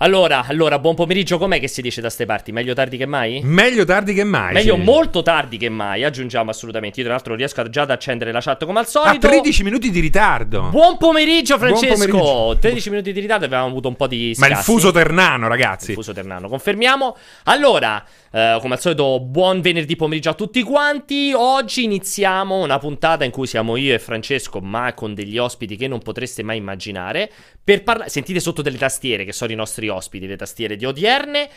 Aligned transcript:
Allora, 0.00 0.44
allora, 0.46 0.78
buon 0.78 0.94
pomeriggio, 0.94 1.38
com'è 1.38 1.58
che 1.58 1.66
si 1.66 1.82
dice 1.82 2.00
da 2.00 2.08
ste 2.08 2.24
parti? 2.24 2.52
Meglio 2.52 2.72
tardi 2.72 2.96
che 2.96 3.04
mai? 3.04 3.40
Meglio 3.42 3.84
tardi 3.84 4.14
che 4.14 4.22
mai. 4.22 4.52
Meglio 4.52 4.76
sì. 4.76 4.82
molto 4.82 5.22
tardi 5.22 5.56
che 5.56 5.68
mai, 5.68 6.04
aggiungiamo 6.04 6.50
assolutamente. 6.50 7.00
Io 7.00 7.04
tra 7.06 7.14
l'altro 7.14 7.34
riesco 7.34 7.68
già 7.68 7.82
ad 7.82 7.90
accendere 7.90 8.30
la 8.30 8.40
chat 8.40 8.64
come 8.64 8.78
al 8.78 8.86
solito. 8.86 9.26
A 9.26 9.30
13 9.30 9.64
minuti 9.64 9.90
di 9.90 9.98
ritardo. 9.98 10.68
Buon 10.70 10.98
pomeriggio 10.98 11.58
Francesco. 11.58 12.06
Buon 12.06 12.20
pomeriggio. 12.20 12.58
13 12.60 12.90
minuti 12.90 13.12
di 13.12 13.18
ritardo, 13.18 13.46
avevamo 13.46 13.66
avuto 13.66 13.88
un 13.88 13.96
po' 13.96 14.06
di 14.06 14.36
Ma 14.38 14.46
scassi. 14.46 14.58
il 14.60 14.64
fuso 14.64 14.92
ternano, 14.92 15.48
ragazzi. 15.48 15.90
Il 15.90 15.96
fuso 15.96 16.12
ternano, 16.12 16.48
confermiamo. 16.48 17.16
Allora, 17.44 18.04
eh, 18.30 18.58
come 18.60 18.74
al 18.74 18.80
solito, 18.80 19.18
buon 19.18 19.60
venerdì 19.60 19.96
pomeriggio 19.96 20.30
a 20.30 20.34
tutti 20.34 20.62
quanti. 20.62 21.32
Oggi 21.34 21.82
iniziamo 21.82 22.62
una 22.62 22.78
puntata 22.78 23.24
in 23.24 23.32
cui 23.32 23.48
siamo 23.48 23.74
io 23.74 23.94
e 23.94 23.98
Francesco, 23.98 24.60
ma 24.60 24.94
con 24.94 25.12
degli 25.12 25.38
ospiti 25.38 25.74
che 25.74 25.88
non 25.88 25.98
potreste 25.98 26.44
mai 26.44 26.58
immaginare. 26.58 27.32
Per 27.68 27.82
parlare, 27.82 28.08
sentite 28.08 28.40
sotto 28.40 28.62
delle 28.62 28.78
tastiere 28.78 29.26
che 29.26 29.32
sono 29.34 29.52
i 29.52 29.54
nostri 29.54 29.90
ospiti, 29.90 30.26
le 30.26 30.36
tastiere 30.36 30.74
di 30.74 30.86
odierne. 30.86 31.50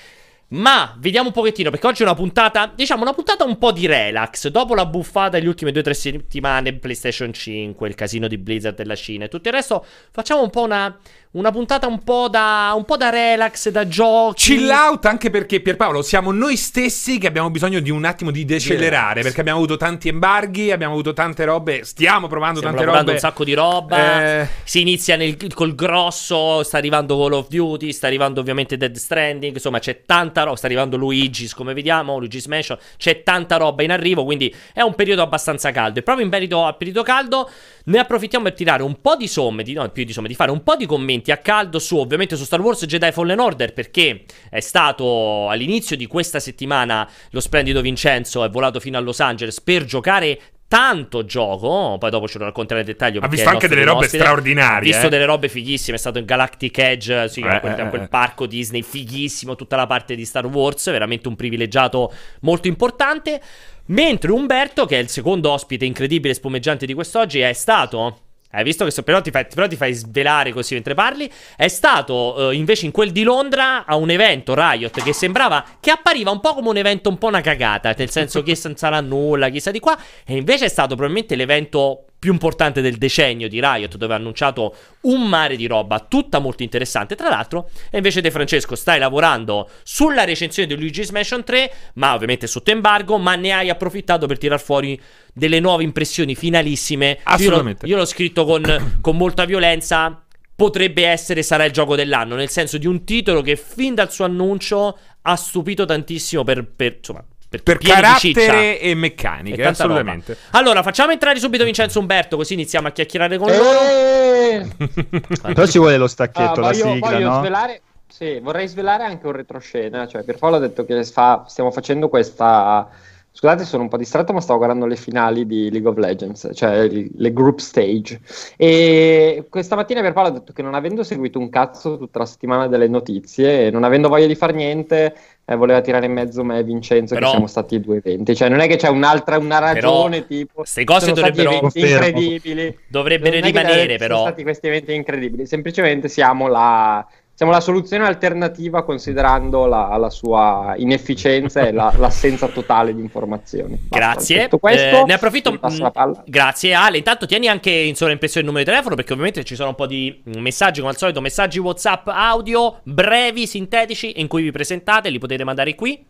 Ma 0.50 0.94
vediamo 1.00 1.28
un 1.28 1.34
pochettino, 1.34 1.70
perché 1.70 1.88
oggi 1.88 2.02
è 2.02 2.06
una 2.06 2.16
puntata, 2.16 2.70
diciamo, 2.76 3.04
una 3.04 3.14
puntata 3.14 3.46
un 3.46 3.58
po' 3.58 3.72
di 3.72 3.86
relax. 3.86 4.50
Dopo 4.50 4.76
la 4.76 4.86
buffata 4.86 5.38
delle 5.38 5.48
ultime 5.48 5.72
2-3 5.72 5.92
settimane, 5.92 6.74
PlayStation 6.74 7.32
5, 7.32 7.88
il 7.88 7.96
casino 7.96 8.28
di 8.28 8.38
Blizzard 8.38 8.76
della 8.76 8.96
Cina 8.96 9.24
e 9.24 9.28
tutto 9.30 9.48
il 9.48 9.54
resto, 9.54 9.86
facciamo 10.12 10.42
un 10.42 10.50
po' 10.50 10.64
una, 10.64 11.00
una 11.32 11.50
puntata 11.52 11.88
un 11.88 12.04
po' 12.04 12.28
da, 12.30 12.74
un 12.76 12.84
po' 12.84 12.98
da 12.98 13.10
relax, 13.10 13.70
da 13.70 13.88
giochi. 13.88 14.36
Chill 14.56 14.70
out 14.70 15.06
anche 15.06 15.30
perché 15.30 15.62
Pierpaolo 15.62 16.02
siamo 16.02 16.32
noi 16.32 16.58
stessi 16.58 17.18
che 17.20 17.28
abbiamo 17.28 17.50
bisogno 17.50 17.80
di 17.80 17.90
un 17.90 18.04
attimo 18.04 18.32
di 18.32 18.44
decelerare 18.44 19.08
relax. 19.14 19.24
perché 19.24 19.40
abbiamo 19.40 19.60
avuto 19.60 19.78
tanti 19.78 20.10
embarghi, 20.10 20.72
abbiamo 20.72 20.92
avuto 20.94 21.14
tante 21.14 21.46
robe, 21.46 21.86
stiamo 21.86 22.28
provando 22.28 22.60
Stiamo 22.60 22.76
tante 22.78 22.92
robe. 22.98 23.12
un 23.14 23.18
sacco 23.18 23.44
di 23.46 23.54
roba. 23.54 24.42
Eh, 24.42 24.48
Si 24.64 24.82
inizia 24.82 25.16
nel- 25.16 25.38
col 25.54 25.74
grosso. 25.74 26.64
Sta 26.64 26.78
arrivando 26.78 27.18
Call 27.18 27.32
of 27.34 27.48
Duty. 27.48 27.94
Sta 27.94 28.08
arrivando 28.08 28.40
ovviamente 28.42 28.76
Dead 28.76 28.94
Stranding. 28.96 29.54
Insomma, 29.54 29.80
c'è 29.80 30.02
tanta 30.06 30.44
roba. 30.44 30.58
Sta 30.58 30.66
arrivando 30.66 30.98
Luigi's, 30.98 31.54
come 31.54 31.74
vediamo. 31.74 32.18
Luigi's 32.18 32.48
Mansion. 32.48 32.78
C'è 32.98 33.24
tanta 33.24 33.56
roba 33.58 33.84
in 33.84 33.92
arrivo. 33.92 34.26
Quindi 34.26 34.54
è 34.74 34.82
un 34.82 34.96
periodo 34.96 35.22
abbastanza 35.22 35.72
caldo. 35.72 36.00
E 36.00 36.04
proprio 36.04 36.26
in 36.26 36.32
merito 36.32 36.66
al 36.66 36.76
periodo 36.76 37.04
caldo, 37.04 37.50
ne 37.86 38.00
approfittiamo 38.00 38.44
per 38.46 38.54
tirare 38.54 38.84
un 38.84 39.00
po' 39.00 39.16
di 39.16 39.28
somme. 39.28 39.64
Di, 39.64 39.74
no, 39.74 39.88
più 39.90 40.04
di 40.04 40.12
somme, 40.12 40.28
di 40.28 40.36
fare 40.36 40.52
un 40.52 40.62
po' 40.64 40.76
di 40.76 40.86
commenti 40.86 41.20
a 41.30 41.38
caldo 41.38 41.78
su, 41.78 41.98
ovviamente, 41.98 42.36
su 42.36 42.46
Star 42.46 42.62
Wars 42.62 42.84
Jedi 42.86 43.12
Fallen 43.12 43.40
Order. 43.40 43.74
Perché 43.74 44.24
è 44.50 44.60
stato 44.62 45.50
all'inizio 45.50 45.96
di 45.96 46.08
questa 46.08 46.40
settimana 46.40 47.08
lo 47.30 47.40
splendido 47.40 47.82
Vincenzo. 47.82 48.44
È 48.44 48.50
volato 48.50 48.80
fino 48.80 48.98
a 48.98 49.02
Los 49.02 49.20
Angeles 49.20 49.62
per 49.62 49.86
giocare. 49.86 50.40
Tanto 50.72 51.26
gioco, 51.26 51.98
poi 52.00 52.10
dopo 52.10 52.30
ce 52.30 52.38
lo 52.38 52.46
racconterò 52.46 52.78
nel 52.78 52.86
dettaglio. 52.86 53.20
ha 53.20 53.28
visto 53.28 53.50
anche 53.50 53.68
delle 53.68 53.84
robe 53.84 54.06
ospite. 54.06 54.24
straordinarie. 54.24 54.78
Ha 54.78 54.82
visto 54.94 55.08
eh. 55.08 55.10
delle 55.10 55.26
robe 55.26 55.50
fighissime. 55.50 55.98
È 55.98 56.00
stato 56.00 56.18
in 56.18 56.24
Galactic 56.24 56.78
Edge, 56.78 57.28
sì, 57.28 57.42
Eh, 57.42 57.48
a 57.50 57.60
quel, 57.60 57.78
eh, 57.78 57.82
a 57.82 57.90
quel 57.90 58.02
eh. 58.04 58.08
parco 58.08 58.46
Disney 58.46 58.82
fighissimo. 58.82 59.58
Tutta 59.58 59.76
la 59.76 59.86
parte 59.86 60.16
di 60.16 60.24
Star 60.24 60.46
Wars, 60.46 60.90
veramente 60.90 61.28
un 61.28 61.36
privilegiato 61.36 62.14
molto 62.44 62.70
importante. 62.70 63.42
Mentre 63.88 64.32
Umberto, 64.32 64.86
che 64.86 64.96
è 64.96 65.02
il 65.02 65.10
secondo 65.10 65.52
ospite 65.52 65.84
incredibile 65.84 66.32
e 66.32 66.36
spumeggiante 66.36 66.86
di 66.86 66.94
quest'oggi, 66.94 67.42
è 67.42 67.52
stato. 67.52 68.31
Hai 68.52 68.64
visto 68.64 68.86
che 68.86 68.92
so- 68.92 69.04
però, 69.04 69.22
ti 69.22 69.32
fai, 69.32 69.46
però 69.54 69.68
ti 69.68 69.76
fai 69.76 69.94
svelare 69.94 70.52
così 70.52 70.74
mentre 70.74 70.94
parli. 70.94 71.30
È 71.56 71.68
stato 71.68 72.52
eh, 72.52 72.56
invece 72.56 72.86
in 72.86 72.92
quel 72.92 73.12
di 73.12 73.24
Londra 73.24 73.86
a 73.86 73.96
un 73.96 74.10
evento 74.10 74.54
Riot 74.54 75.02
che 75.02 75.14
sembrava 75.14 75.64
che 75.80 75.92
appariva 75.92 76.32
un 76.32 76.40
po' 76.40 76.54
come 76.54 76.70
un 76.70 76.78
evento 76.78 77.10
un 77.10 77.18
po' 77.18 77.28
una 77.28 77.42
cagata. 77.42 77.94
Nel 77.98 78.10
senso 78.10 78.44
che 78.44 78.58
non 78.64 78.76
sarà 78.76 79.02
nulla, 79.02 79.50
chissà 79.50 79.72
di 79.72 79.80
qua. 79.80 79.98
E 80.26 80.36
invece 80.36 80.66
è 80.66 80.70
stato 80.70 80.96
probabilmente 80.96 81.36
l'evento 81.36 82.06
più 82.22 82.32
importante 82.34 82.82
del 82.82 82.98
decennio 82.98 83.50
di 83.50 83.60
Riot, 83.60 83.98
dove 83.98 84.14
ha 84.14 84.18
annunciato 84.18 84.76
un 85.02 85.28
mare 85.28 85.56
di 85.56 85.66
roba, 85.66 86.06
tutta 86.08 86.38
molto 86.38 86.62
interessante. 86.62 87.16
Tra 87.16 87.30
l'altro, 87.30 87.72
e 87.90 87.98
invece 87.98 88.22
De 88.22 88.30
Francesco 88.30 88.76
stai 88.76 89.00
lavorando 89.00 89.68
sulla 89.82 90.24
recensione 90.24 90.68
di 90.68 90.80
Luigi's 90.80 91.10
Mansion 91.10 91.44
3, 91.44 91.74
ma 91.96 92.14
ovviamente 92.14 92.46
sotto 92.46 92.70
embargo, 92.70 93.18
ma 93.18 93.34
ne 93.34 93.54
hai 93.54 93.70
approfittato 93.72 94.28
per 94.28 94.38
tirar 94.38 94.62
fuori 94.62 95.02
delle 95.34 95.60
nuove 95.60 95.84
impressioni 95.84 96.36
finalissime. 96.36 97.20
Assolutamente. 97.24 97.86
Io 97.86 97.92
l'ho, 97.94 97.98
io 97.98 98.04
l'ho 98.04 98.06
scritto 98.10 98.46
con, 98.46 98.98
con 99.02 99.18
molta 99.18 99.46
violenza. 99.46 100.22
Potrebbe 100.54 101.08
essere, 101.08 101.42
sarà 101.42 101.66
il 101.66 101.72
gioco 101.72 101.96
dell'anno, 101.96 102.36
nel 102.36 102.50
senso 102.50 102.78
di 102.78 102.86
un 102.86 103.04
titolo 103.04 103.42
che 103.42 103.56
fin 103.56 103.96
dal 103.96 104.12
suo 104.12 104.26
annuncio 104.26 104.96
ha 105.24 105.36
stupito 105.36 105.86
tantissimo 105.86 106.44
per, 106.44 106.64
per, 106.68 106.98
insomma, 106.98 107.24
per, 107.50 107.64
per 107.64 107.80
carattere 107.80 108.80
e 108.80 108.90
E 108.92 108.94
meccaniche, 108.94 109.56
roba. 109.58 109.70
assolutamente. 109.70 110.38
Allora, 110.52 110.84
facciamo 110.84 111.12
entrare 111.14 111.40
subito 111.40 111.64
Vincenzo 111.64 112.00
Umberto, 112.00 112.36
così 112.38 112.54
iniziamo 112.54 112.88
a 112.88 112.92
chiacchierare 112.92 113.40
con 113.40 113.50
loro. 113.50 113.80
Eh! 113.82 114.68
Però 115.54 115.66
ci 115.66 115.80
vuole 115.80 115.98
lo 115.98 116.08
stacchetto, 116.08 116.60
Ah, 116.60 116.62
la 116.62 116.72
voglio, 116.72 116.94
sigla, 116.94 117.10
voglio 117.10 117.30
no? 117.30 117.40
svelare, 117.40 117.82
sì, 118.08 118.40
vorrei 118.40 118.68
svelare 118.68 119.04
anche 119.04 119.26
un 119.26 119.32
retroscena. 119.34 120.08
Cioè, 120.08 120.24
Pierpaolo 120.24 120.58
ha 120.58 120.60
detto 120.60 120.86
che 120.86 121.04
fa- 121.06 121.46
stiamo 121.48 121.72
facendo 121.72 122.08
questa. 122.08 122.88
Scusate, 123.34 123.64
sono 123.64 123.84
un 123.84 123.90
po' 123.90 123.98
distratto, 123.98 124.34
ma 124.34 124.42
stavo 124.42 124.60
guardando 124.60 124.86
le 124.86 124.98
finali 124.98 125.48
di 125.48 125.72
League 125.72 125.90
of 125.90 125.98
Legends, 125.98 126.50
cioè 126.54 126.88
le 126.90 127.34
group 127.34 127.60
stage. 127.60 128.20
E 128.58 129.46
questa 129.50 129.76
mattina 129.76 130.02
Pierpaolo 130.02 130.30
ha 130.30 130.34
detto 130.34 130.52
che 130.54 130.62
non 130.62 130.74
avendo 130.76 131.02
seguito 131.04 131.40
un 131.40 131.50
cazzo 131.50 131.98
tutta 131.98 132.20
la 132.20 132.26
settimana 132.26 132.68
delle 132.68 132.88
notizie 132.90 133.68
e 133.68 133.72
non 133.72 133.84
avendo 133.86 134.10
voglia 134.10 134.28
di 134.28 134.36
fare 134.36 134.52
niente, 134.54 135.16
eh, 135.46 135.56
voleva 135.56 135.80
tirare 135.82 136.06
in 136.08 136.12
mezzo 136.12 136.44
me 136.44 136.60
e 136.60 136.64
Vincenzo, 136.64 137.14
Però- 137.14 137.26
che 137.28 137.32
siamo 137.32 137.48
stati 137.48 137.76
i 137.76 137.80
due 137.80 137.98
eventi. 137.98 138.36
Cioè, 138.36 138.50
non 138.50 138.60
è 138.60 138.68
che 138.68 138.76
c'è 138.76 138.90
un'altra 138.90 139.38
una 139.38 139.60
ragione, 139.60 140.28
tipo. 140.28 140.56
queste 140.58 140.84
cose 140.84 141.14
sono 141.14 141.16
dovrebbero- 141.16 141.70
incredibili. 141.74 142.78
Dovrebbero 142.88 143.38
Non 143.38 143.40
è 143.48 143.52
che 143.52 143.58
rimanere, 143.60 143.86
sono 143.86 143.98
però. 143.98 144.20
stati 144.22 144.44
questi 144.44 144.68
eventi 144.68 144.94
incredibili, 144.94 145.46
semplicemente 145.48 146.10
siamo 146.10 146.48
la, 146.48 147.08
siamo 147.42 147.56
la 147.58 147.66
soluzione 147.66 148.06
alternativa 148.06 148.84
considerando 148.84 149.66
la, 149.66 149.98
la 149.98 150.12
sua 150.12 150.76
inefficienza 150.78 151.62
e 151.62 151.72
la- 151.72 151.92
l'assenza 151.98 152.46
totale 152.46 152.94
di 152.94 153.02
informazioni. 153.02 153.88
Grazie. 153.90 154.48
questo, 154.60 155.02
Eh, 155.02 155.04
ne 155.08 155.14
approfitto. 155.14 155.52
mm. 155.52 156.12
Grazie, 156.26 156.76
Ale. 156.76 156.98
Intanto 156.98 157.26
tieni 157.26 157.48
anche 157.48 157.72
in 157.72 157.96
sovraimpressione 157.96 158.46
il 158.46 158.52
numero 158.52 158.64
di 158.64 158.70
telefono, 158.70 158.94
perché 158.96 159.14
ovviamente 159.14 159.44
ci 159.44 159.56
sono 159.56 159.70
un 159.70 159.76
po' 159.76 159.88
di 159.88 160.22
messaggi, 160.36 160.82
come 160.82 160.92
al 160.92 160.98
solito, 160.98 161.20
messaggi 161.20 161.58
WhatsApp 161.58 162.10
audio 162.10 162.80
brevi, 162.84 163.48
sintetici, 163.48 164.20
in 164.20 164.28
cui 164.28 164.44
vi 164.44 164.52
presentate, 164.52 165.10
li 165.10 165.18
potete 165.18 165.44
mandare 165.44 165.74
qui. 165.74 166.06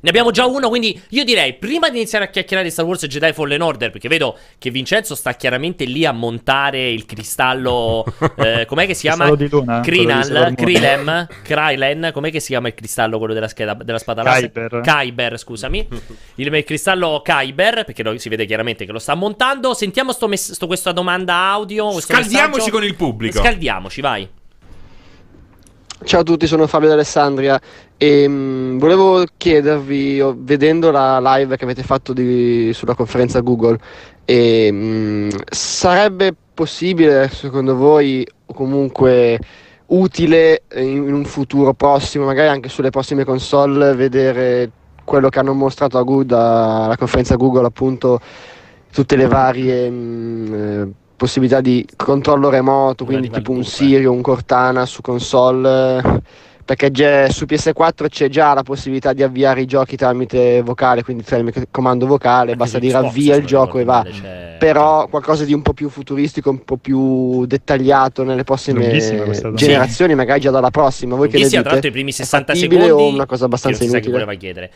Ne 0.00 0.08
abbiamo 0.08 0.30
già 0.30 0.46
uno, 0.46 0.68
quindi 0.68 1.00
io 1.10 1.24
direi, 1.24 1.54
prima 1.54 1.88
di 1.88 1.96
iniziare 1.96 2.24
a 2.24 2.28
chiacchierare 2.28 2.66
di 2.66 2.72
Star 2.72 2.84
Wars 2.84 3.06
Jedi 3.06 3.32
Fallen 3.32 3.60
Order, 3.62 3.90
perché 3.90 4.08
vedo 4.08 4.36
che 4.58 4.70
Vincenzo 4.70 5.14
sta 5.14 5.34
chiaramente 5.34 5.84
lì 5.84 6.04
a 6.04 6.12
montare 6.12 6.90
il 6.90 7.06
cristallo, 7.06 8.04
eh, 8.36 8.64
com'è 8.66 8.86
che 8.86 8.94
si 8.94 9.02
chiama? 9.02 9.34
Di 9.34 9.48
luna? 9.48 9.80
Moon. 10.40 10.54
Krilem, 10.54 11.26
Krylen, 11.42 12.10
com'è 12.12 12.30
che 12.30 12.40
si 12.40 12.48
chiama 12.48 12.68
il 12.68 12.74
cristallo, 12.74 13.18
quello 13.18 13.34
della, 13.34 13.48
scheda, 13.48 13.74
della 13.74 13.98
spada 13.98 14.22
laser? 14.22 14.50
Kyber. 14.50 14.80
Kyber, 14.80 15.38
scusami. 15.38 15.88
Il, 16.36 16.52
il 16.54 16.64
cristallo 16.64 17.22
Kyber, 17.24 17.84
perché 17.84 18.02
lo- 18.02 18.18
si 18.18 18.28
vede 18.28 18.46
chiaramente 18.46 18.84
che 18.84 18.92
lo 18.92 18.98
sta 18.98 19.14
montando. 19.14 19.74
Sentiamo 19.74 20.12
sto 20.12 20.28
mess- 20.28 20.52
sto- 20.52 20.66
questa 20.66 20.92
domanda 20.92 21.34
audio. 21.34 22.00
Scaldiamoci 22.00 22.50
messaggio. 22.58 22.70
con 22.70 22.84
il 22.84 22.94
pubblico. 22.94 23.38
Scaldiamoci, 23.40 24.00
vai. 24.00 24.28
Ciao 26.04 26.20
a 26.20 26.24
tutti, 26.24 26.46
sono 26.46 26.66
Fabio 26.66 26.88
d'Alessandria 26.88 27.58
e 27.96 28.28
mm, 28.28 28.78
volevo 28.78 29.24
chiedervi, 29.36 30.22
vedendo 30.36 30.90
la 30.90 31.18
live 31.20 31.56
che 31.56 31.64
avete 31.64 31.82
fatto 31.82 32.12
di- 32.12 32.70
sulla 32.74 32.94
conferenza 32.94 33.40
Google, 33.40 33.78
e, 34.24 34.68
mm, 34.70 35.28
sarebbe 35.50 36.34
possibile 36.54 37.28
secondo 37.30 37.74
voi 37.76 38.26
o 38.44 38.52
comunque 38.54 39.38
utile 39.86 40.64
in, 40.74 41.08
in 41.08 41.14
un 41.14 41.24
futuro 41.24 41.72
prossimo, 41.72 42.26
magari 42.26 42.48
anche 42.48 42.68
sulle 42.68 42.90
prossime 42.90 43.24
console, 43.24 43.94
vedere 43.94 44.70
quello 45.02 45.28
che 45.30 45.38
hanno 45.38 45.54
mostrato 45.54 45.96
a 45.98 46.02
Good, 46.02 46.30
alla 46.32 46.96
conferenza 46.98 47.36
Google 47.36 47.66
appunto, 47.66 48.20
tutte 48.92 49.16
le 49.16 49.26
varie 49.26 49.90
mm, 49.90 50.54
eh, 50.54 50.92
possibilità 51.16 51.60
di 51.60 51.86
controllo 51.96 52.50
remoto, 52.50 53.04
quindi 53.04 53.28
di 53.28 53.34
tipo 53.34 53.50
un. 53.52 53.64
Sirio, 53.64 54.12
un 54.12 54.20
Cortana 54.22 54.84
su 54.86 55.00
console, 55.02 55.98
eh, 55.98 56.20
perché 56.64 56.90
già 56.90 57.28
su 57.30 57.44
PS4 57.44 58.08
c'è 58.08 58.28
già 58.28 58.52
la 58.52 58.62
possibilità 58.62 59.12
di 59.12 59.22
avviare 59.22 59.60
i 59.60 59.66
giochi 59.66 59.96
tramite 59.96 60.62
vocale, 60.62 61.02
quindi 61.04 61.22
tramite 61.22 61.66
comando 61.70 62.06
vocale, 62.06 62.52
Anche 62.52 62.56
basta 62.56 62.78
dire 62.78 62.96
avvia 62.96 63.36
il 63.36 63.46
gioco 63.46 63.78
e 63.78 63.84
va. 63.84 64.04
c'è- 64.04 64.56
Però 64.58 65.06
qualcosa 65.08 65.44
di 65.44 65.52
un 65.52 65.62
po' 65.62 65.74
più 65.74 65.88
futuristico, 65.88 66.50
un 66.50 66.64
po' 66.64 66.76
più 66.76 67.44
dettagliato 67.46 68.22
nelle 68.24 68.42
Lunghissima 68.46 69.22
prossime 69.22 69.52
generazioni, 69.54 70.14
magari 70.14 70.40
già 70.40 70.50
dalla 70.50 70.70
prossima. 70.70 71.14
Voi 71.14 71.28
che 71.28 71.34
ne 71.34 71.42
Lunghissima, 71.42 71.62
dite? 71.62 71.62
tra 71.62 71.70
l'altro 71.72 71.88
i 71.88 71.92
primi 71.92 72.12
60 72.12 72.52
È 72.52 72.56
fattibile 72.56 72.82
secondi 72.86 73.02
o 73.02 73.14
una 73.14 73.26
cosa 73.26 73.44
abbastanza 73.44 73.78
che 73.78 73.84
inutile? 73.84 74.12
voleva 74.12 74.34
chiedere. 74.34 74.70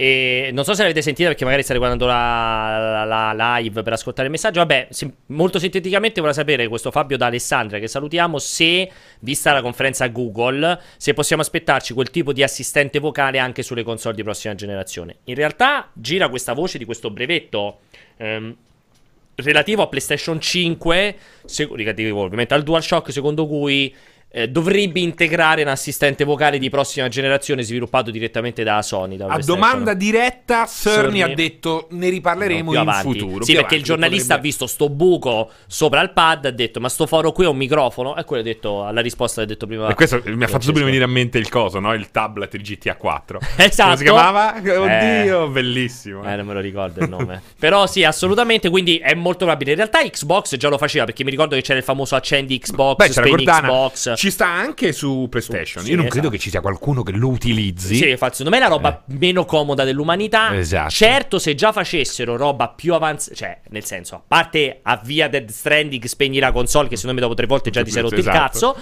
E 0.00 0.50
non 0.52 0.62
so 0.62 0.74
se 0.74 0.82
l'avete 0.82 1.02
sentita 1.02 1.26
perché 1.28 1.42
magari 1.42 1.64
state 1.64 1.76
guardando 1.80 2.06
la, 2.06 3.04
la- 3.04 3.32
la 3.32 3.56
live 3.58 3.82
per 3.82 3.94
ascoltare 3.94 4.26
il 4.26 4.30
messaggio. 4.32 4.60
Vabbè, 4.60 4.86
sim- 4.90 5.12
molto 5.26 5.58
sinteticamente 5.58 6.20
vorrei 6.20 6.36
sapere 6.36 6.68
questo 6.68 6.92
Fabio 6.92 7.16
da 7.16 7.26
Alessandria 7.26 7.80
che 7.80 7.88
salutiamo 7.88 8.38
se, 8.38 8.88
vista 9.18 9.52
la 9.52 9.60
conferenza 9.60 10.06
Google, 10.06 10.78
se 10.96 11.14
possiamo 11.14 11.42
aspettarci 11.42 11.94
quel 11.94 12.10
tipo 12.10 12.32
di 12.32 12.44
assistente 12.44 13.00
vocale 13.00 13.38
anche 13.40 13.64
sulle 13.64 13.82
console 13.82 14.14
di 14.14 14.22
prossima 14.22 14.54
generazione. 14.54 15.16
In 15.24 15.34
realtà 15.34 15.90
gira 15.94 16.28
questa 16.28 16.52
voce 16.52 16.78
di 16.78 16.84
questo 16.84 17.10
brevetto 17.10 17.80
ehm, 18.18 18.54
relativo 19.34 19.82
a 19.82 19.88
PlayStation 19.88 20.40
5, 20.40 21.16
se- 21.44 21.64
ovviamente 21.64 22.54
al 22.54 22.62
DualShock, 22.62 23.10
secondo 23.10 23.48
cui 23.48 23.92
eh, 24.30 24.48
dovrebbe 24.48 25.00
integrare 25.00 25.62
un 25.62 25.68
assistente 25.68 26.24
vocale 26.24 26.58
di 26.58 26.68
prossima 26.68 27.08
generazione 27.08 27.62
sviluppato 27.62 28.10
direttamente 28.10 28.62
da 28.62 28.82
Sony. 28.82 29.16
Da 29.16 29.26
A 29.26 29.38
domanda 29.38 29.94
diretta, 29.94 30.66
Cerny 30.66 31.22
ha 31.22 31.28
detto 31.34 31.86
ne 31.92 32.08
riparleremo 32.10 32.70
più 32.70 32.80
in 32.80 32.88
avanti. 32.88 33.18
futuro. 33.18 33.44
Sì, 33.44 33.54
perché 33.54 33.76
il 33.76 33.82
giornalista 33.82 34.34
potrebbe- 34.34 34.40
ha 34.40 34.42
visto 34.42 34.66
sto 34.66 34.88
buco 34.90 35.50
sopra 35.66 36.02
il 36.02 36.10
pad, 36.12 36.44
ha 36.44 36.50
detto 36.50 36.78
"Ma 36.78 36.88
sto 36.88 37.06
foro 37.06 37.32
qui 37.32 37.44
è 37.44 37.48
un 37.48 37.56
microfono?" 37.56 38.16
E 38.16 38.24
quello 38.24 38.42
ha 38.42 38.44
detto 38.44 38.84
alla 38.84 39.00
risposta 39.00 39.36
che 39.40 39.46
ha 39.46 39.48
detto 39.48 39.66
prima. 39.66 39.88
E 39.88 39.94
questo 39.94 40.20
mi 40.24 40.44
ha 40.44 40.48
fatto 40.48 40.64
subito 40.64 40.84
venire 40.84 41.04
a 41.04 41.08
mente 41.08 41.38
il 41.38 41.48
coso, 41.48 41.78
no? 41.80 41.94
Il 41.94 42.10
tablet, 42.10 42.52
il 42.54 42.62
GTA 42.62 42.96
4. 42.96 43.40
Esatto. 43.56 43.82
Come 43.84 43.96
si 43.96 44.02
chiamava? 44.04 44.62
Eh. 44.62 44.76
Oddio, 44.76 45.48
bellissimo. 45.48 46.22
Eh, 46.30 46.36
non 46.36 46.46
me 46.46 46.54
lo 46.54 46.60
ricordo 46.60 47.02
il 47.02 47.08
nome. 47.08 47.42
Però 47.58 47.86
sì, 47.86 48.04
assolutamente. 48.04 48.68
Quindi 48.70 48.98
è 48.98 49.14
molto 49.14 49.44
probabile. 49.44 49.70
In 49.70 49.76
realtà 49.78 50.00
Xbox 50.02 50.56
già 50.56 50.68
lo 50.68 50.78
faceva 50.78 51.04
perché 51.06 51.24
mi 51.24 51.30
ricordo 51.30 51.54
che 51.54 51.62
c'era 51.62 51.78
il 51.78 51.84
famoso 51.84 52.14
accendi 52.14 52.58
Xbox, 52.58 52.96
Beh, 52.96 53.08
c'era. 53.08 53.26
Xbox. 53.62 54.12
Ci 54.18 54.32
sta 54.32 54.48
anche 54.48 54.90
su 54.90 55.28
PlayStation. 55.30 55.84
Sì, 55.84 55.90
Io 55.90 55.96
non 55.96 56.06
esatto. 56.06 56.18
credo 56.20 56.28
che 56.28 56.40
ci 56.40 56.50
sia 56.50 56.60
qualcuno 56.60 57.04
che 57.04 57.12
lo 57.12 57.28
utilizzi. 57.28 57.94
Sì, 57.94 58.08
infatti, 58.08 58.38
secondo 58.38 58.50
me 58.50 58.56
è 58.56 58.68
la 58.68 58.74
roba 58.74 59.04
meno 59.16 59.44
comoda 59.44 59.84
dell'umanità. 59.84 60.50
Eh. 60.50 60.56
Esatto. 60.56 60.90
Certo, 60.90 61.38
se 61.38 61.54
già 61.54 61.70
facessero 61.70 62.36
roba 62.36 62.66
più 62.66 62.94
avanzata, 62.94 63.36
cioè, 63.36 63.60
nel 63.68 63.84
senso, 63.84 64.16
a 64.16 64.22
parte 64.26 64.80
avvia 64.82 65.28
Dead 65.28 65.48
Stranding, 65.48 66.04
spegni 66.06 66.40
la 66.40 66.50
console, 66.50 66.88
che 66.88 66.96
secondo 66.96 67.14
me 67.14 67.20
dopo 67.22 67.34
tre 67.36 67.46
volte 67.46 67.70
già 67.70 67.84
ti 67.84 67.92
sei 67.92 68.02
rotto 68.02 68.14
il 68.14 68.20
Esatto. 68.22 68.36
cazzo. 68.38 68.76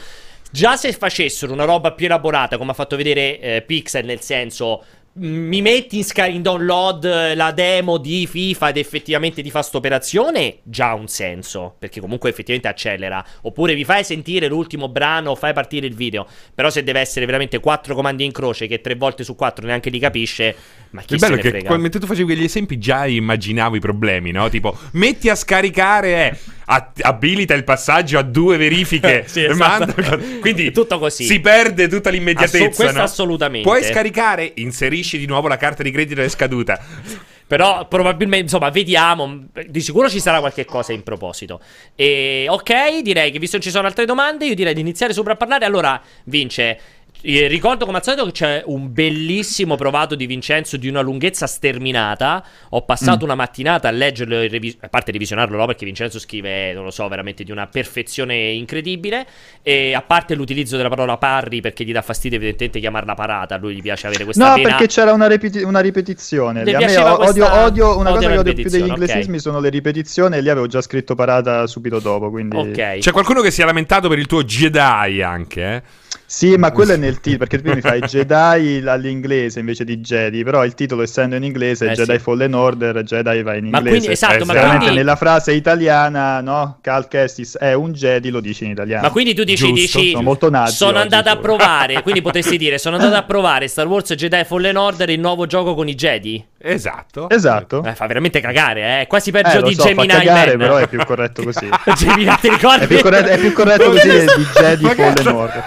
Già 0.50 0.74
se 0.78 0.90
facessero 0.94 1.52
una 1.52 1.64
roba 1.64 1.92
più 1.92 2.06
elaborata, 2.06 2.56
come 2.56 2.70
ha 2.70 2.74
fatto 2.74 2.96
vedere 2.96 3.38
eh, 3.38 3.60
Pixel, 3.66 4.06
nel 4.06 4.22
senso. 4.22 4.82
Mi 5.18 5.62
metti 5.62 5.96
in, 5.96 6.04
sca- 6.04 6.26
in 6.26 6.42
download 6.42 7.34
la 7.34 7.50
demo 7.50 7.96
di 7.96 8.26
FIFA 8.26 8.68
ed 8.68 8.76
effettivamente 8.76 9.42
ti 9.42 9.50
fa 9.50 9.66
operazione? 9.72 10.58
Già 10.62 10.90
ha 10.90 10.94
un 10.94 11.08
senso, 11.08 11.74
perché 11.78 12.00
comunque 12.00 12.28
effettivamente 12.28 12.68
accelera. 12.68 13.24
Oppure 13.42 13.74
vi 13.74 13.84
fai 13.84 14.04
sentire 14.04 14.46
l'ultimo 14.46 14.88
brano, 14.90 15.34
fai 15.34 15.54
partire 15.54 15.86
il 15.86 15.94
video. 15.94 16.26
Però 16.54 16.68
se 16.68 16.82
deve 16.82 17.00
essere 17.00 17.24
veramente 17.24 17.60
quattro 17.60 17.94
comandi 17.94 18.24
in 18.26 18.32
croce 18.32 18.66
che 18.66 18.82
tre 18.82 18.94
volte 18.94 19.24
su 19.24 19.34
quattro 19.36 19.64
neanche 19.64 19.88
li 19.88 19.98
capisce, 19.98 20.54
ma 20.90 21.00
chi 21.00 21.18
se 21.18 21.26
bello 21.26 21.36
ne 21.36 21.40
è 21.40 21.42
che 21.44 21.50
frega? 21.50 21.76
mentre 21.78 21.98
tu 21.98 22.06
facevi 22.06 22.24
quegli 22.24 22.44
esempi 22.44 22.76
già 22.76 23.06
immaginavo 23.06 23.76
i 23.76 23.80
problemi, 23.80 24.32
no? 24.32 24.50
Tipo, 24.50 24.76
metti 24.92 25.30
a 25.30 25.34
scaricare, 25.34 26.30
eh, 26.30 26.38
abilita 26.66 27.54
il 27.54 27.64
passaggio 27.64 28.18
a 28.18 28.22
due 28.22 28.56
verifiche. 28.56 29.24
Sì, 29.36 29.44
esatto. 29.44 29.94
manda- 29.96 30.18
quindi 30.40 30.70
Tutto 30.72 30.98
così. 30.98 31.24
si 31.24 31.40
perde 31.40 31.88
tutta 31.88 32.10
l'immediatezza. 32.10 32.64
Assu- 32.64 32.74
questo 32.76 32.96
no? 32.98 33.02
assolutamente. 33.02 33.68
Puoi 33.68 33.82
scaricare, 33.82 34.52
inserisci 34.56 35.18
di 35.18 35.26
nuovo 35.26 35.48
la 35.48 35.56
carta 35.56 35.82
di 35.82 35.90
credito 35.90 36.20
è 36.20 36.28
scaduta. 36.28 36.78
Però 37.46 37.86
probabilmente, 37.86 38.44
insomma, 38.46 38.70
vediamo. 38.70 39.44
Di 39.68 39.80
sicuro 39.80 40.08
ci 40.10 40.18
sarà 40.18 40.40
qualche 40.40 40.64
cosa 40.64 40.92
in 40.92 41.04
proposito. 41.04 41.60
E 41.94 42.46
ok, 42.48 43.02
direi 43.02 43.30
che 43.30 43.38
visto 43.38 43.56
che 43.58 43.62
ci 43.62 43.70
sono 43.70 43.86
altre 43.86 44.04
domande, 44.04 44.46
io 44.46 44.54
direi 44.56 44.74
di 44.74 44.80
iniziare 44.80 45.12
sopra 45.12 45.34
a 45.34 45.36
parlare. 45.36 45.64
Allora, 45.64 46.00
Vince. 46.24 46.78
Ricordo 47.22 47.86
come 47.86 47.98
al 47.98 48.04
solito 48.04 48.24
che 48.26 48.32
c'è 48.32 48.62
un 48.66 48.92
bellissimo 48.92 49.74
provato 49.74 50.14
di 50.14 50.26
Vincenzo 50.26 50.76
di 50.76 50.88
una 50.88 51.00
lunghezza 51.00 51.46
sterminata. 51.46 52.44
Ho 52.70 52.82
passato 52.82 53.24
una 53.24 53.34
mattinata 53.34 53.88
a 53.88 53.90
leggerlo, 53.90 54.40
e 54.40 54.76
a 54.80 54.88
parte 54.88 55.10
revisionarlo, 55.10 55.56
no, 55.56 55.66
perché 55.66 55.84
Vincenzo 55.84 56.18
scrive, 56.20 56.72
non 56.72 56.84
lo 56.84 56.90
so, 56.90 57.08
veramente 57.08 57.42
di 57.42 57.50
una 57.50 57.66
perfezione 57.66 58.50
incredibile. 58.50 59.26
E 59.62 59.94
a 59.94 60.02
parte 60.02 60.34
l'utilizzo 60.34 60.76
della 60.76 60.88
parola 60.88 61.16
parri, 61.16 61.60
perché 61.60 61.84
gli 61.84 61.92
dà 61.92 62.02
fastidio 62.02 62.36
evidentemente 62.36 62.78
chiamarla 62.78 63.14
parata. 63.14 63.56
A 63.56 63.58
lui 63.58 63.74
gli 63.74 63.82
piace 63.82 64.06
avere 64.06 64.24
questa 64.24 64.48
No, 64.48 64.54
pena. 64.54 64.68
perché 64.68 64.86
c'era 64.86 65.12
una, 65.12 65.26
ripeti- 65.26 65.62
una 65.62 65.80
ripetizione. 65.80 66.64
Le 66.64 66.76
lì. 66.76 66.84
A 66.84 66.86
me 66.86 66.96
odio, 66.96 67.16
questa- 67.16 67.64
odio- 67.64 67.98
una 67.98 68.10
odio 68.10 68.14
cosa 68.14 68.28
che 68.28 68.38
odio 68.38 68.42
più 68.42 68.42
degli 68.42 68.54
ripetizione, 68.54 68.92
ok. 68.92 68.98
inglesismi 68.98 69.38
sono 69.40 69.58
le 69.60 69.68
ripetizioni 69.70 70.36
e 70.36 70.40
lì 70.42 70.48
avevo 70.48 70.66
già 70.68 70.80
scritto 70.80 71.14
parata 71.14 71.66
subito 71.66 71.98
dopo, 71.98 72.30
quindi... 72.30 72.56
Ok. 72.56 72.98
C'è 72.98 73.10
qualcuno 73.10 73.40
che 73.40 73.50
si 73.50 73.62
è 73.62 73.64
lamentato 73.64 74.08
per 74.08 74.18
il 74.18 74.26
tuo 74.26 74.44
Jedi 74.44 75.22
anche, 75.22 75.62
eh? 75.62 75.82
Sì, 76.28 76.56
ma 76.56 76.72
quello 76.72 76.92
è 76.92 76.96
nel 76.96 77.20
titolo, 77.20 77.38
perché 77.46 77.62
tu 77.62 77.72
mi 77.72 77.80
fai 77.80 78.00
Jedi 78.00 78.82
all'inglese 78.86 79.60
invece 79.60 79.84
di 79.84 79.98
Jedi, 80.00 80.42
però 80.42 80.64
il 80.64 80.74
titolo 80.74 81.02
essendo 81.02 81.36
in 81.36 81.44
inglese, 81.44 81.86
Eh, 81.90 81.94
Jedi 81.94 82.12
sì. 82.14 82.18
Fallen 82.18 82.52
Order, 82.54 83.02
Jedi 83.04 83.42
va 83.42 83.54
in 83.54 83.68
Ma 83.68 83.78
inglese. 83.78 83.88
quindi- 83.88 84.08
esatto, 84.08 84.44
ma 84.44 84.52
Veramente 84.52 84.78
quindi- 84.84 84.96
nella 84.96 85.14
frase 85.16 85.52
italiana, 85.52 86.40
no? 86.40 86.78
Cal 86.80 87.06
Kestis 87.08 87.56
è 87.58 87.72
un 87.74 87.92
Jedi, 87.92 88.30
lo 88.30 88.40
dici 88.40 88.64
in 88.64 88.70
italiano. 88.72 89.02
Ma 89.02 89.10
quindi 89.10 89.34
tu 89.34 89.44
dici, 89.44 89.66
Giusto, 89.72 89.98
dici 89.98 90.10
sono 90.10 90.22
molto 90.22 90.50
nazi 90.50 90.74
sono 90.74 90.98
andato 90.98 91.28
a 91.28 91.36
pure." 91.36 91.42
provare, 91.56 92.02
quindi 92.02 92.22
potresti 92.22 92.56
dire 92.58 92.78
sono 92.78 92.96
andato 92.96 93.14
a 93.14 93.22
provare 93.22 93.68
Star 93.68 93.86
Wars 93.86 94.12
Jedi 94.14 94.42
Fallen 94.44 94.76
Order, 94.76 95.08
il 95.10 95.20
nuovo 95.20 95.46
gioco 95.46 95.74
con 95.74 95.86
i 95.88 95.94
Jedi. 95.94 96.44
Esatto. 96.58 97.28
Esatto. 97.30 97.84
Eh, 97.84 97.94
fa 97.94 98.06
veramente 98.08 98.40
cagare, 98.40 98.80
eh. 98.80 99.00
È 99.02 99.06
quasi 99.06 99.28
Eh, 99.28 99.32
peggio 99.32 99.60
lo 99.60 99.68
di 99.68 99.74
so, 99.74 99.84
Gemini 99.84 100.08
cagare, 100.08 100.56
Man. 100.56 100.58
però 100.58 100.76
è 100.78 100.88
più 100.88 100.98
corretto 101.04 101.44
così. 101.44 101.68
Gemini, 101.96 102.34
ti 102.40 102.48
ricordi? 102.48 102.84
È 102.84 102.86
più 102.88 102.98
corretto, 103.00 103.28
è 103.28 103.38
più 103.38 103.52
corretto 103.52 103.90
così 103.90 104.08
di 104.08 104.46
Jedi 104.58 104.82
Ma 104.84 104.94
Fallen 104.94 105.26
Order. 105.28 105.64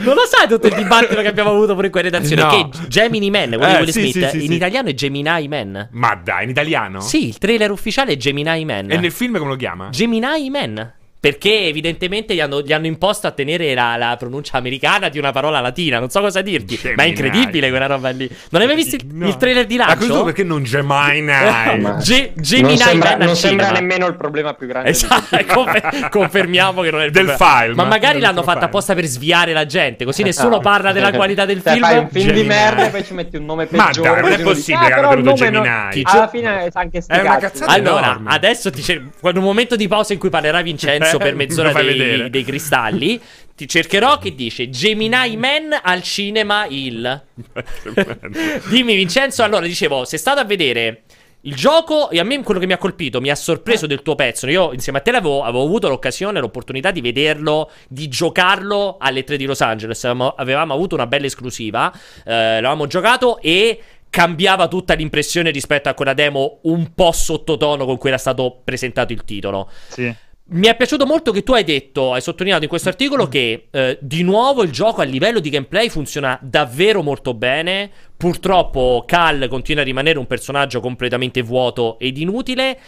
Non 0.00 0.14
lo 0.14 0.24
sai 0.26 0.48
tutto 0.48 0.66
il 0.66 0.74
dibattito 0.74 1.20
che 1.20 1.28
abbiamo 1.28 1.50
avuto 1.50 1.74
pure 1.74 1.86
in 1.86 1.92
quella 1.92 2.10
redazione? 2.10 2.42
No. 2.42 2.48
Che 2.70 2.78
Gemini 2.88 3.30
Man, 3.30 3.48
quello 3.50 3.64
Eh, 3.64 3.68
di 3.70 3.76
Will 3.76 3.90
sì, 3.90 4.10
Smith, 4.10 4.28
sì, 4.30 4.38
sì, 4.40 4.44
in 4.46 4.52
italiano 4.52 4.88
è 4.88 4.94
Gemini 4.94 5.48
Man. 5.48 5.88
Ma 5.92 6.14
dai, 6.22 6.44
in 6.44 6.50
italiano? 6.50 7.00
Sì, 7.00 7.28
il 7.28 7.38
trailer 7.38 7.70
ufficiale 7.70 8.12
è 8.12 8.16
Gemini 8.16 8.64
Man. 8.64 8.90
E 8.90 8.96
nel 8.96 9.12
film 9.12 9.36
come 9.38 9.50
lo 9.50 9.56
chiama? 9.56 9.88
Gemini 9.90 10.50
Man. 10.50 10.92
Perché 11.26 11.66
evidentemente 11.66 12.34
gli 12.34 12.40
hanno, 12.40 12.60
gli 12.62 12.72
hanno 12.72 12.86
imposto 12.86 13.26
a 13.26 13.32
tenere 13.32 13.74
la, 13.74 13.96
la 13.96 14.16
pronuncia 14.16 14.58
americana 14.58 15.08
di 15.08 15.18
una 15.18 15.32
parola 15.32 15.58
latina. 15.60 15.98
Non 15.98 16.08
so 16.08 16.20
cosa 16.20 16.40
dirti. 16.40 16.76
Gemini. 16.76 16.94
Ma 16.96 17.02
è 17.02 17.06
incredibile 17.06 17.68
quella 17.68 17.86
roba 17.86 18.10
lì. 18.10 18.30
Non 18.50 18.60
hai 18.60 18.66
mai 18.68 18.76
visto 18.76 18.94
il, 18.96 19.02
No. 19.12 19.26
il 19.28 19.36
trailer 19.36 19.66
di 19.66 19.76
Ma 19.76 19.86
lancio? 19.86 19.98
questo 20.06 20.24
perché 20.24 20.44
non 20.44 20.62
Gemini? 20.62 21.22
Ma- 21.80 21.96
Ge- 21.98 22.32
Gemini 22.34 22.76
non 22.76 22.86
sembra, 22.86 23.16
non 23.16 23.34
sembra 23.36 23.70
nemmeno 23.70 24.06
il 24.06 24.14
problema 24.16 24.54
più 24.54 24.66
grande 24.68 24.90
Esatto, 24.90 25.36
confer- 25.46 26.08
confermiamo 26.10 26.82
che 26.82 26.90
non 26.90 27.00
è 27.00 27.04
il 27.06 27.10
Del 27.10 27.24
problema. 27.24 27.60
film. 27.60 27.74
Ma 27.74 27.84
magari 27.84 28.20
l'hanno 28.20 28.42
fatta 28.42 28.52
film. 28.58 28.64
apposta 28.66 28.94
per 28.94 29.04
sviare 29.06 29.52
la 29.52 29.66
gente, 29.66 30.04
così 30.04 30.22
nessuno 30.22 30.48
Esatto. 30.60 30.62
parla 30.62 30.92
della 30.92 31.12
qualità 31.12 31.44
del 31.44 31.62
Cioè, 31.62 31.72
film. 31.72 31.84
fai 31.84 31.98
un 31.98 32.08
film 32.10 32.26
Gemini. 32.26 32.42
di 32.42 32.48
merda 32.48 32.86
e 32.86 32.90
poi 32.90 33.04
ci 33.04 33.14
metti 33.14 33.36
un 33.36 33.44
nome 33.46 33.66
Ma 33.70 33.86
peggiore. 33.86 34.20
dai, 34.20 34.20
non 34.22 34.32
è 34.32 34.42
possibile 34.42 34.86
che 34.86 34.92
"Ah, 34.92 34.96
hanno 34.98 35.12
il 35.12 35.22
tenuto 35.24 35.44
nome 35.44 35.50
non-" 35.50 35.62
Gemini. 35.90 36.02
Alla 36.04 36.28
fine 36.28 36.68
sa 36.72 36.80
anche 36.80 37.00
sti 37.00 37.12
È 37.12 37.18
Allora, 37.18 38.04
enorme. 38.06 38.30
adesso 38.30 38.70
ti 38.70 39.10
quando 39.20 39.40
un 39.40 39.46
momento 39.46 39.76
di 39.76 39.88
pausa 39.88 40.12
in 40.12 40.18
cui 40.18 40.28
parlerà 40.30 40.60
Vincenzo 40.62 41.15
Eh, 41.16 41.22
per 41.22 41.34
me 41.34 41.46
mezz'ora 41.46 41.72
dei, 41.72 42.30
dei 42.30 42.44
cristalli, 42.44 43.20
ti 43.54 43.66
cercherò 43.66 44.18
che 44.18 44.34
dice 44.34 44.68
Gemini 44.68 45.36
Man 45.36 45.78
al 45.82 46.02
cinema 46.02 46.66
il. 46.68 47.22
Dimmi 48.68 48.94
Vincenzo, 48.94 49.42
allora 49.42 49.66
dicevo, 49.66 50.04
sei 50.04 50.18
stato 50.18 50.40
a 50.40 50.44
vedere 50.44 51.02
il 51.46 51.54
gioco 51.54 52.10
e 52.10 52.18
a 52.18 52.24
me 52.24 52.42
quello 52.42 52.60
che 52.60 52.66
mi 52.66 52.72
ha 52.72 52.78
colpito, 52.78 53.20
mi 53.20 53.30
ha 53.30 53.34
sorpreso 53.34 53.86
del 53.86 54.02
tuo 54.02 54.14
pezzo. 54.14 54.48
Io 54.48 54.72
insieme 54.72 54.98
a 54.98 55.00
te 55.00 55.12
l'avevo, 55.12 55.42
avevo 55.42 55.62
avuto 55.62 55.88
l'occasione, 55.88 56.40
l'opportunità 56.40 56.90
di 56.90 57.00
vederlo, 57.00 57.70
di 57.88 58.08
giocarlo 58.08 58.96
alle 58.98 59.24
3 59.24 59.36
di 59.36 59.44
Los 59.44 59.60
Angeles. 59.60 60.04
Avevamo, 60.04 60.34
avevamo 60.36 60.74
avuto 60.74 60.94
una 60.94 61.06
bella 61.06 61.26
esclusiva, 61.26 61.92
eh, 62.24 62.32
l'avevamo 62.32 62.86
giocato 62.86 63.38
e 63.40 63.80
cambiava 64.10 64.66
tutta 64.66 64.94
l'impressione 64.94 65.50
rispetto 65.50 65.88
a 65.88 65.94
quella 65.94 66.14
demo 66.14 66.58
un 66.62 66.94
po' 66.94 67.12
sottotono 67.12 67.84
con 67.84 67.98
cui 67.98 68.08
era 68.08 68.18
stato 68.18 68.60
presentato 68.64 69.12
il 69.12 69.24
titolo. 69.24 69.70
Sì. 69.88 70.14
Mi 70.48 70.68
è 70.68 70.76
piaciuto 70.76 71.06
molto 71.06 71.32
che 71.32 71.42
tu 71.42 71.54
hai 71.54 71.64
detto, 71.64 72.12
hai 72.12 72.20
sottolineato 72.20 72.62
in 72.62 72.68
questo 72.68 72.88
articolo 72.88 73.26
che 73.26 73.66
eh, 73.68 73.98
di 74.00 74.22
nuovo 74.22 74.62
il 74.62 74.70
gioco 74.70 75.00
a 75.00 75.04
livello 75.04 75.40
di 75.40 75.50
gameplay 75.50 75.88
funziona 75.88 76.38
davvero 76.40 77.02
molto 77.02 77.34
bene. 77.34 77.90
Purtroppo 78.16 79.02
Cal 79.08 79.48
continua 79.48 79.82
a 79.82 79.84
rimanere 79.84 80.20
un 80.20 80.26
personaggio 80.28 80.78
completamente 80.78 81.42
vuoto 81.42 81.98
ed 81.98 82.16
inutile. 82.18 82.78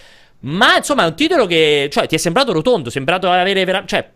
Ma 0.41 0.77
insomma 0.77 1.03
è 1.03 1.07
un 1.07 1.17
titolo 1.17 1.47
che 1.47 1.89
cioè, 1.91 2.07
ti 2.07 2.15
è 2.15 2.19
sembrato 2.19 2.53
rotondo, 2.53 2.91
è 2.91 2.93
sembrato 2.93 3.29
avere 3.29 3.65
vera- 3.65 3.85
cioè, 3.85 4.09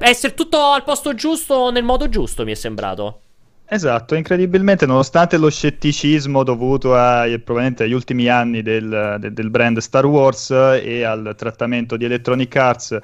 essere 0.00 0.34
tutto 0.34 0.58
al 0.58 0.84
posto 0.84 1.14
giusto 1.14 1.70
nel 1.70 1.82
modo 1.82 2.10
giusto, 2.10 2.44
mi 2.44 2.52
è 2.52 2.54
sembrato. 2.56 3.22
Esatto, 3.68 4.14
incredibilmente, 4.14 4.86
nonostante 4.86 5.36
lo 5.38 5.50
scetticismo 5.50 6.44
dovuto 6.44 6.94
ai, 6.94 7.40
probabilmente 7.40 7.82
agli 7.82 7.92
ultimi 7.92 8.28
anni 8.28 8.62
del, 8.62 9.16
del- 9.18 9.32
del 9.32 9.50
brand 9.50 9.78
Star 9.78 10.06
Wars 10.06 10.50
e 10.50 11.02
al 11.02 11.34
trattamento 11.36 11.96
di 11.96 12.04
Electronic 12.04 12.54
Arts 12.56 12.98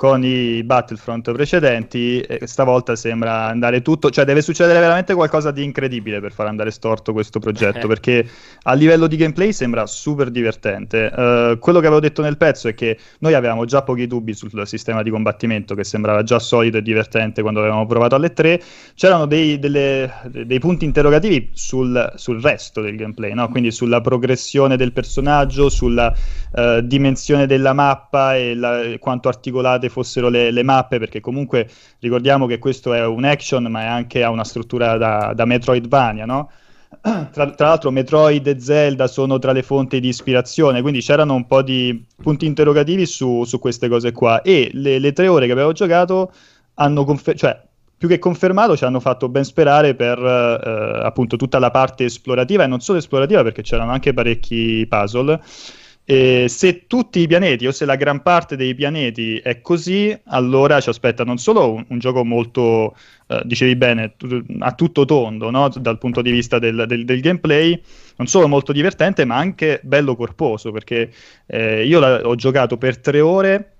con 0.00 0.24
i 0.24 0.62
Battlefront 0.64 1.30
precedenti, 1.30 2.26
stavolta 2.44 2.96
sembra 2.96 3.44
andare 3.44 3.82
tutto, 3.82 4.08
cioè 4.08 4.24
deve 4.24 4.40
succedere 4.40 4.80
veramente 4.80 5.12
qualcosa 5.12 5.50
di 5.50 5.62
incredibile 5.62 6.22
per 6.22 6.32
far 6.32 6.46
andare 6.46 6.70
storto 6.70 7.12
questo 7.12 7.38
progetto, 7.38 7.84
Eh. 7.84 7.86
perché 7.86 8.26
a 8.62 8.72
livello 8.72 9.06
di 9.06 9.16
gameplay 9.16 9.52
sembra 9.52 9.84
super 9.84 10.30
divertente. 10.30 11.12
Eh, 11.14 11.58
quello 11.60 11.80
che 11.80 11.86
avevo 11.86 12.00
detto 12.00 12.22
nel 12.22 12.38
pezzo 12.38 12.68
è 12.68 12.72
che 12.72 12.96
noi 13.18 13.34
avevamo 13.34 13.66
già 13.66 13.82
pochi 13.82 14.06
dubbi 14.06 14.32
sul 14.32 14.66
sistema 14.66 15.02
di 15.02 15.10
combattimento, 15.10 15.74
che 15.74 15.84
sembrava 15.84 16.22
già 16.22 16.38
solido 16.38 16.78
e 16.78 16.82
divertente 16.82 17.42
quando 17.42 17.60
avevamo 17.60 17.84
provato 17.84 18.14
alle 18.14 18.32
3, 18.32 18.58
c'erano 18.94 19.26
dei, 19.26 19.58
delle- 19.58 20.10
dei 20.46 20.58
punti 20.60 20.86
interrogativi 20.86 21.50
sul, 21.52 22.10
sul 22.14 22.40
resto 22.40 22.80
del 22.80 22.96
gameplay, 22.96 23.34
no? 23.34 23.50
quindi 23.50 23.70
sulla 23.70 24.00
progressione 24.00 24.78
del 24.78 24.94
personaggio, 24.94 25.68
sulla 25.68 26.10
eh, 26.54 26.80
dimensione 26.84 27.46
della 27.46 27.74
mappa 27.74 28.34
e 28.34 28.54
la- 28.54 28.80
quanto 28.98 29.28
articolate 29.28 29.88
fossero 29.90 30.30
le, 30.30 30.50
le 30.50 30.62
mappe, 30.62 30.98
perché 30.98 31.20
comunque 31.20 31.68
ricordiamo 31.98 32.46
che 32.46 32.58
questo 32.58 32.94
è 32.94 33.04
un 33.04 33.24
action, 33.24 33.64
ma 33.64 33.82
è 33.82 33.86
anche 33.86 34.22
ha 34.22 34.30
una 34.30 34.44
struttura 34.44 34.96
da, 34.96 35.32
da 35.34 35.44
Metroidvania, 35.44 36.24
no? 36.24 36.50
Tra, 37.02 37.50
tra 37.52 37.68
l'altro 37.68 37.90
Metroid 37.90 38.46
e 38.46 38.58
Zelda 38.58 39.06
sono 39.06 39.38
tra 39.38 39.52
le 39.52 39.62
fonti 39.62 40.00
di 40.00 40.08
ispirazione, 40.08 40.82
quindi 40.82 41.00
c'erano 41.00 41.34
un 41.34 41.46
po' 41.46 41.62
di 41.62 42.04
punti 42.20 42.46
interrogativi 42.46 43.06
su, 43.06 43.44
su 43.44 43.60
queste 43.60 43.88
cose 43.88 44.10
qua 44.10 44.42
e 44.42 44.70
le, 44.72 44.98
le 44.98 45.12
tre 45.12 45.28
ore 45.28 45.46
che 45.46 45.52
avevo 45.52 45.70
giocato 45.72 46.32
hanno 46.74 47.04
confer- 47.04 47.38
cioè, 47.38 47.62
più 47.96 48.08
che 48.08 48.18
confermato 48.18 48.76
ci 48.76 48.84
hanno 48.84 48.98
fatto 48.98 49.28
ben 49.28 49.44
sperare 49.44 49.94
per 49.94 50.18
eh, 50.18 51.00
appunto 51.04 51.36
tutta 51.36 51.58
la 51.58 51.70
parte 51.70 52.06
esplorativa 52.06 52.64
e 52.64 52.66
non 52.66 52.80
solo 52.80 52.98
esplorativa 52.98 53.42
perché 53.42 53.62
c'erano 53.62 53.92
anche 53.92 54.12
parecchi 54.12 54.86
puzzle 54.88 55.40
e 56.10 56.48
se 56.48 56.88
tutti 56.88 57.20
i 57.20 57.28
pianeti 57.28 57.68
o 57.68 57.70
se 57.70 57.84
la 57.84 57.94
gran 57.94 58.20
parte 58.20 58.56
dei 58.56 58.74
pianeti 58.74 59.36
è 59.36 59.60
così, 59.60 60.12
allora 60.24 60.80
ci 60.80 60.88
aspetta 60.88 61.22
non 61.22 61.38
solo 61.38 61.72
un, 61.72 61.84
un 61.86 61.98
gioco 62.00 62.24
molto, 62.24 62.96
eh, 63.28 63.42
dicevi 63.44 63.76
bene, 63.76 64.14
tu, 64.16 64.42
a 64.58 64.72
tutto 64.72 65.04
tondo 65.04 65.50
no? 65.50 65.68
dal 65.68 65.98
punto 65.98 66.20
di 66.20 66.32
vista 66.32 66.58
del, 66.58 66.84
del, 66.88 67.04
del, 67.04 67.20
gameplay, 67.20 67.80
non 68.16 68.26
solo 68.26 68.48
molto 68.48 68.72
divertente, 68.72 69.24
ma 69.24 69.36
anche 69.36 69.78
bello 69.84 70.16
corposo, 70.16 70.72
perché 70.72 71.12
eh, 71.46 71.86
io 71.86 72.00
la, 72.00 72.26
ho 72.26 72.34
giocato 72.34 72.76
per 72.76 72.98
tre 72.98 73.20
ore 73.20 73.74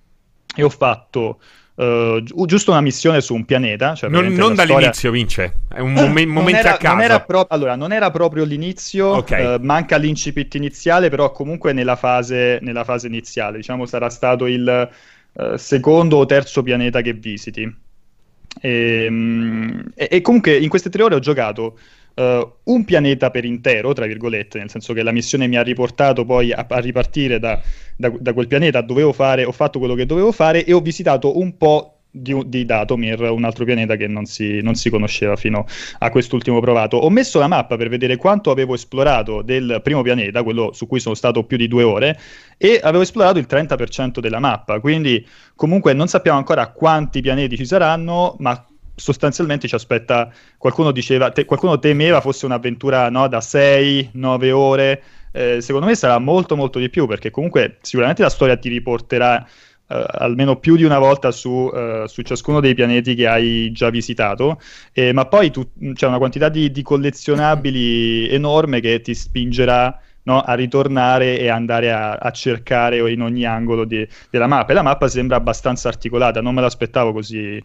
e 0.55 0.63
ho 0.63 0.71
fatto 0.71 1.41
Uh, 1.81 2.23
giusto 2.45 2.73
una 2.73 2.83
missione 2.83 3.23
su 3.23 3.35
un 3.35 3.47
pianeta. 3.47 3.95
Cioè 3.95 4.11
non, 4.11 4.27
non 4.35 4.55
dall'inizio, 4.55 4.93
storia... 4.93 5.11
vince. 5.13 5.53
È 5.67 5.81
un 5.81 5.95
mom- 5.95 6.13
momento 6.29 6.61
era, 6.61 6.75
a 6.75 6.77
caso. 6.77 6.95
Non 6.95 7.05
era 7.05 7.21
pro- 7.21 7.47
allora, 7.49 7.75
non 7.75 7.93
era 7.93 8.11
proprio 8.11 8.45
l'inizio, 8.45 9.17
okay. 9.17 9.55
uh, 9.55 9.59
manca 9.63 9.97
l'incipit 9.97 10.55
iniziale, 10.57 11.09
però 11.09 11.33
comunque 11.33 11.73
nella 11.73 11.97
fase, 11.97 12.59
nella 12.61 12.85
fase 12.85 13.07
iniziale. 13.07 13.57
Diciamo 13.57 13.87
sarà 13.87 14.11
stato 14.11 14.45
il 14.47 14.91
uh, 15.33 15.57
secondo 15.57 16.19
o 16.19 16.27
terzo 16.27 16.63
pianeta 16.63 17.01
che 17.01 17.15
visiti. 17.15 17.75
E, 18.61 19.07
um, 19.09 19.83
e, 19.95 20.09
e 20.11 20.21
comunque 20.21 20.59
in 20.59 20.69
queste 20.69 20.91
tre 20.91 21.03
ore 21.03 21.15
ho 21.15 21.21
giocato 21.21 21.79
uh, 22.21 22.53
un 22.65 22.85
pianeta 22.85 23.31
per 23.31 23.45
intero, 23.45 23.93
tra 23.93 24.07
virgolette, 24.07 24.59
nel 24.59 24.71
senso 24.71 24.93
che 24.93 25.03
la 25.03 25.13
missione 25.13 25.47
mi 25.47 25.57
ha 25.57 25.63
riportato 25.63 26.25
poi 26.25 26.53
a, 26.53 26.67
a 26.69 26.79
ripartire 26.79 27.39
da, 27.39 27.61
da, 27.97 28.13
da, 28.19 28.33
quel 28.33 28.47
pianeta, 28.47 28.81
dovevo 28.83 29.13
fare, 29.13 29.45
ho 29.45 29.53
fatto 29.53 29.79
quello 29.79 29.95
che 29.95 30.07
dovevo 30.07 30.33
fare 30.33 30.65
e 30.65 30.73
ho 30.73 30.81
visitato 30.81 31.39
un 31.39 31.57
po' 31.57 31.95
di, 32.11 32.37
di 32.47 32.65
Datomir, 32.65 33.21
un 33.31 33.45
altro 33.45 33.65
pianeta 33.65 33.95
che 33.97 34.09
non 34.09 34.25
si, 34.27 34.61
non 34.63 34.75
si, 34.75 34.91
conosceva 34.91 35.37
fino 35.37 35.65
a 35.99 36.11
quest'ultimo 36.11 36.61
provato. 36.61 36.97
Ho 36.97 37.11
messo 37.11 37.39
la 37.39 37.47
mappa 37.47 37.77
per 37.77 37.89
vedere 37.89 38.17
quanto 38.17 38.51
avevo 38.51 38.75
esplorato 38.75 39.43
del 39.43 39.81
primo 39.83 40.03
pianeta, 40.03 40.43
quello 40.43 40.73
su 40.73 40.87
cui 40.87 41.01
sono 41.01 41.15
stato 41.15 41.45
più 41.45 41.57
di 41.57 41.69
due 41.69 41.85
ore, 41.85 42.19
e 42.59 42.81
avevo 42.83 43.03
esplorato 43.03 43.39
il 43.39 43.47
30% 43.49 44.19
della 44.19 44.41
mappa, 44.41 44.81
quindi 44.81 45.25
comunque 45.55 45.93
non 45.93 46.09
sappiamo 46.09 46.39
ancora 46.39 46.69
quanti 46.73 47.21
pianeti 47.21 47.57
ci 47.57 47.65
saranno, 47.65 48.35
ma 48.39 48.65
sostanzialmente 49.01 49.67
ci 49.67 49.75
aspetta, 49.75 50.31
qualcuno 50.59 50.93
diceva, 50.93 51.31
te, 51.31 51.45
qualcuno 51.45 51.79
temeva 51.79 52.21
fosse 52.21 52.45
un'avventura 52.47 53.09
no, 53.09 53.27
da 53.29 53.39
6-9 53.39 54.51
ore, 54.51 55.03
eh, 55.33 55.61
secondo 55.61 55.87
me 55.87 55.95
sarà 55.95 56.19
molto 56.19 56.57
molto 56.57 56.79
di 56.79 56.91
più 56.91 57.07
perché 57.07 57.31
comunque 57.31 57.79
sicuramente 57.81 58.23
la 58.23 58.31
storia 58.31 58.57
ti 58.57 58.69
riporterà 58.69 59.47
Uh, 59.91 60.05
almeno 60.07 60.55
più 60.55 60.77
di 60.77 60.85
una 60.85 61.01
volta 61.01 61.33
su, 61.33 61.51
uh, 61.51 62.07
su, 62.07 62.23
ciascuno 62.23 62.61
dei 62.61 62.75
pianeti 62.75 63.17
che 63.17 63.27
hai 63.27 63.73
già 63.73 63.91
visitato, 63.91 64.61
eh, 64.93 65.13
ma 65.13 65.27
poi 65.27 65.51
tu, 65.51 65.69
c'è 65.95 66.07
una 66.07 66.19
quantità 66.19 66.49
di, 66.49 66.71
di, 66.71 66.83
collezionabili 66.83 68.29
enorme 68.31 68.79
che 68.79 69.01
ti 69.01 69.17
spingerà 69.17 70.01
no, 70.23 70.41
a 70.43 70.55
ritornare 70.55 71.41
e 71.41 71.49
andare 71.49 71.91
a, 71.91 72.13
a 72.13 72.31
cercare 72.31 72.99
in 73.11 73.21
ogni 73.21 73.45
angolo 73.45 73.85
di, 73.85 74.07
della 74.31 74.47
mappa. 74.47 74.71
E 74.71 74.75
la 74.75 74.83
mappa 74.83 75.09
sembra 75.09 75.37
abbastanza 75.37 75.89
articolata, 75.89 76.41
non 76.41 76.55
me 76.55 76.61
l'aspettavo 76.61 77.13
così, 77.13 77.61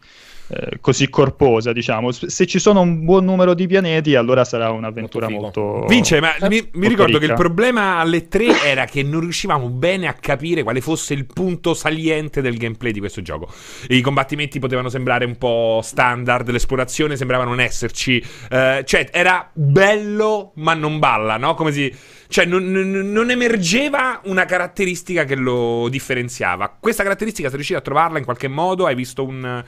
eh, 0.48 0.78
così 0.80 1.10
corposa, 1.10 1.74
diciamo. 1.74 2.12
Se 2.12 2.46
ci 2.46 2.60
sono 2.60 2.82
un 2.82 3.04
buon 3.04 3.26
numero 3.26 3.54
di 3.54 3.66
pianeti, 3.66 4.16
allora 4.16 4.46
sarà 4.46 4.70
un'avventura 4.70 5.28
molto. 5.28 5.62
molto 5.62 5.88
Vince, 5.88 6.20
ma 6.20 6.34
mi, 6.48 6.68
mi 6.74 6.88
ricordo 6.88 7.18
ricca. 7.18 7.20
che 7.20 7.26
il 7.26 7.34
problema 7.34 7.98
alle 7.98 8.28
tre 8.28 8.62
era 8.64 8.86
che 8.86 9.02
non 9.02 9.22
riuscivamo 9.22 9.70
bene 9.70 10.08
a 10.08 10.14
capire 10.14 10.62
quale 10.62 10.82
fosse 10.82 11.14
il 11.14 11.26
punto 11.26 11.74
saliente 11.74 12.42
del 12.42 12.58
gameplay 12.58 12.92
di 12.92 13.00
questo 13.00 13.22
gioco. 13.22 13.52
I 13.90 14.02
combattimenti 14.02 14.60
potevano 14.60 14.90
sembrare 14.90 15.26
un 15.26 15.38
po' 15.38 15.80
standard, 15.82 16.50
l'esplorazione 16.50 17.16
sembrava 17.16 17.44
non 17.44 17.60
esserci. 17.60 18.24
Eh, 18.50 18.84
cioè, 18.86 19.10
era 19.12 19.50
bello, 19.52 20.52
ma 20.56 20.74
non 20.76 21.00
balla, 21.00 21.38
no? 21.38 21.56
Come 21.56 21.72
si. 21.72 21.94
Cioè, 22.28 22.46
non, 22.46 22.64
non, 22.72 23.30
emergeva 23.30 24.20
una 24.26 24.46
caratteristica 24.46 25.24
che 25.26 25.36
lo 25.36 25.88
differenziava. 25.90 26.76
Questa 26.80 27.04
caratteristica, 27.04 27.48
sei 27.48 27.58
riuscito 27.58 27.80
a 27.80 27.84
trovarla 27.84 28.18
in 28.18 28.26
qualche 28.26 28.48
modo? 28.48 28.86
Hai 28.86 28.96
visto 28.96 29.24
un. 29.24 29.64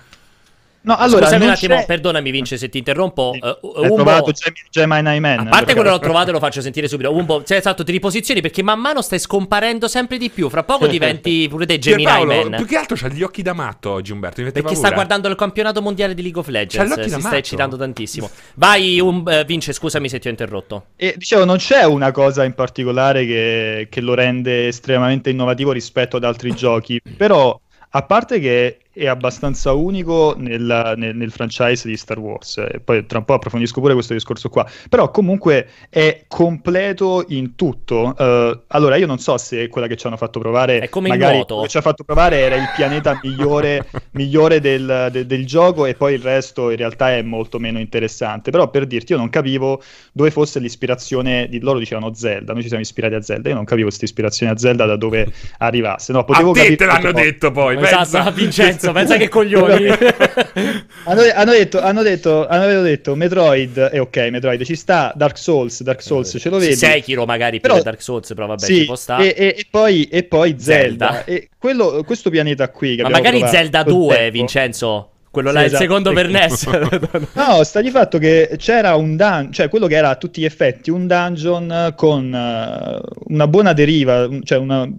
No, 0.88 0.96
allora, 0.96 1.26
Scusami 1.26 1.44
un 1.44 1.52
attimo, 1.52 1.76
c'è... 1.76 1.86
perdonami 1.86 2.32
Vince 2.32 2.58
se 2.58 2.70
ti 2.70 2.78
interrompo. 2.78 3.32
Sì. 3.34 3.42
Uh, 3.44 3.82
Umbo... 3.82 3.96
trovato 3.96 4.32
Gemini 4.70 5.20
Man. 5.20 5.40
A 5.40 5.50
parte 5.50 5.74
quello 5.74 5.90
che 5.90 5.96
l'ho 5.96 6.00
trovato 6.00 6.32
lo 6.32 6.40
faccio 6.40 6.62
sentire 6.62 6.88
subito. 6.88 7.14
Umbo, 7.14 7.44
cioè, 7.44 7.58
esatto, 7.58 7.84
ti 7.84 7.92
riposizioni 7.92 8.40
perché 8.40 8.64
man 8.64 8.80
mano 8.80 9.02
stai 9.02 9.20
scomparendo 9.20 9.90
sempre 9.90 10.18
di 10.18 10.30
più. 10.30 10.50
Fra 10.50 10.64
poco 10.64 10.88
diventi 10.88 11.48
pure 11.50 11.66
te 11.66 11.78
Gemini 11.78 12.06
Paolo, 12.06 12.50
Man. 12.50 12.56
Più 12.56 12.66
che 12.66 12.78
altro 12.78 12.96
c'ha 12.96 13.10
gli 13.10 13.22
occhi 13.22 13.42
da 13.42 13.52
matto 13.52 13.92
oggi 13.92 14.14
Umberto. 14.14 14.42
Perché 14.42 14.62
paura. 14.62 14.78
sta 14.78 14.92
guardando 14.92 15.28
il 15.28 15.36
campionato 15.36 15.82
mondiale 15.82 16.14
di 16.14 16.22
League 16.22 16.40
of 16.40 16.48
Legends. 16.48 17.02
Si 17.02 17.10
sta 17.10 17.18
matto. 17.18 17.36
eccitando 17.36 17.76
tantissimo. 17.76 18.30
Vai 18.54 19.02
um, 19.02 19.24
uh, 19.26 19.44
Vince, 19.46 19.74
scusami 19.74 20.08
se 20.08 20.20
ti 20.20 20.28
ho 20.28 20.30
interrotto. 20.30 20.86
E 20.96 21.16
dicevo, 21.18 21.44
non 21.44 21.58
c'è 21.58 21.84
una 21.84 22.12
cosa 22.12 22.46
in 22.46 22.54
particolare 22.54 23.26
che, 23.26 23.88
che 23.92 24.00
lo 24.00 24.14
rende 24.14 24.68
estremamente 24.68 25.30
innovativo 25.32 25.74
rispetto 25.74 26.16
ad 26.16 26.24
altri 26.24 26.56
giochi. 26.56 27.02
Però, 27.18 27.60
a 27.90 28.04
parte 28.04 28.40
che 28.40 28.78
è 28.98 29.08
abbastanza 29.08 29.74
unico 29.74 30.34
nel, 30.38 30.94
nel, 30.98 31.16
nel, 31.16 31.32
franchise 31.32 31.88
di 31.88 31.96
Star 31.96 32.18
Wars. 32.18 32.58
E 32.58 32.80
poi 32.84 33.06
tra 33.06 33.20
un 33.20 33.26
po' 33.26 33.36
approfondisco 33.36 33.80
pure 33.80 33.94
questo 33.94 34.14
discorso 34.14 34.50
qua. 34.50 34.66
Però 34.90 35.12
comunque 35.12 35.68
è 35.90 36.24
completo 36.28 37.24
in 37.28 37.56
tutto. 37.56 38.16
Uh, 38.18 38.60
allora, 38.68 38.96
io 38.96 39.06
non 39.06 39.20
so 39.20 39.38
se 39.38 39.68
quella 39.68 39.88
che 39.88 39.96
ci 39.96 40.08
hanno 40.08 40.18
fatto 40.18 40.40
provare. 40.40 40.80
È 40.80 40.90
come 40.90 41.10
magari 41.10 41.34
il 41.34 41.40
moto. 41.40 41.62
che 41.62 41.68
ci 41.68 41.78
ha 41.78 41.82
fatto 41.82 42.04
provare 42.04 42.40
era 42.40 42.56
il 42.56 42.70
pianeta 42.76 43.20
migliore, 43.22 43.88
migliore 44.12 44.60
del, 44.60 45.10
de, 45.12 45.26
del, 45.28 45.46
gioco, 45.46 45.86
e 45.86 45.94
poi 45.94 46.16
il 46.16 46.22
resto 46.22 46.72
in 46.72 46.78
realtà 46.78 47.16
è 47.16 47.22
molto 47.22 47.60
meno 47.60 47.80
interessante. 47.80 48.50
Però 48.50 48.68
per 48.70 48.88
dirti, 48.88 49.12
io 49.12 49.20
non 49.20 49.30
capivo 49.30 49.82
dove 50.12 50.32
fosse 50.32 50.60
l'ispirazione 50.60 51.48
di 51.50 51.60
loro 51.60 51.78
dicevano 51.78 52.14
Zelda. 52.16 52.54
Noi 52.54 52.64
ci 52.64 52.68
siamo 52.68 52.82
ispirati 52.82 53.14
a 53.14 53.22
Zelda. 53.22 53.50
Io 53.50 53.56
non 53.56 53.66
capivo 53.66 53.88
questa 53.88 54.06
ispirazione 54.06 54.52
a 54.52 54.58
Zelda 54.58 54.86
da 54.86 54.96
dove 54.96 55.32
arrivasse. 55.60 56.12
No, 56.12 56.24
potevo 56.24 56.52
a 56.52 56.54
te 56.54 56.76
te 56.76 56.86
l'hanno 56.86 57.12
detto 57.12 57.52
poi. 57.52 57.78
Esatto, 57.78 58.32
Vincenzo 58.32 58.87
pensa, 58.92 59.16
pensa 59.16 59.18
che 59.18 59.30
coglioni. 59.30 59.88
hanno, 61.06 61.22
hanno, 61.34 61.52
detto, 61.52 61.82
hanno, 61.82 62.02
detto, 62.02 62.48
hanno 62.48 62.82
detto 62.82 63.16
Metroid, 63.16 63.78
e 63.78 63.90
eh, 63.98 64.00
ok, 64.00 64.18
Metroid 64.32 64.64
ci 64.64 64.76
sta, 64.76 65.14
Dark 65.16 65.38
Souls, 65.38 65.82
Dark 65.84 66.02
Souls 66.02 66.36
ce 66.40 66.50
lo 66.50 66.58
vedi. 66.58 66.76
Sekiro 66.76 67.26
magari 67.26 67.60
però, 67.60 67.76
per 67.76 67.84
Dark 67.84 68.02
Souls, 68.02 68.28
però 68.34 68.48
vabbè, 68.48 68.66
sì, 68.66 68.80
ci 68.80 68.86
può 68.86 68.96
stare. 68.96 69.36
E, 69.36 69.48
e, 69.48 69.56
e, 69.60 69.68
poi, 69.70 70.04
e 70.06 70.24
poi 70.24 70.56
Zelda. 70.58 70.98
Zelda. 70.98 71.26
E 71.26 71.50
quello, 71.58 72.04
questo 72.06 72.30
pianeta 72.30 72.70
qui 72.70 72.96
che 72.96 73.04
Ma 73.04 73.10
magari 73.10 73.40
provato, 73.40 73.58
Zelda 73.58 73.84
2, 73.84 74.16
tempo. 74.16 74.32
Vincenzo. 74.32 75.12
Quello 75.30 75.52
là, 75.52 75.60
sì, 75.60 75.66
esatto. 75.66 75.84
il 75.84 75.90
secondo 75.90 76.14
per 76.14 76.30
NES. 76.32 76.66
no, 77.34 77.64
sta 77.64 77.82
di 77.82 77.92
fatto 77.92 78.18
che 78.18 78.56
c'era 78.58 78.96
un 78.96 79.16
dungeon, 79.16 79.52
cioè 79.52 79.70
quello 79.70 79.88
che 79.88 79.96
era 79.96 80.10
a 80.10 80.16
tutti 80.16 80.42
gli 80.42 80.46
effetti 80.46 80.90
un 80.90 81.06
dungeon 81.06 81.94
con 81.96 82.26
uh, 82.26 83.24
una 83.28 83.48
buona 83.48 83.74
deriva, 83.74 84.28
cioè 84.44 84.58
una 84.58 84.90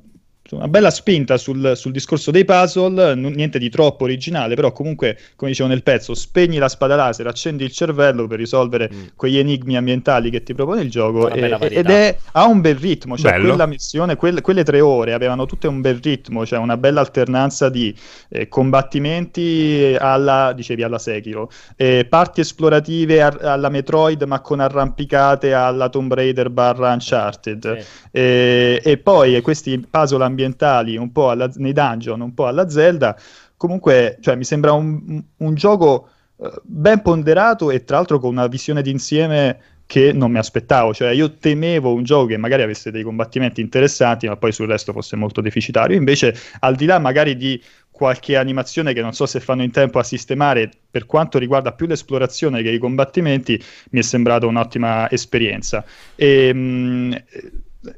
una 0.56 0.68
bella 0.68 0.90
spinta 0.90 1.36
sul, 1.36 1.72
sul 1.76 1.92
discorso 1.92 2.30
dei 2.30 2.44
puzzle, 2.44 3.14
n- 3.14 3.32
niente 3.34 3.58
di 3.58 3.68
troppo 3.68 4.04
originale, 4.04 4.54
però 4.54 4.72
comunque, 4.72 5.18
come 5.36 5.50
dicevo 5.50 5.68
nel 5.68 5.82
pezzo, 5.82 6.14
spegni 6.14 6.56
la 6.56 6.68
spada 6.68 6.96
laser, 6.96 7.26
accendi 7.26 7.64
il 7.64 7.70
cervello 7.70 8.26
per 8.26 8.38
risolvere 8.38 8.90
mm. 8.92 9.02
quegli 9.14 9.36
enigmi 9.38 9.76
ambientali 9.76 10.30
che 10.30 10.42
ti 10.42 10.54
propone 10.54 10.82
il 10.82 10.90
gioco 10.90 11.28
e, 11.28 11.56
ed 11.70 11.90
è, 11.90 12.16
ha 12.32 12.46
un 12.46 12.60
bel 12.60 12.76
ritmo, 12.76 13.16
cioè 13.16 13.32
Bello. 13.32 13.48
quella 13.48 13.66
missione, 13.66 14.16
quelle, 14.16 14.40
quelle 14.40 14.64
tre 14.64 14.80
ore 14.80 15.12
avevano 15.12 15.44
tutte 15.44 15.66
un 15.66 15.80
bel 15.82 16.00
ritmo, 16.02 16.46
cioè 16.46 16.58
una 16.58 16.78
bella 16.78 17.00
alternanza 17.00 17.68
di 17.68 17.94
eh, 18.30 18.48
combattimenti 18.48 19.96
alla, 19.98 20.52
dicevi, 20.54 20.82
alla 20.82 20.98
Sekiro, 20.98 21.50
eh, 21.76 22.06
parti 22.08 22.40
esplorative 22.40 23.22
a- 23.22 23.36
alla 23.40 23.68
Metroid 23.68 24.22
ma 24.22 24.40
con 24.40 24.60
arrampicate 24.60 25.52
alla 25.52 25.88
Tomb 25.88 26.12
Raider 26.12 26.48
barra 26.50 26.92
Uncharted 26.92 27.78
sì. 27.78 27.86
e, 28.10 28.80
e 28.82 28.96
poi 28.96 29.40
questi 29.42 29.78
puzzle 29.78 30.24
ambientali 30.24 30.36
ambientali, 30.38 30.96
un 30.96 31.10
po' 31.10 31.30
alla, 31.30 31.50
nei 31.56 31.72
dungeon, 31.72 32.20
un 32.20 32.34
po' 32.34 32.46
alla 32.46 32.68
Zelda. 32.68 33.18
Comunque, 33.56 34.18
cioè, 34.20 34.36
mi 34.36 34.44
sembra 34.44 34.72
un, 34.72 35.22
un 35.36 35.54
gioco 35.54 36.08
uh, 36.36 36.48
ben 36.62 37.02
ponderato 37.02 37.70
e 37.72 37.82
tra 37.82 37.96
l'altro 37.96 38.20
con 38.20 38.30
una 38.30 38.46
visione 38.46 38.82
d'insieme 38.82 39.58
che 39.84 40.12
non 40.12 40.30
mi 40.30 40.38
aspettavo. 40.38 40.94
Cioè, 40.94 41.10
io 41.10 41.34
temevo 41.34 41.92
un 41.92 42.04
gioco 42.04 42.26
che 42.26 42.36
magari 42.36 42.62
avesse 42.62 42.92
dei 42.92 43.02
combattimenti 43.02 43.60
interessanti, 43.60 44.28
ma 44.28 44.36
poi 44.36 44.52
sul 44.52 44.68
resto 44.68 44.92
fosse 44.92 45.16
molto 45.16 45.40
deficitario. 45.40 45.96
Invece, 45.96 46.36
al 46.60 46.76
di 46.76 46.84
là 46.84 46.98
magari 46.98 47.36
di 47.36 47.60
qualche 47.90 48.36
animazione 48.36 48.92
che 48.92 49.00
non 49.00 49.12
so 49.12 49.26
se 49.26 49.40
fanno 49.40 49.64
in 49.64 49.72
tempo 49.72 49.98
a 49.98 50.04
sistemare 50.04 50.70
per 50.88 51.04
quanto 51.04 51.36
riguarda 51.36 51.72
più 51.72 51.86
l'esplorazione 51.86 52.62
che 52.62 52.70
i 52.70 52.78
combattimenti, 52.78 53.60
mi 53.90 53.98
è 53.98 54.02
sembrata 54.02 54.46
un'ottima 54.46 55.10
esperienza. 55.10 55.84
E, 56.14 56.54
mh, 56.54 57.22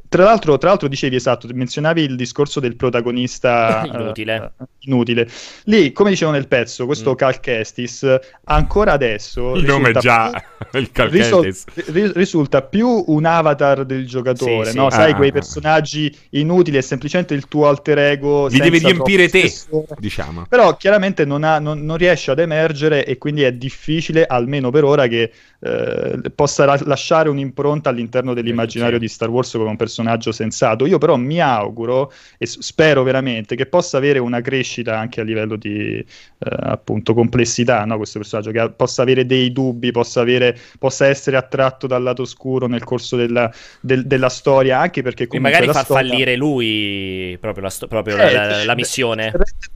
tra, 0.09 0.25
l'altro, 0.25 0.59
tra 0.59 0.70
l'altro 0.70 0.88
dicevi 0.88 1.16
esatto, 1.16 1.49
menzionavi 1.52 2.02
il 2.02 2.16
discorso 2.16 2.61
del 2.61 2.76
protagonista 2.76 3.82
inutile. 3.90 4.52
Uh, 4.56 4.64
inutile. 4.80 5.28
Lì, 5.64 5.92
come 5.92 6.11
dicevo 6.11 6.30
nel 6.30 6.49
pezzo, 6.49 6.87
questo 6.87 7.12
mm. 7.12 7.14
Cal 7.14 7.40
Kestis 7.40 8.18
ancora 8.44 8.92
adesso 8.92 9.54
il 9.54 9.64
nome 9.64 9.92
già 9.92 10.30
il 10.73 10.90
Cal 10.90 11.09
risol- 11.09 11.54
ri- 11.87 12.12
risulta 12.14 12.62
più 12.62 13.04
un 13.06 13.25
avatar 13.25 13.85
del 13.85 14.06
giocatore, 14.06 14.70
sì, 14.70 14.76
no? 14.76 14.90
Sì. 14.90 14.97
Sai, 14.97 15.12
ah. 15.12 15.16
quei 15.16 15.32
personaggi 15.32 16.16
inutili 16.30 16.76
è 16.76 16.80
semplicemente 16.80 17.35
il 17.35 17.49
tuo 17.49 17.68
alter 17.68 17.99
ego. 17.99 18.47
Li 18.49 18.59
devi 18.59 18.78
riempire 18.78 19.28
te, 19.28 19.49
spessore. 19.49 19.97
diciamo. 19.99 20.47
Però 20.49 20.76
chiaramente 20.76 21.25
non, 21.25 21.44
ha, 21.44 21.59
non, 21.59 21.85
non, 21.85 21.97
riesce 21.97 22.30
ad 22.30 22.38
emergere 22.38 23.04
e 23.04 23.18
quindi 23.18 23.42
è 23.42 23.52
difficile, 23.52 24.26
almeno 24.26 24.70
per 24.70 24.85
ora, 24.85 25.06
che 25.06 25.32
eh, 25.61 26.20
possa 26.35 26.64
ra- 26.64 26.80
lasciare 26.85 27.28
un'impronta 27.28 27.90
all'interno 27.90 28.35
dell'immaginario 28.35 28.94
sì. 28.94 29.00
di 29.00 29.09
Star 29.09 29.28
Wars 29.28 29.52
come 29.52 29.68
un 29.68 29.76
personaggio 29.80 30.30
sensato. 30.30 30.84
Io 30.84 30.99
però 30.99 31.16
mi 31.16 31.40
auguro 31.40 32.12
e 32.37 32.44
spero 32.44 33.02
veramente 33.02 33.56
che 33.56 33.64
possa 33.64 33.96
avere 33.96 34.18
una 34.18 34.42
crescita 34.42 34.99
anche 34.99 35.22
a 35.22 35.25
livello 35.25 35.56
di 35.56 35.96
eh, 35.96 36.04
appunto 36.38 37.14
complessità, 37.14 37.82
no? 37.87 37.96
questo 37.96 38.18
personaggio, 38.18 38.50
che 38.50 38.70
possa 38.76 39.00
avere 39.00 39.25
dei 39.25 39.52
dubbi, 39.52 39.90
possa, 39.90 40.20
avere, 40.20 40.54
possa 40.78 41.06
essere 41.06 41.38
attratto 41.38 41.87
dal 41.87 42.02
lato 42.02 42.22
oscuro 42.22 42.66
nel 42.66 42.84
corso 42.84 43.16
della, 43.16 43.50
del, 43.80 44.06
della 44.06 44.28
storia, 44.28 44.80
anche 44.80 45.00
perché 45.00 45.26
comunque... 45.26 45.50
E 45.50 45.60
magari 45.60 45.72
far 45.72 45.84
storia... 45.84 46.08
fallire 46.08 46.37
lui 46.37 47.38
proprio, 47.40 47.62
la, 47.62 47.70
sto- 47.70 47.87
proprio 47.87 48.18
eh, 48.18 48.32
la, 48.32 48.64
la, 48.64 48.75
missione. 48.75 49.32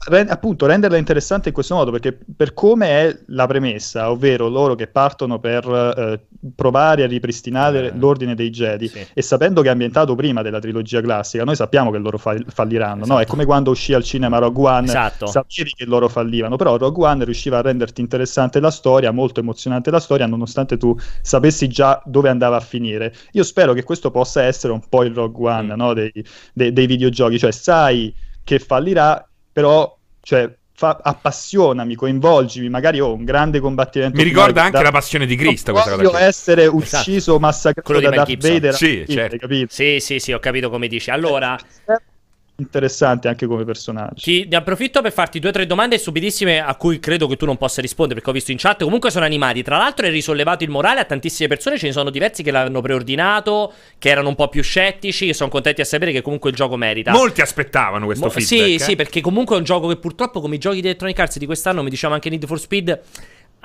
Rend- 0.07 0.31
appunto, 0.31 0.67
renderla 0.67 0.99
interessante 0.99 1.49
in 1.49 1.55
questo 1.55 1.75
modo, 1.75 1.91
perché 1.91 2.19
per 2.37 2.53
come 2.53 2.89
è 2.89 3.19
la 3.29 3.47
premessa, 3.47 4.11
ovvero 4.11 4.49
loro 4.49 4.75
che 4.75 4.87
partono 4.87 5.39
per 5.39 5.65
eh, 5.97 6.21
provare 6.55 7.05
a 7.05 7.07
ripristinare 7.07 7.87
eh. 7.87 7.93
l'ordine 7.97 8.35
dei 8.35 8.51
Jedi 8.51 8.89
sì. 8.89 9.07
e 9.15 9.23
sapendo 9.23 9.63
che 9.63 9.69
è 9.69 9.71
ambientato 9.85 10.15
prima 10.15 10.43
della 10.43 10.59
trilogia 10.59 11.01
classica, 11.01 11.45
noi 11.45 11.57
sappiamo 11.57 11.91
che 11.91 11.99
loro 11.99 12.19
fa- 12.19 12.37
falliranno, 12.47 13.03
esatto. 13.03 13.13
no? 13.13 13.21
È 13.21 13.27
come 13.27 13.45
quando 13.45 13.71
uscì 13.71 13.93
al 13.93 14.03
cinema 14.03 14.39
Rogue 14.39 14.69
One, 14.69 14.87
esatto. 14.87 15.27
sapevi 15.27 15.73
che 15.75 15.85
loro 15.85 16.09
fallivano, 16.09 16.57
però 16.57 16.77
Rogue 16.77 17.07
One 17.07 17.25
riusciva 17.25 17.59
a 17.59 17.63
renderti 17.63 18.01
interessante 18.01 18.61
la 18.61 18.71
storia, 18.71 19.11
molto 19.11 19.41
emozionante 19.41 19.91
la 19.91 20.01
storia, 20.01 20.27
nonostante 20.27 20.77
tu 20.77 20.97
sapessi 21.23 21.69
già 21.69 22.01
dove 22.05 22.29
andava 22.29 22.57
a 22.57 22.61
finire. 22.61 23.15
Io 23.33 23.43
spero 23.45 23.73
che 23.73 23.83
questo 23.83 24.11
possa 24.11 24.43
essere 24.43 24.73
un 24.73 24.83
po' 24.89 25.05
il 25.05 25.15
Rogue 25.15 25.51
One 25.51 25.75
mm. 25.75 25.77
no? 25.77 25.93
dei, 25.93 26.13
dei, 26.53 26.73
dei 26.73 26.87
videogiochi, 26.87 27.39
cioè 27.39 27.53
sai 27.53 28.15
che 28.43 28.59
fallirà, 28.59 29.27
però 29.53 29.97
cioè, 30.21 30.53
fa, 30.75 30.99
appassionami, 31.01 31.95
coinvolgimi, 31.95 32.69
magari 32.69 33.01
ho 33.01 33.13
un 33.13 33.25
grande 33.25 33.61
combattimento. 33.61 34.17
Mi 34.17 34.25
ricorda 34.25 34.63
anche 34.63 34.79
da... 34.79 34.83
la 34.83 34.91
passione 34.91 35.25
di 35.25 35.37
Cristo. 35.37 35.73
Non 35.73 35.83
voglio 35.83 36.11
cosa 36.11 36.25
essere 36.25 36.63
esatto. 36.63 36.77
ucciso, 36.77 37.17
esatto. 37.17 37.39
massacrato 37.39 38.01
da 38.01 38.11
Darth 38.11 38.37
Vader. 38.37 38.75
Sì, 38.75 39.05
certo. 39.09 39.49
sì, 39.69 39.99
sì, 40.01 40.19
sì, 40.19 40.33
ho 40.33 40.41
capito 40.41 40.71
come 40.71 40.89
dici. 40.89 41.11
Allora, 41.11 41.57
interessante 42.57 43.29
anche 43.29 43.47
come 43.47 43.65
personaggio. 43.65 44.23
Ti, 44.23 44.47
ne 44.49 44.57
approfitto 44.57 45.03
per 45.03 45.13
farti 45.13 45.41
due 45.41 45.51
o 45.51 45.53
tre 45.53 45.67
domande 45.67 45.99
subitissime 45.99 46.61
a 46.61 46.75
cui 46.77 47.01
credo 47.01 47.27
che 47.27 47.37
tu 47.37 47.47
non 47.47 47.57
possa 47.57 47.81
rispondere 47.81 48.15
perché 48.17 48.31
ho 48.31 48.33
visto 48.33 48.53
in 48.53 48.59
chat. 48.59 48.85
Comunque 48.85 49.11
sono 49.11 49.25
animati. 49.25 49.63
Tra 49.63 49.77
l'altro 49.77 50.07
è 50.07 50.11
risollevato 50.11 50.63
il 50.63 50.71
morale 50.71 51.01
a 51.01 51.05
tantissime 51.05 51.49
persone. 51.49 51.79
Ce 51.79 51.87
ne 51.87 51.93
sono 51.93 52.11
diversi 52.11 52.43
che 52.43 52.51
l'hanno 52.51 52.81
preordinato, 52.81 53.73
che 53.99 54.09
erano 54.09 54.29
un 54.29 54.35
po' 54.35 54.49
più 54.49 54.63
scettici, 54.63 55.27
che 55.27 55.35
sono 55.35 55.51
contenti 55.51 55.81
a 55.81 55.85
sapere 55.85 56.13
che 56.13 56.23
comunque 56.23 56.51
il 56.51 56.57
gioco 56.57 56.77
merita. 56.77 57.11
Molti 57.11 57.41
aspettavano 57.41 58.05
questo 58.07 58.27
Mo- 58.27 58.31
feedback. 58.31 58.65
Sì, 58.65 58.75
eh? 58.75 58.79
sì, 58.79 58.97
perché 58.97 59.21
comunque 59.21 59.57
è 59.57 59.59
un 59.59 59.65
gioco 59.65 59.89
che 59.89 59.97
purtroppo 59.97 60.41
come 60.41 60.55
i 60.57 60.59
giochi 60.59 60.81
di 60.81 60.87
Electronic 60.87 61.19
Arts 61.19 61.39
di 61.39 61.47
quest'anno, 61.47 61.83
mi 61.83 61.91
diciamo 61.91 62.15
anche 62.15 62.31
Need 62.31 62.47
for 62.47 62.61
Speed 62.61 63.01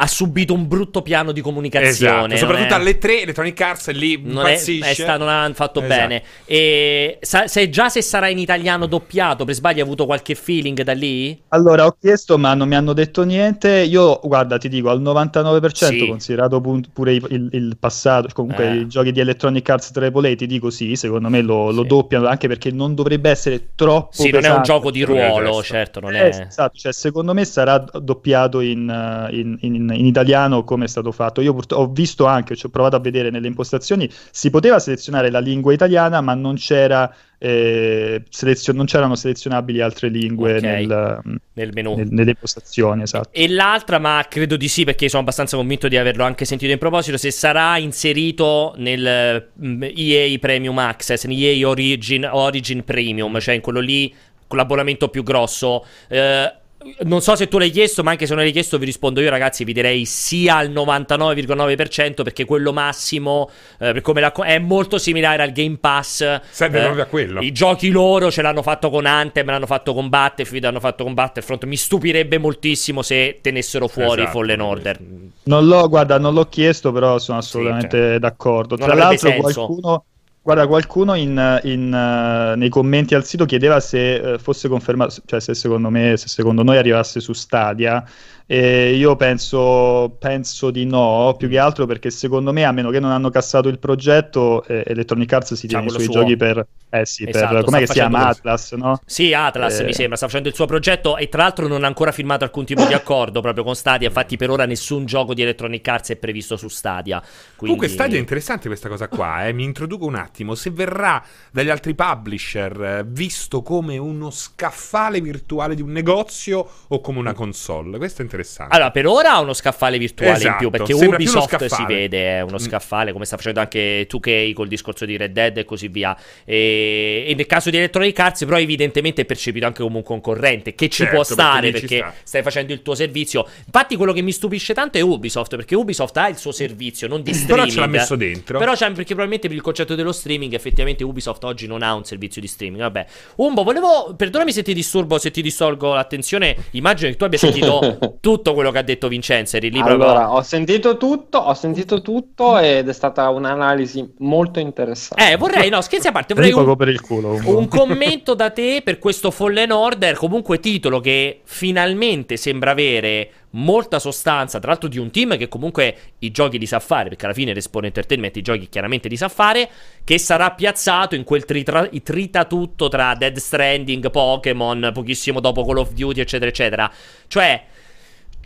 ha 0.02 0.08
subito 0.08 0.54
un 0.54 0.68
brutto 0.68 1.02
piano 1.02 1.34
di 1.34 1.42
comunicazione. 1.42 2.34
Esatto, 2.34 2.38
soprattutto 2.38 2.74
è... 2.74 2.78
alle 2.78 2.98
3 2.98 3.22
Electronic 3.24 3.60
Arts 3.60 3.92
lì 3.92 4.22
non, 4.24 4.46
è, 4.46 4.54
è 4.54 4.94
sta, 4.94 5.18
non 5.18 5.28
hanno 5.28 5.54
fatto 5.54 5.80
esatto. 5.82 5.94
bene. 5.94 6.24
E 6.46 7.18
sa, 7.22 7.48
se 7.48 7.70
già 7.70 7.90
se 7.90 8.02
sarà 8.02 8.30
in 8.30 8.38
italiano 8.38 8.86
doppiato, 8.86 9.44
per 9.44 9.56
sbaglio 9.56 9.78
hai 9.78 9.84
avuto 9.84 10.06
qualche 10.06 10.36
feeling 10.36 10.82
da 10.84 10.94
lì? 10.94 11.38
Allora, 11.50 11.86
ho 11.86 11.98
chiesto 12.00 12.38
ma 12.38 12.54
non 12.54 12.70
mi 12.70 12.76
hanno 12.76 12.94
detto 12.94 13.24
niente. 13.24 13.82
Io, 13.82 14.22
guarda, 14.24 14.58
ti 14.58 14.70
dico, 14.70 14.90
al 14.90 15.02
99% 15.02 15.70
sì. 15.74 16.08
considerato 16.08 16.62
pure 16.94 17.14
il, 17.16 17.50
il, 17.52 17.78
passato, 17.78 18.30
comunque 18.34 18.70
eh. 18.70 18.76
i 18.76 18.88
giochi 18.88 19.12
di 19.12 19.20
Electronic 19.20 19.70
Arts 19.70 19.92
AAA, 19.94 20.36
ti 20.36 20.48
dico 20.48 20.70
sì, 20.70 20.96
secondo 20.96 21.28
me 21.28 21.42
lo, 21.42 21.72
lo 21.72 21.84
doppiano, 21.84 22.28
anche 22.28 22.48
perché 22.48 22.72
non 22.72 22.96
dovrebbe 22.96 23.30
essere 23.30 23.72
troppo 23.76 24.14
Sì, 24.14 24.30
non 24.30 24.46
è 24.46 24.50
un 24.50 24.64
gioco 24.64 24.92
di 24.92 25.04
ruolo, 25.04 25.62
certo, 25.62 26.00
non 26.00 26.16
è... 26.16 26.24
Eh, 26.24 26.46
esatto, 26.48 26.78
cioè 26.78 26.94
secondo 26.94 27.34
me 27.34 27.44
sarà 27.44 27.84
doppiato 28.00 28.62
in, 28.62 29.28
in, 29.32 29.58
in 29.60 29.89
in, 29.96 30.06
italiano 30.06 30.64
come 30.64 30.86
è 30.86 30.88
stato 30.88 31.12
fatto. 31.12 31.42
Io 31.42 31.54
purt- 31.54 31.74
ho 31.74 31.88
visto 31.88 32.26
anche, 32.26 32.56
ci 32.56 32.66
ho 32.66 32.70
provato 32.70 32.96
a 32.96 33.00
vedere 33.00 33.30
nelle 33.30 33.48
impostazioni, 33.48 34.10
si 34.32 34.50
poteva 34.50 34.80
selezionare 34.80 35.30
la 35.30 35.40
lingua 35.40 35.74
italiana, 35.74 36.22
ma 36.22 36.34
non 36.34 36.56
c'era 36.56 37.14
eh, 37.42 38.22
selezio- 38.30 38.74
non 38.74 38.86
c'erano 38.86 39.16
selezionabili 39.16 39.80
altre 39.80 40.10
lingue 40.10 40.58
okay. 40.58 40.86
nel, 40.86 41.22
nel 41.54 41.72
menu. 41.74 41.96
Nel, 41.96 42.08
nelle 42.10 42.32
impostazioni. 42.32 43.04
Esatto. 43.04 43.30
E 43.32 43.48
l'altra, 43.48 43.98
ma 43.98 44.24
credo 44.30 44.58
di 44.58 44.68
sì, 44.68 44.84
perché 44.84 45.08
sono 45.08 45.22
abbastanza 45.22 45.56
convinto 45.56 45.88
di 45.88 45.98
averlo 45.98 46.26
anche 46.26 46.46
sentito 46.46 46.72
in 46.72 46.78
proposito, 46.78 47.18
se 47.18 47.32
sarà 47.32 47.78
inserito 47.78 48.74
nel 48.78 49.52
mm, 49.64 49.84
EA 49.96 50.38
Premium 50.38 50.78
Access, 50.78 51.24
in 51.24 51.32
EA 51.32 51.68
Origin, 51.68 52.30
Origin 52.30 52.84
Premium, 52.84 53.40
cioè 53.40 53.56
in 53.56 53.62
quello 53.62 53.80
lì 53.80 54.14
con 54.46 54.58
l'abbonamento 54.58 55.08
più 55.08 55.24
grosso. 55.24 55.86
Eh, 56.10 56.54
non 57.00 57.22
so 57.22 57.36
se 57.36 57.48
tu 57.50 57.58
l'hai 57.58 57.72
chiesto, 57.72 58.04
ma 58.04 58.12
anche 58.12 58.26
se 58.26 58.34
non 58.34 58.44
l'hai 58.44 58.54
chiesto, 58.54 58.78
vi 58.78 58.86
rispondo 58.86 59.20
io, 59.20 59.30
ragazzi. 59.30 59.66
Vi 59.66 59.74
direi 59.74 60.06
sia 60.06 60.56
al 60.58 60.70
99,9% 60.70 62.24
perché 62.24 62.46
quello 62.46 62.72
massimo 62.72 63.50
eh, 63.80 64.02
la, 64.02 64.32
è 64.32 64.60
molto 64.60 64.98
similare 64.98 65.44
al 65.44 65.52
Game 65.52 65.78
Pass. 65.78 66.42
Serve 66.50 66.80
eh, 66.80 66.84
proprio 66.84 67.04
a 67.04 67.08
quello. 67.08 67.42
I 67.42 67.52
giochi 67.52 67.90
loro 67.90 68.32
ce 68.32 68.42
l'hanno 68.42 68.62
fatto 68.62 68.90
con 68.90 69.06
Anthem, 69.06 69.46
l'hanno 69.48 69.66
fatto 69.66 69.94
con 69.94 70.08
Battlefield, 70.08 70.64
hanno 70.64 70.80
fatto 70.80 71.04
con 71.04 71.14
Battlefront. 71.14 71.66
Mi 71.66 71.76
stupirebbe 71.76 72.38
moltissimo 72.38 73.02
se 73.02 73.40
tenessero 73.42 73.88
fuori 73.88 74.22
esatto. 74.22 74.38
Fallen 74.38 74.62
Order. 74.62 75.00
Non 75.44 75.66
l'ho, 75.66 75.90
guarda, 75.90 76.18
non 76.18 76.34
l'ho 76.34 76.46
chiesto, 76.48 76.94
però 76.94 77.18
sono 77.20 77.40
assolutamente 77.40 77.98
sì, 77.98 78.10
cioè, 78.10 78.20
d'accordo. 78.20 78.78
Tra 78.78 78.94
l'altro, 78.94 79.30
senso. 79.30 79.66
qualcuno 79.66 80.04
Guarda, 80.42 80.68
qualcuno 80.68 81.16
in, 81.16 81.60
in, 81.64 81.94
uh, 81.94 82.58
nei 82.58 82.70
commenti 82.70 83.14
al 83.14 83.26
sito 83.26 83.46
chiedeva 83.46 83.80
se 83.80 84.16
uh, 84.16 84.38
fosse 84.40 84.68
confermato, 84.70 85.22
cioè 85.26 85.40
se 85.42 85.54
secondo 85.54 85.90
me, 85.90 86.16
se 86.18 86.28
secondo 86.28 86.64
noi 86.64 86.78
arrivasse 86.78 87.20
su 87.20 87.34
Stadia. 87.34 88.04
E 88.52 88.96
io 88.96 89.16
penso, 89.16 90.16
penso, 90.18 90.72
di 90.72 90.84
no, 90.84 91.36
più 91.38 91.48
che 91.48 91.60
altro 91.60 91.86
perché 91.86 92.10
secondo 92.10 92.52
me, 92.52 92.64
a 92.64 92.72
meno 92.72 92.90
che 92.90 93.00
non 93.00 93.12
hanno 93.12 93.30
cassato 93.30 93.68
il 93.68 93.78
progetto, 93.78 94.64
eh, 94.66 94.84
Electronic 94.88 95.32
Arts 95.32 95.54
si 95.54 95.68
tiene 95.68 95.86
i 95.86 95.90
suoi 95.92 96.06
suo. 96.06 96.14
giochi 96.14 96.36
per... 96.36 96.66
Eh 96.90 97.06
sì, 97.06 97.30
esatto, 97.30 97.54
per... 97.54 97.64
Com'è 97.66 97.80
che 97.82 97.86
si 97.86 97.94
chiama? 97.94 98.26
Atlas, 98.26 98.72
no? 98.72 99.00
Sì, 99.06 99.34
Atlas 99.34 99.82
eh... 99.82 99.84
mi 99.84 99.94
sembra, 99.94 100.16
sta 100.18 100.26
facendo 100.26 100.50
il 100.50 100.56
suo 100.56 100.66
progetto 100.66 101.18
e 101.18 101.30
tra 101.30 101.44
l'altro 101.44 101.68
non 101.68 101.84
ha 101.84 101.88
ancora 101.88 102.12
firmato 102.12 102.44
alcun 102.44 102.66
tipo 102.66 102.84
di 102.86 102.94
accordo 102.98 103.40
proprio 103.40 103.64
con 103.64 103.76
Stadia, 103.76 104.08
infatti 104.08 104.36
per 104.36 104.50
ora 104.50 104.66
nessun 104.66 105.06
gioco 105.06 105.36
di 105.36 105.44
Electronic 105.44 105.88
Arts 105.88 106.10
è 106.10 106.16
previsto 106.16 106.58
su 106.58 106.70
Stadia. 106.70 107.20
Quindi... 107.20 107.56
Comunque 107.58 107.88
Stadia 107.88 108.18
è 108.18 108.20
interessante 108.20 108.68
questa 108.68 108.90
cosa 108.90 109.08
qua, 109.10 109.46
eh? 109.46 109.54
mi 109.54 109.64
introduco 109.64 110.08
un 110.08 110.16
attimo, 110.16 110.56
se 110.56 110.72
verrà 110.72 111.24
dagli 111.52 111.70
altri 111.70 111.94
publisher 111.94 112.84
eh, 112.84 113.06
visto 113.08 113.62
come 113.62 114.00
uno 114.00 114.32
scaffale 114.32 115.22
virtuale 115.22 115.76
di 115.76 115.84
un 115.84 115.92
negozio 115.92 116.68
o 116.88 117.00
come 117.00 117.20
una 117.20 117.34
console, 117.34 118.00
questo 118.00 118.22
è 118.22 118.24
interessante 118.24 118.38
interessante. 118.40 118.74
Allora, 118.74 118.92
per 118.92 119.08
ora 119.08 119.34
ha 119.34 119.40
uno 119.40 119.54
scaffale 119.54 119.98
virtuale 119.98 120.34
esatto. 120.34 120.50
in 120.50 120.58
più, 120.58 120.70
perché 120.70 120.94
Sembra 120.94 121.18
Ubisoft 121.18 121.66
si 121.66 121.86
vede, 121.86 122.38
è 122.38 122.42
uno 122.42 122.56
mm. 122.56 122.66
scaffale, 122.66 123.12
come 123.12 123.26
sta 123.26 123.38
facendo 123.38 123.60
anche 123.60 124.08
2K 124.08 124.54
col 124.54 124.68
discorso 124.68 125.06
di 125.06 125.18
Red 125.18 125.32
Dead 125.32 125.58
e 125.58 125.66
così 125.66 125.88
via. 125.88 126.18
E, 126.46 127.26
e 127.28 127.34
nel 127.36 127.46
caso 127.46 127.70
di 127.70 127.78
Electronic 127.78 128.18
Arts, 128.20 128.46
però, 128.46 128.58
evidentemente 128.58 129.22
è 129.22 129.26
percepito 129.26 129.66
anche 129.66 129.82
come 129.82 129.98
un 129.98 130.04
concorrente, 130.04 130.76
che 130.76 130.90
ci 130.90 131.04
certo, 131.04 131.16
può 131.16 131.24
stare, 131.24 131.72
perché, 131.72 132.00
perché 132.00 132.14
stai 132.24 132.42
facendo 132.42 132.74
il 132.74 132.82
tuo 132.82 132.96
servizio. 132.96 133.48
Infatti, 133.66 133.96
quello 133.96 134.14
che 134.14 134.22
mi 134.22 134.32
stupisce 134.32 134.74
tanto 134.74 134.98
è 134.98 135.02
Ubisoft, 135.02 135.56
perché 135.56 135.76
Ubisoft 135.76 136.16
ha 136.18 136.28
il 136.28 136.38
suo 136.38 136.52
servizio, 136.52 137.08
non 137.08 137.22
di 137.22 137.34
streaming. 137.34 137.48
Però 137.60 137.72
ce 137.72 137.80
l'ha 137.80 137.88
messo 137.88 138.16
dentro. 138.16 138.60
Però 138.60 138.74
c'è, 138.74 138.86
perché 138.88 139.16
probabilmente 139.16 139.48
per 139.48 139.56
il 139.56 139.64
concetto 139.64 139.96
dello 139.96 140.12
streaming, 140.12 140.54
effettivamente 140.54 141.04
Ubisoft 141.04 141.44
oggi 141.44 141.68
non 141.68 141.82
ha 141.82 141.94
un 141.94 142.06
servizio 142.06 142.42
di 142.42 142.48
streaming. 142.48 142.82
Vabbè. 142.82 143.06
Umbo, 143.36 143.64
volevo, 143.64 144.14
perdonami 144.16 144.52
se 144.52 144.64
ti 144.64 144.74
disturbo, 144.74 145.18
se 145.18 145.32
ti 145.32 145.42
distolgo 145.42 145.94
l'attenzione, 145.94 146.56
immagino 146.72 147.10
che 147.10 147.18
tu 147.18 147.24
abbia 147.24 147.38
sentito 147.38 148.18
tutto 148.30 148.54
quello 148.54 148.70
che 148.70 148.78
ha 148.78 148.84
detto 148.84 149.08
Vincenzo. 149.08 149.58
Eri 149.58 149.72
lì 149.72 149.80
allora, 149.80 150.14
proprio... 150.14 150.38
ho 150.38 150.42
sentito 150.44 150.98
tutto, 150.98 151.40
ho 151.40 151.56
sentito 151.56 152.04
tutto 152.04 152.60
ed 152.60 152.88
è 152.88 152.94
stata 152.94 153.28
un'analisi 153.30 154.14
molto 154.20 154.60
interessante. 154.60 155.32
Eh, 155.32 155.36
vorrei, 155.36 155.70
no, 155.70 155.82
scherzi 155.82 156.10
a 156.10 156.12
parte, 156.12 156.36
vorrei 156.36 156.52
un, 156.52 156.76
per 156.76 156.90
il 156.90 157.02
culo, 157.02 157.34
un, 157.34 157.44
un 157.44 157.68
commento 157.68 158.36
da 158.36 158.52
te 158.52 158.82
per 158.84 159.00
questo 159.00 159.32
Fallen 159.32 159.72
Order, 159.72 160.16
comunque 160.16 160.60
titolo 160.60 161.00
che 161.00 161.42
finalmente 161.44 162.38
sembra 162.38 162.70
avere 162.70 163.32
molta 163.54 163.98
sostanza, 163.98 164.60
tra 164.60 164.70
l'altro 164.70 164.88
di 164.88 165.00
un 165.00 165.10
team 165.10 165.36
che 165.36 165.48
comunque 165.48 165.96
i 166.20 166.30
giochi 166.30 166.60
li 166.60 166.68
sa 166.68 166.78
fare, 166.80 167.10
perché 167.10 167.26
alla 167.26 167.34
fine 167.34 167.52
Respawn 167.52 167.86
Entertainment 167.86 168.38
i 168.38 168.44
giochi 168.44 168.70
chiaramente 168.70 169.08
li 169.08 169.18
sa 169.18 169.28
fare, 169.28 169.68
che 170.04 170.20
sarà 170.20 170.52
piazzato 170.52 171.16
in 171.16 171.24
quel 171.24 171.46
tritra- 171.46 171.90
trita 172.04 172.46
tutto 172.46 172.90
tra 172.90 173.16
Dead 173.16 173.36
Stranding, 173.36 174.12
Pokémon, 174.12 174.92
pochissimo 174.94 175.40
dopo 175.40 175.66
Call 175.66 175.80
of 175.80 175.94
Duty, 175.94 176.20
eccetera, 176.20 176.52
eccetera. 176.52 176.92
Cioè, 177.26 177.64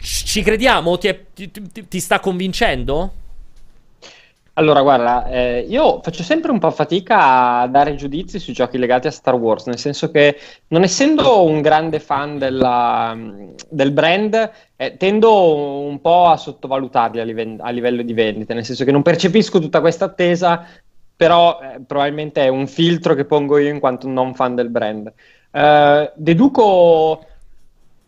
ci 0.04 0.42
crediamo? 0.42 0.98
Ti, 0.98 1.08
è, 1.08 1.20
ti, 1.34 1.50
ti, 1.50 1.88
ti 1.88 2.00
sta 2.00 2.20
convincendo? 2.20 3.22
Allora, 4.56 4.84
guarda, 4.84 5.26
eh, 5.30 5.66
io 5.68 6.00
faccio 6.04 6.22
sempre 6.22 6.52
un 6.52 6.60
po' 6.60 6.70
fatica 6.70 7.62
a 7.62 7.68
dare 7.68 7.96
giudizi 7.96 8.38
sui 8.38 8.54
giochi 8.54 8.78
legati 8.78 9.08
a 9.08 9.12
Star 9.12 9.34
Wars, 9.34 9.66
nel 9.66 9.80
senso 9.80 10.12
che 10.12 10.38
non 10.68 10.84
essendo 10.84 11.44
un 11.44 11.60
grande 11.62 12.00
fan 12.00 12.38
della, 12.38 13.18
del 13.68 13.92
brand, 13.92 14.52
eh, 14.76 14.96
tendo 14.98 15.88
un 15.88 16.00
po' 16.02 16.28
a 16.28 16.38
sottovalutarli 16.38 17.20
a, 17.20 17.24
live- 17.24 17.56
a, 17.62 17.70
livello 17.72 18.04
di 18.04 18.13
vendite, 18.13 18.54
nel 18.54 18.63
senso 18.63 18.86
che 18.86 18.92
non 18.92 19.02
percepisco 19.02 19.58
tutta 19.60 19.80
questa 19.82 20.06
attesa, 20.06 20.68
però 21.16 21.60
eh, 21.60 21.80
probabilmente 21.80 22.44
è 22.44 22.48
un 22.48 22.68
filtro 22.68 23.16
che 23.16 23.26
pongo 23.26 23.58
io 23.58 23.70
in 23.70 23.80
quanto 23.80 24.08
non 24.08 24.36
fan 24.36 24.54
del 24.54 24.70
brand. 24.70 25.12
Eh, 25.50 26.12
deduco 26.16 27.26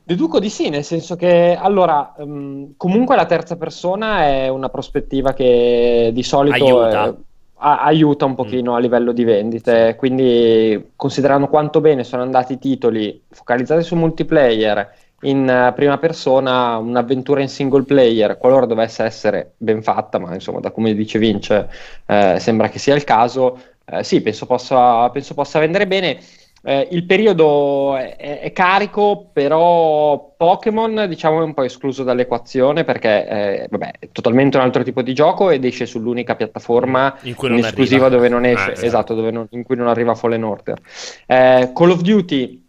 Deduco 0.07 0.39
di 0.39 0.51
sì, 0.51 0.69
nel 0.69 0.83
senso 0.83 1.15
che 1.15 1.57
allora 1.59 2.13
um, 2.17 2.73
comunque 2.77 3.15
la 3.15 3.25
terza 3.25 3.55
persona 3.55 4.25
è 4.25 4.47
una 4.49 4.69
prospettiva 4.69 5.33
che 5.33 6.11
di 6.13 6.21
solito 6.21 6.83
aiuta, 6.83 7.07
è, 7.07 7.13
a, 7.55 7.81
aiuta 7.81 8.25
un 8.25 8.35
pochino 8.35 8.73
mm. 8.73 8.75
a 8.75 8.79
livello 8.79 9.11
di 9.13 9.23
vendite, 9.23 9.95
quindi 9.97 10.91
considerando 10.95 11.47
quanto 11.47 11.81
bene 11.81 12.03
sono 12.03 12.21
andati 12.21 12.53
i 12.53 12.59
titoli 12.59 13.19
focalizzati 13.31 13.81
sul 13.81 13.97
multiplayer 13.97 14.93
in 15.21 15.69
uh, 15.69 15.73
prima 15.73 15.97
persona, 15.97 16.77
un'avventura 16.77 17.41
in 17.41 17.49
single 17.49 17.81
player, 17.81 18.37
qualora 18.37 18.67
dovesse 18.67 19.03
essere 19.03 19.53
ben 19.57 19.81
fatta, 19.81 20.19
ma 20.19 20.35
insomma 20.35 20.59
da 20.59 20.69
come 20.69 20.93
dice 20.93 21.17
Vince 21.17 21.67
eh, 22.05 22.37
sembra 22.39 22.69
che 22.69 22.77
sia 22.77 22.93
il 22.93 23.03
caso, 23.03 23.59
eh, 23.85 24.03
sì, 24.03 24.21
penso 24.21 24.45
possa, 24.45 25.09
penso 25.09 25.33
possa 25.33 25.57
vendere 25.57 25.87
bene. 25.87 26.19
Eh, 26.67 26.87
il 26.91 27.05
periodo 27.05 27.95
è, 27.95 28.39
è, 28.41 28.51
carico, 28.51 29.29
però 29.31 30.33
Pokémon 30.35 31.05
diciamo 31.07 31.41
è 31.41 31.43
un 31.43 31.53
po' 31.53 31.61
escluso 31.61 32.03
dall'equazione 32.03 32.83
perché 32.83 33.27
eh, 33.27 33.67
vabbè, 33.69 33.91
è 33.99 34.09
totalmente 34.11 34.57
un 34.57 34.63
altro 34.63 34.81
tipo 34.81 35.03
di 35.03 35.13
gioco 35.13 35.51
ed 35.51 35.63
esce 35.63 35.85
sull'unica 35.85 36.35
piattaforma 36.35 37.15
in, 37.21 37.35
in 37.39 37.53
esclusiva 37.59 38.05
arriva. 38.05 38.17
dove 38.17 38.29
non 38.29 38.45
esce, 38.45 38.69
ah, 38.69 38.71
esatto, 38.71 38.85
esatto 38.85 39.13
dove 39.13 39.29
non, 39.29 39.47
in 39.51 39.61
cui 39.61 39.75
non 39.75 39.87
arriva 39.87 40.15
Fallen 40.15 40.43
Order. 40.43 40.81
Eh, 41.27 41.71
Call 41.71 41.91
of 41.91 42.01
Duty 42.01 42.64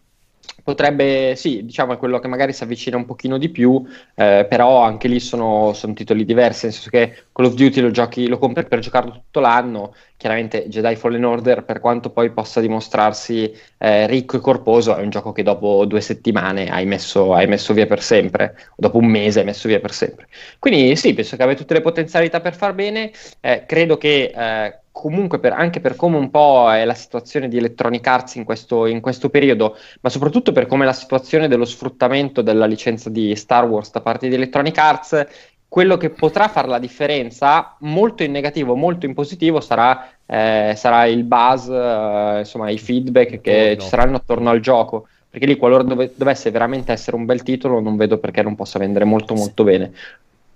potrebbe, 0.63 1.35
sì, 1.37 1.65
diciamo 1.65 1.93
è 1.93 1.97
quello 1.97 2.19
che 2.19 2.29
magari 2.29 2.53
si 2.53 2.63
avvicina 2.63 2.97
un 2.97 3.05
pochino 3.05 3.39
di 3.39 3.49
più, 3.49 3.85
eh, 4.15 4.47
però 4.49 4.83
anche 4.83 5.09
lì 5.09 5.21
sono, 5.21 5.73
sono, 5.75 5.93
titoli 5.93 6.25
diversi, 6.25 6.67
nel 6.67 6.75
senso 6.75 6.91
che 6.91 7.27
Call 7.33 7.47
of 7.47 7.55
Duty 7.55 7.81
lo, 7.81 7.91
giochi, 7.91 8.27
lo 8.27 8.39
compri 8.39 8.67
per 8.67 8.81
giocarlo 8.81 9.13
tutto 9.13 9.41
l'anno, 9.41 9.95
chiaramente 10.17 10.69
Jedi 10.69 10.97
Fallen 10.97 11.25
Order, 11.25 11.65
per 11.65 11.81
quanto 11.81 12.11
poi 12.11 12.31
possa 12.31 12.61
dimostrarsi 12.61 13.53
eh, 13.79 14.07
ricco 14.07 14.37
e 14.37 14.41
corposo, 14.41 14.97
è 14.97 15.03
un 15.03 15.11
gioco 15.11 15.33
che 15.33 15.43
dopo 15.43 15.85
due 15.85 16.01
settimane 16.01 16.69
hai 16.69 16.87
messo, 16.87 17.33
hai 17.35 17.47
messo, 17.47 17.73
via 17.73 17.87
per 17.87 18.03
sempre, 18.03 18.57
o 18.71 18.75
dopo 18.77 18.99
un 18.99 19.07
mese 19.07 19.41
hai 19.41 19.45
messo 19.45 19.69
via 19.69 19.81
per 19.81 19.93
sempre. 19.93 20.27
Quindi 20.59 20.97
sì, 20.97 21.15
penso 21.15 21.37
che 21.37 21.43
abbia 21.43 21.55
tutte 21.55 21.75
le 21.75 21.81
potenzialità 21.81 22.41
per 22.41 22.55
far 22.55 22.75
bene, 22.75 23.13
eh, 23.41 23.65
credo 23.67 23.97
che 23.99 24.33
eh, 24.35 24.79
comunque 24.97 25.39
per, 25.39 25.53
anche 25.53 25.81
per 25.81 25.95
come 25.95 26.17
un 26.17 26.31
po' 26.31 26.73
è 26.73 26.87
la 26.87 26.95
situazione 26.95 27.49
di 27.49 27.59
Electronic 27.59 28.07
Arts 28.07 28.37
in 28.37 28.45
questo, 28.45 28.87
in 28.87 29.03
questo, 29.03 29.29
periodo, 29.29 29.77
ma 30.01 30.09
soprattutto 30.09 30.53
per 30.53 30.65
come 30.65 30.85
è 30.85 30.87
la 30.87 30.95
situazione 30.95 31.49
dello 31.49 31.67
sfruttamento 31.67 32.41
della 32.41 32.65
licenza 32.65 33.11
di 33.11 33.37
Star 33.37 33.67
Wars 33.67 33.91
da 33.91 34.01
parte 34.01 34.27
di 34.27 34.35
Electronic 34.35 34.79
Arts, 34.79 35.27
quello 35.69 35.99
che 35.99 36.09
potrà 36.09 36.49
fare 36.49 36.69
la 36.69 36.79
differenza, 36.79 37.77
molto 37.81 38.23
in 38.23 38.33
negativo, 38.33 38.75
molto 38.75 39.05
in 39.05 39.13
positivo, 39.13 39.61
sarà, 39.61 40.09
eh, 40.25 40.73
sarà 40.75 41.05
il 41.05 41.25
buzz, 41.25 41.69
eh, 41.69 42.39
insomma, 42.39 42.71
i 42.71 42.79
feedback 42.79 43.43
che 43.43 43.75
no. 43.77 43.83
ci 43.83 43.87
saranno 43.87 44.17
attorno 44.17 44.49
al 44.49 44.61
gioco. 44.61 45.09
Perché 45.29 45.45
lì, 45.45 45.59
qualora 45.59 45.83
dove, 45.83 46.15
dovesse 46.17 46.51
veramente 46.51 46.93
essere 46.93 47.17
un 47.17 47.27
bel 47.27 47.43
titolo, 47.43 47.81
non 47.81 47.97
vedo 47.97 48.17
perché 48.17 48.41
non 48.41 48.55
possa 48.55 48.79
vendere 48.79 49.05
molto, 49.05 49.35
molto 49.35 49.63
bene. 49.63 49.93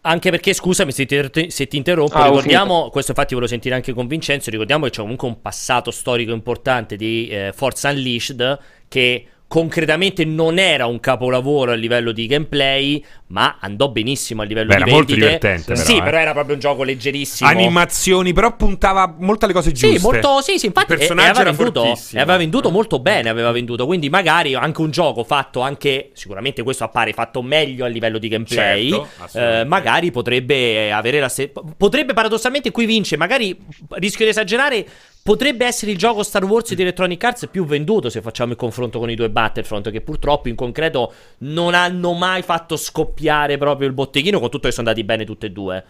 Anche 0.03 0.31
perché, 0.31 0.55
scusami 0.55 0.93
se 0.93 1.05
ti, 1.05 1.51
se 1.51 1.67
ti 1.67 1.77
interrompo, 1.77 2.15
ah, 2.15 2.25
ricordiamo, 2.25 2.89
questo 2.89 3.11
infatti 3.11 3.35
volevo 3.35 3.51
sentire 3.51 3.75
anche 3.75 3.93
con 3.93 4.07
Vincenzo, 4.07 4.49
ricordiamo 4.49 4.85
che 4.85 4.93
c'è 4.93 5.03
comunque 5.03 5.29
un 5.29 5.43
passato 5.43 5.91
storico 5.91 6.33
importante 6.33 6.97
di 6.97 7.29
eh, 7.29 7.53
Forza 7.55 7.91
Unleashed 7.91 8.59
che 8.89 9.27
concretamente 9.51 10.25
non 10.25 10.61
era 10.61 10.87
un 10.87 11.01
capolavoro 11.01 11.73
a 11.73 11.75
livello 11.75 12.13
di 12.13 12.29
gameplay, 12.29 13.05
ma 13.31 13.57
andò 13.59 13.89
benissimo 13.89 14.43
a 14.43 14.45
livello 14.45 14.69
Beh, 14.69 14.77
di 14.77 14.83
era 14.83 14.91
vendite. 14.93 15.13
molto 15.13 15.27
divertente. 15.27 15.73
Però, 15.73 15.85
sì, 15.85 15.97
eh. 15.97 16.03
però 16.05 16.19
era 16.19 16.31
proprio 16.31 16.55
un 16.55 16.61
gioco 16.61 16.85
leggerissimo. 16.85 17.51
Animazioni, 17.51 18.33
però 18.33 18.55
puntava 18.55 19.13
molto 19.19 19.47
alle 19.47 19.55
cose 19.55 19.73
giuste. 19.73 19.99
Sì, 19.99 20.05
molto, 20.05 20.41
sì, 20.41 20.57
sì 20.57 20.67
infatti 20.67 20.93
e, 20.93 21.05
aveva, 21.05 21.43
venduto, 21.43 21.83
e 21.83 22.21
aveva 22.21 22.37
venduto 22.37 22.71
molto 22.71 23.01
bene, 23.01 23.29
aveva 23.29 23.51
venduto, 23.51 23.87
quindi 23.87 24.09
magari 24.09 24.55
anche 24.55 24.83
un 24.83 24.93
gioco 24.93 25.25
fatto 25.25 25.63
anche, 25.63 26.11
sicuramente 26.13 26.63
questo 26.63 26.85
appare 26.85 27.13
fatto 27.13 27.43
meglio 27.43 27.85
a 27.85 27.89
livello 27.89 28.19
di 28.19 28.29
gameplay, 28.29 28.91
certo, 28.91 29.37
eh, 29.37 29.65
magari 29.65 30.13
potrebbe 30.13 30.93
avere 30.93 31.19
la 31.19 31.29
stessa... 31.29 31.61
Potrebbe 31.77 32.13
paradossalmente 32.13 32.71
qui 32.71 32.87
vince, 32.87 33.17
magari 33.17 33.59
rischio 33.95 34.25
di 34.25 34.31
esagerare, 34.31 34.87
Potrebbe 35.23 35.67
essere 35.67 35.91
il 35.93 35.99
gioco 35.99 36.23
Star 36.23 36.45
Wars 36.45 36.73
di 36.75 36.81
Electronic 36.81 37.23
Arts 37.23 37.49
più 37.51 37.67
venduto 37.67 38.09
se 38.09 38.23
facciamo 38.23 38.53
il 38.53 38.59
confronto 38.59 38.99
con 38.99 39.11
i 39.11 39.15
due 39.15 39.29
Battlefront, 39.29 39.91
che 39.91 40.01
purtroppo 40.01 40.49
in 40.49 40.55
concreto 40.55 41.13
non 41.39 41.75
hanno 41.75 42.15
mai 42.15 42.43
fatto 42.43 42.77
scoppiare 42.77 43.59
proprio 43.59 43.87
il 43.87 43.93
botteghino, 43.93 44.41
con 44.41 44.49
tutto 44.49 44.69
che 44.69 44.75
sono 44.75 44.89
andati 44.89 45.07
bene 45.07 45.25
tutte 45.25 45.47
e 45.47 45.51
due. 45.51 45.85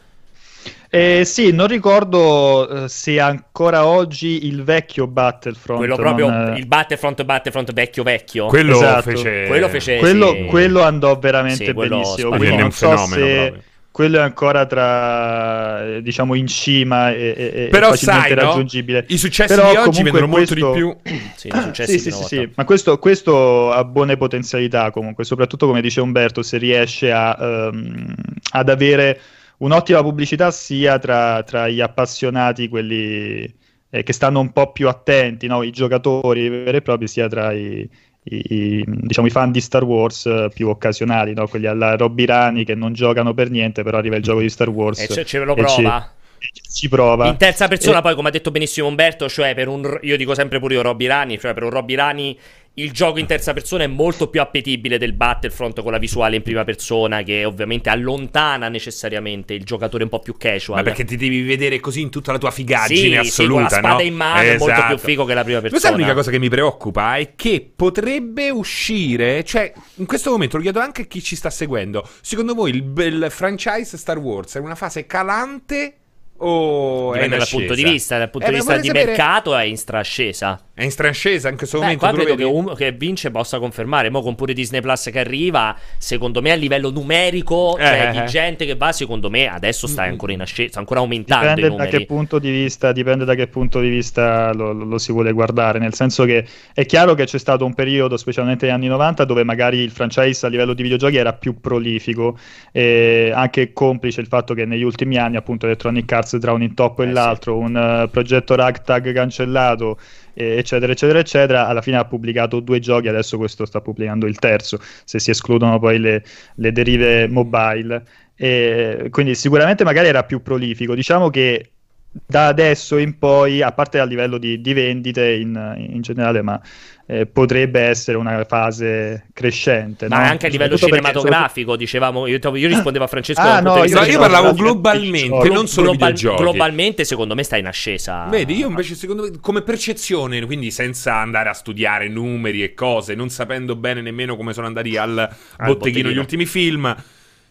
Eh, 0.91 1.25
sì, 1.25 1.53
non 1.53 1.69
ricordo 1.69 2.67
uh, 2.69 2.87
se 2.89 3.21
ancora 3.21 3.87
oggi 3.87 4.47
il 4.47 4.65
vecchio 4.65 5.07
Battlefront. 5.07 5.79
Quello 5.79 5.95
proprio 5.95 6.29
non... 6.29 6.57
il 6.57 6.67
Battlefront, 6.67 7.23
Battlefront 7.23 7.73
vecchio 7.73 8.03
vecchio. 8.03 8.47
Quello 8.47 8.73
esatto. 8.73 9.03
fece. 9.03 9.47
Quello, 9.47 9.69
fece, 9.69 9.99
quello, 9.99 10.33
sì. 10.33 10.45
quello 10.47 10.83
andò 10.83 11.17
veramente 11.17 11.67
sì, 11.67 11.73
benissimo. 11.73 12.37
Quindi 12.37 12.57
non 12.57 12.73
so 12.73 12.97
se. 12.97 13.15
Proprio 13.15 13.63
quello 13.93 14.19
è 14.19 14.21
ancora 14.21 14.67
tra 14.67 16.01
diciamo 16.01 16.35
in 16.35 16.47
cima 16.47 17.11
e, 17.11 17.35
e 17.37 17.69
però 17.71 17.91
facilmente 17.91 18.29
sai, 18.29 18.35
raggiungibile. 18.35 19.01
No? 19.01 19.07
I 19.09 19.19
successi 19.19 19.55
però, 19.55 19.71
di 19.71 19.77
oggi 19.77 20.03
vengono 20.03 20.29
questo... 20.29 20.55
molto 20.59 20.73
di 20.73 20.81
più. 20.81 20.97
sì, 21.35 21.51
sì, 21.73 21.99
sì, 21.99 22.11
sì, 22.11 22.23
sì, 22.23 22.51
ma 22.55 22.65
questo, 22.65 22.99
questo, 22.99 23.73
ha 23.73 23.85
buone 23.85 24.17
potenzialità 24.17 24.91
comunque, 24.91 25.25
soprattutto 25.25 25.67
come 25.67 25.81
dice 25.81 26.01
Umberto, 26.01 26.43
se 26.43 26.59
riesce 26.59 27.11
a, 27.11 27.37
um, 27.73 28.15
ad 28.53 28.69
avere 28.69 29.21
un'ottima 29.59 30.03
pubblicità 30.03 30.51
sia 30.51 30.99
tra, 30.99 31.43
tra 31.43 31.69
gli 31.69 31.81
appassionati, 31.81 32.69
quelli 32.69 33.53
eh, 33.91 34.03
che 34.03 34.13
stanno 34.13 34.41
un 34.41 34.53
po' 34.53 34.73
più 34.73 34.89
attenti, 34.89 35.47
no? 35.47 35.63
i 35.63 35.71
giocatori 35.71 36.49
veri 36.49 36.77
e 36.77 36.83
propri, 36.83 37.09
sia 37.09 37.29
tra 37.29 37.53
i 37.53 37.89
i, 38.25 38.85
diciamo, 38.87 39.27
i 39.27 39.31
fan 39.31 39.51
di 39.51 39.61
Star 39.61 39.85
Wars 39.85 40.27
eh, 40.27 40.51
più 40.53 40.69
occasionali, 40.69 41.33
no? 41.33 41.49
quelli 41.49 41.67
alla 41.67 41.97
Robby 41.97 42.27
Rani 42.27 42.65
che 42.65 42.75
non 42.75 42.93
giocano 42.93 43.33
per 43.33 43.51
niente, 43.51 43.83
però 43.83 43.99
arriva 43.99 44.17
il 44.17 44.23
gioco 44.23 44.41
di 44.41 44.51
Star 44.51 44.69
Wars. 44.69 45.01
E 45.01 45.09
ce, 45.09 45.25
ce 45.25 45.39
lo 45.39 45.55
prova. 45.55 46.13
Ci, 46.39 46.63
ci 46.71 46.89
prova. 46.89 47.27
In 47.29 47.37
terza 47.37 47.69
persona, 47.69 47.99
e... 47.99 48.03
poi, 48.03 48.15
come 48.15 48.29
ha 48.29 48.31
detto 48.33 48.51
benissimo 48.51 48.87
Umberto, 48.87 49.29
cioè 49.29 49.55
per 49.55 49.69
un. 49.69 49.99
Io 50.03 50.17
dico 50.17 50.35
sempre 50.35 50.59
pure 50.59 50.75
io 50.75 50.83
Robby 50.83 51.07
Rani, 51.07 51.39
cioè 51.39 51.55
per 51.55 51.63
un 51.65 51.71
Robby 51.71 51.95
Rani 51.95 52.39
il 52.83 52.93
gioco 52.93 53.19
in 53.19 53.27
terza 53.27 53.53
persona 53.53 53.85
è 53.85 53.87
molto 53.87 54.29
più 54.29 54.41
appetibile 54.41 54.99
del 54.99 55.13
Battlefront 55.13 55.83
con 55.83 55.93
la 55.93 55.99
visuale 55.99 56.37
in 56.37 56.43
prima 56.43 56.65
persona, 56.65 57.23
che 57.23 57.45
ovviamente 57.45 57.89
allontana 57.89 58.69
necessariamente 58.69 59.55
il 59.55 59.65
giocatore 59.65 60.05
un 60.05 60.09
po' 60.09 60.21
più 60.21 60.37
casual. 60.37 60.79
Ma 60.79 60.85
perché 60.85 61.05
ti 61.05 61.17
devi 61.17 61.43
vedere 61.43 61.81
così 61.81 62.01
in 62.01 62.11
tutta 62.11 62.33
la 62.33 62.39
tua 62.39 62.51
figaggine 62.51 63.23
sì, 63.23 63.29
assoluta, 63.29 63.41
sì, 63.41 63.47
con 63.49 63.63
la 63.63 63.69
spada 63.69 63.95
no? 63.95 64.01
in 64.01 64.15
mano 64.15 64.41
esatto. 64.41 64.55
è 64.55 64.59
molto 64.59 64.75
più 64.75 64.95
esatto. 64.95 65.09
figo 65.09 65.25
che 65.25 65.35
la 65.35 65.45
prima 65.45 65.61
persona. 65.61 65.81
Questa 65.81 65.89
è 65.89 65.93
l'unica 65.93 66.15
cosa 66.15 66.31
che 66.31 66.39
mi 66.39 66.49
preoccupa, 66.49 67.17
è 67.17 67.35
che 67.37 67.71
potrebbe 67.75 68.51
uscire, 68.51 69.45
cioè 69.45 69.73
in 69.97 70.07
questo 70.07 70.31
momento 70.31 70.57
lo 70.57 70.63
chiedo 70.63 70.81
anche 70.81 71.03
a 71.03 71.05
chi 71.05 71.23
ci 71.23 71.37
sta 71.37 71.51
seguendo, 71.51 72.09
secondo 72.21 72.55
voi 72.55 72.71
il, 72.71 72.93
il 72.97 73.27
franchise 73.31 73.97
Star 73.97 74.19
Wars 74.19 74.57
è 74.57 74.59
una 74.59 74.75
fase 74.75 75.07
calante 75.07 76.00
o 76.43 77.13
Dipende 77.13 77.37
dal 77.37 77.49
punto 77.49 77.75
di 77.75 77.85
vista, 77.85 78.19
dal 78.19 78.31
punto 78.31 78.47
eh, 78.47 78.51
di 78.51 78.57
vista 78.57 78.77
di 78.77 78.87
sapere... 78.87 79.07
mercato 79.07 79.57
è 79.57 79.65
in 79.65 79.77
strascesa. 79.77 80.61
È 80.73 80.85
in 80.85 80.91
strascesa 80.91 81.51
in 81.51 81.57
questo 81.57 81.79
momento. 81.79 81.99
Qua 81.99 82.13
credo 82.13 82.35
che, 82.35 82.45
um, 82.45 82.75
che, 82.75 82.93
Vince 82.93 83.31
possa 83.31 83.59
confermare. 83.59 84.09
Mo 84.09 84.23
con 84.23 84.35
pure 84.35 84.55
Disney 84.55 84.81
Plus 84.81 85.11
che 85.13 85.19
arriva, 85.19 85.77
secondo 85.99 86.41
me 86.41 86.53
a 86.53 86.55
livello 86.55 86.91
numerico, 86.91 87.77
eh, 87.77 87.85
cioè 87.85 88.07
eh, 88.09 88.11
di 88.13 88.19
eh. 88.19 88.25
gente 88.25 88.65
che 88.65 88.77
va, 88.77 88.93
secondo 88.93 89.29
me 89.29 89.47
adesso 89.47 89.87
sta 89.87 90.05
ancora 90.05 90.33
in 90.33 90.41
ascesa, 90.41 90.71
sta 90.71 90.79
ancora 90.79 91.01
aumentando. 91.01 91.55
Dipende 91.55 91.77
da 91.77 91.87
che 91.87 92.07
punto 92.07 92.39
di 92.39 92.51
vista, 92.51 92.93
dipende 92.93 93.27
da 93.27 93.35
che 93.35 93.47
punto 93.47 93.81
di 93.81 93.91
vista 93.91 94.55
lo, 94.55 94.73
lo, 94.73 94.85
lo, 94.85 94.99
si 94.99 95.13
vuole 95.13 95.33
guardare. 95.33 95.79
Nel 95.79 95.93
senso 95.93 96.25
che 96.25 96.47
è 96.73 96.87
chiaro 96.87 97.13
che 97.15 97.25
c'è 97.27 97.39
stato 97.39 97.67
un 97.67 97.75
periodo, 97.75 98.17
specialmente 98.17 98.65
negli 98.65 98.75
anni 98.75 98.87
90, 98.87 99.25
dove 99.25 99.45
magari 99.45 99.79
il 99.79 99.91
franchise 99.91 100.47
a 100.47 100.49
livello 100.49 100.73
di 100.73 100.83
videogiochi 100.83 101.17
era 101.17 101.35
più 101.35 101.61
prolifico, 101.61 102.39
e 102.73 103.31
anche 103.35 103.75
complice 103.75 104.23
il 104.23 104.29
fatto 104.29 104.55
che 104.55 104.65
negli 104.65 104.83
ultimi 104.83 105.19
anni, 105.19 105.37
appunto, 105.37 105.67
Electronic 105.67 106.11
Arts 106.11 106.30
tra 106.39 106.53
un 106.53 106.63
intoppo 106.63 107.03
e 107.03 107.09
eh, 107.09 107.13
l'altro, 107.13 107.59
sì. 107.59 107.65
un 107.65 108.03
uh, 108.05 108.11
progetto 108.11 108.55
ragtag 108.55 109.13
cancellato 109.13 109.99
eccetera, 110.33 110.93
eccetera, 110.93 111.19
eccetera. 111.19 111.67
Alla 111.67 111.83
fine 111.83 111.97
ha 111.97 112.05
pubblicato 112.05 112.61
due 112.61 112.79
giochi, 112.79 113.09
adesso 113.09 113.37
questo 113.37 113.67
sta 113.67 113.81
pubblicando 113.81 114.27
il 114.27 114.39
terzo, 114.39 114.79
se 115.05 115.19
si 115.19 115.31
escludono 115.31 115.79
poi 115.79 115.99
le, 115.99 116.25
le 116.55 116.73
derive 116.73 117.29
mobile. 117.29 118.05
E 118.37 119.09
quindi 119.11 119.35
sicuramente 119.35 119.85
magari 119.85 120.09
era 120.09 120.25
più 120.25 120.41
prolifico. 120.41 120.95
Diciamo 120.95 121.29
che 121.29 121.73
da 122.13 122.49
adesso 122.49 122.99
in 122.99 123.19
poi, 123.19 123.63
a 123.63 123.71
parte 123.71 124.01
a 124.01 124.05
livello 124.05 124.37
di, 124.37 124.61
di 124.61 124.73
vendite 124.73 125.31
in, 125.31 125.75
in, 125.77 126.01
generale, 126.01 126.43
ma 126.43 126.61
eh, 127.07 127.27
potrebbe 127.27 127.81
essere 127.81 128.17
una 128.17 128.45
fase 128.45 129.29
crescente. 129.33 130.09
Ma 130.09 130.19
no? 130.19 130.25
anche 130.25 130.47
a 130.47 130.49
livello 130.49 130.77
cinematografico, 130.77 131.77
dicevamo, 131.77 132.27
io, 132.27 132.39
io, 132.39 132.69
rispondevo 132.69 133.05
a 133.05 133.07
Francesco. 133.07 133.41
Ah, 133.41 133.61
no, 133.61 133.85
io, 133.85 134.03
io 134.03 134.19
parlavo 134.19 134.53
globalmente, 134.55 135.49
non 135.51 135.69
solo 135.69 135.95
global, 135.95 136.15
Globalmente, 136.15 137.05
secondo 137.05 137.37
me, 137.37 137.45
sta 137.45 137.57
in 137.57 137.67
ascesa. 137.67 138.27
Vedi, 138.29 138.57
io 138.57 138.69
invece, 138.69 138.97
secondo 138.97 139.23
me, 139.23 139.39
come 139.41 139.63
percezione, 139.63 140.45
quindi 140.47 140.73
senza 140.73 141.15
andare 141.15 141.49
a 141.49 141.55
studiare 141.55 142.09
numeri 142.09 142.65
e 142.65 142.75
cose, 142.75 143.15
non 143.15 143.29
sapendo 143.29 143.77
bene 143.77 144.01
nemmeno 144.01 144.37
come 144.37 144.53
sono 144.53 144.67
andati 144.67 144.97
al, 144.97 145.17
al 145.17 145.29
botteghino, 145.29 145.75
botteghino 145.75 146.11
gli 146.11 146.19
ultimi 146.19 146.45
film, 146.45 146.93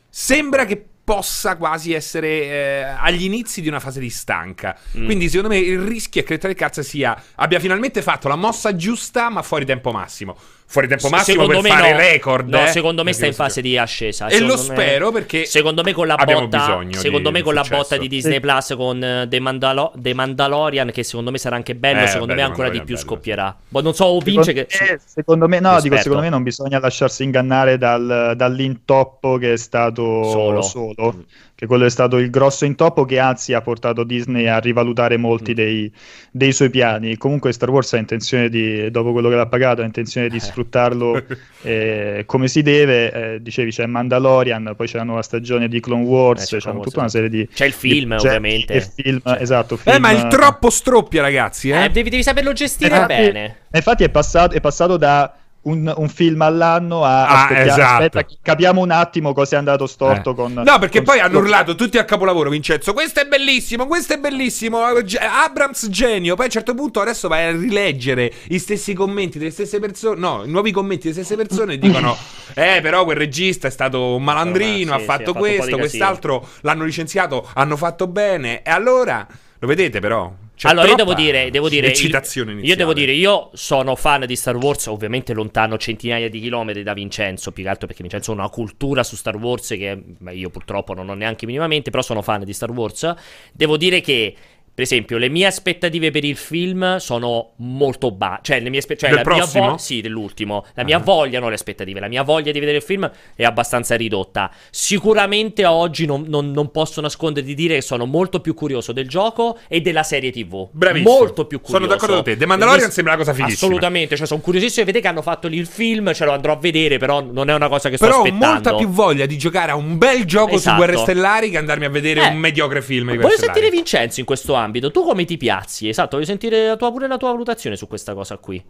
sembra 0.10 0.65
che 0.65 0.84
possa 1.10 1.56
quasi 1.56 1.91
essere 1.91 2.28
eh, 2.28 2.82
agli 2.84 3.24
inizi 3.24 3.62
di 3.62 3.67
una 3.67 3.80
fase 3.80 4.00
di 4.00 4.12
stanca. 4.12 4.78
Mm. 4.95 5.06
Quindi, 5.06 5.28
secondo 5.28 5.50
me, 5.50 5.58
il 5.58 5.80
rischio 5.80 6.22
è 6.22 6.24
che 6.24 6.34
Electronic 6.34 6.62
Arts 6.62 6.82
sia 6.82 7.19
abbia 7.34 7.60
finalmente 7.60 8.04
fatto 8.04 8.28
la 8.28 8.36
mossa 8.36 8.76
giusta, 8.76 9.28
ma 9.30 9.41
fuori 9.41 9.65
tempo 9.65 9.91
massimo 9.91 10.38
fuori 10.71 10.88
tempo 10.88 11.10
massimo 11.10 11.41
secondo 11.41 11.62
per 11.62 11.71
fare 11.71 11.91
no. 11.91 11.97
record. 11.97 12.47
No, 12.47 12.63
eh? 12.63 12.67
secondo 12.67 13.03
me 13.03 13.12
sta 13.12 13.25
in 13.25 13.34
fase 13.34 13.60
di 13.60 13.75
ascesa. 13.75 14.27
E 14.27 14.39
lo 14.39 14.55
spero 14.55 15.12
perché 15.12 15.45
secondo 15.45 15.82
me 15.82 15.93
con 15.93 16.05
la 16.05 16.15
botta 16.15 16.86
secondo 16.91 17.32
me 17.32 17.41
con 17.41 17.55
la 17.55 17.65
botta 17.67 17.97
di 17.97 18.08
Disney 18.08 18.39
Plus 18.39 18.75
con 18.77 18.97
uh, 18.97 19.27
The, 19.27 19.39
Mandalo- 19.39 19.91
The, 19.95 20.13
Mandalorian 20.13 20.91
che 20.91 21.03
secondo 21.03 21.32
me 21.32 21.39
sarà 21.39 21.55
anche 21.55 21.73
bello, 21.73 22.03
eh, 22.03 22.08
secondo 22.08 22.36
me 22.36 22.43
ancora 22.43 22.69
di 22.69 22.77
più 22.77 22.93
bello, 22.93 23.08
scoppierà. 23.08 23.58
Sì. 23.60 23.65
Boh, 23.69 23.82
non 23.82 23.95
so, 23.95 24.05
o 24.05 24.19
vince 24.19 24.53
secondo 24.53 24.67
che 24.67 24.91
me, 24.91 25.01
secondo 25.03 25.47
me 25.47 25.60
no, 25.60 25.82
dico 25.82 25.97
secondo 25.97 26.21
me 26.21 26.29
non 26.29 26.43
bisogna 26.43 26.79
lasciarsi 26.79 27.23
ingannare 27.23 27.79
dal, 27.79 28.34
dall'intoppo 28.36 29.38
che 29.38 29.53
è 29.53 29.58
stato 29.58 30.23
solo. 30.23 30.62
solo. 30.62 31.13
Mm 31.15 31.21
che 31.60 31.65
quello 31.65 31.84
è 31.84 31.89
stato 31.89 32.19
il 32.19 32.30
grosso 32.30 32.63
intoppo 32.63 33.04
che 33.04 33.19
anzi 33.19 33.52
ha 33.52 33.60
portato 33.60 34.06
Disney 34.06 34.48
a 34.48 34.60
rivalutare 34.60 35.17
molti 35.17 35.52
mm. 35.52 35.56
dei, 35.56 35.91
dei, 36.32 36.54
suoi 36.54 36.69
piani. 36.69 37.17
Comunque 37.17 37.52
Star 37.52 37.69
Wars 37.69 37.91
ha 37.91 37.98
intenzione 37.98 38.48
di, 38.48 38.89
dopo 38.89 39.12
quello 39.12 39.28
che 39.28 39.36
l'ha 39.36 39.45
pagato, 39.45 39.82
ha 39.82 39.84
intenzione 39.84 40.30
di 40.30 40.38
eh. 40.38 40.39
sfruttarlo 40.39 41.22
eh, 41.63 42.24
come 42.26 42.48
si 42.48 42.62
deve. 42.62 43.12
Eh, 43.12 43.41
dicevi 43.41 43.72
c'è 43.72 43.86
Mandalorian, 43.88 44.72
poi 44.78 44.88
c'è 44.88 45.00
la 45.00 45.04
nuova 45.04 45.22
stagione 45.22 45.67
di 45.67 45.82
Clone 45.82 46.06
Wars, 46.06 46.54
eh, 46.54 46.60
c'è 46.60 46.72
tutta 46.72 47.00
una 47.02 47.10
serie 47.10 47.28
di... 47.28 47.45
C'è 47.54 47.65
il 47.65 47.74
film 47.74 48.15
di, 48.15 48.26
ovviamente. 48.26 48.80
Film, 48.95 49.19
cioè. 49.22 49.41
Esatto, 49.41 49.76
film, 49.76 49.98
eh, 49.98 50.00
ma 50.00 50.12
il 50.12 50.28
troppo 50.28 50.69
stroppia 50.69 51.22
ragazzi. 51.22 51.72
Eh? 51.72 51.84
eh 51.84 51.89
devi, 51.89 52.10
devi, 52.10 52.24
saperlo 52.24 52.54
gestire 52.54 53.06
bene. 53.06 53.58
Infatti 53.74 54.06
è 54.06 54.10
passato, 54.10 54.56
è 54.56 54.62
passato 54.62 54.95
da 54.95 55.36
un, 55.69 55.93
un, 55.95 56.10
film 56.10 56.41
all'anno 56.41 57.03
a 57.03 57.27
ah, 57.27 57.41
aspetta, 57.43 57.65
esatto. 57.65 58.03
aspetta, 58.03 58.25
capiamo 58.41 58.82
un 58.82 58.91
attimo 58.91 59.34
cosa 59.34 59.55
è 59.55 59.60
andato 59.60 59.88
storto 59.88 60.32
eh. 60.32 60.36
con 60.36 60.53
no 60.53 60.79
perché 60.79 60.97
con... 61.03 61.05
poi 61.05 61.19
hanno 61.19 61.39
urlato 61.39 61.75
tutti 61.75 61.97
a 61.97 62.05
capolavoro 62.05 62.49
Vincenzo. 62.49 62.93
Questo 62.93 63.21
è 63.21 63.25
bellissimo 63.25 63.88
questo 63.88 64.13
è 64.13 64.17
bellissimo. 64.17 64.82
Abrams 64.84 65.89
genio. 65.89 66.36
Poi 66.36 66.43
a 66.43 66.47
un 66.47 66.53
certo 66.53 66.73
punto 66.73 67.01
adesso 67.01 67.27
vai 67.27 67.45
a 67.45 67.51
rileggere 67.51 68.32
i 68.49 68.60
stessi 68.60 68.93
commenti 68.93 69.38
delle 69.38 69.51
stesse 69.51 69.79
persone 69.79 70.19
no 70.19 70.43
i 70.45 70.49
nuovi 70.49 70.71
commenti 70.71 71.10
delle 71.10 71.23
stesse 71.23 71.36
persone 71.36 71.73
e 71.73 71.79
dicono 71.79 72.15
eh 72.53 72.79
però 72.82 73.03
quel 73.03 73.17
regista 73.17 73.67
è 73.67 73.71
stato 73.71 74.15
un 74.15 74.23
malandrino 74.23 74.95
sì, 74.95 75.01
ha 75.01 75.03
fatto 75.03 75.32
sì, 75.34 75.38
questo 75.38 75.77
quest'altro 75.77 76.47
l'hanno 76.62 76.84
licenziato 76.84 77.47
hanno 77.53 77.77
fatto 77.77 78.08
bene 78.08 78.62
e 78.62 78.69
allora 78.69 79.25
lo 79.58 79.67
vedete 79.67 79.99
però 79.99 80.32
c'è 80.60 80.67
allora, 80.67 80.89
io 80.89 80.95
devo 80.95 81.13
dire, 81.13 81.50
devo 81.52 81.69
dire 81.69 81.88
il, 81.88 82.60
io 82.62 82.76
devo 82.76 82.91
dire, 82.91 83.13
io 83.13 83.50
sono 83.54 83.95
fan 83.95 84.26
di 84.26 84.36
Star 84.36 84.58
Wars, 84.58 84.88
ovviamente 84.88 85.34
lontano 85.34 85.78
centinaia 85.78 86.30
di 86.30 86.41
chilometri 86.41 86.84
da 86.84 86.91
Vincenzo, 86.91 87.54
più 87.54 87.63
che 87.63 87.69
altro 87.69 87.88
perché 87.88 88.02
Vincenzo 88.02 88.32
ha 88.32 88.34
una 88.34 88.50
cultura 88.50 89.02
su 89.04 89.15
Star 89.15 89.38
Wars 89.38 89.69
che 89.69 90.04
io 90.34 90.50
purtroppo 90.50 90.93
non 90.93 91.08
ho 91.08 91.13
neanche 91.13 91.45
minimamente, 91.45 91.91
però 91.91 92.04
sono 92.04 92.22
fan 92.22 92.43
di 92.43 92.52
Star 92.52 92.72
Wars. 92.72 93.10
Devo 93.54 93.78
dire 93.78 94.02
che 94.02 94.36
per 94.80 94.88
esempio, 94.88 95.18
le 95.18 95.28
mie 95.28 95.46
aspettative 95.46 96.10
per 96.10 96.24
il 96.24 96.38
film 96.38 96.96
sono 97.00 97.50
molto 97.58 98.12
basse. 98.12 98.39
Cioè, 98.44 98.62
le 98.62 98.70
mie 98.70 98.80
aspettative. 98.80 99.22
Cioè, 99.26 99.52
Del 99.52 99.62
vo- 99.62 99.78
sì, 99.78 100.00
dell'ultimo. 100.00 100.63
La 100.74 100.86
mia 100.86 101.00
uh-huh. 101.00 101.04
voglia, 101.04 101.42
non 101.42 101.50
le 101.50 101.56
aspettative. 101.56 102.00
La 102.00 102.08
mia 102.08 102.24
voglia 102.24 102.54
di 102.54 102.60
vedere 102.62 102.78
il 102.78 102.84
film 102.84 103.12
è 103.36 103.44
abbastanza 103.44 103.98
ridotta. 103.98 104.50
Sicuramente 104.70 105.65
oggi 105.65 106.06
non, 106.06 106.24
non, 106.30 106.52
non 106.52 106.72
posso 106.72 107.02
nascondere 107.02 107.46
di 107.46 107.56
dire 107.56 107.76
che 107.76 107.82
sono 107.82 108.06
molto 108.06 108.39
più 108.39 108.54
curioso 108.54 108.94
del 108.94 109.10
gioco 109.10 109.58
e 109.68 109.82
della 109.82 110.04
serie 110.04 110.32
TV. 110.32 110.70
Bravissimo. 110.72 111.13
Molto 111.13 111.46
più 111.46 111.60
curioso. 111.60 111.84
Sono 111.84 111.94
d'accordo 111.94 112.15
con 112.15 112.24
te. 112.24 112.38
The 112.38 112.46
Mandalorian 112.46 112.78
Quindi, 112.78 112.96
sembra 112.96 113.13
una 113.15 113.22
cosa 113.22 113.36
fighissima. 113.36 113.65
Assolutamente. 113.65 114.15
Cioè, 114.15 114.28
sono 114.28 114.39
curiosissimo 114.39 114.86
di 114.86 114.92
vedere 114.94 115.04
che 115.04 115.12
hanno 115.12 115.22
fatto 115.22 115.50
lì 115.50 115.58
il 115.58 115.68
film. 115.68 116.13
Ce 116.13 116.24
lo 116.24 116.32
andrò 116.32 116.54
a 116.54 116.58
vedere, 116.58 116.98
però 117.00 117.20
non 117.20 117.50
è 117.50 117.54
una 117.54 117.68
cosa 117.68 117.89
che 117.89 117.98
sto 117.98 118.06
però 118.06 118.20
aspettando. 118.20 118.46
Però 118.46 118.52
ho 118.52 118.54
molta 118.54 118.76
più 118.76 118.88
voglia 118.88 119.26
di 119.26 119.38
giocare 119.38 119.72
a 119.72 119.76
un 119.76 119.98
bel 119.98 120.24
gioco 120.24 120.54
esatto. 120.54 120.70
su 120.70 120.76
Guerre 120.78 121.02
Stellari 121.02 121.50
che 121.50 121.58
andarmi 121.58 121.84
a 121.84 121.89
vedere 121.89 122.22
eh. 122.24 122.28
un 122.30 122.38
mediocre 122.38 122.82
film 122.82 123.10
di 123.12 123.18
Guerre 123.18 123.36
Voglio 123.36 123.44
sentire 123.44 123.70
Vincenzo 123.70 124.22
in 124.22 124.26
questo 124.26 124.54
ambito. 124.54 124.68
Tu 124.71 125.03
come 125.03 125.25
ti 125.25 125.38
piazzi. 125.38 125.88
Esatto, 125.88 126.15
voglio 126.15 126.27
sentire 126.27 126.67
la 126.67 126.77
tua, 126.77 126.91
pure 126.91 127.08
la 127.08 127.17
tua 127.17 127.32
valutazione 127.32 127.75
su 127.75 127.88
questa 127.88 128.13
cosa 128.13 128.38
qui. 128.38 128.63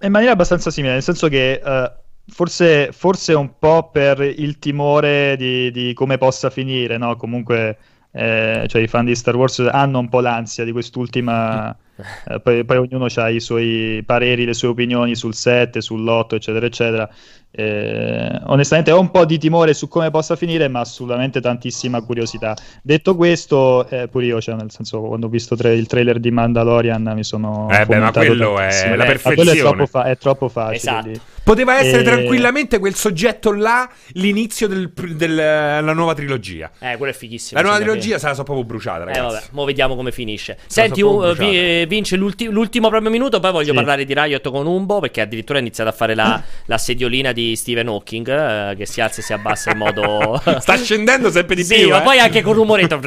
In 0.00 0.10
maniera 0.10 0.32
abbastanza 0.32 0.70
simile, 0.70 0.92
nel 0.92 1.02
senso 1.02 1.28
che 1.28 1.60
uh, 1.64 1.90
forse, 2.26 2.92
forse 2.92 3.34
un 3.34 3.58
po' 3.58 3.90
per 3.90 4.20
il 4.20 4.58
timore 4.58 5.36
di, 5.36 5.70
di 5.70 5.92
come 5.94 6.16
possa 6.18 6.50
finire, 6.50 6.96
no? 6.96 7.16
Comunque, 7.16 7.78
eh, 8.12 8.66
cioè 8.68 8.82
i 8.82 8.86
fan 8.86 9.04
di 9.04 9.14
Star 9.14 9.34
Wars 9.34 9.58
hanno 9.58 9.98
un 9.98 10.08
po' 10.08 10.20
l'ansia 10.20 10.64
di 10.64 10.72
quest'ultima 10.72 11.76
eh, 11.96 12.40
poi, 12.40 12.64
poi, 12.64 12.76
ognuno 12.78 13.06
ha 13.14 13.28
i 13.28 13.40
suoi 13.40 14.02
pareri, 14.04 14.44
le 14.44 14.54
sue 14.54 14.68
opinioni 14.68 15.14
sul 15.14 15.34
set, 15.34 15.78
sull'otto, 15.78 16.34
eccetera, 16.34 16.66
eccetera. 16.66 17.08
Eh, 17.56 18.40
onestamente 18.46 18.90
ho 18.90 18.98
un 18.98 19.12
po' 19.12 19.24
di 19.24 19.38
timore 19.38 19.74
su 19.74 19.86
come 19.86 20.10
possa 20.10 20.34
finire, 20.34 20.66
ma 20.66 20.80
assolutamente 20.80 21.40
tantissima 21.40 22.02
curiosità. 22.02 22.56
Detto 22.82 23.14
questo, 23.14 23.88
eh, 23.88 24.08
pure 24.08 24.26
io, 24.26 24.40
cioè, 24.40 24.56
nel 24.56 24.72
senso, 24.72 25.00
quando 25.00 25.26
ho 25.26 25.28
visto 25.28 25.54
tra- 25.54 25.70
il 25.70 25.86
trailer 25.86 26.18
di 26.18 26.32
Mandalorian 26.32 27.12
mi 27.14 27.22
sono. 27.22 27.68
Eh, 27.70 27.86
beh, 27.86 27.98
ma 27.98 28.10
quello 28.10 28.58
è 28.58 28.96
la 28.96 29.04
perfezione. 29.04 29.52
È 29.52 29.56
troppo, 29.56 29.86
fa- 29.86 30.04
è 30.04 30.16
troppo, 30.16 30.48
facile. 30.48 30.76
Esatto. 31.12 31.32
Poteva 31.44 31.78
essere 31.78 32.00
e... 32.00 32.04
tranquillamente 32.04 32.78
quel 32.78 32.94
soggetto 32.94 33.52
là, 33.52 33.88
l'inizio 34.12 34.66
della 34.66 35.80
del, 35.80 35.94
nuova 35.94 36.14
trilogia. 36.14 36.70
Eh, 36.80 36.96
quello 36.96 37.12
è 37.12 37.14
fighissimo. 37.14 37.60
La 37.60 37.66
nuova 37.66 37.80
trilogia 37.80 38.14
che... 38.14 38.18
sarà 38.18 38.34
proprio 38.34 38.64
bruciata, 38.64 39.02
eh, 39.02 39.04
ragazzi. 39.04 39.20
Eh, 39.20 39.22
vabbè, 39.22 39.44
mo 39.50 39.64
vediamo 39.64 39.94
come 39.94 40.10
finisce. 40.10 40.58
Senti, 40.66 41.02
uh, 41.02 41.34
vi, 41.34 41.83
vince 41.86 42.16
l'ulti- 42.16 42.46
l'ultimo 42.46 42.88
proprio 42.88 43.10
minuto, 43.10 43.40
poi 43.40 43.52
voglio 43.52 43.70
sì. 43.70 43.74
parlare 43.74 44.04
di 44.04 44.14
Riot 44.14 44.50
con 44.50 44.66
Umbo, 44.66 45.00
perché 45.00 45.20
addirittura 45.20 45.58
ha 45.58 45.60
iniziato 45.60 45.90
a 45.90 45.92
fare 45.92 46.14
la, 46.14 46.42
la 46.66 46.78
sediolina 46.78 47.32
di 47.32 47.56
Stephen 47.56 47.88
Hawking, 47.88 48.28
eh, 48.28 48.76
che 48.76 48.86
si 48.86 49.00
alza 49.00 49.20
e 49.20 49.22
si 49.22 49.32
abbassa 49.32 49.70
in 49.70 49.78
modo... 49.78 50.40
Sta 50.60 50.76
scendendo 50.76 51.30
sempre 51.30 51.54
di 51.54 51.64
sì, 51.64 51.76
più. 51.76 51.88
ma 51.90 52.00
eh? 52.00 52.02
poi 52.02 52.18
anche 52.18 52.42
con 52.42 52.54
rumoretto. 52.54 53.00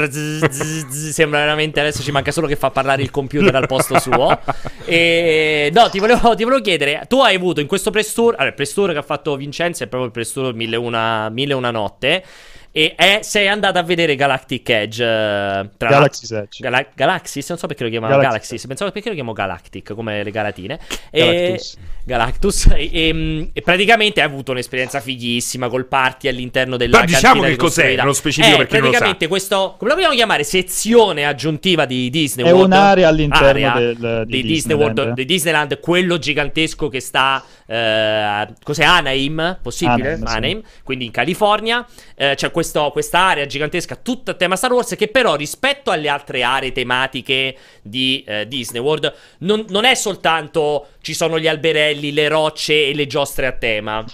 sembra 1.12 1.40
veramente, 1.40 1.80
adesso 1.80 2.02
ci 2.02 2.12
manca 2.12 2.32
solo 2.32 2.48
che 2.48 2.56
fa 2.56 2.72
parlare 2.72 3.02
il 3.02 3.12
computer 3.12 3.56
al 3.56 3.68
posto 3.68 4.00
suo. 4.00 4.40
E 4.90 5.70
no, 5.74 5.90
ti 5.90 6.00
volevo, 6.00 6.34
ti 6.34 6.44
volevo 6.44 6.62
chiedere, 6.62 7.04
tu 7.10 7.20
hai 7.20 7.36
avuto 7.36 7.60
in 7.60 7.68
questo 7.68 7.92
press 7.92 8.14
tour, 8.14 8.36
allora 8.36 8.48
il 8.48 8.54
press 8.54 8.74
tour 8.74 8.94
che 8.94 8.98
ha 8.98 9.02
fatto 9.02 9.36
Vincenzo 9.36 9.84
è 9.84 9.88
proprio 9.88 10.08
il 10.08 10.14
press 10.14 10.32
tour 10.32 10.54
Mille 10.54 10.78
una, 10.78 11.30
mille 11.30 11.54
una 11.54 11.72
notte. 11.72 12.24
E 12.78 12.94
è, 12.94 13.22
sei 13.24 13.48
andato 13.48 13.80
a 13.80 13.82
vedere 13.82 14.16
Galactic 14.16 14.70
Edge. 14.70 15.04
Uh, 15.04 15.68
tra 15.78 15.90
Galaxy 15.90 16.36
Edge. 16.36 16.60
Gala- 16.62 16.86
Galaxis, 16.94 17.50
non 17.50 17.58
so 17.58 17.66
perché 17.66 17.84
lo 17.84 17.90
chiamano 17.90 18.12
Galaxy. 18.12 18.30
Galaxis, 18.30 18.68
pensavo 18.68 18.92
perché 18.92 19.10
lo 19.10 19.16
chiamo 19.16 19.34
Galactic, 19.34 19.96
come 19.96 20.24
le 20.24 20.30
galatine. 20.30 20.80
Galactus. 21.10 21.74
E, 21.74 21.98
Galactus. 22.08 22.68
E, 22.68 22.90
e, 22.94 23.50
e, 23.52 23.62
praticamente 23.62 24.22
hai 24.22 24.28
avuto 24.28 24.52
un'esperienza 24.52 25.02
fighissima 25.02 25.68
col 25.68 25.88
party 25.88 26.30
all'interno 26.30 26.78
della 26.78 27.00
Però 27.00 27.12
diciamo 27.12 27.42
che 27.42 27.56
cos'è, 27.56 27.96
nello 27.96 28.14
specifico 28.14 28.54
eh, 28.54 28.58
perché 28.60 28.78
praticamente 28.78 29.28
questo, 29.28 29.76
come 29.78 29.90
lo 29.90 29.96
vogliamo 29.98 30.14
chiamare, 30.14 30.44
sezione 30.44 31.26
aggiuntiva 31.26 31.86
di 31.86 32.10
Disney 32.10 32.46
È 32.46 32.54
World. 32.54 32.72
È 32.72 32.76
un'area 32.76 33.08
all'interno 33.10 33.48
area 33.48 33.74
del, 33.74 34.24
di, 34.26 34.42
di 34.42 34.48
Disney 34.48 34.78
World, 34.78 35.14
di 35.14 35.26
Disneyland, 35.26 35.80
quello 35.80 36.18
gigantesco 36.18 36.88
che 36.88 37.02
sta, 37.02 37.44
eh, 37.66 38.48
cos'è, 38.64 38.84
Anaheim? 38.84 39.58
Possibile? 39.62 40.14
Anaheim, 40.14 40.28
Anaheim 40.28 40.62
sì. 40.64 40.82
quindi 40.84 41.06
in 41.06 41.12
California. 41.12 41.86
Eh, 42.16 42.36
c'è 42.36 42.52
questo, 42.52 42.67
quest'area 42.92 43.46
gigantesca, 43.46 43.96
tutta 43.96 44.32
a 44.32 44.34
tema 44.36 44.56
Star 44.56 44.72
Wars, 44.72 44.96
che 44.96 45.08
però 45.08 45.36
rispetto 45.36 45.92
alle 45.92 46.10
altre 46.10 46.44
aree 46.44 46.72
tematiche 46.72 47.58
di 47.82 48.24
eh, 48.26 48.48
Disney 48.48 48.82
World 48.82 49.14
non, 49.40 49.66
non 49.70 49.86
è 49.86 49.96
soltanto 49.96 50.88
ci 51.02 51.14
sono 51.14 51.40
gli 51.40 51.48
alberelli, 51.48 52.12
le 52.12 52.28
rocce 52.28 52.88
e 52.88 52.94
le 52.94 53.08
giostre 53.08 53.48
a 53.48 53.52
tema. 53.52 54.06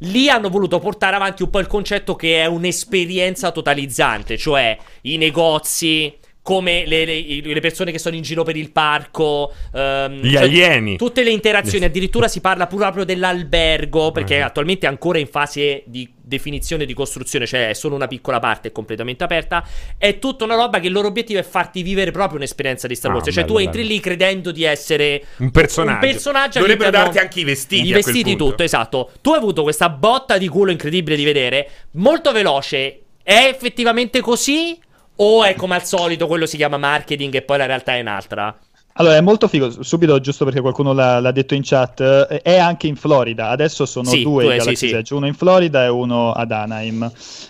Lì 0.00 0.28
hanno 0.28 0.50
voluto 0.50 0.78
portare 0.78 1.16
avanti 1.16 1.42
un 1.42 1.50
po' 1.50 1.58
il 1.58 1.66
concetto 1.66 2.16
che 2.16 2.42
è 2.42 2.46
un'esperienza 2.46 3.50
totalizzante, 3.50 4.36
cioè 4.36 4.76
i 5.02 5.16
negozi, 5.16 6.14
come 6.46 6.84
le, 6.86 7.04
le, 7.04 7.40
le, 7.42 7.60
persone 7.60 7.90
che 7.90 7.98
sono 7.98 8.14
in 8.14 8.22
giro 8.22 8.44
per 8.44 8.54
il 8.54 8.70
parco, 8.70 9.52
um, 9.72 10.20
gli 10.20 10.30
cioè, 10.30 10.44
alieni, 10.44 10.96
tutte 10.96 11.24
le 11.24 11.30
interazioni. 11.30 11.84
Addirittura 11.84 12.28
si 12.28 12.40
parla 12.40 12.68
proprio 12.68 13.04
dell'albergo 13.04 14.12
perché 14.12 14.38
uh-huh. 14.38 14.44
attualmente 14.44 14.86
è 14.86 14.88
ancora 14.88 15.18
in 15.18 15.26
fase 15.26 15.82
di 15.86 16.08
definizione 16.22 16.84
di 16.84 16.94
costruzione, 16.94 17.46
cioè 17.46 17.70
è 17.70 17.72
solo 17.72 17.96
una 17.96 18.06
piccola 18.06 18.38
parte, 18.38 18.68
è 18.68 18.70
completamente 18.70 19.24
aperta. 19.24 19.66
È 19.98 20.20
tutta 20.20 20.44
una 20.44 20.54
roba 20.54 20.78
che 20.78 20.86
il 20.86 20.92
loro 20.92 21.08
obiettivo 21.08 21.40
è 21.40 21.42
farti 21.42 21.82
vivere 21.82 22.12
proprio 22.12 22.36
un'esperienza 22.36 22.86
di 22.86 22.94
Star 22.94 23.10
Wars. 23.10 23.26
Ah, 23.26 23.32
cioè, 23.32 23.42
bello, 23.42 23.54
tu 23.56 23.60
entri 23.60 23.80
bello. 23.80 23.94
lì 23.94 24.00
credendo 24.00 24.52
di 24.52 24.62
essere 24.62 25.24
un 25.38 25.50
personaggio. 25.50 26.06
Un 26.06 26.12
personaggio 26.12 26.58
Dovrebbero 26.60 26.90
darti 26.90 27.18
anche 27.18 27.40
i 27.40 27.44
vestiti. 27.44 27.88
I 27.88 27.92
vestiti, 27.92 28.36
tutto, 28.36 28.62
esatto. 28.62 29.10
Tu 29.20 29.32
hai 29.32 29.38
avuto 29.38 29.64
questa 29.64 29.88
botta 29.88 30.38
di 30.38 30.46
culo 30.46 30.70
incredibile 30.70 31.16
di 31.16 31.24
vedere, 31.24 31.68
molto 31.94 32.30
veloce. 32.30 33.00
È 33.24 33.48
effettivamente 33.52 34.20
così? 34.20 34.78
O 35.16 35.44
è 35.44 35.54
come 35.54 35.74
al 35.74 35.84
solito, 35.84 36.26
quello 36.26 36.46
si 36.46 36.56
chiama 36.56 36.78
marketing 36.78 37.34
e 37.34 37.42
poi 37.42 37.58
la 37.58 37.66
realtà 37.66 37.94
è 37.96 38.00
un'altra? 38.00 38.58
Allora, 38.98 39.16
è 39.16 39.20
molto 39.20 39.46
figo, 39.46 39.82
subito, 39.82 40.18
giusto 40.20 40.46
perché 40.46 40.62
qualcuno 40.62 40.94
l'ha, 40.94 41.20
l'ha 41.20 41.30
detto 41.30 41.52
in 41.54 41.60
chat, 41.62 42.00
eh, 42.00 42.40
è 42.40 42.56
anche 42.56 42.86
in 42.86 42.96
Florida, 42.96 43.50
adesso 43.50 43.84
sono 43.84 44.08
Sì, 44.08 44.22
due 44.22 44.44
due, 44.44 44.52
sì, 44.52 44.56
Galaxy 44.56 44.86
sì. 44.88 44.94
Edge, 44.94 45.14
uno 45.14 45.26
in 45.26 45.34
Florida 45.34 45.84
e 45.84 45.88
uno 45.88 46.32
ad 46.32 46.50
Anaheim. 46.50 47.02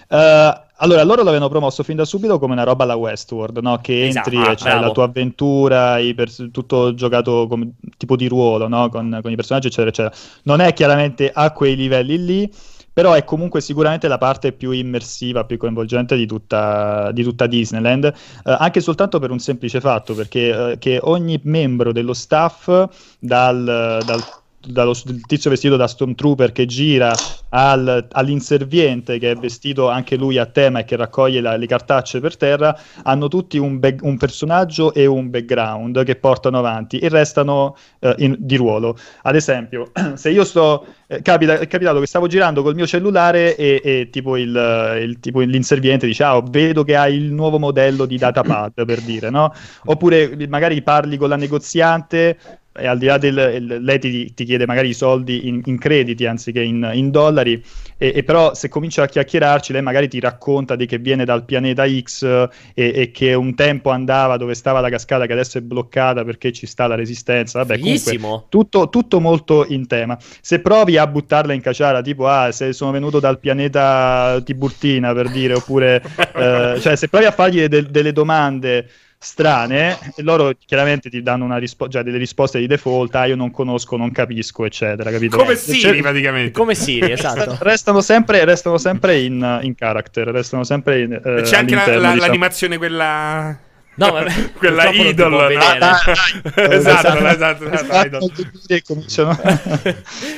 Eh, 0.08 0.60
allora, 0.78 1.04
loro 1.04 1.22
l'avevano 1.22 1.48
promosso 1.48 1.84
fin 1.84 1.94
da 1.96 2.04
subito 2.04 2.40
come 2.40 2.54
una 2.54 2.64
roba 2.64 2.82
alla 2.82 2.96
Westworld, 2.96 3.58
no? 3.58 3.78
Che 3.80 4.06
Esatto, 4.06 4.28
entri 4.30 4.36
ah, 4.36 4.50
e 4.50 4.56
c'hai 4.56 4.78
bravo. 4.78 4.80
la 4.80 4.90
tua 4.90 5.04
avventura, 5.04 5.98
pers- 6.16 6.48
tutto 6.50 6.94
giocato 6.94 7.46
come 7.48 7.74
tipo 7.96 8.16
di 8.16 8.26
ruolo, 8.26 8.66
no? 8.66 8.88
Con, 8.88 9.20
con 9.22 9.30
i 9.30 9.36
personaggi, 9.36 9.68
eccetera, 9.68 9.90
eccetera. 9.90 10.14
Non 10.42 10.60
è 10.60 10.72
chiaramente 10.72 11.30
a 11.32 11.52
quei 11.52 11.76
livelli 11.76 12.24
lì, 12.24 12.52
però 12.96 13.12
è 13.12 13.24
comunque 13.24 13.60
sicuramente 13.60 14.08
la 14.08 14.16
parte 14.16 14.52
più 14.52 14.70
immersiva, 14.70 15.44
più 15.44 15.58
coinvolgente 15.58 16.16
di 16.16 16.24
tutta, 16.24 17.12
di 17.12 17.22
tutta 17.22 17.46
Disneyland, 17.46 18.04
eh, 18.06 18.12
anche 18.58 18.80
soltanto 18.80 19.18
per 19.18 19.30
un 19.30 19.38
semplice 19.38 19.82
fatto, 19.82 20.14
perché 20.14 20.78
eh, 20.78 20.98
ogni 21.02 21.38
membro 21.42 21.92
dello 21.92 22.14
staff, 22.14 22.88
dal, 23.18 24.00
dal 24.02 24.24
dallo 24.66 24.94
tizio 25.26 25.50
vestito 25.50 25.76
da 25.76 25.86
Stormtrooper 25.86 26.52
che 26.52 26.66
gira 26.66 27.20
al, 27.50 28.08
all'inserviente 28.10 29.18
che 29.18 29.30
è 29.30 29.36
vestito 29.38 29.88
anche 29.88 30.16
lui 30.16 30.36
a 30.38 30.46
tema 30.46 30.80
e 30.80 30.84
che 30.84 30.96
raccoglie 30.96 31.40
la- 31.40 31.56
le 31.56 31.66
cartacce 31.66 32.20
per 32.20 32.36
terra, 32.36 32.76
hanno 33.04 33.28
tutti 33.28 33.56
un, 33.58 33.78
back- 33.78 34.02
un 34.02 34.16
personaggio 34.16 34.92
e 34.92 35.06
un 35.06 35.30
background 35.30 36.02
che 36.04 36.16
portano 36.16 36.58
avanti 36.58 36.98
e 36.98 37.08
restano 37.08 37.76
eh, 38.00 38.14
in- 38.18 38.36
di 38.38 38.56
ruolo. 38.56 38.96
Ad 39.22 39.36
esempio, 39.36 39.92
se 40.14 40.30
io 40.30 40.44
sto. 40.44 40.86
eh, 41.06 41.22
capita- 41.22 41.58
è 41.58 41.66
capitato 41.66 42.00
che 42.00 42.06
stavo 42.06 42.26
girando 42.26 42.62
col 42.62 42.74
mio 42.74 42.86
cellulare 42.86 43.56
e, 43.56 43.80
e 43.82 44.08
tipo, 44.10 44.36
il, 44.36 44.98
il- 45.02 45.20
tipo 45.20 45.40
l'inserviente 45.40 46.06
dice: 46.06 46.24
Ah, 46.24 46.40
vedo 46.42 46.82
che 46.84 46.96
hai 46.96 47.14
il 47.16 47.32
nuovo 47.32 47.58
modello 47.58 48.06
di 48.06 48.18
datapad 48.18 48.84
per 48.84 49.00
dire, 49.02 49.30
no? 49.30 49.52
Oppure 49.84 50.36
magari 50.48 50.82
parli 50.82 51.16
con 51.16 51.28
la 51.28 51.36
negoziante 51.36 52.38
e 52.76 52.86
al 52.86 52.98
di 52.98 53.06
là 53.06 53.18
del 53.18 53.78
lei 53.82 53.98
ti, 53.98 54.34
ti 54.34 54.44
chiede 54.44 54.66
magari 54.66 54.88
i 54.88 54.94
soldi 54.94 55.48
in, 55.48 55.60
in 55.64 55.78
crediti 55.78 56.26
anziché 56.26 56.62
in, 56.62 56.88
in 56.94 57.10
dollari 57.10 57.62
e, 57.96 58.12
e 58.14 58.22
però 58.22 58.54
se 58.54 58.68
comincia 58.68 59.02
a 59.02 59.06
chiacchierarci 59.06 59.72
lei 59.72 59.82
magari 59.82 60.08
ti 60.08 60.20
racconta 60.20 60.76
di 60.76 60.86
che 60.86 60.98
viene 60.98 61.24
dal 61.24 61.44
pianeta 61.44 61.84
X 61.88 62.22
e, 62.22 62.50
e 62.74 63.10
che 63.10 63.34
un 63.34 63.54
tempo 63.54 63.90
andava 63.90 64.36
dove 64.36 64.54
stava 64.54 64.80
la 64.80 64.90
cascata 64.90 65.26
che 65.26 65.32
adesso 65.32 65.58
è 65.58 65.60
bloccata 65.60 66.24
perché 66.24 66.52
ci 66.52 66.66
sta 66.66 66.86
la 66.86 66.94
resistenza 66.94 67.62
vabbè 67.62 67.78
comunque 67.78 68.44
tutto, 68.48 68.88
tutto 68.88 69.20
molto 69.20 69.66
in 69.68 69.86
tema. 69.86 70.18
Se 70.40 70.60
provi 70.60 70.96
a 70.96 71.06
buttarla 71.06 71.52
in 71.52 71.60
caciara, 71.60 72.02
tipo, 72.02 72.26
ah, 72.26 72.52
se 72.52 72.72
sono 72.72 72.90
venuto 72.90 73.20
dal 73.20 73.38
pianeta 73.38 74.40
Tiburtina 74.44 75.12
per 75.12 75.30
dire, 75.30 75.54
oppure, 75.54 76.02
eh, 76.34 76.78
cioè, 76.80 76.96
se 76.96 77.08
provi 77.08 77.26
a 77.26 77.30
fargli 77.30 77.64
de- 77.64 77.90
delle 77.90 78.12
domande 78.12 78.88
strane, 79.18 79.96
loro 80.18 80.52
chiaramente 80.64 81.08
ti 81.10 81.22
danno 81.22 81.44
una 81.44 81.56
rispo- 81.58 81.88
cioè, 81.88 82.02
delle 82.02 82.18
risposte 82.18 82.58
di 82.58 82.66
default, 82.66 83.14
ah, 83.16 83.26
io 83.26 83.36
non 83.36 83.50
conosco, 83.50 83.96
non 83.96 84.12
capisco, 84.12 84.64
eccetera, 84.64 85.10
capito? 85.10 85.36
Come 85.36 85.52
Eh, 85.52 85.56
Siri, 85.56 85.80
cioè, 85.80 86.00
praticamente. 86.00 86.50
Come 86.52 86.74
Siri, 86.74 87.10
esatto. 87.12 87.56
Restano 87.60 88.00
sempre, 88.00 88.44
restano 88.44 88.78
sempre 88.78 89.18
in, 89.20 89.58
in 89.62 89.74
character, 89.74 90.28
restano 90.28 90.64
sempre 90.64 91.00
in, 91.02 91.12
eh, 91.12 91.42
C'è 91.42 91.56
anche 91.56 91.74
la- 91.74 91.86
la- 91.86 91.92
diciamo. 92.12 92.16
l'animazione 92.16 92.76
quella... 92.78 93.58
No, 93.96 94.12
ma- 94.12 94.24
quella 94.56 94.90
idol, 94.90 95.30
no? 95.30 95.46
vedere. 95.46 95.78
Ah, 95.86 96.74
esatto, 96.74 96.74
esatto. 96.74 97.26
esatto, 97.26 97.70
esatto, 97.70 98.06
idol. 98.06 98.32
e 98.68 98.82
cominciano... 98.82 99.38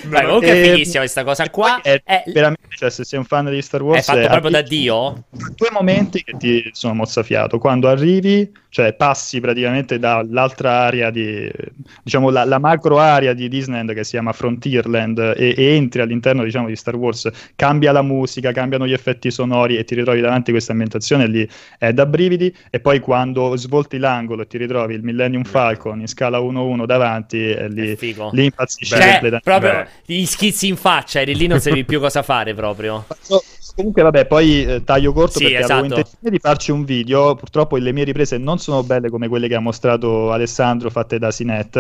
Dai, 0.09 0.25
comunque 0.27 0.47
è 0.49 0.61
Eh, 0.61 0.63
fighissima 0.73 1.01
questa 1.01 1.25
cosa 1.25 1.51
qua. 1.51 1.81
È, 1.81 2.01
È, 2.05 2.23
veramente, 2.27 2.63
cioè, 2.77 2.91
se 2.91 3.05
sei 3.05 3.19
un 3.19 3.25
fan 3.25 3.51
di 3.51 3.61
Star 3.63 3.81
è 3.81 3.85
Wars, 3.85 4.05
fatto 4.07 4.27
proprio 4.29 4.51
da 4.51 4.63
Dio. 4.63 5.25
due 5.31 5.69
momenti 5.73 6.23
che 6.23 6.37
ti 6.37 6.69
sono 6.73 6.95
mozzafiato. 6.95 7.59
Quando 7.59 7.89
arrivi, 7.89 8.51
cioè 8.69 8.93
passi 8.95 9.41
praticamente 9.41 9.99
dall'altra 9.99 10.71
area 10.83 11.11
di, 11.11 11.51
diciamo, 12.03 12.31
la, 12.31 12.45
la 12.45 12.59
macro 12.59 12.99
area 12.99 13.33
di 13.33 13.49
Disneyland 13.49 13.93
che 13.95 14.05
si 14.05 14.11
chiama 14.11 14.33
Frontierland 14.33 15.35
e, 15.37 15.55
e 15.57 15.75
entri 15.75 16.01
all'interno, 16.01 16.45
diciamo, 16.45 16.69
di 16.69 16.77
Star 16.77 16.95
Wars, 16.97 17.29
cambia 17.57 17.93
la 17.93 18.03
musica, 18.03 18.53
cambiano 18.53 18.87
gli 18.87 18.93
effetti 18.93 19.31
sonori 19.31 19.77
e 19.77 19.85
ti 19.85 19.95
ritrovi 19.95 20.21
davanti 20.21 20.51
a 20.51 20.53
questa 20.53 20.73
ambientazione 20.73 21.27
lì 21.27 21.49
è 21.79 21.93
da 21.93 22.07
brividi. 22.07 22.55
E 22.71 22.81
poi 22.81 23.01
quando 23.01 23.48
svolti 23.57 23.99
l'angolo 23.99 24.43
e 24.43 24.47
ti 24.47 24.59
ritrovi 24.59 24.95
il 24.95 25.03
Millennium 25.03 25.45
Falcon 25.45 26.01
in 26.01 26.07
scala 26.09 26.39
1-1 26.39 26.85
davanti, 26.85 27.51
e 27.51 27.69
lì, 27.69 27.97
lì 28.33 28.45
impazzisci 28.45 28.95
Cioè, 28.95 28.99
completamente. 28.99 29.41
proprio 29.43 29.73
Beh. 29.73 29.89
gli 30.05 30.25
schizzi 30.27 30.69
in 30.69 30.77
faccia, 30.77 31.21
eri 31.21 31.35
lì, 31.35 31.47
non 31.47 31.61
sapevi 31.61 31.85
più 31.85 32.01
cosa 32.01 32.23
fare 32.23 32.55
proprio. 32.55 33.05
So- 33.21 33.43
Comunque, 33.79 34.03
vabbè, 34.03 34.27
poi 34.27 34.65
eh, 34.65 34.83
taglio 34.83 35.13
corto 35.13 35.39
Sì, 35.39 35.45
perché 35.45 35.59
esatto. 35.59 35.73
avevo 35.75 35.87
intenzione 35.95 36.31
di 36.31 36.39
farci 36.41 36.73
un 36.73 36.85
video. 36.85 37.37
Purtroppo 37.37 37.77
le 37.77 37.93
mie 37.93 38.03
riprese 38.03 38.37
non 38.37 38.59
sono 38.59 38.83
belle 38.83 39.09
come 39.09 39.29
quelle 39.29 39.47
che 39.47 39.55
ha 39.55 39.61
mostrato 39.61 40.33
Alessandro, 40.33 40.91
fatte 40.91 41.21
da 41.21 41.31
Sinet. 41.31 41.77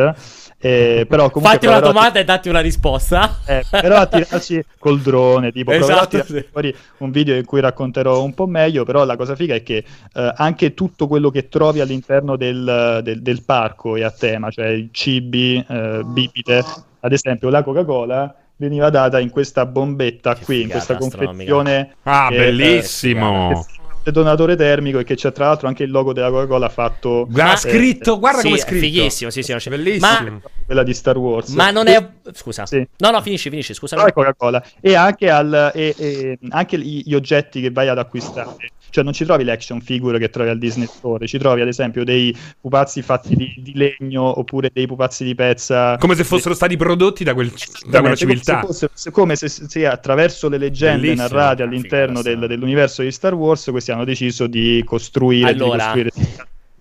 eh, 0.60 1.06
però 1.08 1.28
comunque 1.28 1.54
Fatti 1.58 1.66
una 1.66 1.78
proverò 1.78 1.78
a 1.78 1.80
ti- 1.80 1.92
domanda 1.96 2.20
e 2.20 2.24
datti 2.24 2.48
una 2.48 2.60
risposta. 2.60 3.38
eh, 3.46 3.64
però 3.68 3.96
a 3.96 4.06
tirarci 4.06 4.64
col 4.78 5.00
drone, 5.00 5.50
tipo, 5.50 5.72
Esatto, 5.72 6.22
sì. 6.22 6.46
fuori 6.52 6.72
un 6.98 7.10
video 7.10 7.34
in 7.34 7.44
cui 7.44 7.60
racconterò 7.60 8.22
un 8.22 8.32
po' 8.32 8.46
meglio, 8.46 8.84
però 8.84 9.04
la 9.04 9.16
cosa 9.16 9.34
figa 9.34 9.56
è 9.56 9.64
che 9.64 9.78
eh, 10.14 10.32
anche 10.36 10.74
tutto 10.74 11.08
quello 11.08 11.30
che 11.30 11.48
trovi 11.48 11.80
all'interno 11.80 12.36
del, 12.36 13.00
del- 13.02 13.22
del 13.22 13.42
parco 13.44 13.96
è 13.96 14.02
a 14.02 14.12
tema, 14.12 14.50
cioè 14.50 14.86
cibi, 14.92 15.64
eh, 15.68 16.02
bibite, 16.04 16.62
ad 17.00 17.10
esempio 17.12 17.48
la 17.50 17.64
Coca-Cola 17.64 18.32
veniva 18.58 18.90
data 18.90 19.18
in 19.18 19.30
questa 19.30 19.64
bombetta 19.66 20.34
Che 20.34 20.44
qui, 20.44 20.62
in 20.62 20.68
questa 20.68 20.96
confezione 20.96 21.94
Ah, 22.02 22.28
bellissimo. 22.28 23.64
Eh, 24.02 24.10
donatore 24.12 24.56
termico 24.56 24.98
e 24.98 25.04
che 25.04 25.14
c'è 25.14 25.32
tra 25.32 25.46
l'altro 25.46 25.68
anche 25.68 25.82
il 25.82 25.90
logo 25.90 26.12
della 26.12 26.30
Coca-Cola 26.30 26.68
fatto 26.68 27.26
Guarda, 27.28 27.52
Ma- 27.52 27.56
scritto, 27.56 28.18
guarda 28.18 28.38
Sì, 28.40 28.46
come 28.46 28.56
è 28.58 28.60
scritto. 28.60 28.80
fighissimo, 28.80 29.30
sì, 29.30 29.42
sì, 29.42 29.50
non 29.50 29.60
c'è- 29.60 29.70
Bellissimo. 29.70 30.40
quella 30.66 30.82
di 30.82 30.94
Star 30.94 31.16
Wars. 31.16 31.48
Ma 31.54 31.70
non 31.70 31.86
è. 31.88 32.08
Scusa. 32.32 32.66
Sì. 32.66 32.86
No, 32.98 33.10
no, 33.10 33.20
finisci, 33.22 33.48
finisci, 33.50 33.74
scusami. 33.74 34.02
Però 34.02 34.12
è 34.12 34.14
Coca-Cola 34.14 34.62
e 34.80 34.94
anche, 34.94 35.30
al, 35.30 35.72
e- 35.74 35.94
e 35.96 36.38
anche 36.50 36.78
gli 36.78 37.14
oggetti 37.14 37.60
che 37.60 37.70
vai 37.70 37.88
ad 37.88 37.98
acquistare 37.98 38.56
cioè 38.90 39.04
non 39.04 39.12
ci 39.12 39.26
trovi 39.26 39.44
l'action 39.44 39.82
figure 39.82 40.18
che 40.18 40.30
trovi 40.30 40.48
al 40.48 40.56
Disney 40.56 40.86
Store 40.86 41.26
ci 41.26 41.36
trovi 41.36 41.60
ad 41.60 41.68
esempio 41.68 42.04
dei 42.04 42.34
pupazzi 42.58 43.02
fatti 43.02 43.36
di, 43.36 43.54
di 43.58 43.74
legno 43.74 44.38
oppure 44.38 44.70
dei 44.72 44.86
pupazzi 44.86 45.24
di 45.24 45.34
pezza 45.34 45.98
Come 45.98 46.14
se 46.14 46.24
fossero 46.24 46.54
stati 46.54 46.74
prodotti 46.78 47.22
da, 47.22 47.34
quel- 47.34 47.48
da 47.50 48.00
quella 48.00 48.14
Esattamente, 48.14 48.24
come 48.24 48.32
civiltà. 48.40 48.60
se 48.60 48.66
fosse- 48.66 48.90
se- 48.94 49.10
come 49.10 49.36
se, 49.36 49.48
se 49.48 49.86
attraverso 49.86 50.48
le 50.48 50.56
leggende 50.56 51.02
Bellissimo. 51.02 51.28
narrate 51.28 51.62
all'interno 51.64 52.22
del- 52.22 52.46
dell'universo 52.48 53.02
di 53.02 53.12
Star 53.12 53.34
Wars 53.34 53.68
questi 53.70 53.90
hanno 53.98 54.04
deciso 54.06 54.46
di 54.46 54.82
costruire, 54.86 55.54
di 55.54 55.60
Allora. 55.62 55.84
costruire 55.84 56.10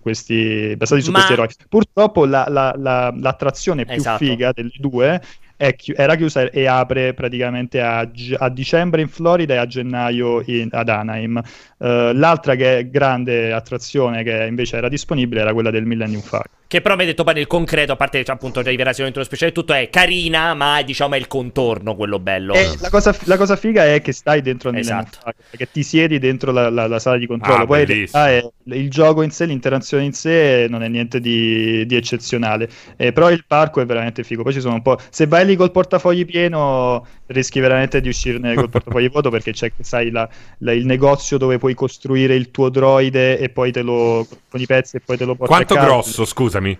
questi 0.00 0.74
basati 0.76 1.02
su 1.02 1.10
Ma- 1.10 1.16
questi 1.18 1.32
eroi 1.34 1.48
purtroppo 1.68 2.24
la- 2.24 2.46
la- 2.48 2.74
la- 2.76 3.12
l'attrazione 3.14 3.84
più 3.84 3.96
Esatto. 3.96 4.24
figa 4.24 4.52
delle 4.54 4.70
due 4.78 5.20
è 5.56 5.74
chi- 5.74 5.92
era 5.94 6.14
chiusa 6.14 6.48
e 6.50 6.66
apre 6.66 7.14
praticamente 7.14 7.80
a, 7.80 8.08
gi- 8.08 8.34
a 8.38 8.48
dicembre 8.48 9.00
in 9.00 9.08
Florida 9.08 9.54
e 9.54 9.56
a 9.56 9.66
gennaio 9.66 10.40
in- 10.46 10.68
ad 10.70 10.88
Anaheim. 10.88 11.42
Eh, 11.78 12.12
l'altra 12.14 12.54
che 12.54 12.88
grande 12.90 13.52
attrazione 13.52 14.22
che 14.22 14.46
invece 14.48 14.76
era 14.76 14.88
disponibile 14.88 15.40
era 15.40 15.52
quella 15.52 15.70
del 15.72 15.84
Millennium 15.84 16.22
Falcon. 16.22 16.52
Che 16.68 16.82
però 16.82 16.96
mi 16.96 17.00
hai 17.00 17.06
detto 17.06 17.24
poi 17.24 17.32
nel 17.32 17.46
concreto, 17.46 17.92
a 17.92 17.96
parte 17.96 18.22
cioè, 18.22 18.34
appunto 18.34 18.60
già 18.60 18.68
i 18.70 18.76
versioni 18.76 19.10
dello 19.10 19.24
speciale, 19.24 19.52
tutto 19.52 19.72
è 19.72 19.88
carina, 19.88 20.52
ma 20.52 20.82
diciamo 20.82 21.14
è 21.14 21.16
il 21.16 21.26
contorno 21.26 21.96
quello 21.96 22.18
bello. 22.18 22.52
E 22.52 22.76
la 22.80 22.90
cosa, 22.90 23.16
la 23.24 23.38
cosa 23.38 23.56
figa 23.56 23.86
è 23.86 24.02
che 24.02 24.12
stai 24.12 24.42
dentro 24.42 24.70
Esatto. 24.74 25.16
Falcon, 25.22 25.44
perché 25.48 25.70
ti 25.72 25.82
siedi 25.82 26.18
dentro 26.18 26.52
la, 26.52 26.68
la- 26.68 26.86
la 26.86 26.98
sala 26.98 27.16
di 27.16 27.26
controllo. 27.26 27.62
Ah, 27.62 27.66
Poi 27.66 27.80
in 27.80 27.86
bellissimo. 27.86 28.22
realtà 28.22 28.46
è- 28.46 28.52
il 28.76 28.90
gioco 28.90 29.22
in 29.22 29.30
sé, 29.30 29.46
l'interazione 29.46 30.04
in 30.04 30.12
sé 30.12 30.66
non 30.68 30.82
è 30.82 30.88
niente 30.88 31.20
di, 31.20 31.86
di 31.86 31.96
eccezionale. 31.96 32.68
Eh, 32.98 33.12
però 33.12 33.30
il 33.30 33.44
parco 33.46 33.80
è 33.80 33.86
veramente 33.86 34.22
figo. 34.22 34.42
Poi 34.42 34.52
ci 34.52 34.60
sono 34.60 34.74
un 34.74 34.82
po'. 34.82 34.98
Se 35.08 35.26
vai 35.26 35.46
lì 35.46 35.56
col 35.56 35.70
portafogli 35.70 36.26
pieno, 36.26 37.06
rischi 37.28 37.60
veramente 37.60 38.02
di 38.02 38.08
uscirne 38.08 38.52
col 38.54 38.68
portafogli 38.70 39.08
vuoto 39.08 39.30
perché 39.30 39.52
c'è 39.52 39.72
sai, 39.80 40.10
la- 40.10 40.28
la- 40.58 40.72
il 40.74 40.84
negozio 40.84 41.38
dove 41.38 41.56
puoi 41.56 41.72
costruire 41.72 42.34
il 42.34 42.50
tuo 42.50 42.68
droide 42.68 43.38
e 43.38 43.48
poi 43.48 43.72
te 43.72 43.80
lo 43.80 44.26
con 44.50 44.60
i 44.60 44.66
pezzi 44.66 44.96
e 44.96 45.00
poi 45.00 45.16
te 45.16 45.24
lo 45.24 45.34
porti 45.34 45.54
Quanto 45.54 45.72
a 45.74 45.76
casa. 45.76 45.86
Scusami. 46.58 46.78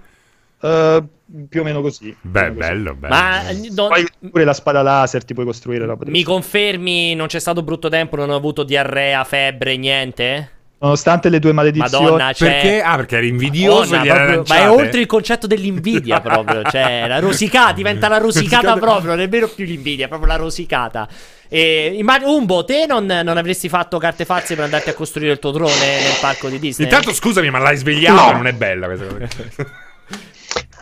Eh, 0.60 1.02
più 1.48 1.60
o 1.60 1.64
meno 1.64 1.80
così. 1.80 2.14
Beh, 2.20 2.50
meno 2.50 2.54
così. 2.54 2.68
bello, 2.68 2.94
bello. 2.94 3.14
ma 3.14 3.42
non- 3.74 3.88
Poi 3.88 4.06
pure 4.30 4.44
la 4.44 4.52
spada 4.52 4.82
laser 4.82 5.24
ti 5.24 5.34
puoi 5.34 5.46
costruire 5.46 5.84
roba 5.86 6.04
del 6.04 6.12
mi 6.12 6.22
confermi, 6.22 7.14
non 7.14 7.26
c'è 7.28 7.38
stato 7.38 7.62
brutto 7.62 7.88
tempo, 7.88 8.16
non 8.16 8.30
ho 8.30 8.36
avuto 8.36 8.64
diarrea, 8.64 9.22
febbre, 9.24 9.76
niente? 9.76 10.50
Nonostante 10.80 11.28
le 11.28 11.40
due 11.40 11.52
maledizioni, 11.52 12.04
Madonna, 12.04 12.32
cioè... 12.32 12.48
Perché? 12.50 12.82
Ah, 12.82 12.94
perché 12.94 13.16
eri 13.16 13.28
invidioso 13.28 13.96
Madonna, 13.96 14.00
e 14.00 14.04
gli 14.04 14.08
era 14.08 14.32
proprio- 14.32 14.54
ma 14.56 14.62
è 14.62 14.70
oltre 14.70 15.00
il 15.00 15.06
concetto 15.06 15.46
dell'invidia 15.48 16.20
proprio, 16.22 16.62
cioè 16.62 17.06
la 17.08 17.18
rosicata 17.18 17.72
diventa 17.72 18.06
la 18.06 18.18
rosicata 18.18 18.76
proprio, 18.76 19.14
nemmeno 19.16 19.48
più 19.48 19.64
l'invidia, 19.64 20.04
è 20.04 20.08
proprio 20.08 20.28
la 20.28 20.36
rosicata. 20.36 21.08
E, 21.48 21.94
immag- 21.96 22.24
Umbo, 22.24 22.64
te 22.64 22.86
non, 22.86 23.06
non 23.06 23.36
avresti 23.36 23.68
fatto 23.68 23.98
carte 23.98 24.24
false 24.24 24.54
per 24.54 24.64
andarti 24.64 24.90
a 24.90 24.94
costruire 24.94 25.32
il 25.32 25.38
tuo 25.40 25.50
drone 25.50 25.72
nel 25.74 26.16
parco 26.20 26.48
di 26.48 26.58
Disney? 26.60 26.86
Intanto 26.86 27.12
scusami, 27.12 27.50
ma 27.50 27.58
l'hai 27.58 27.76
svegliato, 27.76 28.20
No. 28.26 28.32
non 28.32 28.46
è 28.46 28.52
bella 28.52 28.86
questa 28.86 29.06
cosa. 29.06 29.26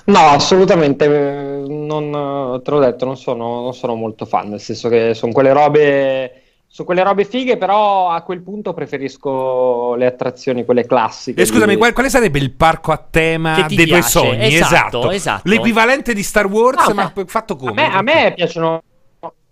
No, 0.08 0.20
assolutamente. 0.28 1.08
Non, 1.08 2.60
te 2.62 2.70
l'ho 2.70 2.78
detto, 2.78 3.04
non 3.04 3.16
sono, 3.16 3.62
non 3.62 3.74
sono 3.74 3.94
molto 3.96 4.24
fan. 4.24 4.50
Nel 4.50 4.60
senso 4.60 4.88
che 4.88 5.14
sono 5.14 5.32
quelle 5.32 5.52
robe 5.52 6.42
su 6.76 6.84
quelle 6.84 7.02
robe 7.02 7.24
fighe, 7.24 7.56
però 7.56 8.10
a 8.10 8.20
quel 8.20 8.42
punto 8.42 8.74
preferisco 8.74 9.94
le 9.94 10.04
attrazioni, 10.04 10.66
quelle 10.66 10.84
classiche. 10.84 11.40
E 11.40 11.46
scusami, 11.46 11.72
di... 11.72 11.78
qual, 11.78 11.94
quale 11.94 12.10
sarebbe 12.10 12.38
il 12.38 12.52
parco 12.52 12.92
a 12.92 12.98
tema 12.98 13.54
Che 13.54 13.64
ti 13.64 13.76
dei 13.76 13.86
tuoi 13.86 14.02
sogni? 14.02 14.54
Esatto, 14.56 14.76
Esatto, 14.98 15.10
esatto. 15.10 15.48
L'equivalente 15.48 16.12
di 16.12 16.22
Star 16.22 16.44
Wars, 16.44 16.86
No, 16.88 16.92
ma 16.92 17.10
beh, 17.14 17.24
fatto 17.24 17.54
a, 17.54 17.56
come? 17.56 17.72
me, 17.72 17.90
a 17.90 18.02
me 18.02 18.34
piacciono. 18.36 18.82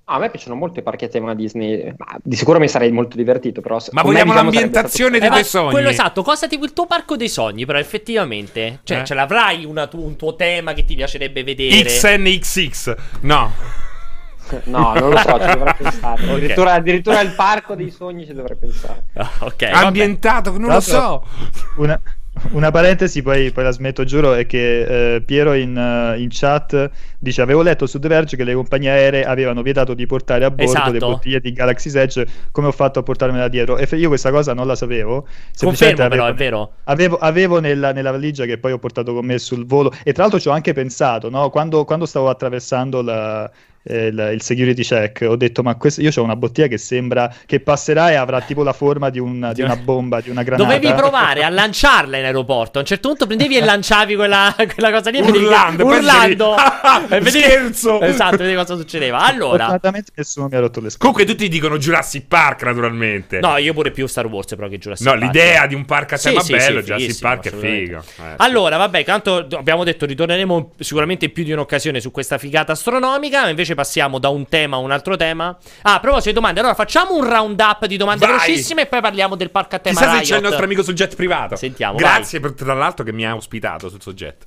A 0.06 0.18
me 0.18 0.28
piacciono 0.28 0.54
molto 0.54 0.80
i 0.80 0.82
parchi 0.82 1.06
a 1.06 1.08
tema 1.08 1.34
Disney. 1.34 1.94
Ma 1.96 2.18
di 2.22 2.36
sicuro 2.36 2.58
mi 2.58 2.68
sarei 2.68 2.92
molto 2.92 3.16
divertito. 3.16 3.62
Però 3.62 3.78
Ma 3.92 4.02
con 4.02 4.12
me, 4.12 4.18
vogliamo 4.18 4.32
diciamo, 4.32 4.50
l'ambientazione 4.50 5.16
Eh, 5.16 5.20
dei 5.20 5.28
tuoi 5.30 5.44
sogni? 5.44 5.70
Quello 5.70 5.88
esatto, 5.88 6.22
cosa 6.22 6.46
tipo 6.46 6.66
il 6.66 6.74
tuo 6.74 6.84
parco 6.84 7.16
dei 7.16 7.30
sogni, 7.30 7.64
però 7.64 7.78
effettivamente. 7.78 8.80
Cioè, 8.84 8.98
Eh? 9.00 9.04
ce 9.06 9.14
l'avrai 9.14 9.64
una 9.64 9.88
un 9.94 10.16
tuo 10.16 10.36
tema 10.36 10.74
che 10.74 10.84
ti 10.84 10.94
piacerebbe 10.94 11.42
vedere. 11.42 11.84
XNXX, 11.84 12.94
no. 13.22 13.50
No, 14.64 14.92
non 14.95 15.11
lo 15.11 15.16
so, 15.18 15.38
ci 15.40 15.47
dovrei 15.47 15.74
pensare. 15.78 16.22
Ok. 16.22 16.30
Addirittura, 16.30 16.72
addirittura 16.72 17.20
il 17.20 17.32
parco 17.34 17.74
dei 17.74 17.90
sogni 17.90 18.26
ci 18.26 18.32
dovrei 18.32 18.57
pensare. 18.57 19.05
Ah, 19.14 19.30
ok. 19.40 19.70
vabbè. 19.70 19.84
Ambientato, 19.86 20.59
non 20.59 20.70
lo 20.70 20.80
so. 20.80 21.24
Una, 21.76 22.01
una 22.51 22.70
parentesi, 22.70 23.22
poi, 23.22 23.51
poi 23.53 23.64
la 23.64 23.70
smetto, 23.70 24.05
giuro, 24.05 24.34
è 24.34 24.47
che 24.47 25.14
eh, 25.14 25.20
Piero 25.22 25.55
in, 25.55 25.76
eh, 25.76 26.20
in 26.20 26.28
chat 26.30 26.90
dice: 27.24 27.42
Avevo 27.42 27.62
letto 27.62 27.86
su 27.86 27.98
The 27.98 28.06
Verge 28.06 28.36
che 28.36 28.44
le 28.44 28.54
compagnie 28.54 28.90
aeree 28.90 29.24
avevano 29.24 29.62
vietato 29.62 29.94
di 29.94 30.06
portare 30.06 30.44
a 30.44 30.50
bordo 30.50 30.62
Esatto. 30.70 30.92
le 30.92 30.98
bottiglie 30.98 31.40
di 31.40 31.52
Galaxy 31.52 31.90
Edge. 31.98 32.24
Come 32.52 32.68
ho 32.68 32.72
fatto 32.72 33.00
a 33.00 33.02
portarmela 33.02 33.48
dietro? 33.48 33.76
E 33.76 33.88
io 33.96 34.06
questa 34.08 34.30
cosa 34.30 34.54
non 34.54 34.66
la 34.68 34.76
sapevo. 34.76 35.26
Confermo, 35.58 35.96
però, 36.08 36.24
avevo- 36.24 36.26
è 36.26 36.34
vero. 36.34 36.72
Avevo, 36.84 37.16
avevo 37.18 37.58
nella, 37.58 37.92
nella 37.92 38.12
valigia 38.12 38.44
che 38.44 38.58
poi 38.58 38.70
ho 38.72 38.78
portato 38.78 39.12
con 39.12 39.24
me 39.26 39.38
sul 39.38 39.66
volo 39.66 39.92
e 40.04 40.12
tra 40.12 40.22
l'altro 40.22 40.38
ci 40.38 40.48
ho 40.48 40.52
anche 40.52 40.72
pensato, 40.72 41.30
no? 41.30 41.50
quando, 41.50 41.84
quando 41.84 42.06
stavo 42.06 42.28
attraversando 42.28 43.02
la- 43.02 43.50
eh, 43.86 44.06
il, 44.06 44.30
il 44.32 44.40
security 44.40 44.82
check, 44.82 45.26
ho 45.28 45.36
detto 45.36 45.62
ma 45.62 45.74
questo, 45.76 46.00
io 46.00 46.10
ho 46.14 46.22
una 46.22 46.36
bottiglia 46.36 46.68
che 46.68 46.78
sembra 46.78 47.30
che 47.44 47.60
passerà 47.60 48.10
e 48.10 48.14
avrà 48.14 48.40
tipo 48.40 48.62
la 48.62 48.72
forma 48.72 49.10
di, 49.10 49.18
un- 49.18 49.50
di 49.54 49.60
una 49.60 49.76
bomba, 49.76 50.20
di 50.22 50.30
una 50.30 50.42
granata. 50.42 50.66
Dovevi 50.74 50.94
provare 50.94 51.42
a 51.44 51.50
lanciarla 51.50 52.16
in 52.16 52.24
aeroporto. 52.24 52.78
A 52.78 52.80
un 52.80 52.86
certo 52.86 53.08
punto 53.08 53.26
prendevi 53.26 53.58
e 53.58 53.60
lanciavi 53.64 54.14
quella, 54.16 54.54
quella 54.56 54.90
cosa 54.90 55.10
lì 55.10 55.20
Urlando, 55.20 55.84
urlando. 55.84 56.54
e 57.16 57.20
vedevi, 57.20 57.44
"Scherzo!" 57.44 58.00
Esatto, 58.04 58.36
vedevi 58.36 58.54
cosa 58.56 58.76
succedeva. 58.76 59.18
Allora, 59.18 59.56
Fortunatamente 59.64 60.12
nessuno 60.14 60.48
mi 60.50 60.56
ha 60.56 60.60
rotto 60.60 60.80
le 60.80 60.90
scatole. 60.90 61.12
Comunque 61.12 61.24
tutti 61.24 61.48
dicono 61.48 61.78
Jurassic 61.78 62.26
Park, 62.26 62.62
naturalmente. 62.62 63.40
no, 63.40 63.56
io 63.56 63.72
pure 63.72 63.90
più 63.90 64.06
Star 64.06 64.26
Wars, 64.26 64.54
però 64.54 64.68
che 64.68 64.78
Jurassic 64.78 65.06
No, 65.06 65.12
Park. 65.12 65.24
l'idea 65.24 65.66
di 65.66 65.74
un 65.74 65.84
parco 65.84 66.14
a 66.14 66.16
Sì, 66.16 66.28
tema 66.28 66.40
sì, 66.40 66.52
bello, 66.52 66.80
sì, 66.80 66.84
Jurassic 66.86 66.96
fighissimo, 66.98 67.28
Park 67.30 67.44
è 67.46 67.50
figo. 67.56 67.98
Eh, 67.98 68.02
sì. 68.02 68.20
Allora, 68.36 68.76
vabbè, 68.76 69.04
tanto 69.04 69.46
abbiamo 69.52 69.84
detto 69.84 70.06
ritorneremo 70.06 70.72
sicuramente 70.78 71.28
più 71.28 71.44
di 71.44 71.52
un'occasione 71.52 72.00
su 72.00 72.10
questa 72.10 72.38
figata 72.38 72.72
astronomica. 72.72 73.42
ma 73.42 73.48
Invece 73.48 73.74
passiamo 73.74 74.18
da 74.18 74.28
un 74.28 74.48
tema 74.48 74.76
a 74.76 74.78
un 74.80 74.90
altro 74.90 75.16
tema. 75.16 75.56
Ah, 75.82 75.94
a 75.94 76.00
proposito 76.00 76.28
di 76.28 76.34
domande, 76.34 76.60
allora 76.60 76.74
facciamo 76.74 77.16
un 77.16 77.28
round 77.28 77.58
up 77.60 77.86
di 77.86 77.96
domande 77.96 78.26
Vai! 78.26 78.36
velocissime 78.38 78.82
e 78.82 78.86
poi 78.86 79.00
parliamo 79.00 79.34
del 79.36 79.50
parco 79.50 79.76
a 79.76 79.78
tema 79.78 79.98
Chissà 79.98 80.10
se 80.10 80.16
Riot. 80.18 80.28
c'è 80.30 80.36
il 80.36 80.42
nostro 80.42 80.64
amico 80.64 80.82
sul 80.82 80.94
jet 80.94 81.14
privato. 81.14 81.56
Sentiamo, 81.56 81.96
Grazie 81.96 82.40
per, 82.40 82.52
tra 82.52 82.74
l'altro 82.74 83.04
che 83.04 83.12
mi 83.12 83.26
ha 83.26 83.34
ospitato 83.34 83.88
sul 83.88 84.00
suo 84.02 84.12
jet. 84.12 84.44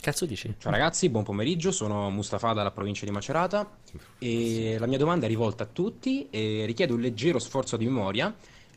Cazzo 0.00 0.24
dici? 0.26 0.54
Ciao 0.58 0.70
ragazzi, 0.70 1.08
buon 1.08 1.24
pomeriggio, 1.24 1.72
sono 1.72 2.10
Mustafa 2.10 2.52
dalla 2.52 2.70
provincia 2.70 3.04
di 3.04 3.10
Macerata 3.10 3.68
e 4.18 4.76
la 4.78 4.86
mia 4.86 4.98
domanda 4.98 5.26
è 5.26 5.28
rivolta 5.28 5.64
a 5.64 5.66
tutti 5.66 6.28
e 6.30 6.64
richiede 6.64 6.92
un 6.92 7.00
leggero 7.00 7.38
sforzo 7.40 7.76
di 7.76 7.86
memoria 7.86 8.32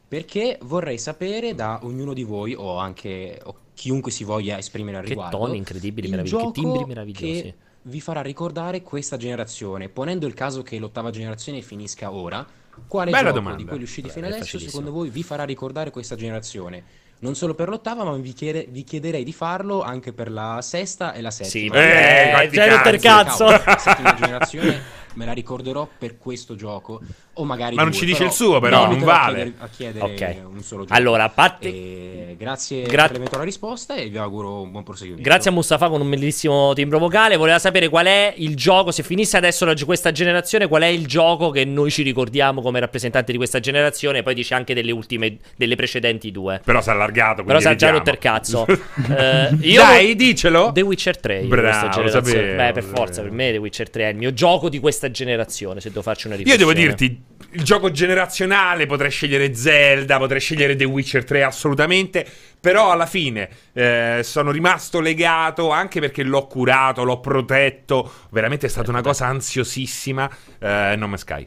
perché 0.07 0.57
vorrei 0.63 0.97
sapere 0.97 1.53
da 1.53 1.81
ognuno 1.83 2.13
di 2.13 2.23
voi 2.23 2.55
o 2.55 2.77
anche 2.77 3.39
o 3.43 3.55
chiunque 3.75 4.11
si 4.11 4.23
voglia 4.23 4.57
esprimere 4.57 4.97
al 4.97 5.03
Che 5.03 5.09
riguardo 5.09 5.37
toni 5.37 5.57
incredibili, 5.57 6.07
il 6.07 6.13
meravigliosi, 6.13 6.45
che 6.45 6.51
timbri 6.51 6.85
meravigliosi. 6.85 7.41
che 7.43 7.55
vi 7.83 8.01
farà 8.01 8.21
ricordare 8.21 8.81
questa 8.81 9.15
generazione, 9.17 9.87
ponendo 9.87 10.25
il 10.25 10.33
caso 10.33 10.63
che 10.63 10.79
l'ottava 10.79 11.11
generazione 11.11 11.61
finisca 11.61 12.11
ora, 12.11 12.45
quale 12.87 13.11
Bella 13.11 13.27
gioco 13.27 13.35
domanda. 13.35 13.57
di 13.61 13.65
quelli 13.65 13.83
usciti 13.83 14.07
Beh, 14.07 14.13
fino 14.13 14.25
adesso 14.25 14.57
secondo 14.57 14.91
voi 14.91 15.09
vi 15.09 15.21
farà 15.21 15.43
ricordare 15.43 15.91
questa 15.91 16.15
generazione? 16.15 16.83
Non 17.21 17.35
solo 17.35 17.53
per 17.53 17.67
l'ottava, 17.67 18.03
ma 18.05 18.15
vi, 18.15 18.31
chiede- 18.33 18.67
vi 18.69 18.83
chiederei 18.83 19.23
di 19.25 19.33
farlo 19.33 19.81
anche 19.81 20.13
per 20.13 20.31
la 20.31 20.59
sesta 20.61 21.11
e 21.13 21.21
la 21.21 21.31
settima. 21.31 21.75
Sì, 21.75 21.79
Eh, 21.81 22.31
eh, 22.39 22.43
il 22.45 22.51
cazzi. 22.51 22.97
cazzo. 22.99 23.45
Cavolo, 23.45 23.79
settima 23.79 24.15
generazione 24.15 24.81
me 25.15 25.25
la 25.25 25.33
ricorderò 25.33 25.87
per 25.97 26.17
questo 26.17 26.55
gioco 26.55 26.99
o 27.33 27.43
magari 27.45 27.75
Ma 27.75 27.83
non 27.83 27.91
due, 27.91 27.99
ci 27.99 28.05
dice 28.05 28.25
il 28.25 28.31
suo, 28.31 28.59
però, 28.59 28.79
non 28.81 28.89
limiterò 28.89 29.11
a 29.11 29.17
vale. 29.17 29.33
chiedere- 29.35 29.55
a 29.59 30.09
chiedere, 30.09 30.41
Ok. 30.43 30.51
un 30.53 30.61
solo 30.61 30.81
gioco 30.83 30.93
Allora, 30.93 31.23
a 31.23 31.29
parte- 31.29 31.67
E 31.69 32.35
grazie 32.37 32.83
Gra- 32.83 33.03
per 33.03 33.13
l'eventuale 33.13 33.45
risposta 33.45 33.95
e 33.95 34.09
vi 34.09 34.17
auguro 34.17 34.61
un 34.61 34.71
buon 34.71 34.83
proseguimento 34.83 35.27
Grazie 35.29 35.49
a 35.49 35.53
Mustafa 35.53 35.87
con 35.89 36.01
un 36.01 36.09
bellissimo 36.09 36.73
timbro 36.73 36.99
vocale. 36.99 37.37
Voleva 37.37 37.59
sapere 37.59 37.87
qual 37.89 38.05
è 38.07 38.33
il 38.37 38.55
gioco. 38.55 38.91
Se 38.91 39.03
finisse 39.03 39.37
adesso 39.37 39.63
la- 39.65 39.73
questa 39.85 40.11
generazione, 40.11 40.67
qual 40.67 40.81
è 40.81 40.87
il 40.87 41.07
gioco 41.07 41.49
che 41.49 41.63
noi 41.65 41.91
ci 41.91 42.03
ricordiamo 42.03 42.61
come 42.61 42.79
rappresentante 42.81 43.31
di 43.31 43.37
questa 43.37 43.59
generazione. 43.61 44.21
Poi 44.21 44.33
dice 44.33 44.53
anche 44.53 44.73
delle 44.73 44.91
ultime, 44.91 45.37
delle 45.55 45.75
precedenti 45.75 46.31
due. 46.31 46.61
Però 46.63 46.81
si 46.81 46.89
è 46.89 46.91
allargato. 46.91 47.43
Però 47.43 47.57
quindi 47.59 47.63
sa 47.63 47.75
già 47.75 47.89
rotto 47.91 48.09
il 48.09 48.17
cazzo. 48.19 48.65
Eh, 49.09 49.49
io 49.61 49.81
Dai, 49.81 50.15
dicelo. 50.15 50.71
The 50.73 50.81
Witcher 50.81 51.17
3. 51.19 51.35
io 51.35 51.41
di 51.43 51.47
Bravo, 51.47 51.67
questa 51.67 51.85
lo 51.85 51.91
generazione. 52.09 52.39
sapevo, 52.41 52.55
Beh, 52.57 52.71
per 52.73 52.83
forza, 52.83 53.21
per 53.21 53.31
me 53.31 53.51
The 53.51 53.57
Witcher 53.57 53.89
3 53.89 54.03
è 54.03 54.11
il 54.11 54.17
mio 54.17 54.33
gioco 54.33 54.69
di 54.69 54.79
questa 54.79 54.98
generazione. 55.09 55.79
Se 55.79 55.89
devo 55.89 56.01
farci 56.01 56.27
una 56.27 56.35
Io 56.35 56.43
riflessione. 56.43 56.73
devo 56.73 56.87
dirti, 56.87 57.23
il 57.51 57.63
gioco 57.63 57.89
generazionale 57.91 58.85
potrei 58.85 59.09
scegliere 59.09 59.53
Zelda, 59.55 60.17
potrei 60.17 60.41
scegliere 60.41 60.75
The 60.75 60.83
Witcher 60.83 61.23
3 61.23 61.43
assolutamente, 61.43 62.25
però 62.59 62.91
alla 62.91 63.05
fine 63.05 63.49
eh, 63.73 64.19
sono 64.23 64.51
rimasto 64.51 64.99
legato 64.99 65.69
anche 65.71 65.99
perché 65.99 66.23
l'ho 66.23 66.45
curato, 66.47 67.03
l'ho 67.03 67.19
protetto, 67.19 68.11
veramente 68.31 68.67
è 68.67 68.69
stata 68.69 68.89
una 68.91 69.01
cosa 69.01 69.27
ansiosissima, 69.27 70.29
eh, 70.59 70.95
No 70.97 71.07
Man's 71.07 71.21
Sky. 71.21 71.45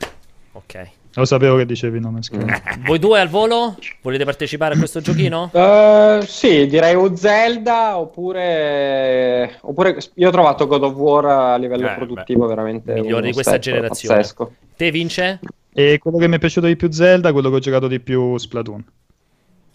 Ok. 0.52 0.90
Lo 1.14 1.24
sapevo 1.26 1.56
che 1.56 1.66
dicevi 1.66 2.00
No 2.00 2.10
Man's 2.10 2.26
Sky. 2.26 2.38
Mm. 2.38 2.84
Voi 2.86 2.98
due 2.98 3.20
al 3.20 3.28
volo? 3.28 3.76
Volete 4.00 4.24
partecipare 4.24 4.74
a 4.74 4.78
questo 4.78 5.00
giochino? 5.02 5.50
Eh, 5.52 6.20
sì, 6.26 6.66
direi 6.66 6.94
o 6.94 7.14
Zelda 7.14 7.98
oppure, 7.98 9.58
oppure 9.60 9.96
io 10.14 10.28
ho 10.28 10.32
trovato 10.32 10.66
God 10.66 10.82
of 10.84 10.94
War 10.94 11.24
a 11.26 11.56
livello 11.56 11.86
Eh, 11.90 11.94
produttivo 11.94 12.46
veramente 12.46 12.94
Migliore 12.94 13.26
di 13.26 13.32
questa 13.32 13.58
generazione. 13.58 14.16
pazzesco. 14.20 14.52
Te 14.76 14.90
vince? 14.90 15.40
E 15.74 15.98
quello 15.98 16.18
che 16.18 16.28
mi 16.28 16.36
è 16.36 16.38
piaciuto 16.38 16.66
di 16.66 16.76
più 16.76 16.90
Zelda, 16.90 17.32
quello 17.32 17.50
che 17.50 17.56
ho 17.56 17.60
giocato 17.60 17.88
di 17.88 18.00
più 18.00 18.36
Splatoon. 18.38 18.84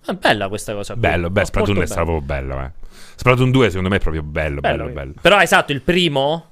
È 0.06 0.14
bella 0.14 0.48
questa 0.48 0.74
cosa. 0.74 0.94
qui. 0.94 1.02
Bello, 1.02 1.30
beh, 1.30 1.46
Splatoon 1.46 1.72
è 1.76 1.80
bello. 1.80 1.86
stato 1.92 2.06
proprio 2.06 2.26
bello, 2.26 2.62
eh. 2.64 2.70
Splatoon 3.16 3.52
2 3.52 3.68
secondo 3.70 3.90
me 3.90 3.96
è 3.96 4.00
proprio 4.00 4.22
bello, 4.24 4.60
bello, 4.62 4.88
bello. 4.90 5.14
Però 5.22 5.40
esatto, 5.40 5.72
il 5.72 5.82
primo. 5.82 6.46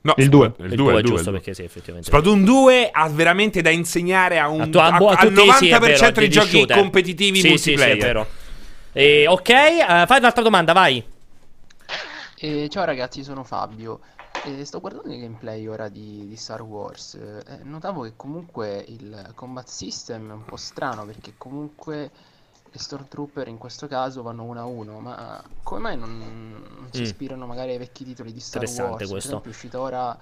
No, 0.00 0.14
Il 0.16 0.28
due. 0.28 0.54
Il 0.58 0.66
Il 0.66 0.74
2, 0.76 0.76
2 0.76 0.92
il 0.92 0.98
è 0.98 1.02
2, 1.02 1.10
giusto 1.16 1.30
perché 1.32 1.54
sì, 1.54 1.62
effettivamente. 1.64 2.08
Splatoon 2.08 2.44
2 2.44 2.90
ha 2.90 3.08
veramente 3.08 3.60
da 3.62 3.70
insegnare 3.70 4.38
a 4.38 4.48
un, 4.48 4.60
A 4.62 4.68
tu- 4.68 4.78
a- 4.78 4.86
a- 4.86 4.96
al 5.16 5.32
tutti, 5.34 5.52
sì, 5.52 5.68
è 5.68 5.78
90% 5.78 5.78
vero, 5.78 6.12
dei 6.12 6.28
giochi 6.30 6.48
shooter. 6.50 6.76
competitivi 6.78 7.40
Sì, 7.40 7.48
sì, 7.56 7.58
sì, 7.58 7.72
è 7.72 7.76
multiplayer. 7.76 7.98
vero. 7.98 8.26
E, 8.92 9.26
ok, 9.28 9.48
eh, 9.50 10.04
fai 10.06 10.18
un'altra 10.18 10.42
domanda, 10.42 10.72
vai. 10.72 11.04
Eh, 12.40 12.68
ciao 12.70 12.84
ragazzi, 12.84 13.22
sono 13.24 13.42
Fabio. 13.44 14.00
Eh, 14.44 14.64
sto 14.64 14.78
guardando 14.80 15.12
il 15.12 15.20
gameplay 15.20 15.66
ora 15.66 15.88
di, 15.88 16.26
di 16.28 16.36
Star 16.36 16.62
Wars. 16.62 17.14
Eh, 17.14 17.58
notavo 17.64 18.02
che 18.02 18.12
comunque 18.16 18.84
il 18.86 19.32
combat 19.34 19.66
system 19.68 20.30
è 20.30 20.32
un 20.34 20.44
po' 20.44 20.56
strano 20.56 21.04
perché 21.04 21.34
comunque 21.36 22.10
le 22.70 22.78
Stormtrooper 22.78 23.48
in 23.48 23.58
questo 23.58 23.86
caso 23.86 24.22
vanno 24.22 24.44
uno 24.44 24.60
a 24.60 24.64
uno. 24.64 25.00
Ma 25.00 25.42
come 25.62 25.80
mai 25.80 25.96
non, 25.96 26.18
non 26.18 26.88
si 26.92 27.00
Mm. 27.00 27.02
ispirano 27.02 27.46
magari 27.46 27.72
ai 27.72 27.78
vecchi 27.78 28.04
titoli 28.04 28.32
di 28.32 28.40
Star 28.40 28.62
Wars? 28.64 28.76
Per 28.96 29.08
questo. 29.08 29.16
esempio, 29.16 29.50
è 29.50 29.54
uscita 29.54 29.80
ora 29.80 30.16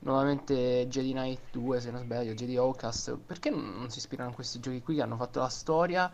nuovamente 0.00 0.86
Jedi 0.88 1.12
Knight 1.12 1.40
2, 1.52 1.80
se 1.80 1.90
non 1.90 2.00
sbaglio, 2.02 2.32
Jedi 2.34 2.56
Outcast. 2.56 3.16
Perché 3.26 3.50
non 3.50 3.74
non 3.78 3.90
si 3.90 3.98
ispirano 3.98 4.30
a 4.30 4.32
questi 4.34 4.60
giochi 4.60 4.80
qui 4.82 4.96
che 4.96 5.02
hanno 5.02 5.16
fatto 5.16 5.40
la 5.40 5.48
storia? 5.48 6.10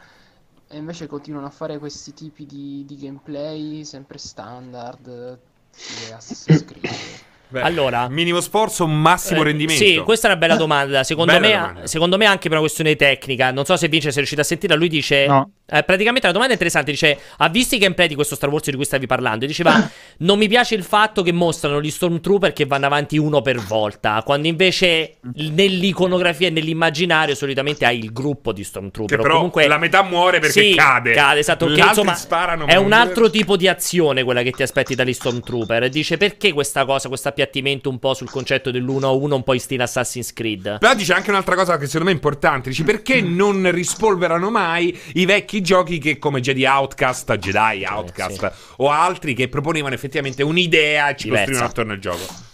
E 0.69 0.77
invece 0.77 1.07
continuano 1.07 1.47
a 1.47 1.51
fare 1.51 1.79
questi 1.79 2.13
tipi 2.13 2.45
di, 2.47 2.85
di 2.87 2.97
gameplay 2.97 3.85
sempre 3.85 4.19
standard, 4.19 5.39
stile 5.71 6.13
Assassin's 6.15 6.65
Creed. 6.65 6.85
Beh, 7.49 7.61
Allora. 7.61 8.09
minimo 8.09 8.41
sforzo, 8.41 8.89
massimo 8.89 9.43
Eh, 9.43 9.45
rendimento. 9.45 9.85
Sì, 9.85 9.99
questa 10.05 10.27
è 10.27 10.31
una 10.33 10.41
bella 10.41 10.57
domanda. 10.59 11.05
Secondo, 11.05 11.39
Bella 11.39 11.47
me, 11.47 11.53
domanda. 11.53 11.87
secondo 11.87 12.17
me 12.17 12.25
anche 12.27 12.43
per 12.49 12.53
una 12.53 12.61
questione 12.61 12.97
tecnica. 12.97 13.53
Non 13.53 13.65
so 13.65 13.77
se 13.77 13.87
Vince 13.87 14.09
sei 14.09 14.17
riuscito 14.17 14.41
a 14.41 14.45
sentirla. 14.45 14.75
Lui 14.75 14.89
dice: 14.89 15.27
No. 15.29 15.51
Eh, 15.69 15.83
praticamente 15.83 16.27
la 16.27 16.33
domanda 16.33 16.53
è 16.53 16.57
interessante. 16.57 16.93
Dice: 16.93 17.19
Ha 17.39 17.49
visto 17.49 17.75
i 17.75 17.79
gameplay 17.79 18.07
di 18.07 18.15
questo 18.15 18.37
Star 18.37 18.49
Wars 18.49 18.71
di 18.71 18.77
cui 18.77 18.85
stavi 18.85 19.07
parlando? 19.07 19.45
E 19.45 19.49
diceva: 19.49 19.91
Non 20.19 20.39
mi 20.39 20.47
piace 20.47 20.77
il 20.77 20.85
fatto 20.85 21.23
che 21.23 21.33
mostrano 21.33 21.81
gli 21.81 21.91
Stormtrooper 21.91 22.53
che 22.53 22.67
vanno 22.67 22.87
avanti 22.87 23.19
uno 23.19 23.43
per 23.43 23.59
volta. 23.59 24.23
Quando 24.25 24.47
invece 24.47 25.17
nell'iconografia 25.35 26.47
e 26.47 26.51
nell'immaginario 26.51 27.35
solitamente 27.35 27.85
hai 27.85 27.99
il 27.99 28.13
gruppo 28.13 28.53
di 28.53 28.63
Stormtrooper. 28.63 29.17
Che 29.17 29.23
però 29.23 29.35
comunque 29.35 29.67
la 29.67 29.79
metà 29.79 30.03
muore 30.03 30.39
perché 30.39 30.63
Sì, 30.63 30.75
cade. 30.75 31.13
Cade, 31.13 31.41
esatto. 31.41 31.67
Che, 31.67 31.81
insomma, 31.81 32.15
sparano, 32.15 32.67
è 32.67 32.77
un 32.77 32.93
altro 32.93 33.29
tipo 33.29 33.57
di 33.57 33.67
azione 33.67 34.23
quella 34.23 34.43
che 34.43 34.53
ti 34.53 34.63
aspetti 34.63 34.95
dagli 34.95 35.13
Stormtrooper. 35.13 35.83
E 35.85 35.89
Dice 35.89 36.17
perché 36.17 36.53
questa 36.53 36.85
cosa, 36.85 37.09
questo 37.09 37.29
appiattimento 37.29 37.89
un 37.89 37.99
po' 37.99 38.15
sul 38.15 38.31
concetto 38.31 38.71
dell'uno 38.71 39.09
a 39.09 39.11
uno, 39.11 39.37
un 39.37 39.43
po' 39.43 39.55
in 39.55 39.61
stile 39.61 39.83
Assassin's 39.83 40.33
Creed. 40.33 40.79
Però 40.79 40.95
dice 40.95 41.13
anche 41.13 41.31
un'altra 41.31 41.55
cosa 41.57 41.77
che 41.79 41.87
secondo 41.87 42.07
me 42.07 42.11
è 42.13 42.15
importante. 42.15 42.69
Dici 42.69 42.85
perché 42.85 43.21
non 43.21 43.69
rispolverano 43.71 44.51
mai 44.51 44.97
i 45.15 45.25
vecchi 45.25 45.56
giochi 45.61 45.99
che 45.99 46.19
come 46.19 46.41
Jedi 46.41 46.65
Outcast, 46.65 47.37
Jedi 47.37 47.85
Outcast 47.85 48.53
o 48.77 48.91
altri 48.91 49.35
che 49.35 49.49
proponevano 49.49 49.95
effettivamente 49.95 50.43
un'idea 50.43 51.11
e 51.11 51.17
ci 51.17 51.25
Diversa. 51.25 51.45
costruivano 51.45 51.67
attorno 51.71 51.93
al 51.93 51.99
gioco. 51.99 52.45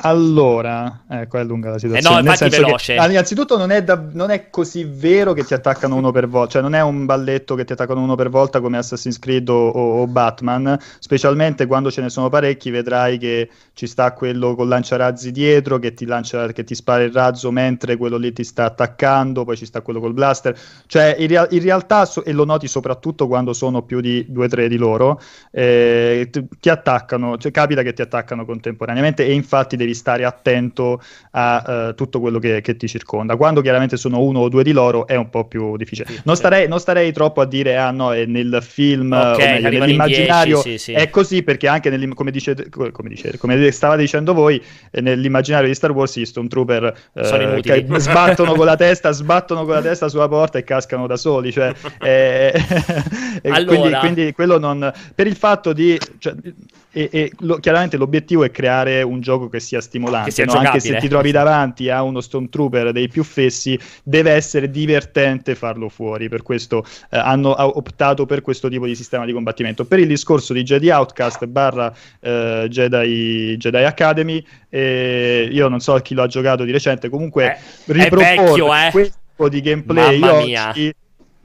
Allora, 0.00 1.04
ecco, 1.08 1.38
è 1.38 1.44
lunga 1.44 1.70
la 1.70 1.78
situazione. 1.78 2.18
Eh 2.18 2.22
no, 2.22 2.28
infatti 2.28 2.50
veloce. 2.50 2.96
Che, 2.96 3.06
innanzitutto 3.06 3.56
non 3.56 3.70
è, 3.70 3.82
da, 3.82 4.00
non 4.12 4.30
è, 4.30 4.50
così 4.50 4.84
vero 4.84 5.32
che 5.32 5.42
ti 5.42 5.54
attaccano 5.54 5.94
uno 5.94 6.12
per 6.12 6.28
volta, 6.28 6.52
cioè 6.52 6.62
non 6.62 6.74
è 6.74 6.82
un 6.82 7.06
balletto 7.06 7.54
che 7.54 7.64
ti 7.64 7.72
attaccano 7.72 8.02
uno 8.02 8.14
per 8.14 8.28
volta 8.28 8.60
come 8.60 8.76
Assassin's 8.76 9.18
Creed 9.18 9.48
o, 9.48 9.68
o, 9.68 10.00
o, 10.02 10.06
Batman, 10.06 10.78
specialmente 10.98 11.66
quando 11.66 11.90
ce 11.90 12.02
ne 12.02 12.10
sono 12.10 12.28
parecchi 12.28 12.70
vedrai 12.70 13.16
che 13.16 13.48
ci 13.72 13.86
sta 13.86 14.12
quello 14.12 14.54
con 14.54 14.68
lanciarazzi 14.68 15.32
dietro 15.32 15.78
che 15.78 15.94
ti, 15.94 16.04
lancia, 16.04 16.52
che 16.52 16.64
ti 16.64 16.74
spara 16.74 17.02
il 17.02 17.12
razzo 17.12 17.50
mentre 17.50 17.96
quello 17.96 18.16
lì 18.16 18.32
ti 18.32 18.44
sta 18.44 18.64
attaccando, 18.64 19.44
poi 19.44 19.56
ci 19.56 19.66
sta 19.66 19.80
quello 19.80 20.00
col 20.00 20.12
blaster, 20.12 20.56
cioè 20.86 21.16
in, 21.18 21.28
rea- 21.28 21.48
in 21.50 21.62
realtà, 21.62 22.04
so- 22.04 22.24
e 22.24 22.32
lo 22.32 22.44
noti 22.44 22.68
soprattutto 22.68 23.26
quando 23.26 23.54
sono 23.54 23.82
più 23.82 24.00
di 24.00 24.26
due 24.28 24.44
o 24.44 24.48
tre 24.48 24.68
di 24.68 24.76
loro, 24.76 25.20
eh, 25.50 26.28
ti, 26.30 26.46
ti 26.60 26.68
attaccano, 26.68 27.38
cioè 27.38 27.50
capita 27.50 27.82
che 27.82 27.94
ti 27.94 28.02
attaccano 28.02 28.44
contemporaneamente 28.44 29.24
e 29.24 29.32
infatti 29.32 29.76
devi 29.76 29.85
stare 29.94 30.24
attento 30.24 31.00
a 31.32 31.88
uh, 31.88 31.94
tutto 31.94 32.20
quello 32.20 32.38
che, 32.38 32.60
che, 32.60 32.76
ti 32.76 32.88
circonda. 32.88 33.36
Quando 33.36 33.60
chiaramente 33.60 33.96
sono 33.96 34.20
uno 34.20 34.40
o 34.40 34.48
due 34.48 34.62
di 34.62 34.72
loro 34.72 35.06
è 35.06 35.16
un 35.16 35.30
po' 35.30 35.44
più 35.46 35.76
difficile. 35.76 36.08
Sì, 36.08 36.20
non, 36.24 36.36
starei, 36.36 36.68
non, 36.68 36.80
starei, 36.80 37.12
troppo 37.12 37.40
a 37.40 37.46
dire, 37.46 37.76
ah 37.76 37.90
no, 37.90 38.12
è 38.12 38.24
nel 38.26 38.58
film, 38.62 39.12
okay, 39.12 39.62
meglio, 39.62 39.78
nell'immaginario 39.78 40.62
10, 40.62 40.78
sì, 40.78 40.78
sì. 40.78 40.92
è 40.92 41.10
così 41.10 41.42
perché 41.42 41.68
anche 41.68 41.90
come, 42.14 42.30
dice, 42.30 42.68
come, 42.70 43.08
dice, 43.08 43.38
come 43.38 43.70
stavate 43.70 44.00
dicendo 44.00 44.32
voi, 44.32 44.62
eh, 44.90 45.00
nell'immaginario 45.00 45.68
di 45.68 45.74
Star 45.74 45.90
Wars 45.92 46.18
gli 46.18 46.24
Stormtrooper 46.24 46.94
eh, 47.12 47.84
sbattono 47.98 48.54
con 48.54 48.66
la 48.66 48.76
testa, 48.76 49.10
sbattono 49.12 49.64
con 49.64 49.74
la 49.74 49.82
testa 49.82 50.08
sulla 50.08 50.28
porta 50.28 50.58
e 50.58 50.64
cascano 50.64 51.06
da 51.06 51.16
soli. 51.16 51.52
Cioè, 51.52 51.72
eh, 52.00 52.52
allora... 53.48 53.64
quindi, 53.64 53.98
quindi, 53.98 54.32
quello 54.32 54.58
non... 54.58 54.92
Per 55.14 55.26
il 55.26 55.36
fatto 55.36 55.72
di... 55.72 55.98
Cioè, 56.18 56.34
e, 56.96 57.10
e 57.12 57.32
lo, 57.40 57.58
chiaramente 57.58 57.98
l'obiettivo 57.98 58.42
è 58.42 58.50
creare 58.50 59.02
un 59.02 59.20
gioco 59.20 59.50
che 59.50 59.60
sia 59.60 59.82
stimolante, 59.82 60.30
che 60.30 60.34
sia 60.34 60.44
no? 60.46 60.52
anche 60.52 60.80
se 60.80 60.96
ti 60.96 61.08
trovi 61.08 61.30
davanti 61.30 61.90
a 61.90 62.02
uno 62.02 62.22
Stormtrooper 62.22 62.92
dei 62.92 63.08
più 63.08 63.22
fessi, 63.22 63.78
deve 64.02 64.30
essere 64.30 64.70
divertente 64.70 65.54
farlo 65.54 65.90
fuori, 65.90 66.30
per 66.30 66.40
questo 66.40 66.86
eh, 67.10 67.18
hanno 67.18 67.54
optato 67.76 68.24
per 68.24 68.40
questo 68.40 68.70
tipo 68.70 68.86
di 68.86 68.94
sistema 68.94 69.26
di 69.26 69.34
combattimento. 69.34 69.84
Per 69.84 69.98
il 69.98 70.06
discorso 70.06 70.54
di 70.54 70.62
Jedi 70.62 70.88
Outcast 70.88 71.44
barra 71.44 71.92
eh, 72.20 72.66
Jedi, 72.70 73.58
Jedi, 73.58 73.84
Academy, 73.84 74.42
eh, 74.70 75.50
io 75.52 75.68
non 75.68 75.80
so 75.80 75.96
chi 75.96 76.14
lo 76.14 76.22
ha 76.22 76.26
giocato 76.26 76.64
di 76.64 76.72
recente, 76.72 77.10
comunque 77.10 77.58
eh, 77.84 77.92
riproporre 77.92 78.86
eh. 78.86 78.90
questo 78.90 79.18
tipo 79.32 79.48
di 79.50 79.60
gameplay 79.60 80.18
Mamma 80.18 80.34
oggi... 80.38 80.46
Mia 80.46 80.94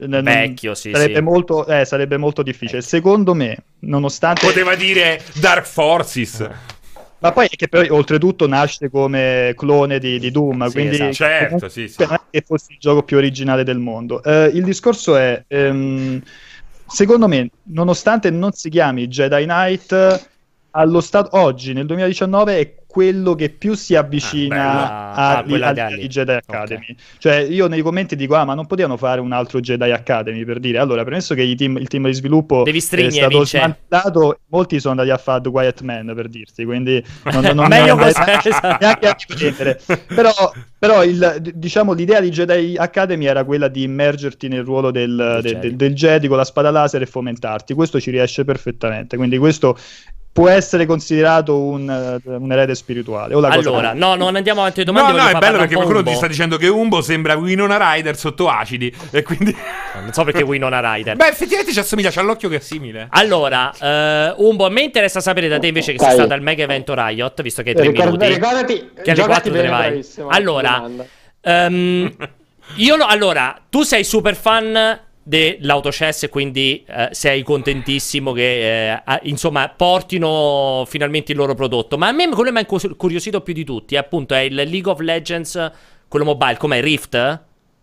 vecchio, 0.06 0.74
sì, 0.74 0.90
sarebbe, 0.92 1.16
sì. 1.16 1.20
Molto, 1.20 1.66
eh, 1.66 1.84
sarebbe 1.84 2.16
molto 2.16 2.42
difficile. 2.42 2.78
Vecchio. 2.78 2.96
Secondo 2.96 3.34
me, 3.34 3.56
nonostante. 3.80 4.46
Poteva 4.46 4.74
dire 4.74 5.20
Dark 5.40 5.64
Forces. 5.64 6.48
Ma 7.22 7.30
poi 7.30 7.48
che 7.48 7.68
poi 7.68 7.88
oltretutto 7.88 8.48
nasce 8.48 8.90
come 8.90 9.54
clone 9.56 10.00
di, 10.00 10.18
di 10.18 10.32
Doom, 10.32 10.66
sì, 10.66 10.72
quindi 10.72 10.94
esatto. 10.96 11.12
certo, 11.12 11.68
sì, 11.68 11.86
sì. 11.86 12.02
non 12.02 12.14
è 12.14 12.20
che 12.28 12.42
fosse 12.44 12.72
il 12.72 12.78
gioco 12.80 13.04
più 13.04 13.16
originale 13.16 13.62
del 13.62 13.78
mondo. 13.78 14.20
Uh, 14.24 14.50
il 14.52 14.64
discorso 14.64 15.14
è, 15.14 15.44
um, 15.50 16.20
secondo 16.84 17.28
me, 17.28 17.48
nonostante 17.64 18.28
non 18.30 18.50
si 18.50 18.68
chiami 18.70 19.06
Jedi 19.06 19.44
Knight, 19.44 20.30
allo 20.72 21.00
stato 21.00 21.38
oggi, 21.38 21.72
nel 21.72 21.86
2019, 21.86 22.58
è 22.58 22.74
quello 22.92 23.34
che 23.34 23.48
più 23.48 23.72
si 23.72 23.94
avvicina 23.94 25.12
ah, 25.14 25.14
a, 25.14 25.38
a, 25.38 25.38
a, 25.38 25.42
di 25.42 26.08
Jedi 26.08 26.32
Academy. 26.32 26.82
Okay. 26.82 26.96
Cioè, 27.16 27.36
io 27.36 27.66
nei 27.66 27.80
commenti 27.80 28.16
dico: 28.16 28.34
Ah, 28.34 28.44
ma 28.44 28.52
non 28.52 28.66
potevano 28.66 28.98
fare 28.98 29.22
un 29.22 29.32
altro 29.32 29.60
Jedi 29.60 29.90
Academy 29.90 30.44
per 30.44 30.60
dire. 30.60 30.76
Allora, 30.76 31.02
premesso 31.02 31.34
che 31.34 31.54
team, 31.54 31.78
il 31.78 31.88
team 31.88 32.04
di 32.04 32.12
sviluppo 32.12 32.64
Devi 32.64 32.76
è 32.76 33.10
stato 33.10 33.46
smantellato, 33.46 34.40
molti 34.48 34.78
sono 34.78 35.00
andati 35.00 35.08
a 35.08 35.16
fare 35.16 35.40
The 35.40 35.50
Quiet 35.50 35.80
Man 35.80 36.12
per 36.14 36.28
dirti. 36.28 36.66
Quindi, 36.66 37.02
non, 37.32 37.42
non, 37.42 37.56
non 37.56 37.68
meglio 37.72 37.96
così. 37.96 38.12
neanche 38.78 39.08
a 39.08 39.16
riprendere. 39.26 39.80
però, 40.08 40.52
però 40.78 41.02
il, 41.02 41.40
diciamo, 41.54 41.94
l'idea 41.94 42.20
di 42.20 42.28
Jedi 42.28 42.76
Academy 42.76 43.24
era 43.24 43.44
quella 43.44 43.68
di 43.68 43.84
immergerti 43.84 44.48
nel 44.48 44.64
ruolo 44.64 44.90
del, 44.90 45.40
del, 45.42 45.58
del, 45.60 45.76
del 45.76 45.94
Jedi 45.94 46.28
con 46.28 46.36
la 46.36 46.44
spada 46.44 46.70
laser 46.70 47.00
e 47.00 47.06
fomentarti. 47.06 47.72
Questo 47.72 47.98
ci 47.98 48.10
riesce 48.10 48.44
perfettamente. 48.44 49.16
Quindi, 49.16 49.38
questo 49.38 49.78
può 50.32 50.48
essere 50.48 50.86
considerato 50.86 51.58
un, 51.58 52.20
un 52.24 52.52
erede 52.52 52.74
spirituale. 52.74 53.34
allora, 53.34 53.92
no, 53.92 54.14
non 54.14 54.34
andiamo 54.34 54.60
avanti 54.60 54.80
alle 54.80 54.90
domande. 54.90 55.12
No, 55.12 55.24
no, 55.24 55.28
è 55.28 55.38
bello 55.38 55.58
perché 55.58 55.74
qualcuno 55.74 56.02
ti 56.02 56.14
sta 56.14 56.26
dicendo 56.26 56.56
che 56.56 56.68
Umbo 56.68 57.02
sembra 57.02 57.34
Winona 57.34 57.92
Rider 57.92 58.16
sotto 58.16 58.48
acidi. 58.48 58.92
E 59.10 59.22
quindi. 59.22 59.54
non 59.94 60.12
so 60.12 60.24
perché 60.24 60.42
Winona 60.42 60.94
Rider. 60.94 61.16
Beh, 61.16 61.28
effettivamente 61.28 61.72
ci 61.72 61.78
assomiglia, 61.78 62.10
c'ha 62.10 62.22
l'occhio 62.22 62.48
che 62.48 62.56
è 62.56 62.60
simile. 62.60 63.08
Allora, 63.10 63.70
uh, 63.78 64.46
Umbo, 64.46 64.64
a 64.64 64.70
me 64.70 64.82
interessa 64.82 65.20
sapere 65.20 65.48
da 65.48 65.58
te 65.58 65.66
invece 65.66 65.92
che 65.92 65.98
sei 65.98 66.12
stato 66.12 66.32
al 66.32 66.40
mega 66.40 66.62
evento 66.62 66.94
Riot, 66.94 67.42
visto 67.42 67.62
che 67.62 67.70
hai 67.70 67.74
tre 67.74 67.86
Ricord- 67.88 68.12
minuti. 68.12 68.26
Ricordati, 68.26 68.90
che 69.02 69.10
alle 69.10 69.24
4 69.24 69.52
te 69.52 69.62
ne 69.62 69.68
vai. 69.68 70.06
Allora, 70.28 70.88
um, 71.42 72.16
io 72.76 72.96
no, 72.96 73.04
allora, 73.04 73.60
tu 73.68 73.82
sei 73.82 74.02
super 74.02 74.34
fan 74.34 75.00
dell'autochess 75.22 76.24
e 76.24 76.28
quindi 76.28 76.84
eh, 76.86 77.08
sei 77.12 77.42
contentissimo 77.42 78.32
che 78.32 78.92
eh, 78.92 79.02
insomma 79.22 79.68
portino 79.68 80.84
finalmente 80.86 81.30
il 81.32 81.38
loro 81.38 81.54
prodotto 81.54 81.96
ma 81.96 82.08
a 82.08 82.12
me 82.12 82.28
quello 82.28 82.50
che 82.50 82.52
mi 82.52 82.58
ha 82.58 82.66
incuriosito 82.68 83.40
più 83.40 83.54
di 83.54 83.64
tutti 83.64 83.96
appunto 83.96 84.34
è 84.34 84.40
il 84.40 84.54
League 84.54 84.90
of 84.90 84.98
Legends 84.98 85.70
quello 86.08 86.24
mobile 86.24 86.56
com'è 86.56 86.80
Rift? 86.80 87.40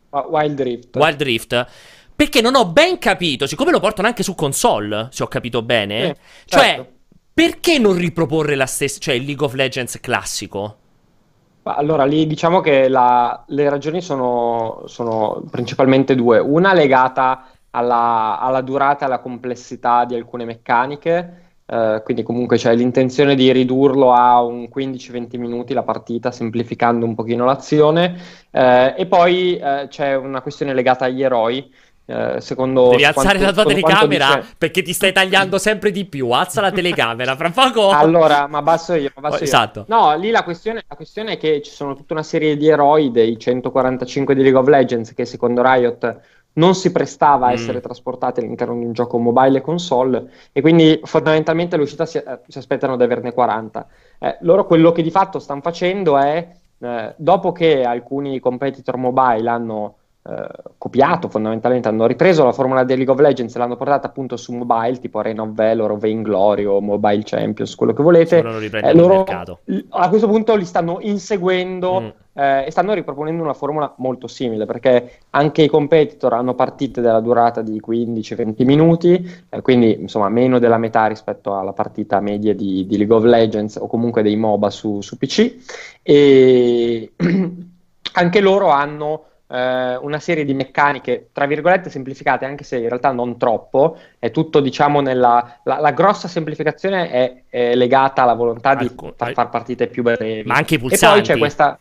Wild 0.10 0.62
Rift 0.62 0.96
Wild 0.98 1.22
Rift 1.22 1.66
perché 2.14 2.42
non 2.42 2.56
ho 2.56 2.66
ben 2.66 2.98
capito 2.98 3.48
siccome 3.48 3.72
lo 3.72 3.80
portano 3.80 4.10
anche 4.10 4.24
su 4.24 4.36
console 4.36 5.08
se 5.12 5.24
ho 5.24 5.28
capito 5.28 5.62
bene 5.62 6.10
eh, 6.10 6.16
cioè 6.44 6.62
certo. 6.62 6.92
perché 7.34 7.80
non 7.80 7.96
riproporre 7.96 8.56
la 8.56 8.66
stessa 8.66 9.00
cioè 9.00 9.14
il 9.14 9.24
League 9.24 9.46
of 9.46 9.54
Legends 9.54 9.98
classico? 10.02 10.79
Allora, 11.64 12.06
lì 12.06 12.26
diciamo 12.26 12.62
che 12.62 12.88
la, 12.88 13.44
le 13.48 13.70
ragioni 13.70 14.02
sono, 14.02 14.84
sono, 14.86 15.44
principalmente 15.52 16.16
due. 16.16 16.40
Una 16.40 16.74
legata 16.74 17.48
alla, 17.72 18.40
alla 18.40 18.62
durata 18.62 19.04
e 19.04 19.08
alla 19.08 19.20
complessità 19.20 20.06
di 20.06 20.16
alcune 20.16 20.46
meccaniche, 20.46 21.50
eh, 21.66 22.02
quindi 22.04 22.24
comunque 22.24 22.58
c'è 22.58 22.74
l'intenzione 22.74 23.36
di 23.36 23.52
ridurlo 23.52 24.12
a 24.14 24.42
un 24.42 24.68
15-20 24.74 25.38
minuti 25.38 25.74
la 25.74 25.84
partita, 25.84 26.32
semplificando 26.32 27.06
un 27.06 27.14
pochino 27.14 27.46
l'azione. 27.46 28.18
Eh, 28.52 28.96
e 28.98 29.06
poi 29.06 29.58
eh, 29.58 29.88
c'è 29.90 30.16
una 30.16 30.42
questione 30.42 30.74
legata 30.74 31.06
agli 31.06 31.22
eroi. 31.22 31.72
Eh, 32.12 32.42
secondo 32.42 32.90
Devi 32.90 33.06
alzare 33.06 33.38
quanto, 33.38 33.46
la 33.46 33.54
tua 33.54 33.66
telecamera 33.66 34.36
dice... 34.38 34.56
perché 34.58 34.82
ti 34.82 34.94
stai 34.94 35.14
tagliando 35.14 35.60
sempre 35.60 35.92
di 35.92 36.06
più. 36.06 36.32
Alza 36.32 36.60
la 36.60 36.72
telecamera, 36.72 37.36
fra 37.36 37.52
poco. 37.52 37.90
Allora, 37.90 38.48
ma 38.48 38.64
basso 38.64 38.96
io. 38.96 39.12
Ma 39.14 39.30
basso 39.30 39.42
oh, 39.42 39.44
esatto. 39.44 39.86
Io. 39.88 39.96
No, 39.96 40.16
lì 40.18 40.32
la 40.32 40.44
questione, 40.44 40.84
la 40.88 40.96
questione, 40.96 41.34
è 41.34 41.38
che 41.38 41.62
ci 41.62 41.70
sono 41.70 41.94
tutta 41.94 42.14
una 42.14 42.24
serie 42.24 42.58
di 42.58 42.68
eroi 42.68 43.12
dei 43.12 43.38
145 43.38 44.34
di 44.34 44.42
League 44.42 44.60
of 44.60 44.68
Legends 44.68 45.14
che 45.14 45.26
secondo 45.26 45.62
Riot 45.62 46.20
non 46.54 46.74
si 46.74 46.92
prestava 46.92 47.46
a 47.46 47.50
mm. 47.52 47.54
essere 47.54 47.78
mm. 47.78 47.82
trasportati 47.82 48.40
all'interno 48.40 48.76
di 48.76 48.86
un 48.86 48.94
gioco 48.94 49.20
mobile 49.20 49.60
e 49.60 49.62
console 49.62 50.32
e 50.52 50.62
quindi 50.62 51.00
fondamentalmente 51.04 51.76
all'uscita 51.76 52.08
si, 52.08 52.18
eh, 52.18 52.40
si 52.48 52.58
aspettano 52.58 52.98
di 52.98 53.04
averne 53.04 53.34
40. 53.34 53.88
Eh, 54.18 54.38
loro 54.42 54.66
quello 54.66 54.92
che 54.92 55.04
di 55.04 55.12
fatto 55.12 55.38
stanno 55.38 55.62
facendo 55.62 56.18
è, 56.18 56.48
eh, 56.80 57.14
dopo 57.18 57.52
che 57.52 57.84
alcuni 57.84 58.40
competitor 58.40 58.98
mobile 58.98 59.48
hanno 59.48 59.98
eh, 60.22 60.48
copiato 60.78 61.30
fondamentalmente, 61.30 61.88
hanno 61.88 62.06
ripreso 62.06 62.44
la 62.44 62.52
formula 62.52 62.84
di 62.84 62.94
League 62.94 63.12
of 63.12 63.20
Legends 63.20 63.56
e 63.56 63.58
l'hanno 63.58 63.78
portata 63.78 64.08
appunto 64.08 64.36
su 64.36 64.54
mobile, 64.54 65.00
tipo 65.00 65.20
Arena 65.20 65.44
of 65.44 65.52
Valor 65.54 65.92
o 65.92 65.98
Vainglory 65.98 66.66
o 66.66 66.82
Mobile 66.82 67.24
Champions, 67.24 67.74
quello 67.76 67.94
che 67.94 68.04
volete. 68.04 68.40
Eh, 68.40 68.94
loro 68.94 69.24
a 69.24 70.10
questo 70.10 70.28
punto 70.28 70.56
li 70.56 70.66
stanno 70.66 70.98
inseguendo 71.00 72.02
mm. 72.02 72.08
eh, 72.34 72.66
e 72.66 72.72
stanno 72.72 72.94
riproponendo 72.94 73.42
una 73.42 73.54
formula 73.54 73.94
molto 73.98 74.28
simile 74.28 74.66
perché 74.66 75.20
anche 75.30 75.62
i 75.62 75.68
competitor 75.68 76.34
hanno 76.34 76.54
partite 76.54 77.00
della 77.00 77.22
durata 77.22 77.62
di 77.62 77.82
15-20 77.86 78.66
minuti, 78.66 79.44
eh, 79.50 79.62
quindi 79.62 80.02
insomma 80.02 80.28
meno 80.28 80.60
della 80.60 80.78
metà 80.78 81.08
rispetto 81.08 81.58
alla 81.58 81.74
partita 81.74 82.20
media 82.20 82.54
di, 82.54 82.86
di 82.86 82.98
League 82.98 83.16
of 83.16 83.24
Legends 83.24 83.78
o 83.78 83.88
comunque 83.88 84.22
dei 84.22 84.36
MOBA 84.36 84.70
su, 84.70 85.00
su 85.00 85.18
PC 85.18 85.56
e 86.04 87.14
anche 88.14 88.42
loro 88.42 88.70
hanno 88.70 89.24
eh, 89.52 89.96
una 89.96 90.20
serie 90.20 90.46
di 90.46 90.54
meccaniche, 90.54 91.30
tra 91.34 91.46
virgolette, 91.48 91.90
semplificate, 91.90 92.46
anche 92.46 92.64
se 92.64 92.78
in 92.78 92.88
realtà 92.88 93.12
non 93.12 93.38
troppo, 93.38 93.98
è 94.20 94.32
tutto, 94.32 94.60
diciamo, 94.60 95.02
nella... 95.02 95.60
La, 95.64 95.80
la 95.80 95.92
grossa 95.92 96.28
semplificazione 96.28 97.10
è, 97.10 97.44
è, 97.50 97.76
legata 97.76 98.22
alla 98.22 98.36
volontà 98.36 98.76
di 98.76 98.86
Alcun... 98.86 99.14
far, 99.16 99.34
far 99.34 99.50
partite 99.50 99.88
più 99.88 100.04
brevi. 100.04 100.48
Ma 100.48 100.56
anche 100.56 100.76
i 100.76 100.80
pulsanti. 100.80 101.06
E 101.06 101.10
poi 101.10 101.22
c'è 101.22 101.38
questa... 101.38 101.80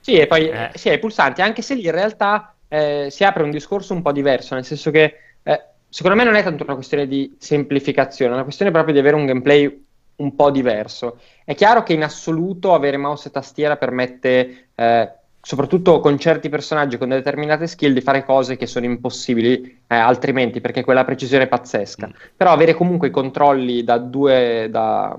Sì, 0.00 0.14
e 0.14 0.26
poi 0.26 0.48
eh. 0.48 0.70
sì, 0.74 0.90
i 0.90 0.98
pulsanti, 0.98 1.42
anche 1.42 1.62
se 1.62 1.74
lì 1.74 1.84
in 1.84 1.90
realtà 1.90 2.54
eh, 2.68 3.08
si 3.10 3.24
apre 3.24 3.42
un 3.42 3.50
discorso 3.50 3.92
un 3.92 4.02
po' 4.02 4.12
diverso, 4.12 4.54
nel 4.54 4.64
senso 4.64 4.90
che 4.92 5.14
eh, 5.42 5.64
secondo 5.88 6.16
me 6.16 6.24
non 6.24 6.36
è 6.36 6.44
tanto 6.44 6.62
una 6.62 6.74
questione 6.74 7.08
di 7.08 7.34
semplificazione, 7.38 8.30
è 8.30 8.34
una 8.34 8.44
questione 8.44 8.70
proprio 8.70 8.94
di 8.94 9.00
avere 9.00 9.16
un 9.16 9.26
gameplay 9.26 9.84
un 10.16 10.34
po' 10.34 10.50
diverso. 10.50 11.18
È 11.44 11.54
chiaro 11.54 11.82
che 11.82 11.92
in 11.92 12.02
assoluto 12.02 12.72
avere 12.72 12.96
mouse 12.96 13.28
e 13.28 13.30
tastiera 13.32 13.76
permette 13.76 14.68
eh, 14.74 15.12
soprattutto 15.46 16.00
con 16.00 16.18
certi 16.18 16.48
personaggi 16.48 16.98
con 16.98 17.10
determinate 17.10 17.68
skill 17.68 17.92
di 17.92 18.00
fare 18.00 18.24
cose 18.24 18.56
che 18.56 18.66
sono 18.66 18.84
impossibili 18.84 19.80
eh, 19.86 19.94
altrimenti 19.94 20.60
perché 20.60 20.82
quella 20.82 21.04
precisione 21.04 21.44
è 21.44 21.46
pazzesca 21.46 22.08
mm. 22.08 22.10
però 22.36 22.50
avere 22.50 22.74
comunque 22.74 23.06
i 23.06 23.12
controlli 23.12 23.84
da 23.84 23.98
due 23.98 24.66
da, 24.68 25.16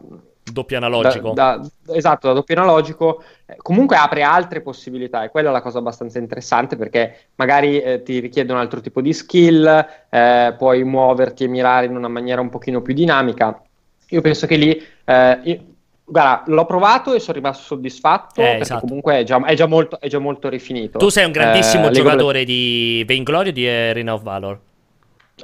doppio 0.52 0.76
analogico. 0.76 1.32
Da, 1.32 1.62
da, 1.86 1.96
esatto, 1.96 2.28
da 2.28 2.34
doppio 2.34 2.56
analogico. 2.56 3.24
Eh, 3.46 3.56
comunque 3.58 3.96
apre 3.96 4.24
altre 4.24 4.62
possibilità 4.62 5.24
e 5.24 5.30
quella 5.30 5.50
è 5.50 5.52
la 5.52 5.62
cosa 5.62 5.80
abbastanza 5.80 6.20
interessante 6.20 6.76
perché 6.76 7.30
magari 7.36 7.80
eh, 7.80 8.04
ti 8.04 8.20
richiede 8.20 8.52
un 8.52 8.58
altro 8.58 8.82
tipo 8.82 9.02
di 9.02 9.14
skill, 9.14 9.66
eh, 10.10 10.56
puoi 10.58 10.84
muoverti 10.84 11.46
e 11.46 11.48
mirare 11.48 11.86
in 11.86 11.96
una 11.96 12.08
maniera 12.08 12.42
un 12.42 12.50
pochino 12.50 12.82
più 12.82 12.94
dinamica. 12.94 13.62
Io 14.10 14.22
penso 14.22 14.46
che 14.46 14.56
lì... 14.56 14.84
Eh, 15.06 15.76
Guarda, 16.10 16.44
l'ho 16.48 16.66
provato 16.66 17.14
e 17.14 17.20
sono 17.20 17.38
rimasto 17.38 17.64
soddisfatto 17.64 18.40
eh, 18.40 18.46
perché 18.46 18.62
esatto. 18.62 18.80
comunque 18.80 19.20
è 19.20 19.24
già, 19.24 19.44
è, 19.44 19.54
già 19.56 19.66
molto, 19.66 20.00
è 20.00 20.08
già, 20.08 20.20
molto, 20.20 20.48
rifinito. 20.48 21.00
Tu 21.00 21.10
sei 21.10 21.26
un 21.26 21.34
grandissimo 21.34 21.90
eh, 21.90 21.92
giocatore 21.92 22.46
di 22.46 23.04
Vainglory 23.06 23.50
o 23.50 23.52
di 23.52 23.68
Arena 23.68 24.14
of 24.14 24.22
Valor? 24.24 24.60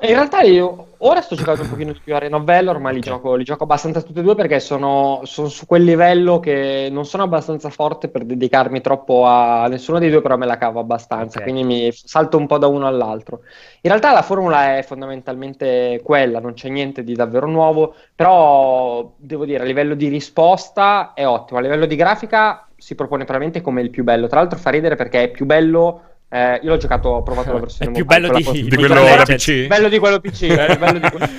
In 0.02 0.10
realtà 0.10 0.42
io 0.42 0.88
ora 0.98 1.22
sto 1.22 1.36
giocando 1.36 1.62
un 1.62 1.70
pochino 1.70 1.94
più 2.04 2.16
of 2.16 2.44
Valor, 2.44 2.80
ma 2.80 2.90
li, 2.90 3.00
gioco, 3.00 3.36
li 3.36 3.44
gioco 3.44 3.64
abbastanza 3.64 4.02
tutti 4.02 4.20
e 4.20 4.22
due 4.24 4.34
perché 4.34 4.60
sono, 4.60 5.22
sono, 5.24 5.50
su 5.50 5.68
quel 5.68 5.84
livello 5.84 6.40
che 6.40 6.90
non 6.92 7.06
sono 7.06 7.24
abbastanza 7.24 7.70
forte 7.70 8.08
per 8.08 8.26
dedicarmi 8.26 8.82
troppo 8.82 9.26
a 9.26 9.68
nessuno 9.68 10.00
dei 10.00 10.10
due, 10.10 10.22
però 10.24 10.36
me 10.36 10.48
la 10.48 10.58
cavo 10.58 10.80
abbastanza, 10.80 11.40
okay. 11.40 11.52
quindi 11.52 11.64
mi 11.64 11.92
salto 11.92 12.38
un 12.38 12.48
po' 12.48 12.58
da 12.58 12.66
uno 12.66 12.88
all'altro. 12.88 13.42
In 13.82 13.92
realtà 13.92 14.12
la 14.12 14.24
formula 14.24 14.78
è 14.78 14.82
fondamentalmente 14.82 16.02
quella, 16.04 16.40
non 16.40 16.54
c'è 16.54 16.70
niente 16.70 17.04
di 17.04 17.14
davvero 17.14 17.46
nuovo, 17.46 17.94
però 18.16 19.14
devo 19.18 19.46
dire 19.46 19.62
a 19.62 19.66
livello 19.66 19.94
di 19.94 20.08
risposta 20.08 21.14
è 21.14 21.28
ottimo, 21.28 21.60
a 21.60 21.62
livello 21.62 21.86
di 21.86 21.96
grafica 21.96 22.68
si 22.76 22.96
propone 22.96 23.26
veramente 23.26 23.62
come 23.62 23.82
il 23.82 23.92
più 23.92 24.04
bello, 24.04 24.28
tra 24.28 24.40
l'altro 24.40 24.58
fa 24.58 24.72
ridere 24.72 24.96
perché 24.96 25.24
è 25.24 25.30
più 25.30 25.46
bello 25.46 26.13
eh, 26.34 26.60
io 26.64 26.70
l'ho 26.72 26.78
giocato, 26.78 27.10
ho 27.10 27.22
provato 27.22 27.54
la 27.54 27.60
versione 27.62 27.92
è 27.92 27.94
più 27.94 28.06
bello 28.06 28.34
di, 28.34 28.44
di, 28.44 28.64
di 28.64 28.76
quello 28.76 28.96
da 28.96 29.24
PC. 29.24 29.68
Bello 29.68 29.88
di 29.88 30.00
quello 30.00 30.20
PC. 30.20 30.42
eh, 30.50 30.78
bello 30.80 30.98
di 30.98 31.10
quello... 31.12 31.30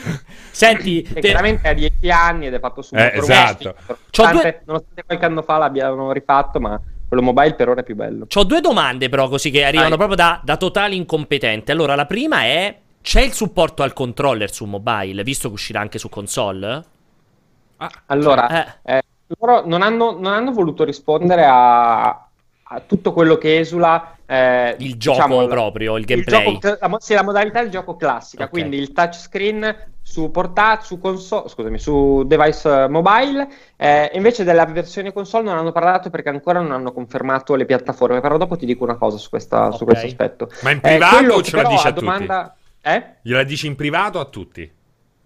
Senti, 0.52 1.02
te... 1.02 1.18
chiaramente 1.18 1.68
ha 1.68 1.72
10 1.72 2.10
anni 2.10 2.46
ed 2.46 2.54
è 2.54 2.60
fatto 2.60 2.80
su 2.80 2.94
eh, 2.94 3.10
esatto. 3.16 3.74
Nonostante, 3.86 4.40
due... 4.40 4.62
nonostante 4.66 5.02
qualche 5.04 5.24
anno 5.24 5.42
fa 5.42 5.58
l'abbiano 5.58 6.12
rifatto, 6.12 6.60
ma 6.60 6.80
quello 7.08 7.24
mobile 7.24 7.54
per 7.54 7.70
ora 7.70 7.80
è 7.80 7.84
più 7.84 7.96
bello. 7.96 8.28
Ho 8.32 8.44
due 8.44 8.60
domande 8.60 9.08
però 9.08 9.28
così 9.28 9.50
che 9.50 9.64
arrivano 9.64 9.88
Dai. 9.88 9.98
proprio 9.98 10.16
da, 10.16 10.40
da 10.44 10.56
totale 10.56 10.94
incompetente. 10.94 11.72
Allora, 11.72 11.96
la 11.96 12.06
prima 12.06 12.42
è 12.42 12.78
c'è 13.02 13.20
il 13.20 13.32
supporto 13.32 13.82
al 13.82 13.92
controller 13.92 14.52
su 14.52 14.64
mobile, 14.64 15.24
visto 15.24 15.48
che 15.48 15.54
uscirà 15.54 15.80
anche 15.80 15.98
su 15.98 16.08
console? 16.08 16.84
Ah, 17.78 17.90
allora, 18.06 18.80
eh. 18.82 18.96
Eh, 18.96 19.02
loro 19.38 19.66
non 19.66 19.82
hanno, 19.82 20.12
non 20.12 20.32
hanno, 20.32 20.52
voluto 20.52 20.84
rispondere 20.84 21.44
a 21.44 22.23
tutto 22.80 23.12
quello 23.12 23.36
che 23.36 23.58
esula 23.58 24.16
eh, 24.26 24.74
il 24.78 24.96
gioco 24.96 25.26
diciamo, 25.26 25.46
proprio, 25.46 25.96
il 25.96 26.04
gameplay. 26.04 26.52
Il 26.52 26.58
gioco, 26.58 26.78
la, 26.80 26.96
sì, 26.98 27.14
la 27.14 27.22
modalità 27.22 27.60
del 27.60 27.70
gioco 27.70 27.96
classica, 27.96 28.44
okay. 28.44 28.60
quindi 28.60 28.78
il 28.78 28.92
touchscreen 28.92 29.92
su 30.00 30.30
portatile, 30.30 30.86
su 30.86 30.98
console, 30.98 31.48
scusami, 31.48 31.78
su 31.78 32.24
device 32.26 32.88
mobile. 32.88 33.48
Eh, 33.76 34.10
invece 34.14 34.44
della 34.44 34.64
versione 34.64 35.12
console 35.12 35.44
non 35.44 35.58
hanno 35.58 35.72
parlato 35.72 36.10
perché 36.10 36.30
ancora 36.30 36.60
non 36.60 36.72
hanno 36.72 36.92
confermato 36.92 37.54
le 37.54 37.66
piattaforme. 37.66 38.20
Però 38.20 38.36
dopo 38.38 38.56
ti 38.56 38.66
dico 38.66 38.84
una 38.84 38.96
cosa 38.96 39.18
su, 39.18 39.28
questa, 39.28 39.66
okay. 39.66 39.78
su 39.78 39.84
questo 39.84 40.06
aspetto. 40.06 40.48
Ma 40.62 40.70
in 40.70 40.80
privato 40.80 41.38
eh, 41.38 41.42
ce 41.42 41.56
la 41.56 41.68
dici 41.68 41.86
a, 41.86 41.90
a 41.90 41.92
domanda... 41.92 42.42
tutti? 42.42 42.62
Eh? 42.86 43.04
Gliela 43.22 43.44
dici 43.44 43.66
in 43.66 43.76
privato 43.76 44.20
a 44.20 44.24
tutti? 44.26 44.72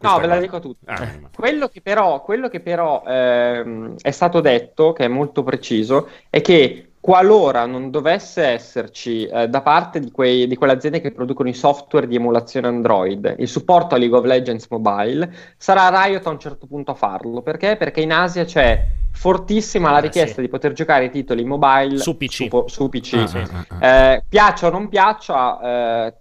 No, 0.00 0.18
ve 0.20 0.26
la 0.28 0.38
dico 0.38 0.56
a 0.56 0.60
tutti. 0.60 0.84
Ah, 0.86 1.08
quello 1.34 1.66
che 1.66 1.80
però, 1.80 2.22
quello 2.22 2.48
che 2.48 2.60
però 2.60 3.02
ehm, 3.04 3.96
è 4.00 4.12
stato 4.12 4.40
detto, 4.40 4.92
che 4.92 5.06
è 5.06 5.08
molto 5.08 5.42
preciso, 5.42 6.08
è 6.30 6.40
che 6.40 6.87
qualora 7.08 7.64
non 7.64 7.90
dovesse 7.90 8.44
esserci 8.44 9.24
eh, 9.24 9.48
da 9.48 9.62
parte 9.62 9.98
di, 9.98 10.10
quei, 10.10 10.46
di, 10.46 10.56
quelle 10.56 10.74
aziende 10.74 11.00
che 11.00 11.10
producono 11.10 11.48
i 11.48 11.54
software 11.54 12.06
di 12.06 12.16
emulazione 12.16 12.66
Android 12.66 13.36
il 13.38 13.48
supporto 13.48 13.94
a 13.94 13.98
League 13.98 14.14
of 14.14 14.26
Legends 14.26 14.66
Mobile, 14.68 15.32
sarà 15.56 15.88
Riot 16.04 16.26
a 16.26 16.28
un 16.28 16.38
certo 16.38 16.66
punto 16.66 16.90
a 16.90 16.94
farlo. 16.94 17.40
Perché? 17.40 17.76
Perché 17.76 18.02
in 18.02 18.12
Asia 18.12 18.44
c'è 18.44 18.84
fortissima 19.10 19.90
la 19.90 20.00
richiesta 20.00 20.34
sì. 20.34 20.40
di 20.42 20.48
poter 20.48 20.74
giocare 20.74 21.06
i 21.06 21.10
titoli 21.10 21.44
mobile 21.44 21.96
su 21.96 22.14
PC. 22.14 22.48
Su, 22.50 22.64
su 22.66 22.88
PC. 22.90 23.14
Ah, 23.14 23.26
sì. 23.26 23.38
ah, 23.38 23.66
ah. 23.68 23.86
Eh, 23.86 24.24
piaccia 24.28 24.66
o 24.66 24.70
non 24.70 24.90
piaccia, 24.90 25.60
eh, 26.08 26.14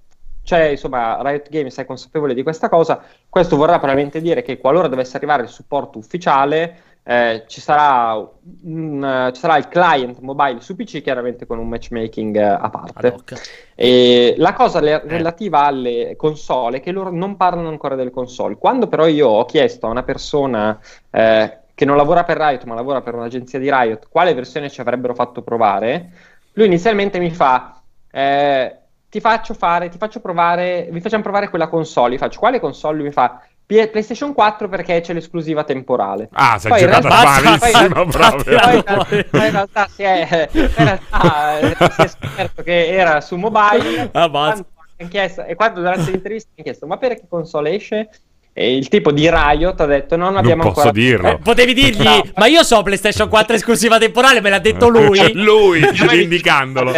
c'è 0.46 0.68
insomma 0.70 1.22
Riot 1.22 1.50
Games 1.50 1.76
è 1.76 1.84
consapevole 1.84 2.34
di 2.34 2.44
questa 2.44 2.70
cosa. 2.70 3.04
Questo 3.28 3.58
vorrà 3.58 3.78
probabilmente 3.78 4.22
dire 4.22 4.42
che 4.42 4.58
qualora 4.58 4.88
dovesse 4.88 5.18
arrivare 5.18 5.44
il 5.44 5.50
supporto 5.50 5.98
ufficiale, 5.98 6.87
eh, 7.10 7.46
ci, 7.48 7.62
sarà 7.62 8.16
un, 8.64 9.30
ci, 9.34 9.40
sarà 9.40 9.56
il 9.56 9.70
client 9.70 10.20
mobile 10.20 10.60
su 10.60 10.76
PC, 10.76 11.02
chiaramente 11.02 11.46
con 11.46 11.58
un 11.58 11.70
matchmaking 11.70 12.36
eh, 12.36 12.44
a 12.44 12.70
parte. 12.70 13.16
E 13.76 14.36
la 14.38 14.52
cosa 14.52 14.82
le- 14.82 15.02
eh. 15.02 15.08
relativa 15.08 15.64
alle 15.64 16.16
console 16.18 16.78
è 16.78 16.82
che 16.82 16.92
loro 16.92 17.10
non 17.10 17.38
parlano 17.38 17.70
ancora 17.70 17.96
delle 17.96 18.12
console. 18.12 18.58
Quando 18.58 18.88
però 18.88 19.08
io 19.08 19.30
ho 19.30 19.46
chiesto 19.46 19.88
a 19.88 19.90
una 19.90 20.04
persona 20.04 20.78
eh, 21.10 21.60
che 21.74 21.86
non 21.86 21.96
lavora 21.96 22.26
per 22.26 22.36
Riot, 22.36 22.66
ma 22.66 22.76
lavora 22.76 23.00
per 23.00 23.16
un'agenzia 23.16 23.58
di 23.58 23.72
Riot, 23.72 24.10
quale 24.10 24.34
versione 24.34 24.70
ci 24.70 24.82
avrebbero 24.82 25.14
fatto 25.14 25.42
provare, 25.42 26.12
lui 26.54 26.66
inizialmente 26.66 27.20
mi 27.20 27.32
fa. 27.32 27.82
Eh, 28.12 28.80
ti 29.10 29.22
faccio 29.22 29.54
fare, 29.54 29.88
ti 29.88 29.98
faccio 29.98 30.20
provare, 30.20 30.90
vi 30.92 31.00
facciamo 31.00 31.24
provare 31.24 31.48
quella 31.48 31.70
console. 31.70 32.16
Gli 32.16 32.18
faccio 32.18 32.40
quale 32.40 32.60
console? 32.60 32.98
Lui 32.98 33.06
mi 33.06 33.12
fa 33.14 33.42
PlayStation 33.68 34.34
4 34.34 34.70
perché 34.70 35.02
c'è 35.02 35.14
l'esclusiva 35.14 35.64
temporale. 35.66 36.30
Ah, 36.32 36.58
sei 36.58 36.80
giocato 36.80 37.08
malissimo 37.10 38.06
proprio. 38.06 38.60
Poi, 38.60 39.26
poi 39.26 39.46
in 39.46 39.52
realtà 39.52 39.88
si 39.88 40.04
è, 40.04 40.50
in 40.54 40.74
realtà, 40.76 41.92
si 41.92 42.02
è 42.02 42.08
scoperto 42.08 42.64
che 42.64 42.88
era 42.88 43.20
su 43.20 43.36
mobile. 43.36 44.10
Ah, 44.14 44.66
chiesto, 45.10 45.44
e 45.44 45.56
quando 45.56 45.82
durante 45.82 46.10
l'intervista 46.10 46.50
mi 46.56 46.62
ha 46.62 46.64
chiesto 46.64 46.88
ma 46.88 46.98
perché 46.98 47.26
console 47.28 47.76
esce? 47.76 48.10
E 48.60 48.76
il 48.76 48.88
tipo 48.88 49.12
di 49.12 49.30
Riot 49.30 49.80
ha 49.82 49.86
detto: 49.86 50.16
No, 50.16 50.26
non 50.26 50.38
abbiamo 50.38 50.64
non 50.64 50.74
posso 50.74 50.88
ancora. 50.88 51.06
dirlo. 51.06 51.30
Eh, 51.30 51.38
potevi 51.38 51.76
dirgli: 51.76 52.04
no. 52.04 52.24
Ma 52.38 52.48
io 52.48 52.64
so 52.64 52.82
PlayStation 52.82 53.30
4 53.30 53.56
esclusiva 53.56 54.00
temporale, 54.00 54.42
me 54.42 54.50
l'ha 54.50 54.58
detto 54.58 54.88
lui. 54.88 55.32
lui, 55.34 55.80
indicandolo. 56.24 56.90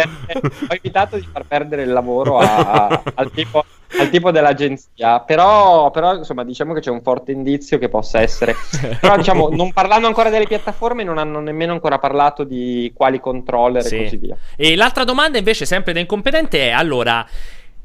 evitato 0.70 1.16
di 1.16 1.28
far 1.30 1.44
perdere 1.46 1.82
il 1.82 1.92
lavoro 1.92 2.38
a, 2.38 2.86
a, 2.86 3.02
al, 3.12 3.30
tipo, 3.30 3.62
al, 3.98 4.08
tipo, 4.08 4.30
dell'agenzia. 4.30 5.20
Però, 5.20 5.90
però, 5.90 6.14
insomma, 6.14 6.44
diciamo 6.44 6.72
che 6.72 6.80
c'è 6.80 6.90
un 6.90 7.02
forte 7.02 7.32
indizio 7.32 7.76
che 7.76 7.90
possa 7.90 8.22
essere. 8.22 8.56
Però, 8.98 9.14
diciamo, 9.18 9.50
non 9.52 9.70
parlando 9.74 10.06
ancora 10.06 10.30
delle 10.30 10.46
piattaforme, 10.46 11.04
non 11.04 11.18
hanno 11.18 11.40
nemmeno 11.40 11.72
ancora 11.72 11.98
parlato 11.98 12.42
di 12.42 12.90
quali 12.94 13.20
controller 13.20 13.84
sì. 13.84 13.96
e 13.96 14.02
così 14.04 14.16
via. 14.16 14.36
E 14.56 14.76
l'altra 14.76 15.04
domanda, 15.04 15.36
invece, 15.36 15.66
sempre 15.66 15.92
da 15.92 16.00
incompetente, 16.00 16.68
è: 16.68 16.70
allora. 16.70 17.26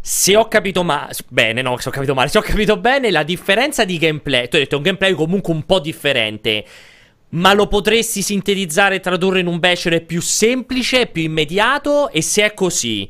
Se 0.07 0.35
ho 0.35 0.47
capito 0.47 0.83
male, 0.83 1.15
bene, 1.29 1.63
no, 1.63 1.79
se 1.79 1.89
ho 1.89 1.91
capito 1.91 2.13
male, 2.13 2.29
se 2.29 2.37
ho 2.37 2.41
capito 2.43 2.77
bene, 2.77 3.09
la 3.09 3.23
differenza 3.23 3.85
di 3.85 3.97
gameplay, 3.97 4.47
tu 4.47 4.55
hai 4.55 4.61
detto 4.61 4.75
è 4.75 4.77
un 4.77 4.83
gameplay 4.83 5.13
comunque 5.13 5.51
un 5.51 5.65
po' 5.65 5.79
differente, 5.79 6.63
ma 7.29 7.53
lo 7.53 7.65
potresti 7.65 8.21
sintetizzare 8.21 8.97
e 8.97 8.99
tradurre 8.99 9.39
in 9.39 9.47
un 9.47 9.57
bachelor 9.57 10.03
più 10.03 10.21
semplice, 10.21 11.07
più 11.07 11.23
immediato? 11.23 12.11
E 12.11 12.21
se 12.21 12.45
è 12.45 12.53
così, 12.53 13.09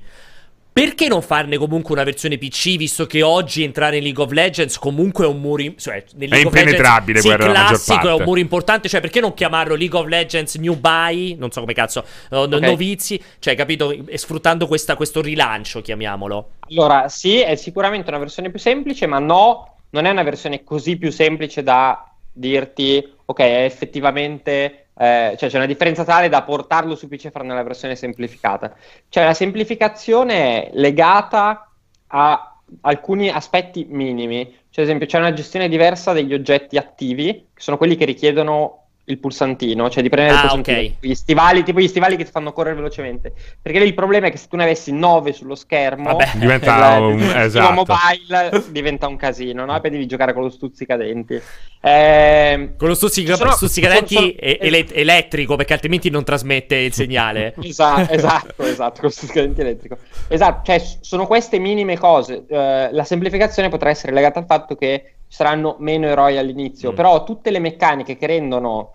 perché 0.76 1.08
non 1.08 1.22
farne 1.22 1.56
comunque 1.56 1.94
una 1.94 2.04
versione 2.04 2.38
PC, 2.38 2.76
visto 2.76 3.06
che 3.06 3.22
oggi 3.22 3.64
entrare 3.64 3.96
in 3.96 4.04
League 4.04 4.22
of 4.22 4.32
Legends 4.32 4.78
comunque 4.78 5.24
è 5.24 5.28
un 5.30 5.40
muro... 5.40 5.62
In... 5.62 5.78
Cioè, 5.78 6.04
è 6.04 6.38
impenetrabile, 6.38 7.22
Legends, 7.22 7.46
sì, 7.46 7.94
classico, 7.94 8.10
è 8.10 8.14
un 8.14 8.24
muro 8.24 8.42
importante, 8.42 8.90
cioè 8.90 9.00
perché 9.00 9.22
non 9.22 9.34
chiamarlo 9.34 9.76
League 9.76 9.98
of 9.98 10.06
Legends 10.08 10.56
New 10.56 10.76
Buy, 10.76 11.36
non 11.36 11.50
so 11.50 11.62
come 11.62 11.72
cazzo, 11.72 12.04
no, 12.32 12.42
okay. 12.42 12.60
novizi, 12.60 13.24
cioè 13.40 13.56
capito, 13.56 13.90
e 14.06 14.18
sfruttando 14.18 14.68
questa, 14.68 14.98
questo 14.98 15.22
rilancio, 15.22 15.80
chiamiamolo. 15.80 16.50
Allora, 16.70 17.08
sì, 17.08 17.40
è 17.40 17.56
sicuramente 17.56 18.10
una 18.10 18.20
versione 18.20 18.50
più 18.50 18.60
semplice, 18.60 19.06
ma 19.06 19.20
no, 19.20 19.78
non 19.92 20.04
è 20.04 20.10
una 20.10 20.24
versione 20.24 20.66
così 20.66 20.98
più 20.98 21.10
semplice 21.10 21.64
da 21.64 22.06
dirti, 22.34 23.02
ok, 23.24 23.40
è 23.40 23.64
effettivamente 23.64 24.85
eh, 24.98 25.36
cioè 25.38 25.50
c'è 25.50 25.58
una 25.58 25.66
differenza 25.66 26.04
tale 26.04 26.30
da 26.30 26.44
portarlo 26.44 26.96
su 26.96 27.08
PC 27.08 27.26
e 27.26 27.32
farne 27.32 27.54
la 27.54 27.64
versione 27.64 27.96
semplificata. 27.96 28.74
Cioè 29.10 29.24
la 29.24 29.34
semplificazione 29.34 30.68
è 30.68 30.70
legata 30.74 31.70
a 32.08 32.56
alcuni 32.82 33.30
aspetti 33.30 33.86
minimi. 33.90 34.46
Cioè, 34.70 34.84
ad 34.84 34.90
esempio, 34.90 35.08
c'è 35.08 35.20
una 35.20 35.34
gestione 35.34 35.70
diversa 35.70 36.14
degli 36.14 36.34
oggetti 36.34 36.78
attivi, 36.78 37.50
che 37.54 37.62
sono 37.62 37.78
quelli 37.78 37.96
che 37.96 38.06
richiedono 38.06 38.85
il 39.06 39.20
pulsantino, 39.20 39.90
cioè 39.90 40.02
di 40.02 40.10
premere 40.10 40.34
ah, 40.34 40.36
il 40.36 40.42
pulsantino. 40.42 40.78
Okay. 40.78 40.96
Gli 41.00 41.14
stivali, 41.14 41.64
tipo 41.64 41.80
gli 41.80 41.88
stivali 41.88 42.16
che 42.16 42.26
ti 42.26 42.32
fanno 42.32 42.54
correre 42.54 42.76
velocemente. 42.76 43.34
Perché 43.62 43.80
lì 43.80 43.86
il 43.86 43.94
problema 43.94 44.28
è 44.28 44.32
che 44.32 44.38
se 44.38 44.48
tu 44.48 44.56
ne 44.56 44.64
avessi 44.64 44.92
9 44.92 45.34
sullo 45.34 45.56
schermo, 45.56 46.16
Vabbè, 46.16 46.32
diventa 46.36 46.98
un 46.98 47.20
esatto. 47.20 47.74
mobile 47.74 48.64
diventa 48.70 49.08
un 49.08 49.16
casino, 49.16 49.66
no? 49.66 49.80
Poi 49.80 49.90
devi 49.90 50.06
giocare 50.08 50.34
con 50.34 50.44
lo 50.44 50.50
stuzzicadenti. 50.50 51.40
Eh, 51.82 52.74
con 52.78 52.88
lo 52.88 52.96
stuzzica- 52.96 53.36
sono, 53.36 53.52
stuzzicadenti 53.52 54.16
sono, 54.16 54.28
sono, 54.28 54.38
ele- 54.40 54.94
elettrico, 54.94 55.56
perché 55.56 55.74
altrimenti 55.74 56.10
non 56.10 56.24
trasmette 56.24 56.76
il 56.76 56.94
segnale. 56.94 57.54
esatto, 57.62 58.12
esatto, 58.12 58.64
esatto, 58.64 59.02
con 59.02 59.04
lo 59.04 59.10
stuzzicadenti 59.10 59.62
elettrico. 59.62 59.98
Esatto, 60.28 60.62
cioè 60.66 60.82
sono 61.02 61.28
queste 61.28 61.60
minime 61.60 61.98
cose. 61.98 62.46
Uh, 62.48 62.56
la 62.92 63.04
semplificazione 63.04 63.70
potrà 63.70 63.90
essere 63.90 64.14
legata 64.14 64.40
al 64.40 64.46
fatto 64.46 64.76
che 64.76 65.15
saranno 65.28 65.76
meno 65.80 66.08
eroi 66.08 66.38
all'inizio, 66.38 66.92
mm. 66.92 66.96
però 66.96 67.24
tutte 67.24 67.52
le 67.52 67.60
meccaniche 67.60 68.18
che 68.18 68.28
rendono 68.28 68.94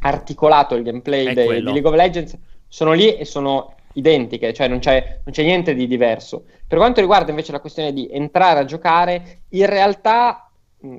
articolato 0.00 0.74
il 0.74 0.82
gameplay 0.82 1.32
de- 1.34 1.56
di 1.56 1.62
League 1.62 1.88
of 1.88 1.94
Legends 1.94 2.38
sono 2.68 2.92
lì 2.92 3.16
e 3.16 3.24
sono 3.24 3.74
identiche, 3.94 4.52
cioè 4.52 4.68
non 4.68 4.78
c'è, 4.78 5.20
non 5.24 5.32
c'è, 5.32 5.42
niente 5.42 5.74
di 5.74 5.86
diverso. 5.86 6.44
Per 6.66 6.78
quanto 6.78 7.00
riguarda 7.00 7.30
invece 7.30 7.52
la 7.52 7.60
questione 7.60 7.92
di 7.92 8.08
entrare 8.10 8.60
a 8.60 8.64
giocare, 8.64 9.40
in 9.50 9.66
realtà 9.66 10.50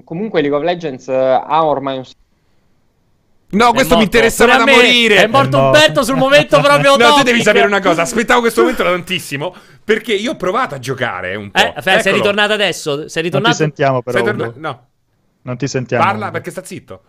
comunque 0.03 0.41
League 0.41 0.57
of 0.57 0.63
Legends 0.63 1.07
uh, 1.07 1.11
ha 1.11 1.65
ormai 1.65 1.97
un 1.97 2.05
No, 3.51 3.73
questo 3.73 3.97
mi 3.97 4.03
interessava 4.03 4.57
da 4.57 4.65
morire. 4.65 5.23
È 5.23 5.27
morto 5.27 5.57
È 5.57 5.61
Umberto 5.61 6.03
sul 6.03 6.17
momento 6.17 6.59
proprio 6.61 6.95
No, 6.97 7.13
tu 7.15 7.23
devi 7.23 7.41
sapere 7.41 7.65
una 7.65 7.81
cosa. 7.81 8.03
Aspettavo 8.03 8.41
questo 8.41 8.61
momento 8.61 8.83
da 8.83 8.91
tantissimo. 8.91 9.55
Perché 9.83 10.13
io 10.13 10.31
ho 10.31 10.35
provato 10.35 10.75
a 10.75 10.79
giocare 10.79 11.35
un 11.35 11.49
po'. 11.49 11.59
Eh, 11.59 11.81
Fe, 11.81 12.01
sei 12.01 12.13
ritornato 12.13 12.53
adesso? 12.53 12.91
Sei 12.91 13.01
Non 13.01 13.11
ti 13.13 13.21
ritornato? 13.21 13.55
sentiamo 13.55 14.01
però. 14.03 14.17
Sei 14.17 14.25
torna-. 14.27 14.53
No, 14.55 14.87
Non 15.41 15.57
ti 15.57 15.67
sentiamo. 15.67 16.03
parla 16.03 16.29
perché 16.29 16.51
sta 16.51 16.63
zitto. 16.63 17.01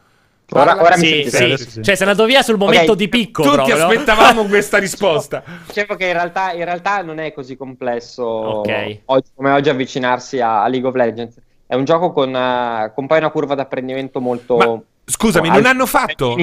Ora, 0.53 0.65
Parla- 0.65 0.83
ora 0.83 0.97
mi 0.97 1.05
Sì, 1.07 1.31
sentite? 1.31 1.57
sì. 1.59 1.71
sì. 1.71 1.83
Cioè, 1.83 1.95
sei 1.95 2.09
andato 2.09 2.27
via 2.27 2.43
sul 2.43 2.57
momento 2.57 2.93
Ok, 2.93 2.97
di 2.99 3.09
picco 3.09 3.43
Tutti 3.43 3.55
proprio. 3.55 3.77
aspettavamo 3.87 4.45
questa 4.49 4.79
risposta. 4.79 5.45
Dicevo 5.67 5.95
che 5.95 6.07
in 6.07 6.13
realtà, 6.15 6.53
in 6.53 6.65
realtà 6.65 7.03
non 7.03 7.19
è 7.21 7.33
così 7.33 7.57
complesso 7.57 8.25
Ok. 8.25 9.01
oggi, 9.05 9.31
come 9.37 9.51
oggi 9.53 9.69
avvicinarsi 9.69 10.41
a, 10.41 10.63
a 10.65 10.69
League 10.69 10.89
of 10.89 10.95
Legends. 10.97 11.37
È 11.67 11.75
un 11.77 11.85
gioco 11.85 12.11
con, 12.13 12.35
eh, 12.35 12.91
con 12.95 13.07
poi 13.07 13.19
una 13.19 13.31
curva 13.31 13.55
d'apprendimento 13.55 14.21
molto... 14.21 14.57
Ma 14.57 14.81
scusami, 15.11 15.49
non 15.49 15.67
hanno 15.67 15.87
fatto 15.87 16.37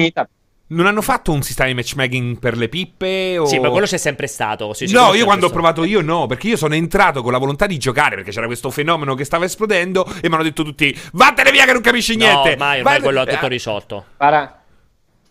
non 0.70 0.84
hanno 0.84 1.00
fatto 1.00 1.32
un 1.32 1.40
sistema 1.40 1.70
di 1.70 1.74
matchmaking 1.74 2.38
per 2.38 2.54
le 2.58 2.68
pippe 2.68 3.38
o 3.38 3.46
Sì, 3.46 3.58
ma 3.58 3.70
quello 3.70 3.86
c'è 3.86 3.96
sempre 3.96 4.26
stato. 4.26 4.74
sì, 4.74 4.90
No, 4.92 5.14
io 5.14 5.24
quando 5.24 5.46
ho 5.46 5.50
provato 5.50 5.82
io 5.82 6.02
no, 6.02 6.26
perché 6.26 6.48
io 6.48 6.56
sono 6.58 6.74
entrato 6.74 7.22
con 7.22 7.32
la 7.32 7.38
volontà 7.38 7.66
di 7.66 7.78
giocare 7.78 8.16
perché 8.16 8.32
c'era 8.32 8.44
questo 8.46 8.70
fenomeno 8.70 9.14
che 9.14 9.24
stava 9.24 9.46
esplodendo 9.46 10.04
e 10.20 10.28
mi 10.28 10.34
hanno 10.34 10.42
detto 10.42 10.62
tutti 10.64 10.94
"Vattene 11.12 11.50
via 11.52 11.64
che 11.64 11.72
non 11.72 11.80
capisci 11.80 12.12
stato. 12.12 12.26
niente". 12.32 12.48
No, 12.56 12.64
ormai, 12.64 12.78
ormai 12.80 13.00
quello 13.00 13.20
ha 13.20 13.24
tutto 13.24 13.46
risolto. 13.46 14.04
Guarda, 14.18 14.57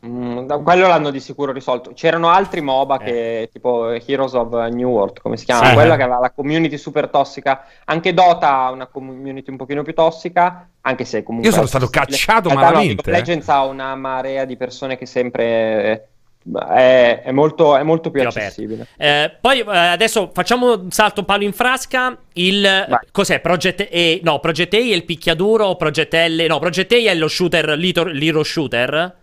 mm, 0.05 0.47
quello 0.63 0.87
l'hanno 0.87 1.09
di 1.09 1.19
sicuro 1.19 1.51
risolto. 1.51 1.91
C'erano 1.93 2.29
altri 2.29 2.61
MOBA 2.61 2.97
Eh. 2.99 3.03
che, 3.03 3.49
tipo 3.51 3.89
Heroes 3.89 4.33
of 4.33 4.53
New 4.69 4.89
World, 4.89 5.21
come 5.21 5.37
si 5.37 5.45
chiama? 5.45 5.67
Sì. 5.67 5.73
Quella 5.73 5.95
che 5.95 6.03
aveva 6.03 6.19
la 6.19 6.31
community 6.31 6.77
super 6.77 7.07
tossica. 7.09 7.65
Anche 7.85 8.13
Dota 8.13 8.49
ha 8.49 8.71
una 8.71 8.87
community 8.87 9.49
un 9.51 9.57
pochino 9.57 9.83
più 9.83 9.93
tossica, 9.93 10.69
anche 10.81 11.05
se 11.05 11.23
comunque... 11.23 11.49
Io 11.49 11.55
sono 11.55 11.67
stato 11.67 11.87
cacciato 11.87 12.49
no, 12.49 12.55
malamente, 12.55 13.09
eh. 13.09 13.13
Legends 13.13 13.47
ha 13.49 13.63
una 13.63 13.95
marea 13.95 14.45
di 14.45 14.57
persone 14.57 14.97
che 14.97 15.05
sempre... 15.05 16.09
È, 16.47 17.23
è 17.25 17.31
molto, 17.33 17.75
è 17.75 17.83
molto 17.83 18.09
più 18.09 18.21
accessibile. 18.21 18.87
Eh, 18.95 19.35
poi 19.41 19.59
eh, 19.59 19.65
adesso 19.65 20.31
facciamo 20.33 20.79
un 20.79 20.91
salto 20.91 21.25
palo 21.25 21.43
in 21.43 21.51
frasca. 21.51 22.17
Il 22.35 22.61
Vai. 22.61 22.99
cos'è? 23.11 23.41
Project 23.41 23.89
E? 23.91 24.21
No, 24.23 24.39
Project 24.39 24.73
A 24.73 24.77
è 24.77 24.79
il 24.79 25.03
picchiaduro. 25.03 25.75
Project 25.75 26.13
L? 26.13 26.45
No, 26.47 26.59
Project 26.59 26.93
A 26.93 26.95
è 26.95 27.15
lo 27.15 27.27
shooter, 27.27 27.77
l'hero 27.77 28.43
shooter. 28.43 29.13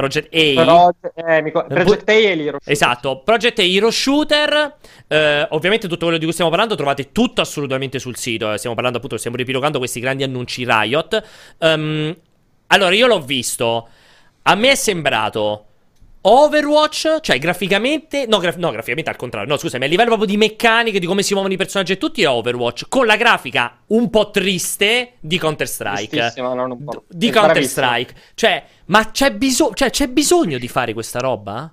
Project 0.00 0.34
A. 0.34 0.54
Però, 0.54 0.90
eh, 1.14 1.42
mi 1.42 1.50
Project 1.50 2.08
A 2.08 2.12
e 2.12 2.34
l'Hero 2.34 2.58
Esatto, 2.64 3.20
Project 3.22 3.58
A 3.58 3.62
Hero 3.62 3.90
Shooter. 3.90 4.76
eh, 5.06 5.46
ovviamente 5.50 5.88
tutto 5.88 6.04
quello 6.04 6.18
di 6.18 6.24
cui 6.24 6.32
stiamo 6.32 6.50
parlando 6.50 6.74
trovate 6.74 7.12
tutto 7.12 7.40
assolutamente 7.40 7.98
sul 7.98 8.16
sito. 8.16 8.52
eh, 8.52 8.56
Stiamo 8.56 8.74
parlando 8.74 8.98
appunto, 8.98 9.16
stiamo 9.18 9.36
ripilogando 9.36 9.78
questi 9.78 10.00
grandi 10.00 10.22
annunci 10.22 10.64
Riot. 10.64 11.22
Ehm, 11.58 12.16
allora, 12.68 12.94
io 12.94 13.06
l'ho 13.06 13.20
visto. 13.20 13.88
A 14.42 14.54
me 14.54 14.70
è 14.70 14.74
sembrato 14.74 15.66
Overwatch, 16.22 17.20
cioè 17.20 17.38
graficamente, 17.38 18.26
no, 18.26 18.38
graf- 18.38 18.58
no, 18.58 18.70
graficamente 18.70 19.08
al 19.10 19.16
contrario, 19.16 19.48
no, 19.48 19.56
scusami, 19.56 19.84
a 19.84 19.88
livello 19.88 20.08
proprio 20.08 20.28
di 20.28 20.36
meccaniche, 20.36 20.98
di 20.98 21.06
come 21.06 21.22
si 21.22 21.32
muovono 21.32 21.54
i 21.54 21.56
personaggi 21.56 21.92
e 21.92 21.98
tutti 21.98 22.22
è 22.22 22.28
Overwatch, 22.28 22.86
con 22.88 23.06
la 23.06 23.16
grafica 23.16 23.78
un 23.88 24.10
po' 24.10 24.30
triste 24.30 25.12
di 25.20 25.38
Counter-Strike. 25.38 26.08
Tristissima, 26.08 26.52
non 26.52 26.72
un 26.72 26.84
po'. 26.84 27.04
Di 27.08 27.28
È 27.28 27.32
Counter-Strike. 27.32 28.14
Cioè, 28.34 28.64
ma 28.86 29.10
c'è, 29.10 29.32
biso- 29.32 29.72
cioè, 29.72 29.88
c'è 29.88 30.08
bisogno 30.08 30.58
di 30.58 30.68
fare 30.68 30.92
questa 30.92 31.20
roba? 31.20 31.72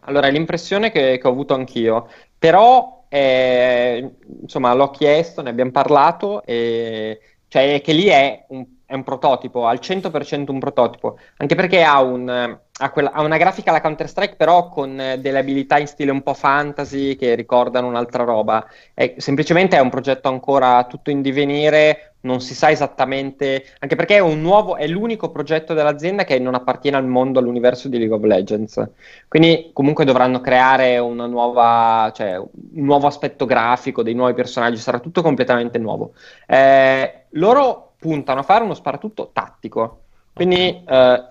Allora, 0.00 0.26
è 0.26 0.30
l'impressione 0.30 0.90
che, 0.90 1.18
che 1.18 1.26
ho 1.26 1.30
avuto 1.30 1.54
anch'io, 1.54 2.08
però 2.38 3.04
eh, 3.08 4.10
insomma 4.42 4.74
l'ho 4.74 4.90
chiesto, 4.90 5.40
ne 5.40 5.50
abbiamo 5.50 5.70
parlato, 5.70 6.42
e, 6.44 7.18
cioè 7.48 7.80
che 7.80 7.92
lì 7.92 8.06
è 8.06 8.44
un, 8.48 8.66
è 8.84 8.94
un 8.94 9.04
prototipo, 9.04 9.66
al 9.66 9.78
100% 9.80 10.50
un 10.50 10.58
prototipo, 10.58 11.18
anche 11.38 11.54
perché 11.54 11.82
ha, 11.82 12.00
un, 12.00 12.58
ha, 12.78 12.90
quella- 12.90 13.12
ha 13.12 13.22
una 13.22 13.36
grafica 13.36 13.70
alla 13.70 13.80
Counter-Strike 13.80 14.36
però 14.36 14.68
con 14.68 14.98
eh, 15.00 15.18
delle 15.18 15.38
abilità 15.38 15.78
in 15.78 15.86
stile 15.86 16.10
un 16.10 16.22
po' 16.22 16.34
fantasy 16.34 17.16
che 17.16 17.34
ricordano 17.34 17.86
un'altra 17.88 18.24
roba. 18.24 18.66
È- 18.94 19.14
semplicemente 19.18 19.76
è 19.76 19.80
un 19.80 19.90
progetto 19.90 20.28
ancora 20.28 20.84
tutto 20.84 21.10
in 21.10 21.20
divenire, 21.22 22.14
non 22.20 22.40
si 22.40 22.54
sa 22.54 22.70
esattamente, 22.70 23.64
anche 23.78 23.96
perché 23.96 24.16
è 24.16 24.20
un 24.20 24.40
nuovo, 24.40 24.76
è 24.76 24.86
l'unico 24.86 25.30
progetto 25.30 25.74
dell'azienda 25.74 26.24
che 26.24 26.38
non 26.38 26.54
appartiene 26.54 26.96
al 26.96 27.06
mondo, 27.06 27.38
all'universo 27.38 27.88
di 27.88 27.98
League 27.98 28.16
of 28.16 28.22
Legends. 28.24 28.90
Quindi 29.28 29.70
comunque 29.72 30.04
dovranno 30.04 30.40
creare 30.40 30.98
una 30.98 31.26
nuova, 31.26 32.10
cioè, 32.14 32.36
un 32.36 32.48
nuovo 32.84 33.06
aspetto 33.06 33.44
grafico, 33.46 34.02
dei 34.02 34.14
nuovi 34.14 34.34
personaggi, 34.34 34.78
sarà 34.78 34.98
tutto 34.98 35.22
completamente 35.22 35.78
nuovo. 35.78 36.12
Eh, 36.46 37.26
loro 37.30 37.92
puntano 37.98 38.40
a 38.40 38.42
fare 38.42 38.64
uno 38.64 38.74
sparatutto 38.74 39.30
tattico, 39.32 40.02
quindi 40.32 40.82
eh, 40.86 41.24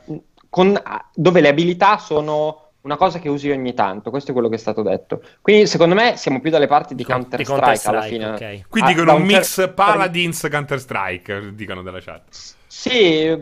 con- 0.57 0.81
dove 1.13 1.39
le 1.41 1.49
abilità 1.49 1.97
sono 1.99 2.63
una 2.81 2.95
cosa 2.95 3.19
che 3.19 3.29
usi 3.29 3.51
ogni 3.51 3.73
tanto, 3.75 4.09
questo 4.09 4.31
è 4.31 4.33
quello 4.33 4.49
che 4.49 4.55
è 4.55 4.57
stato 4.57 4.81
detto. 4.81 5.21
Quindi 5.41 5.67
secondo 5.67 5.93
me 5.93 6.15
siamo 6.17 6.39
più 6.39 6.49
dalle 6.49 6.65
parti 6.67 6.95
di, 6.95 7.03
Di 7.03 7.11
Counter-Strike, 7.11 7.87
alla 7.87 8.01
fine. 8.01 8.29
ok. 8.29 8.67
Qui 8.69 8.81
Ah, 8.81 8.87
dicono 8.87 9.05
da 9.05 9.13
un 9.13 9.21
mix 9.23 9.71
Paladins 9.75 10.47
Counter 10.49 10.79
Strike, 10.79 11.53
dicono 11.53 11.83
dalla 11.83 11.99
chat. 11.99 12.55
Sì, 12.65 13.37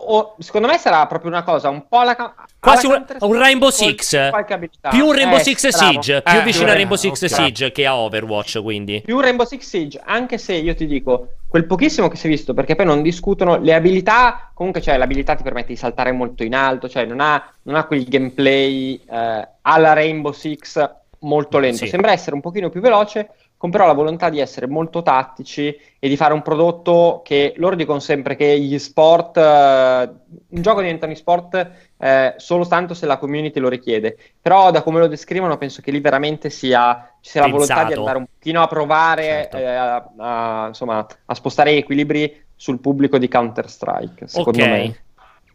o- 0.00 0.34
secondo 0.38 0.66
me 0.68 0.78
sarà 0.78 1.06
proprio 1.06 1.30
una 1.30 1.42
cosa 1.42 1.68
un 1.68 1.86
po' 1.88 1.98
alla, 1.98 2.14
ca- 2.14 2.34
Quasi 2.60 2.86
un, 2.86 3.04
un 3.20 3.32
Rainbow 3.38 3.70
Six. 3.70 4.30
Più 4.90 5.06
un 5.06 5.12
Rainbow 5.12 5.38
Eh, 5.38 5.42
Six 5.42 5.70
bravo. 5.76 5.90
Siege. 6.02 6.22
Più 6.22 6.38
Eh, 6.38 6.42
vicino 6.42 6.68
a 6.68 6.72
eh, 6.72 6.74
Rainbow 6.74 6.96
Six 6.96 7.22
ok. 7.22 7.30
Siege 7.30 7.72
che 7.72 7.86
a 7.86 7.96
Overwatch, 7.96 8.60
quindi. 8.62 9.02
più 9.04 9.20
Rainbow 9.20 9.46
Six 9.46 9.60
Siege, 9.66 10.00
anche 10.04 10.38
se 10.38 10.54
io 10.54 10.74
ti 10.74 10.86
dico, 10.86 11.28
quel 11.48 11.66
pochissimo 11.66 12.08
che 12.08 12.16
si 12.16 12.26
è 12.26 12.30
visto, 12.30 12.54
perché 12.54 12.74
poi 12.74 12.86
non 12.86 13.02
discutono 13.02 13.56
le 13.58 13.74
abilità, 13.74 14.50
comunque 14.54 14.80
cioè 14.80 14.96
l'abilità 14.96 15.34
ti 15.34 15.42
permette 15.42 15.68
di 15.68 15.76
saltare 15.76 16.12
molto 16.12 16.42
in 16.42 16.54
alto, 16.54 16.88
cioè 16.88 17.04
non 17.04 17.20
ha, 17.20 17.42
non 17.62 17.76
ha 17.76 17.84
quel 17.84 18.04
gameplay 18.04 19.00
eh, 19.10 19.48
alla 19.62 19.92
Rainbow 19.92 20.32
Six 20.32 20.90
molto 21.20 21.58
lento, 21.58 21.78
Sì. 21.78 21.88
sembra 21.88 22.12
essere 22.12 22.34
un 22.36 22.40
pochino 22.40 22.68
più 22.70 22.80
veloce, 22.80 23.30
con 23.58 23.70
però 23.70 23.86
la 23.86 23.92
volontà 23.92 24.30
di 24.30 24.38
essere 24.40 24.66
molto 24.66 25.02
tattici 25.02 25.76
e 25.98 26.08
di 26.08 26.16
fare 26.16 26.32
un 26.32 26.42
prodotto 26.42 27.20
che 27.24 27.52
loro 27.56 27.76
dicono 27.76 27.98
sempre 27.98 28.36
che 28.36 28.58
gli 28.58 28.78
sport, 28.78 29.36
eh, 29.36 30.10
un 30.50 30.62
gioco 30.62 30.80
diventano 30.80 31.14
sport 31.14 31.70
eh, 31.98 32.34
solo 32.38 32.66
tanto 32.66 32.94
se 32.94 33.04
la 33.06 33.18
community 33.18 33.60
lo 33.60 33.68
richiede, 33.68 34.16
però 34.40 34.70
da 34.70 34.82
come 34.82 35.00
lo 35.00 35.08
descrivono 35.08 35.58
penso 35.58 35.82
che 35.82 35.90
lì 35.90 36.00
veramente 36.00 36.50
sia, 36.50 37.14
ci 37.20 37.32
sia 37.32 37.42
la 37.42 37.48
volontà 37.48 37.84
di 37.84 37.92
andare 37.92 38.18
un 38.18 38.26
pochino 38.26 38.62
a 38.62 38.68
provare 38.68 39.24
Certo. 39.24 39.56
eh, 39.56 39.64
a, 39.64 40.12
a- 40.16 40.66
insomma, 40.68 41.04
a 41.26 41.34
spostare 41.34 41.74
gli 41.74 41.78
equilibri 41.78 42.46
sul 42.54 42.80
pubblico 42.80 43.18
di 43.18 43.28
Counter-Strike, 43.28 44.28
secondo 44.28 44.62
ok. 44.62 44.68
me. 44.68 45.02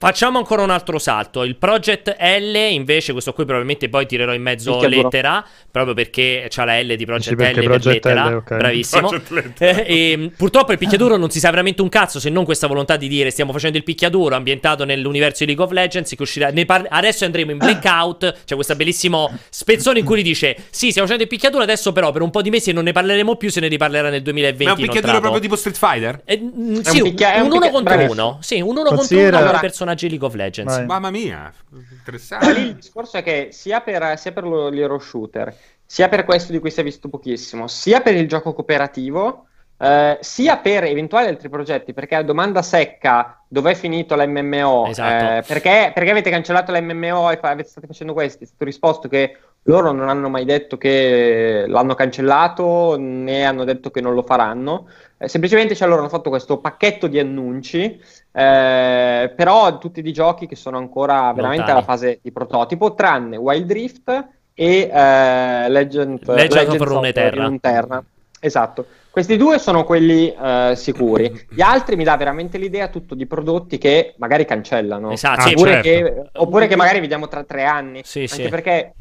Facciamo 0.04 0.38
ancora 0.38 0.64
un 0.64 0.70
altro 0.70 1.00
salto. 1.00 1.44
Il 1.44 1.56
Project 1.56 2.18
L, 2.20 2.56
invece, 2.72 3.14
questo 3.14 3.32
qui 3.32 3.46
probabilmente 3.46 3.88
poi 3.88 4.06
tirerò 4.06 4.34
in 4.34 4.42
mezzo 4.42 4.74
Picchiaduro. 4.74 5.02
lettera, 5.04 5.46
proprio 5.72 5.94
perché 5.94 6.48
c'ha 6.50 6.66
la 6.66 6.78
L 6.82 6.96
di 6.98 7.06
Project 7.06 7.32
L 7.32 7.36
per 7.38 7.64
Project 7.64 7.86
lettera. 7.86 8.30
L, 8.30 8.34
ok. 8.36 8.58
Bravissimo. 8.58 9.12
Eh, 9.60 9.84
e, 9.88 10.32
purtroppo 10.36 10.72
il 10.74 10.78
picchiaduro 10.78 11.16
non 11.16 11.30
si 11.30 11.40
sa 11.40 11.50
veramente 11.52 11.82
un 11.82 11.88
cazzo 11.90 12.20
se 12.20 12.30
non 12.30 12.44
questa 12.44 12.68
volontà 12.68 12.98
di 12.98 13.08
dire 13.08 13.30
stiamo 13.30 13.52
facendo 13.54 13.78
il 13.78 13.84
picchiaduro 13.84 14.36
ambientato 14.36 14.84
nell'universo 14.84 15.46
di 15.46 15.54
League 15.54 15.64
of 15.64 15.72
Legends 15.72 16.10
che 16.16 16.22
uscirà 16.22 16.50
ne 16.50 16.66
par- 16.66 16.86
adesso 16.90 17.24
andremo 17.24 17.52
in 17.52 17.58
blackout 17.58 18.42
c'è 18.46 18.56
questo 18.56 18.76
bellissimo 18.76 19.32
spezzone 19.50 20.00
in 20.00 20.06
cui 20.06 20.20
gli 20.20 20.24
dice 20.24 20.56
sì 20.70 20.90
stiamo 20.90 21.08
facendo 21.08 21.24
il 21.24 21.30
picchiaduro 21.30 21.64
adesso 21.64 21.92
però 21.94 22.12
per 22.12 22.22
un 22.24 22.30
po' 22.32 22.42
di 22.42 22.50
mesi 22.50 22.72
non 22.74 22.84
ne 22.84 22.92
parleremo 22.92 23.36
più 23.36 23.50
se 23.52 23.60
ne 23.62 23.68
riparlerà 23.68 24.10
nel 24.10 24.22
2020 24.22 24.64
Ma 24.64 24.70
è 24.70 24.74
un 24.74 24.82
picchiaduro 24.82 25.20
proprio 25.20 25.42
tipo 25.42 25.56
Street 25.56 25.78
Fighter? 25.78 26.22
Eh, 26.26 26.34
È 26.34 26.90
sì, 26.90 26.98
un 26.98 27.04
picchia- 27.04 27.34
è 27.36 27.40
un 27.40 27.46
un 27.46 27.52
uno 27.52 27.54
picchia- 27.60 27.72
contro 27.72 27.96
bravissimo. 27.96 28.28
uno 28.28 28.38
sì 28.42 28.56
un 28.56 28.62
uno 28.70 28.74
contro 28.76 28.96
Considera- 28.98 29.28
uno 29.30 29.38
Allora- 29.38 29.60
personaggi 29.94 30.10
League 30.10 30.26
of 30.26 30.34
Legends 30.34 30.76
Vai. 30.78 30.86
Mamma 30.86 31.10
mia, 31.12 31.54
Ma 31.70 31.78
lì 31.78 31.86
interessante. 31.92 32.60
il 32.60 32.76
discorso 32.76 33.18
è 33.18 33.24
che 33.24 33.50
sia 33.52 33.82
per, 33.82 34.18
sia 34.18 34.32
per 34.32 34.44
lo- 34.44 34.70
l'hero 34.70 35.00
shooter, 35.00 35.56
sia 35.86 36.10
per 36.10 36.26
questo 36.26 36.52
di 36.52 36.60
cui 36.60 36.72
si 36.72 36.80
è 36.80 36.84
visto 36.84 37.10
pochissimo, 37.10 37.68
sia 37.68 38.02
per 38.02 38.16
il 38.16 38.28
gioco 38.28 38.54
cooperativo, 38.54 39.46
eh, 39.78 40.18
sia 40.22 40.58
per 40.58 40.84
eventuali 40.86 41.28
altri 41.28 41.50
progetti, 41.50 41.94
perché 41.94 42.16
a 42.16 42.24
domanda 42.24 42.62
secca 42.62 43.44
dov'è 43.48 43.76
finito 43.76 44.16
l'MMO? 44.16 44.88
Esatto. 44.88 45.38
Eh, 45.38 45.44
perché, 45.46 45.92
perché 45.94 46.12
avete 46.12 46.30
cancellato 46.30 46.72
l'MMO 46.72 47.32
e 47.32 47.38
fa- 47.38 47.50
avete 47.50 47.70
state 47.70 47.88
facendo 47.88 48.14
questi? 48.14 48.44
È 48.44 48.48
stato 48.48 48.66
risposto 48.66 49.08
che 49.08 49.38
loro 49.64 49.92
non 49.92 50.10
hanno 50.10 50.30
mai 50.30 50.44
detto 50.46 50.78
che 50.78 51.64
l'hanno 51.68 51.96
cancellato, 51.96 52.98
né 52.98 53.46
hanno 53.46 53.64
detto 53.64 53.92
che 53.92 54.02
non 54.02 54.14
lo 54.14 54.22
faranno. 54.24 54.88
Eh, 55.24 55.28
semplicemente 55.30 55.74
cioè, 55.74 55.88
loro 55.88 56.02
hanno 56.02 56.10
fatto 56.10 56.30
questo 56.30 56.58
pacchetto 56.58 57.08
di 57.08 57.18
annunci, 57.18 57.98
eh, 58.32 59.34
però 59.36 59.78
tutti 59.78 60.02
di 60.02 60.12
giochi 60.12 60.48
che 60.48 60.56
sono 60.58 60.78
ancora 60.78 61.32
veramente 61.34 61.58
Lontani. 61.58 61.72
alla 61.72 61.82
fase 61.82 62.20
di 62.22 62.32
prototipo, 62.32 62.94
tranne 62.94 63.38
Wild 63.38 63.72
Rift 63.72 64.28
e 64.54 64.90
eh, 64.94 65.70
Legend, 65.70 66.20
Legend 66.28 66.52
of 66.52 66.56
Legends 66.58 66.78
Runeterra. 66.84 67.44
Runeterra. 67.46 68.04
Esatto. 68.42 68.86
Questi 69.10 69.38
due 69.38 69.60
sono 69.60 69.86
quelli 69.86 70.34
eh, 70.34 70.74
sicuri. 70.76 71.46
Gli 71.50 71.62
altri 71.62 71.96
mi 71.96 72.04
dà 72.04 72.18
veramente 72.18 72.58
l'idea 72.58 72.90
tutto 72.90 73.16
di 73.16 73.26
prodotti 73.26 73.78
che 73.78 74.16
magari 74.18 74.44
cancellano. 74.44 75.12
Esatto, 75.12 75.40
Ah, 75.42 75.44
sì, 75.44 75.54
oppure, 75.54 75.72
certo. 75.72 75.88
che, 75.88 76.30
oppure 76.34 76.68
che 76.68 76.76
magari 76.76 77.00
vediamo 77.00 77.28
tra 77.30 77.44
tre 77.44 77.64
anni. 77.64 78.02
Sì, 78.04 78.22
Anche 78.22 78.34
sì. 78.44 78.50
perché 78.50 78.94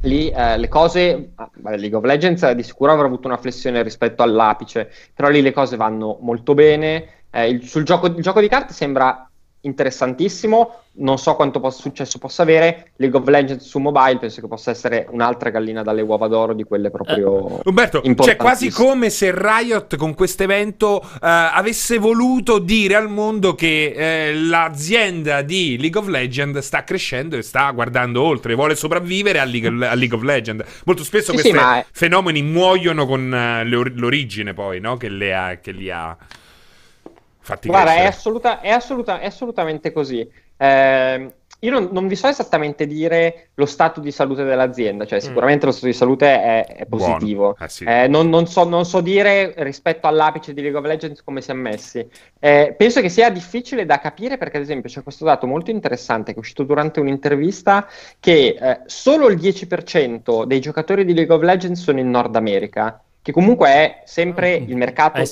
lì 0.00 0.30
eh, 0.30 0.56
le 0.58 0.68
cose, 0.68 1.32
vabbè, 1.34 1.76
League 1.76 1.96
of 1.96 2.04
Legends 2.04 2.42
eh, 2.42 2.54
di 2.54 2.62
sicuro 2.62 2.92
avrà 2.92 3.06
avuto 3.06 3.26
una 3.26 3.36
flessione 3.36 3.82
rispetto 3.82 4.22
all'apice, 4.22 4.90
però 5.14 5.28
lì 5.28 5.42
le 5.42 5.52
cose 5.52 5.76
vanno 5.76 6.18
molto 6.20 6.54
bene. 6.54 7.24
Eh, 7.30 7.48
il, 7.48 7.66
sul 7.66 7.84
gioco, 7.84 8.06
il 8.06 8.22
gioco 8.22 8.40
di 8.40 8.48
carte 8.48 8.72
sembra 8.72 9.29
interessantissimo. 9.62 10.82
Non 10.92 11.18
so 11.18 11.34
quanto 11.36 11.60
possa, 11.60 11.80
successo 11.80 12.18
possa 12.18 12.42
avere. 12.42 12.90
League 12.96 13.18
of 13.18 13.26
Legends 13.28 13.64
su 13.64 13.78
mobile 13.78 14.18
penso 14.18 14.40
che 14.40 14.48
possa 14.48 14.70
essere 14.70 15.06
un'altra 15.10 15.50
gallina 15.50 15.82
dalle 15.82 16.02
uova 16.02 16.26
d'oro 16.26 16.52
di 16.52 16.64
quelle 16.64 16.90
proprio. 16.90 17.30
Uh, 17.30 17.60
Umberto, 17.64 18.02
cioè 18.16 18.36
quasi 18.36 18.70
come 18.70 19.08
se 19.08 19.32
Riot 19.32 19.96
con 19.96 20.14
questo 20.14 20.42
evento 20.42 21.00
uh, 21.02 21.18
avesse 21.20 21.98
voluto 21.98 22.58
dire 22.58 22.96
al 22.96 23.08
mondo 23.08 23.54
che 23.54 24.32
uh, 24.34 24.48
l'azienda 24.48 25.42
di 25.42 25.76
League 25.78 25.98
of 25.98 26.08
Legends 26.08 26.58
sta 26.58 26.82
crescendo 26.82 27.36
e 27.36 27.42
sta 27.42 27.70
guardando 27.70 28.22
oltre, 28.22 28.54
vuole 28.54 28.74
sopravvivere 28.74 29.38
a 29.38 29.44
League, 29.44 29.68
a 29.86 29.94
League 29.94 30.16
of 30.16 30.22
Legends. 30.22 30.82
Molto 30.84 31.04
spesso 31.04 31.32
sì, 31.32 31.40
questi 31.40 31.56
sì, 31.56 31.84
fenomeni 31.92 32.42
muoiono 32.42 33.06
con 33.06 33.62
l'origine, 33.64 34.54
poi, 34.54 34.80
no? 34.80 34.96
Che, 34.96 35.08
le 35.08 35.34
ha, 35.34 35.54
che 35.56 35.72
li 35.72 35.90
ha. 35.90 36.16
Fatti 37.40 37.68
Guarda, 37.68 37.94
è, 37.94 38.04
assoluta, 38.04 38.60
è, 38.60 38.70
assoluta, 38.70 39.20
è, 39.20 39.26
assolutamente 39.26 39.92
così. 39.92 40.28
Eh, 40.56 41.32
io 41.62 41.70
non, 41.70 41.90
non, 41.92 42.06
vi 42.06 42.16
so 42.16 42.26
esattamente 42.26 42.86
dire 42.86 43.48
lo 43.54 43.66
stato 43.66 44.00
di 44.00 44.10
salute 44.10 44.44
dell'azienda, 44.44 45.04
cioè 45.04 45.18
mm. 45.18 45.22
sicuramente 45.22 45.64
mm. 45.64 45.68
lo 45.68 45.72
stato 45.72 45.86
di 45.86 45.92
salute 45.92 46.26
è, 46.26 46.66
è 46.76 46.86
positivo. 46.86 47.56
Eh, 47.60 47.68
sì. 47.68 47.84
eh, 47.84 48.08
non, 48.08 48.30
non, 48.30 48.46
so, 48.46 48.64
non, 48.64 48.86
so, 48.86 49.02
dire 49.02 49.52
rispetto 49.58 50.06
all'apice 50.06 50.54
di 50.54 50.62
League 50.62 50.78
of 50.78 50.86
Legends 50.86 51.22
come 51.22 51.42
si 51.42 51.50
è 51.50 51.54
messi. 51.54 52.06
Eh, 52.38 52.74
penso 52.76 53.02
che 53.02 53.10
sia 53.10 53.28
difficile 53.30 53.84
da 53.84 53.98
capire 53.98 54.38
perché, 54.38 54.56
ad 54.56 54.62
esempio, 54.62 54.88
c'è 54.88 55.02
questo 55.02 55.24
dato 55.26 55.46
molto 55.46 55.70
interessante 55.70 56.32
che 56.32 56.38
è 56.38 56.40
uscito 56.40 56.62
durante 56.62 56.98
un'intervista 56.98 57.86
che 58.18 58.56
eh, 58.58 58.80
solo 58.86 59.28
il 59.28 59.36
10% 59.36 60.44
dei 60.44 60.60
giocatori 60.60 61.04
di 61.04 61.12
League 61.12 61.34
of 61.34 61.42
Legends 61.42 61.82
sono 61.82 61.98
in 61.98 62.08
Nord 62.08 62.36
America 62.36 63.02
che 63.22 63.32
comunque 63.32 63.68
è 63.68 64.02
sempre 64.04 64.60
mm. 64.60 64.68
il 64.68 64.76
mercato, 64.76 65.20
eh 65.20 65.26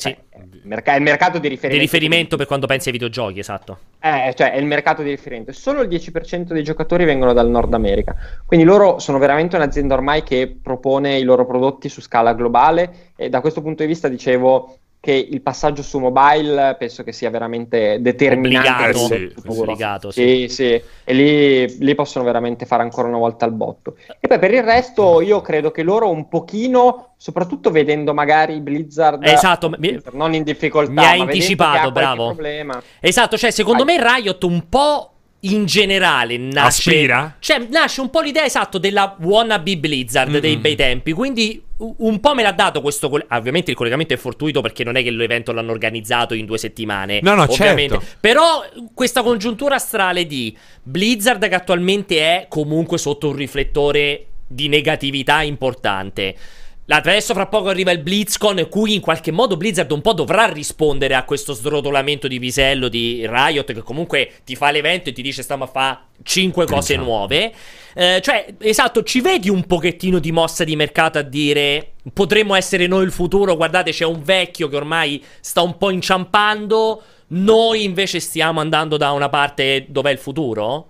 sì. 0.62 0.68
è 0.68 0.94
il 0.94 1.02
mercato 1.02 1.38
di 1.38 1.48
riferimento. 1.48 1.68
Di 1.68 1.78
riferimento 1.78 2.36
per 2.36 2.46
quando 2.46 2.66
pensi 2.66 2.88
ai 2.88 2.92
videogiochi, 2.92 3.38
esatto. 3.38 3.78
Eh, 4.00 4.32
cioè 4.36 4.52
è 4.52 4.58
il 4.58 4.66
mercato 4.66 5.02
di 5.02 5.10
riferimento. 5.10 5.52
Solo 5.52 5.82
il 5.82 5.88
10% 5.88 6.52
dei 6.52 6.62
giocatori 6.62 7.04
vengono 7.04 7.32
dal 7.32 7.48
Nord 7.48 7.72
America. 7.74 8.16
Quindi 8.44 8.64
loro 8.64 8.98
sono 8.98 9.18
veramente 9.18 9.56
un'azienda 9.56 9.94
ormai 9.94 10.22
che 10.22 10.56
propone 10.62 11.18
i 11.18 11.22
loro 11.22 11.46
prodotti 11.46 11.88
su 11.88 12.00
scala 12.00 12.34
globale 12.34 13.12
e 13.16 13.28
da 13.28 13.40
questo 13.40 13.62
punto 13.62 13.82
di 13.82 13.88
vista 13.88 14.08
dicevo 14.08 14.78
che 15.00 15.12
il 15.12 15.40
passaggio 15.42 15.82
su 15.82 15.98
mobile 16.00 16.74
penso 16.76 17.04
che 17.04 17.12
sia 17.12 17.30
veramente 17.30 17.98
determinante 18.00 18.98
obbligato, 18.98 18.98
sì, 18.98 19.32
obbligato 19.46 20.10
sì. 20.10 20.20
sì, 20.20 20.48
sì. 20.48 20.82
e 21.04 21.14
lì, 21.14 21.78
lì, 21.78 21.94
possono 21.94 22.24
veramente 22.24 22.66
fare 22.66 22.82
ancora 22.82 23.06
una 23.06 23.18
volta 23.18 23.46
il 23.46 23.52
botto 23.52 23.96
e 24.18 24.26
poi 24.26 24.38
per 24.40 24.52
il 24.52 24.64
resto 24.64 25.20
io 25.20 25.40
credo 25.40 25.70
che 25.70 25.84
loro 25.84 26.10
un 26.10 26.28
pochino 26.28 27.12
soprattutto 27.16 27.70
vedendo 27.70 28.12
magari 28.12 28.60
Blizzard 28.60 29.24
esatto, 29.24 29.70
non 30.12 30.34
in 30.34 30.42
difficoltà 30.42 30.92
mi 30.92 31.06
hai 31.06 31.20
anticipato 31.20 31.92
bravo 31.92 32.26
problema. 32.26 32.82
esatto 32.98 33.36
cioè 33.36 33.52
secondo 33.52 33.84
Vai. 33.84 33.98
me 33.98 34.16
Riot 34.16 34.42
un 34.42 34.68
po' 34.68 35.12
in 35.40 35.66
generale 35.66 36.36
nasce, 36.36 36.90
Aspira? 36.90 37.36
Cioè, 37.38 37.66
nasce 37.70 38.00
un 38.00 38.10
po' 38.10 38.20
l'idea 38.20 38.44
esatto 38.44 38.78
della 38.78 39.16
wannabe 39.20 39.76
Blizzard 39.76 40.30
mm-hmm. 40.30 40.40
dei 40.40 40.56
bei 40.56 40.76
tempi. 40.76 41.12
Quindi 41.12 41.62
un 41.78 42.18
po' 42.18 42.34
me 42.34 42.42
l'ha 42.42 42.52
dato 42.52 42.80
questo. 42.80 43.10
Ovviamente 43.30 43.70
il 43.70 43.76
collegamento 43.76 44.14
è 44.14 44.16
fortuito 44.16 44.60
perché 44.60 44.82
non 44.82 44.96
è 44.96 45.02
che 45.02 45.10
l'evento 45.10 45.52
l'hanno 45.52 45.70
organizzato 45.70 46.34
in 46.34 46.44
due 46.44 46.58
settimane. 46.58 47.20
No, 47.22 47.34
no, 47.34 47.42
ovviamente. 47.42 47.98
certo. 47.98 48.16
Però 48.20 48.64
questa 48.94 49.22
congiuntura 49.22 49.76
astrale 49.76 50.26
di 50.26 50.56
Blizzard 50.82 51.46
che 51.46 51.54
attualmente 51.54 52.18
è 52.18 52.46
comunque 52.48 52.98
sotto 52.98 53.28
un 53.28 53.36
riflettore 53.36 54.26
di 54.48 54.68
negatività 54.68 55.42
importante. 55.42 56.34
Adesso 56.90 57.34
fra 57.34 57.46
poco 57.46 57.68
arriva 57.68 57.90
il 57.90 57.98
BlizzCon, 57.98 58.66
cui 58.70 58.94
in 58.94 59.02
qualche 59.02 59.30
modo 59.30 59.58
Blizzard 59.58 59.90
un 59.92 60.00
po' 60.00 60.14
dovrà 60.14 60.46
rispondere 60.46 61.14
a 61.14 61.24
questo 61.24 61.52
srotolamento 61.52 62.26
di 62.28 62.38
pisello 62.38 62.88
di 62.88 63.26
Riot, 63.28 63.74
che 63.74 63.82
comunque 63.82 64.32
ti 64.44 64.56
fa 64.56 64.70
l'evento 64.70 65.10
e 65.10 65.12
ti 65.12 65.20
dice 65.20 65.42
stiamo 65.42 65.64
a 65.64 65.66
fare 65.66 65.98
5 66.22 66.64
cose 66.64 66.94
esatto. 66.94 67.06
nuove. 67.06 67.52
Eh, 67.94 68.20
cioè, 68.22 68.54
esatto, 68.60 69.02
ci 69.02 69.20
vedi 69.20 69.50
un 69.50 69.66
pochettino 69.66 70.18
di 70.18 70.32
mossa 70.32 70.64
di 70.64 70.76
mercato 70.76 71.18
a 71.18 71.22
dire 71.22 71.92
potremmo 72.14 72.54
essere 72.54 72.86
noi 72.86 73.04
il 73.04 73.12
futuro, 73.12 73.54
guardate 73.54 73.90
c'è 73.90 74.06
un 74.06 74.22
vecchio 74.22 74.68
che 74.68 74.76
ormai 74.76 75.22
sta 75.40 75.60
un 75.60 75.76
po' 75.76 75.90
inciampando, 75.90 77.02
noi 77.28 77.84
invece 77.84 78.18
stiamo 78.18 78.60
andando 78.60 78.96
da 78.96 79.10
una 79.12 79.28
parte 79.28 79.84
dove 79.88 80.08
è 80.08 80.12
il 80.14 80.18
futuro? 80.18 80.86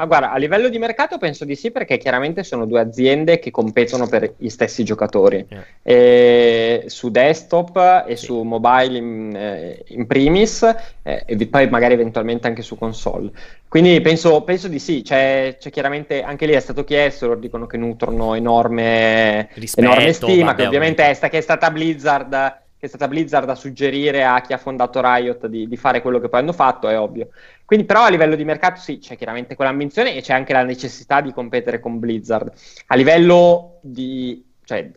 Ah, 0.00 0.06
guarda, 0.06 0.30
a 0.30 0.36
livello 0.36 0.68
di 0.68 0.78
mercato 0.78 1.18
penso 1.18 1.44
di 1.44 1.56
sì, 1.56 1.72
perché 1.72 1.96
chiaramente 1.98 2.44
sono 2.44 2.66
due 2.66 2.78
aziende 2.78 3.40
che 3.40 3.50
competono 3.50 4.06
per 4.06 4.34
gli 4.36 4.48
stessi 4.48 4.84
giocatori. 4.84 5.44
Yeah. 5.48 5.64
E 5.82 6.84
su 6.86 7.10
desktop 7.10 8.04
e 8.06 8.14
sì. 8.14 8.26
su 8.26 8.42
mobile 8.42 8.96
in, 8.96 9.34
eh, 9.34 9.82
in 9.88 10.06
primis, 10.06 10.62
eh, 11.02 11.24
e 11.26 11.46
poi 11.48 11.68
magari 11.68 11.94
eventualmente 11.94 12.46
anche 12.46 12.62
su 12.62 12.78
console. 12.78 13.32
Quindi 13.66 14.00
penso, 14.00 14.42
penso 14.44 14.68
di 14.68 14.78
sì, 14.78 15.02
c'è, 15.02 15.56
c'è, 15.58 15.70
chiaramente 15.70 16.22
anche 16.22 16.46
lì 16.46 16.52
è 16.52 16.60
stato 16.60 16.84
chiesto, 16.84 17.26
loro 17.26 17.40
dicono 17.40 17.66
che 17.66 17.76
nutrono 17.76 18.36
enorme, 18.36 19.48
Rispetto, 19.54 19.84
enorme 19.84 20.12
stima, 20.12 20.44
vabbè, 20.46 20.60
che 20.60 20.66
ovviamente 20.66 21.08
è, 21.08 21.12
sta, 21.12 21.28
che 21.28 21.38
è 21.38 21.42
stata 21.42 21.72
Blizzard 21.72 22.66
che 22.78 22.86
è 22.86 22.88
stata 22.88 23.08
Blizzard 23.08 23.50
a 23.50 23.56
suggerire 23.56 24.24
a 24.24 24.40
chi 24.40 24.52
ha 24.52 24.56
fondato 24.56 25.00
Riot 25.02 25.48
di, 25.48 25.66
di, 25.66 25.76
fare 25.76 26.00
quello 26.00 26.20
che 26.20 26.28
poi 26.28 26.40
hanno 26.40 26.52
fatto, 26.52 26.88
è 26.88 26.98
ovvio. 26.98 27.30
Quindi, 27.64 27.84
però, 27.84 28.04
a 28.04 28.08
livello 28.08 28.36
di 28.36 28.44
mercato, 28.44 28.80
sì, 28.80 28.98
c'è 28.98 29.16
chiaramente 29.16 29.56
quell'ambizione 29.56 30.14
e 30.14 30.20
c'è 30.20 30.32
anche 30.32 30.52
la 30.52 30.62
necessità 30.62 31.20
di 31.20 31.32
competere 31.32 31.80
con 31.80 31.98
Blizzard. 31.98 32.52
A 32.86 32.94
livello 32.94 33.80
di, 33.82 34.44
cioè, 34.64 34.90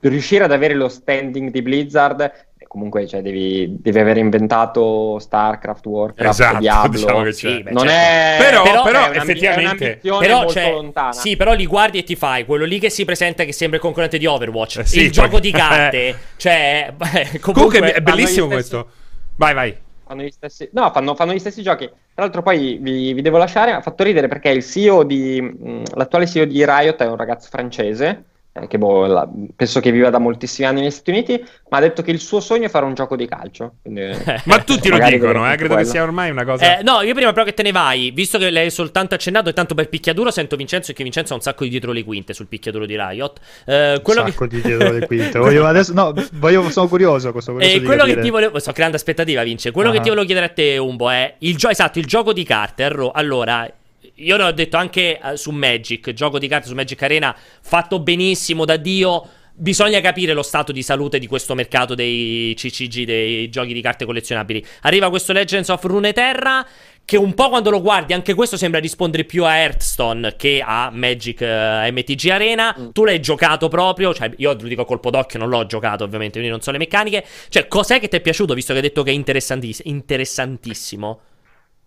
riuscire 0.00 0.44
ad 0.44 0.52
avere 0.52 0.74
lo 0.74 0.88
standing 0.88 1.50
di 1.50 1.62
Blizzard 1.62 2.51
comunque 2.72 3.06
cioè, 3.06 3.20
devi, 3.20 3.76
devi, 3.80 3.98
aver 3.98 4.16
inventato 4.16 5.18
StarCraft, 5.18 5.84
Warcraft, 5.84 6.40
esatto, 6.40 6.56
Diablo. 6.60 6.98
Diciamo 6.98 7.22
che 7.22 7.32
sì, 7.32 7.62
non 7.68 7.86
certo. 7.86 7.90
è... 7.90 8.36
Però, 8.38 8.62
però, 8.62 8.82
però 8.82 9.10
è 9.10 9.16
effettivamente... 9.18 9.98
Però, 10.00 10.48
cioè, 10.48 11.10
sì, 11.10 11.36
però 11.36 11.52
li 11.52 11.66
guardi 11.66 11.98
e 11.98 12.02
ti 12.02 12.16
fai 12.16 12.46
quello 12.46 12.64
lì 12.64 12.78
che 12.78 12.88
si 12.88 13.04
presenta 13.04 13.44
che 13.44 13.52
sembra 13.52 13.76
il 13.76 13.82
concorrente 13.82 14.16
di 14.16 14.24
Overwatch. 14.24 14.78
Eh, 14.78 14.84
sì, 14.86 15.00
il 15.02 15.12
gioco 15.12 15.38
di 15.38 15.50
carte. 15.50 16.18
cioè, 16.36 16.94
comunque, 16.96 17.40
comunque 17.52 17.92
è 17.92 18.00
bellissimo 18.00 18.46
stessi... 18.46 18.70
questo. 18.70 18.90
Vai, 19.36 19.52
vai. 19.52 19.76
Fanno 20.06 20.22
gli 20.22 20.30
stessi... 20.30 20.70
No, 20.72 20.90
fanno, 20.92 21.14
fanno, 21.14 21.34
gli 21.34 21.38
stessi 21.38 21.60
giochi. 21.60 21.84
Tra 21.84 22.24
l'altro 22.24 22.40
poi 22.40 22.78
vi, 22.80 23.12
vi 23.12 23.20
devo 23.20 23.36
lasciare, 23.36 23.72
ha 23.72 23.82
fatto 23.82 24.02
ridere 24.02 24.28
perché 24.28 24.48
il 24.48 24.64
CEO 24.64 25.02
di... 25.02 25.42
Mh, 25.42 25.82
l'attuale 25.92 26.26
CEO 26.26 26.46
di 26.46 26.64
Riot 26.64 27.02
è 27.02 27.06
un 27.06 27.16
ragazzo 27.16 27.48
francese 27.50 28.24
eh, 28.54 28.66
che 28.66 28.76
boh, 28.76 29.06
la, 29.06 29.26
penso 29.56 29.80
che 29.80 29.90
viva 29.90 30.10
da 30.10 30.18
moltissimi 30.18 30.66
anni 30.66 30.82
negli 30.82 30.90
Stati 30.90 31.10
Uniti, 31.10 31.42
ma 31.70 31.78
ha 31.78 31.80
detto 31.80 32.02
che 32.02 32.10
il 32.10 32.20
suo 32.20 32.38
sogno 32.40 32.66
è 32.66 32.68
fare 32.68 32.84
un 32.84 32.92
gioco 32.92 33.16
di 33.16 33.26
calcio. 33.26 33.76
Quindi, 33.80 34.10
ma 34.44 34.62
tutti 34.62 34.90
lo 34.90 34.98
dicono, 34.98 35.50
eh, 35.50 35.56
credo 35.56 35.74
quello. 35.74 35.76
che 35.76 35.84
sia 35.84 36.02
ormai 36.02 36.30
una 36.30 36.44
cosa. 36.44 36.78
Eh, 36.78 36.82
no, 36.82 37.00
io 37.00 37.14
prima 37.14 37.32
però 37.32 37.44
che 37.44 37.54
te 37.54 37.62
ne 37.62 37.72
vai, 37.72 38.10
visto 38.10 38.36
che 38.36 38.50
l'hai 38.50 38.70
soltanto 38.70 39.14
accennato 39.14 39.48
e 39.48 39.54
tanto 39.54 39.74
per 39.74 39.88
picchiaduro, 39.88 40.30
sento 40.30 40.56
Vincenzo 40.56 40.90
e 40.90 40.94
che 40.94 41.02
Vincenzo 41.02 41.32
ha 41.32 41.36
un 41.36 41.42
sacco 41.42 41.64
di 41.64 41.70
dietro 41.70 41.92
le 41.92 42.04
quinte 42.04 42.34
sul 42.34 42.46
picchiaduro 42.46 42.84
di 42.84 42.94
Riot. 42.94 43.40
Eh, 43.64 44.00
quello 44.02 44.20
un 44.20 44.28
sacco 44.28 44.46
che... 44.46 44.56
di 44.56 44.60
dietro 44.68 44.92
le 44.92 45.06
quinte. 45.06 45.38
voglio 45.38 45.64
adesso, 45.64 45.94
no, 45.94 46.12
voglio, 46.34 46.68
sono 46.68 46.88
curioso. 46.88 47.32
Questo, 47.32 47.52
curioso 47.52 47.74
eh, 47.74 47.80
quello 47.80 48.04
che 48.04 48.18
ti 48.18 48.28
volevo, 48.28 48.58
sto 48.58 48.72
creando 48.72 48.96
aspettativa, 48.96 49.42
Vince. 49.42 49.70
Quello 49.70 49.88
uh-huh. 49.88 49.96
che 49.96 50.02
ti 50.02 50.08
volevo 50.10 50.26
chiedere 50.26 50.46
a 50.46 50.50
te, 50.50 50.76
Umbo, 50.76 51.08
è 51.08 51.36
il 51.38 51.56
gioco, 51.56 51.72
esatto, 51.72 51.98
il 51.98 52.04
gioco 52.04 52.34
di 52.34 52.44
carte. 52.44 52.84
Allora, 52.84 53.66
io 54.14 54.36
ne 54.36 54.42
ho 54.42 54.52
detto 54.52 54.76
anche 54.76 55.18
uh, 55.22 55.34
su 55.34 55.50
Magic, 55.50 56.12
gioco 56.12 56.38
di 56.38 56.48
carte 56.48 56.68
su 56.68 56.74
Magic 56.74 57.02
Arena, 57.02 57.36
fatto 57.62 58.00
benissimo 58.00 58.64
da 58.64 58.76
Dio. 58.76 59.26
Bisogna 59.54 60.00
capire 60.00 60.32
lo 60.32 60.42
stato 60.42 60.72
di 60.72 60.82
salute 60.82 61.18
di 61.18 61.26
questo 61.26 61.54
mercato 61.54 61.94
dei 61.94 62.54
CCG, 62.56 63.04
dei 63.04 63.48
giochi 63.50 63.74
di 63.74 63.82
carte 63.82 64.06
collezionabili. 64.06 64.64
Arriva 64.82 65.10
questo 65.10 65.32
Legends 65.32 65.68
of 65.68 65.82
Runeterra 65.84 66.66
che 67.04 67.16
un 67.16 67.34
po' 67.34 67.48
quando 67.48 67.70
lo 67.70 67.82
guardi, 67.82 68.12
anche 68.12 68.32
questo 68.32 68.56
sembra 68.56 68.80
rispondere 68.80 69.24
più 69.24 69.44
a 69.44 69.56
Hearthstone 69.56 70.36
che 70.36 70.62
a 70.64 70.90
Magic 70.92 71.40
uh, 71.40 71.92
MTG 71.92 72.28
Arena. 72.30 72.74
Mm. 72.78 72.88
Tu 72.90 73.04
l'hai 73.04 73.20
giocato 73.20 73.68
proprio, 73.68 74.14
cioè 74.14 74.30
io 74.36 74.52
lo 74.52 74.68
dico 74.68 74.82
a 74.82 74.86
colpo 74.86 75.10
d'occhio, 75.10 75.38
non 75.38 75.48
l'ho 75.48 75.66
giocato 75.66 76.04
ovviamente, 76.04 76.34
quindi 76.34 76.50
non 76.50 76.60
so 76.60 76.70
le 76.70 76.78
meccaniche. 76.78 77.24
Cioè, 77.48 77.66
cos'è 77.68 78.00
che 78.00 78.08
ti 78.08 78.16
è 78.16 78.20
piaciuto, 78.20 78.54
visto 78.54 78.72
che 78.72 78.78
hai 78.78 78.86
detto 78.86 79.02
che 79.02 79.10
è 79.10 79.14
interessantiss- 79.14 79.82
interessantissimo? 79.84 81.20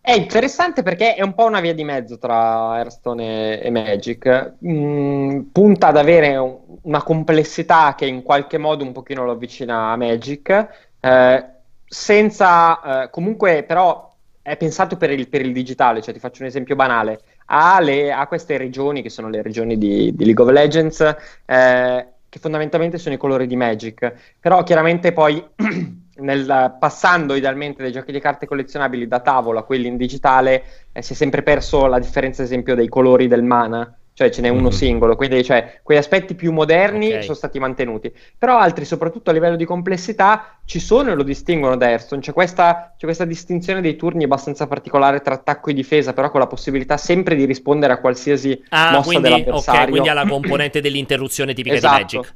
È 0.05 0.13
interessante 0.13 0.83
perché 0.83 1.15
è 1.15 1.23
un 1.23 1.33
po' 1.33 1.45
una 1.45 1.59
via 1.59 1.73
di 1.73 1.83
mezzo 1.83 2.19
tra 2.19 2.77
Hearthstone 2.77 3.59
e, 3.59 3.71
Magic. 3.71 4.53
Mm, 4.63 5.39
punta 5.51 5.87
ad 5.87 5.97
avere 5.97 6.37
un, 6.37 6.59
una 6.83 7.01
complessità 7.01 7.95
che 7.97 8.05
in 8.05 8.21
qualche 8.21 8.59
modo 8.59 8.83
un 8.83 8.91
pochino 8.91 9.25
lo 9.25 9.31
avvicina 9.31 9.89
a 9.89 9.95
Magic, 9.95 10.67
eh, 10.99 11.45
senza 11.83 13.05
eh, 13.05 13.09
comunque 13.09 13.63
però 13.63 14.13
è 14.43 14.55
pensato 14.57 14.95
per 14.95 15.09
il, 15.09 15.27
per 15.27 15.41
il, 15.41 15.51
digitale, 15.51 16.03
cioè 16.03 16.13
ti 16.13 16.19
faccio 16.19 16.43
un 16.43 16.49
esempio 16.49 16.75
banale. 16.75 17.21
Ha, 17.47 17.79
le, 17.79 18.11
ha 18.11 18.27
queste 18.27 18.57
regioni 18.57 19.01
che 19.01 19.09
sono 19.09 19.27
le 19.27 19.41
regioni 19.41 19.75
di, 19.75 20.13
di 20.15 20.23
League 20.23 20.43
of 20.43 20.51
Legends, 20.51 21.01
eh, 21.47 22.07
che 22.29 22.39
fondamentalmente 22.39 22.99
sono 22.99 23.15
i 23.15 23.17
colori 23.17 23.47
di 23.47 23.55
Magic, 23.55 24.13
però 24.39 24.61
chiaramente 24.61 25.13
poi 25.13 25.43
nel, 26.17 26.75
passando 26.79 27.35
idealmente 27.35 27.81
dai 27.83 27.91
giochi 27.91 28.11
di 28.11 28.19
carte 28.19 28.45
collezionabili 28.45 29.07
da 29.07 29.19
tavola 29.19 29.61
a 29.61 29.63
quelli 29.63 29.87
in 29.87 29.97
digitale, 29.97 30.63
eh, 30.91 31.01
si 31.01 31.13
è 31.13 31.15
sempre 31.15 31.43
perso 31.43 31.85
la 31.87 31.99
differenza, 31.99 32.41
ad 32.41 32.47
esempio, 32.47 32.75
dei 32.75 32.87
colori 32.87 33.27
del 33.27 33.43
mana. 33.43 33.97
cioè 34.17 34.29
ce 34.29 34.39
n'è 34.39 34.47
uno 34.47 34.69
Mhm. 34.69 34.69
singolo, 34.69 35.17
quindi 35.17 35.43
cioè, 35.43 35.81
quegli 35.83 35.97
aspetti 35.97 36.35
più 36.35 36.53
moderni 36.53 37.15
Ok. 37.15 37.23
sono 37.23 37.35
stati 37.35 37.59
mantenuti, 37.59 38.13
però 38.37 38.57
altri, 38.57 38.85
soprattutto 38.85 39.29
a 39.29 39.33
livello 39.33 39.57
di 39.57 39.65
complessità, 39.65 40.61
ci 40.63 40.79
sono 40.79 41.11
e 41.11 41.15
lo 41.15 41.23
distinguono 41.23 41.75
da 41.75 41.89
Hearthstone, 41.89 42.21
c'è 42.21 42.31
questa, 42.31 42.93
c'è 42.97 43.03
questa 43.05 43.25
distinzione 43.25 43.81
dei 43.81 43.97
turni 43.97 44.23
abbastanza 44.23 44.67
particolare 44.67 45.19
tra 45.19 45.33
attacco 45.33 45.69
e 45.69 45.73
difesa, 45.73 46.13
però 46.13 46.31
con 46.31 46.39
la 46.39 46.47
possibilità 46.47 46.95
sempre 46.95 47.35
di 47.35 47.43
rispondere 47.43 47.91
a 47.91 47.99
qualsiasi 47.99 48.63
Ah, 48.69 48.91
mossa 48.91 49.03
quindi, 49.03 49.23
dell'avversario. 49.23 49.81
ok, 49.83 49.89
quindi 49.89 50.07
ha 50.07 50.13
la 50.13 50.25
componente 50.31 50.79
dell'interruzione 50.79 51.53
tipica 51.53 51.75
Esatto. 51.75 51.95
di 51.97 52.01
Magic. 52.17 52.35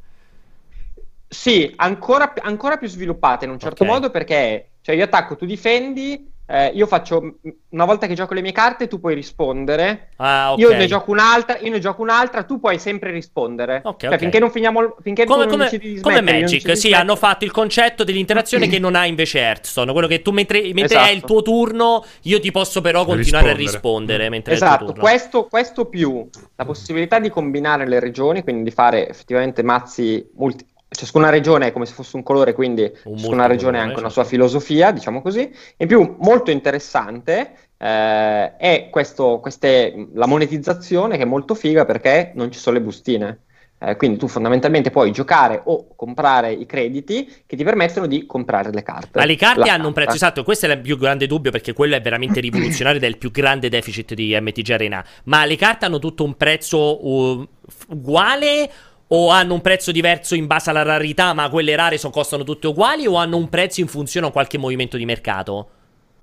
Sì, 1.31 1.71
ancora, 1.75 2.33
ancora 2.41 2.77
più 2.77 2.87
sviluppate 2.87 3.45
in 3.45 3.51
un 3.51 3.59
certo 3.59 3.83
Ok. 3.83 3.89
modo 3.89 4.09
perché 4.09 4.71
cioè 4.81 4.95
io 4.95 5.03
attacco, 5.03 5.35
tu 5.35 5.45
difendi, 5.45 6.27
eh, 6.47 6.71
io 6.73 6.87
faccio 6.87 7.37
una 7.69 7.85
volta 7.85 8.07
che 8.07 8.15
gioco 8.15 8.33
le 8.33 8.41
mie 8.41 8.51
carte 8.51 8.87
tu 8.87 8.99
puoi 8.99 9.13
rispondere, 9.13 10.09
Ah, 10.15 10.53
ok. 10.53 10.57
io 10.59 10.73
ne 10.73 10.87
gioco 10.87 11.11
un'altra, 11.11 11.59
io 11.59 11.69
ne 11.69 11.77
gioco 11.77 12.01
un'altra, 12.01 12.41
tu 12.43 12.59
puoi 12.59 12.79
sempre 12.79 13.11
rispondere. 13.11 13.81
Ok, 13.83 13.99
Cioè, 13.99 14.13
ok. 14.13 14.17
finché 14.17 14.39
non 14.39 14.49
finiamo 14.49 14.95
finché 15.01 15.25
tu 15.25 15.31
Come, 15.33 15.45
non 15.45 15.51
come- 15.59 15.69
come 15.69 15.97
smettere, 15.97 16.21
non 16.21 16.41
Magic, 16.41 16.77
sì, 16.77 16.91
hanno 16.93 17.15
fatto 17.15 17.45
il 17.45 17.51
concetto 17.51 18.03
dell'interazione 18.03 18.67
che 18.67 18.79
non 18.79 18.95
ha 18.95 19.05
invece 19.05 19.37
Hearthstone. 19.37 19.91
Quello 19.91 20.07
che 20.07 20.23
tu, 20.23 20.31
mentre, 20.31 20.61
mentre 20.73 20.97
è 20.97 21.09
il 21.09 21.17
Esatto. 21.17 21.27
tuo 21.27 21.41
turno, 21.43 22.03
io 22.23 22.39
ti 22.39 22.49
posso 22.49 22.81
però 22.81 23.05
continuare 23.05 23.51
a 23.51 23.53
Rispondere. 23.53 23.71
rispondere. 23.71 24.29
Mentre 24.29 24.53
è 24.53 24.57
il 24.57 24.63
Esatto, 24.63 24.77
tuo 24.85 24.93
turno. 24.93 25.01
questo, 25.07 25.45
questo 25.45 25.85
più 25.85 26.27
la 26.55 26.65
possibilità 26.65 27.19
di 27.19 27.29
combinare 27.29 27.87
le 27.87 27.99
regioni, 27.99 28.41
quindi 28.41 28.63
di 28.63 28.71
fare 28.71 29.07
effettivamente 29.07 29.61
mazzi 29.61 30.27
multi... 30.33 30.65
Ciascuna 30.91 31.29
regione 31.29 31.67
è 31.67 31.71
come 31.71 31.85
se 31.85 31.93
fosse 31.93 32.15
un 32.15 32.23
colore, 32.23 32.53
quindi 32.53 32.91
Un 33.03 33.17
ciascuna 33.17 33.45
regione 33.45 33.77
ha 33.77 33.81
anche 33.81 33.99
una 33.99 34.09
certo. 34.09 34.21
sua 34.21 34.23
filosofia, 34.23 34.91
diciamo 34.91 35.21
così. 35.21 35.51
In 35.77 35.87
più, 35.87 36.15
molto 36.19 36.49
interessante 36.49 37.53
eh, 37.77 38.57
è 38.57 38.87
questo, 38.89 39.39
queste, 39.39 40.07
la 40.13 40.25
monetizzazione 40.25 41.15
che 41.15 41.23
è 41.23 41.27
molto 41.27 41.53
figa 41.53 41.85
perché 41.85 42.31
non 42.33 42.51
ci 42.51 42.59
sono 42.59 42.77
le 42.77 42.83
bustine. 42.83 43.39
Eh, 43.81 43.95
quindi 43.95 44.17
tu 44.17 44.27
fondamentalmente 44.27 44.91
puoi 44.91 45.11
giocare 45.11 45.61
o 45.63 45.95
comprare 45.95 46.51
i 46.51 46.65
crediti 46.65 47.43
che 47.45 47.55
ti 47.55 47.63
permettono 47.63 48.07
di 48.07 48.25
comprare 48.25 48.71
le 48.71 48.83
carte. 48.83 49.17
Ma 49.17 49.23
le 49.23 49.37
carte 49.37 49.59
La 49.59 49.73
hanno 49.73 49.87
un 49.87 49.93
prezzo 49.93 50.09
carta. 50.09 50.25
esatto, 50.25 50.43
questo 50.43 50.65
è 50.65 50.71
il 50.73 50.81
più 50.81 50.97
grande 50.97 51.27
dubbio 51.27 51.49
perché 51.49 51.71
quello 51.71 51.95
è 51.95 52.01
veramente 52.01 52.41
rivoluzionario 52.41 52.97
ed 52.97 53.05
è 53.05 53.07
il 53.07 53.17
più 53.17 53.31
grande 53.31 53.69
deficit 53.69 54.15
di 54.15 54.37
MTG 54.37 54.71
Arena. 54.71 55.05
Ma 55.25 55.45
le 55.45 55.55
carte 55.55 55.85
hanno 55.85 55.99
tutto 55.99 56.25
un 56.25 56.35
prezzo 56.35 57.07
uh, 57.07 57.47
uguale 57.89 58.69
o 59.11 59.29
hanno 59.29 59.53
un 59.53 59.61
prezzo 59.61 59.91
diverso 59.91 60.35
in 60.35 60.47
base 60.47 60.69
alla 60.69 60.83
rarità, 60.83 61.33
ma 61.33 61.49
quelle 61.49 61.75
rare 61.75 61.97
so- 61.97 62.09
costano 62.09 62.43
tutte 62.43 62.67
uguali 62.67 63.07
o 63.07 63.15
hanno 63.15 63.37
un 63.37 63.49
prezzo 63.49 63.79
in 63.81 63.87
funzione 63.87 64.27
a 64.27 64.31
qualche 64.31 64.57
movimento 64.57 64.97
di 64.97 65.05
mercato? 65.05 65.69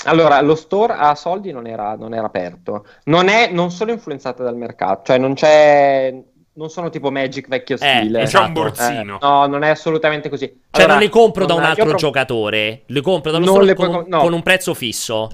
Allora, 0.04 0.40
lo 0.42 0.54
store 0.54 0.92
a 0.94 1.14
soldi 1.14 1.50
non 1.52 1.66
era, 1.66 1.96
non 1.96 2.14
era 2.14 2.26
aperto. 2.26 2.86
Non, 3.04 3.28
è, 3.28 3.50
non 3.50 3.70
sono 3.70 3.90
influenzate 3.90 4.42
dal 4.42 4.56
mercato, 4.56 5.02
cioè 5.06 5.18
non 5.18 5.34
c'è. 5.34 6.14
Non 6.52 6.70
sono 6.70 6.88
tipo 6.88 7.10
Magic 7.10 7.48
vecchio 7.48 7.76
stile. 7.76 8.22
esatto. 8.22 8.42
C'è 8.42 8.46
un 8.46 8.52
borsino. 8.54 9.14
Eh, 9.16 9.18
no, 9.26 9.46
non 9.46 9.62
è 9.62 9.68
assolutamente 9.68 10.28
così. 10.30 10.46
Cioè 10.46 10.82
Allora, 10.84 10.92
non 10.94 11.02
le 11.02 11.08
compro 11.10 11.44
da 11.44 11.52
un 11.54 11.60
non- 11.60 11.68
altro 11.70 11.84
pro- 11.86 11.96
giocatore, 11.96 12.82
le 12.86 13.00
compro 13.02 13.30
dallo 13.30 13.44
Non 13.44 13.54
store 13.56 13.74
con, 13.74 13.86
com- 13.90 14.04
no. 14.06 14.18
con 14.20 14.32
un 14.32 14.42
prezzo 14.42 14.72
fisso. 14.72 15.28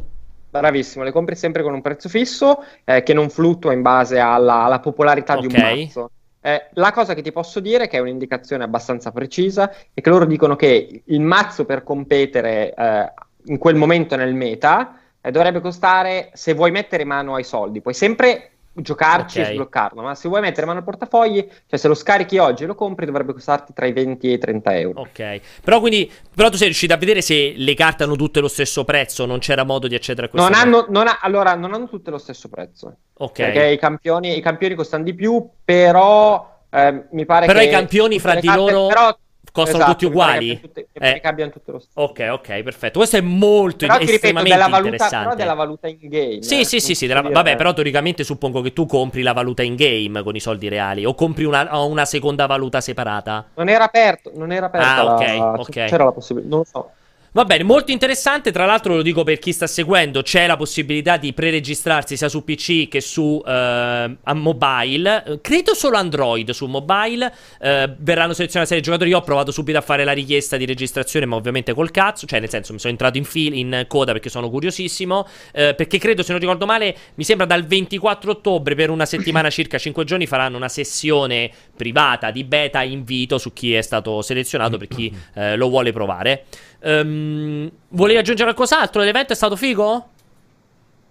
Bravissimo, 0.51 1.05
le 1.05 1.13
compri 1.13 1.37
sempre 1.37 1.63
con 1.63 1.75
un 1.75 1.81
prezzo 1.81 2.09
fisso 2.09 2.65
eh, 2.85 3.03
che 3.05 3.15
non 3.15 3.31
fluttua 3.31 3.73
in 3.73 3.83
base 3.83 4.19
alla, 4.19 4.65
alla 4.65 4.81
popolarità 4.81 5.37
di 5.37 5.47
un 5.47 5.53
Ok. 5.55 5.59
mazzo. 5.63 6.11
Eh, 6.45 6.69
la 6.73 6.91
cosa 6.91 7.15
che 7.15 7.23
ti 7.23 7.31
posso 7.31 7.61
dire, 7.61 7.87
che 7.87 7.99
è 7.99 8.01
un'indicazione 8.01 8.65
abbastanza 8.65 9.13
precisa, 9.13 9.73
è 9.95 10.01
che 10.01 10.11
loro 10.11 10.27
dicono 10.27 10.57
che 10.57 11.03
il 11.05 11.21
mazzo 11.21 11.65
per 11.65 11.85
competere 11.85 12.75
eh, 12.75 13.13
in 13.45 13.59
quel 13.59 13.77
momento 13.77 14.17
nel 14.17 14.35
meta 14.35 14.99
eh, 15.21 15.31
dovrebbe 15.31 15.61
costare, 15.61 16.31
se 16.33 16.53
vuoi 16.55 16.73
mettere 16.73 17.05
mano 17.05 17.35
ai 17.37 17.45
soldi, 17.45 17.81
puoi 17.81 17.95
sempre 17.95 18.52
giocarci 18.75 19.41
Ok. 19.41 19.47
e 19.49 19.53
sbloccarlo, 19.53 20.03
ma 20.03 20.15
se 20.15 20.29
vuoi 20.29 20.41
mettere 20.41 20.67
mano 20.67 20.79
al 20.79 20.85
portafogli, 20.85 21.47
cioè 21.67 21.79
se 21.79 21.89
lo 21.89 21.95
scarichi 21.95 22.39
oggi 22.39 22.65
e 22.65 22.67
lo 22.67 22.75
compri, 22.75 23.05
dovrebbe 23.07 23.33
costarti 23.35 23.73
tra 23.75 23.87
i 23.87 23.93
20 23.93 24.29
e 24.29 24.33
i 24.33 24.39
30 24.39 24.77
euro. 24.79 25.01
Ok. 25.01 25.41
Però 25.63 25.81
quindi 25.81 26.11
però 26.35 26.49
tu 26.49 26.57
sei 26.57 26.67
riuscito 26.67 26.95
a 26.95 26.97
vedere 26.97 27.21
se 27.21 27.53
le 27.57 27.75
carte 27.75 28.05
hanno 28.05 28.17
tutte 28.17 28.41
lo 28.41 28.49
stesso 28.49 28.85
prezzo, 28.85 29.27
non 29.27 29.39
c'era 29.41 29.65
modo 29.65 29.89
di 29.89 29.95
accedere 29.95 30.27
a 30.27 30.31
questo. 30.31 30.49
Non 30.49 30.59
hanno, 30.59 30.87
non 30.89 31.07
ha- 31.07 31.19
allora, 31.21 31.55
non 31.55 31.75
hanno 31.75 31.89
tutte 31.89 32.11
lo 32.11 32.19
stesso 32.19 32.49
prezzo. 32.49 32.97
Ok. 33.19 33.33
Perché 33.33 33.67
i 33.67 33.79
campioni, 33.79 34.37
i 34.37 34.41
campioni 34.41 34.75
costano 34.75 35.05
di 35.05 35.15
più, 35.15 35.47
però 35.65 36.51
eh, 36.71 37.05
mi 37.11 37.27
pare 37.27 37.47
Però 37.47 37.59
che 37.59 37.67
i 37.67 37.71
campioni 37.71 38.19
fra 38.19 38.35
di 38.37 38.47
carte- 38.47 38.61
loro 38.73 38.87
però- 38.87 39.19
costano 39.53 39.77
esatto, 39.79 39.93
tutti 39.93 40.05
uguali? 40.07 40.61
tutte- 40.61 40.89
Eh. 40.93 41.21
che 41.21 41.29
abbiano 41.29 41.51
tutte 41.53 41.71
lo 41.73 41.79
stesso. 41.79 42.01
Ok, 42.01 42.29
ok, 42.33 42.63
perfetto. 42.63 42.99
Questo 42.99 43.17
è 43.19 43.21
molto 43.21 43.87
Però 43.87 43.95
ripeto, 43.99 44.13
estremamente 44.15 44.53
della 44.55 44.69
valuta, 44.69 44.89
interessante. 44.89 45.25
però 45.25 45.37
della 45.37 45.55
valuta 45.55 45.89
in 45.89 45.97
game. 46.01 46.43
Sì, 46.43 46.61
eh, 46.61 46.65
sì, 46.65 46.81
sì, 46.81 46.95
sì, 46.95 47.07
della- 47.07 47.23
vabbè, 47.23 47.55
però 47.57 47.73
teoricamente 47.73 48.25
suppongo 48.25 48.61
che 48.63 48.73
tu 48.73 48.87
compri 48.87 49.23
la 49.23 49.33
valuta 49.33 49.63
in 49.63 49.75
game 49.77 50.23
con 50.23 50.35
i 50.35 50.41
soldi 50.41 50.69
reali 50.69 51.05
o 51.05 51.15
compri 51.15 51.45
una, 51.45 51.69
una 51.85 52.05
seconda 52.05 52.47
valuta 52.47 52.81
separata. 52.81 53.51
Non 53.55 53.69
era 53.69 53.85
aperto, 53.85 54.33
non 54.35 54.51
era 54.53 54.67
aperta 54.67 54.97
Ah, 54.97 55.03
la- 55.05 55.15
ok, 55.15 55.59
ok. 55.61 55.71
C'era 55.87 56.05
la 56.05 56.13
possibilità, 56.13 56.49
non 56.51 56.59
lo 56.59 56.65
so. 56.65 56.91
Va 57.35 57.47
bene, 57.47 57.63
molto 57.63 57.93
interessante. 57.93 58.53
Tra 58.53 58.67
l'altro, 58.67 58.95
lo 58.95 59.01
dico 59.01 59.25
per 59.25 59.39
chi 59.39 59.53
sta 59.53 59.67
seguendo: 59.67 60.21
c'è 60.21 60.47
la 60.47 60.59
possibilità 60.59 61.17
di 61.17 61.33
preregistrarsi 61.33 62.15
sia 62.15 62.29
su 62.29 62.45
PC 62.45 62.89
che 62.89 63.01
su 63.01 63.43
eh, 63.47 64.17
mobile. 64.35 65.39
Credo 65.41 65.73
solo 65.73 65.97
Android 65.97 66.51
su 66.51 66.67
mobile. 66.67 67.33
Eh, 67.59 67.91
verranno 67.97 68.35
selezionati 68.35 68.69
serie 68.69 68.83
giocatori. 68.83 69.09
Io 69.09 69.17
ho 69.17 69.23
provato 69.23 69.51
subito 69.51 69.79
a 69.79 69.81
fare 69.81 70.05
la 70.05 70.13
richiesta 70.13 70.59
di 70.59 70.67
registrazione, 70.67 71.25
ma 71.25 71.37
ovviamente 71.37 71.73
col 71.73 71.91
cazzo. 71.91 72.27
Cioè, 72.27 72.39
nel 72.39 72.51
senso, 72.51 72.75
mi 72.75 72.79
sono 72.79 72.93
entrato 72.93 73.17
in, 73.17 73.25
fil- 73.25 73.57
in 73.57 73.87
coda 73.89 74.13
perché 74.13 74.29
sono 74.29 74.51
curiosissimo. 74.51 75.27
Eh, 75.53 75.73
perché 75.75 75.97
credo, 75.97 76.23
se 76.23 76.33
non 76.33 76.41
ricordo 76.41 76.67
male, 76.67 76.95
mi 77.15 77.25
sembra 77.25 77.47
dal 77.47 77.65
24 77.65 78.31
ottobre 78.31 78.75
per 78.75 78.91
una 78.91 79.07
settimana 79.07 79.49
circa, 79.49 79.79
5 79.79 80.05
giorni, 80.05 80.27
faranno 80.27 80.59
una 80.59 80.69
sessione 80.69 81.51
privata 81.75 82.31
di 82.31 82.45
beta 82.45 82.83
invito 82.83 83.39
su 83.39 83.55
chi 83.55 83.73
è 83.73 83.81
stato 83.81 84.21
selezionato 84.21 84.77
per 84.77 84.89
chi 84.89 85.11
eh, 85.35 85.57
lo 85.57 85.71
vuole 85.71 85.93
provare. 85.93 86.45
Ehm, 86.83 87.71
volevi 87.89 88.19
aggiungere 88.19 88.53
qualcos'altro? 88.55 89.03
L'evento 89.03 89.33
è 89.33 89.37
stato 89.37 89.57
figo? 89.57 90.09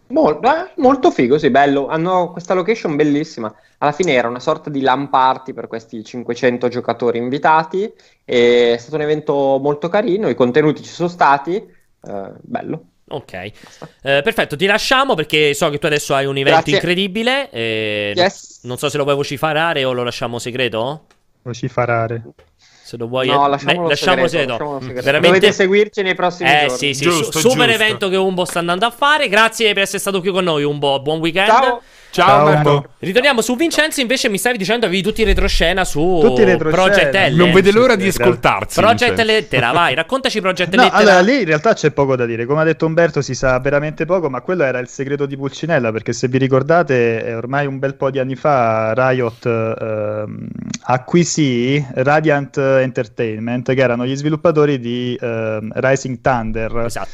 Molto, 0.08 0.48
eh, 0.48 0.72
molto 0.78 1.10
figo, 1.10 1.38
sì, 1.38 1.50
bello. 1.50 1.88
Hanno 1.88 2.32
questa 2.32 2.54
location 2.54 2.98
bellissima. 2.98 3.54
Alla 3.78 3.94
fine 3.94 4.12
era 4.12 4.28
una 4.28 4.42
sorta 4.42 4.70
di 4.70 4.82
LAN 4.82 5.10
party 5.10 5.54
per 5.54 5.68
questi 5.68 6.04
500 6.04 6.68
giocatori 6.68 7.18
invitati. 7.18 7.92
E 8.26 8.74
è 8.74 8.78
stato 8.78 8.96
un 8.96 9.02
evento 9.04 9.58
molto 9.62 9.88
carino. 9.88 10.28
I 10.28 10.36
contenuti 10.36 10.84
ci 10.84 10.90
sono 10.92 11.08
stati. 11.08 11.56
eh, 11.56 12.32
bello. 12.42 12.84
Ok, 13.08 13.34
Eh, 13.34 13.52
perfetto. 14.24 14.56
Ti 14.56 14.66
lasciamo 14.66 15.16
perché 15.16 15.54
so 15.54 15.70
che 15.70 15.78
tu 15.80 15.86
adesso 15.86 16.14
hai 16.16 16.26
un 16.26 16.36
evento 16.38 16.52
Grazie. 16.60 16.74
incredibile. 16.76 17.50
e 17.52 18.14
Yes. 18.16 18.62
Non 18.64 18.78
so 18.78 18.90
se 18.90 18.98
lo 18.98 19.04
vuoi 19.04 19.16
vociferare 19.16 19.84
o 19.86 19.92
lo 19.94 20.04
lasciamo 20.04 20.40
segreto. 20.40 21.06
Vociferare. 21.44 22.22
Se 22.92 22.98
lo 22.98 23.08
vuoi, 23.08 23.28
No, 23.28 23.46
eh, 23.46 23.50
lasciamolo 23.52 23.88
lasciamo 23.88 24.28
segreto, 24.28 24.28
segreto. 24.30 24.52
lasciamolo 24.52 24.80
segreto. 24.82 25.02
Veramente. 25.06 25.36
Dovete 25.40 25.54
seguirci 25.54 26.02
nei 26.02 26.14
prossimi 26.14 26.50
Eh 26.50 26.60
giorni. 26.68 26.78
sì, 26.78 26.94
sì, 26.94 27.04
Giusto, 27.04 27.32
su- 27.40 27.50
super 27.50 27.68
giusto. 27.70 27.84
evento 27.84 28.10
che 28.10 28.16
Umbo 28.18 28.44
sta 28.44 28.60
andando 28.60 28.86
a 28.86 28.90
fare. 28.90 29.30
Grazie 29.30 29.72
per 29.72 29.84
essere 29.84 30.00
stato 30.00 30.20
qui 30.20 30.30
con 30.32 30.44
noi, 30.44 30.64
Umbo. 30.66 31.00
Buon 31.02 31.20
weekend. 31.20 31.48
Ciao. 31.48 31.82
Ciao, 32.12 32.28
Ciao, 32.28 32.44
Marco. 32.44 32.86
Ritorniamo 33.00 33.42
su 33.42 33.56
Vincenzo. 33.56 34.02
Invece 34.02 34.28
mi 34.28 34.38
stavi 34.38 34.58
dicendo 34.58 34.86
avevi 34.86 35.02
tutti 35.02 35.22
i 35.22 35.24
retroscena 35.24 35.86
su 35.86 36.20
Tutti 36.22 36.44
retroscena. 36.44 36.84
Project 36.84 37.16
L. 37.32 37.36
Non 37.36 37.52
vede 37.54 37.72
l'ora 37.72 37.96
di 37.96 38.12
Sì, 38.12 38.22
ascoltarsi. 38.22 38.80
Project 38.82 39.00
Vincenzo. 39.16 39.32
Lettera, 39.32 39.72
vai, 39.72 39.96
raccontaci 39.96 40.42
Project 40.42 40.76
No, 40.76 40.84
Lettera. 40.84 40.98
allora 41.00 41.20
lì 41.22 41.40
in 41.40 41.46
realtà 41.46 41.74
c'è 41.74 41.92
poco 41.92 42.18
da 42.18 42.26
dire. 42.26 42.46
Come 42.46 42.62
ha 42.62 42.64
detto 42.66 42.86
Umberto, 42.86 43.22
si 43.22 43.34
sa 43.34 43.58
veramente 43.60 44.06
poco, 44.06 44.30
ma 44.30 44.42
quello 44.42 44.64
era 44.64 44.80
il 44.80 44.90
segreto 44.90 45.26
di 45.26 45.38
Pulcinella. 45.38 45.92
Perché 45.94 46.12
se 46.12 46.28
vi 46.28 46.38
ricordate, 46.38 47.26
eh, 47.26 47.34
ormai 47.36 47.66
un 47.66 47.80
bel 47.80 47.96
po' 47.96 48.12
di 48.12 48.20
anni 48.20 48.36
fa, 48.36 48.94
Riot 48.94 49.46
ehm, 49.46 50.48
acquisì 50.84 51.86
Radiant 51.94 52.58
Entertainment, 52.58 53.74
che 53.74 53.82
erano 53.82 54.06
gli 54.06 54.16
sviluppatori 54.16 54.80
di 54.80 55.18
ehm, 55.20 55.72
Rising 55.74 56.20
Thunder. 56.22 56.84
Esatto, 56.86 57.10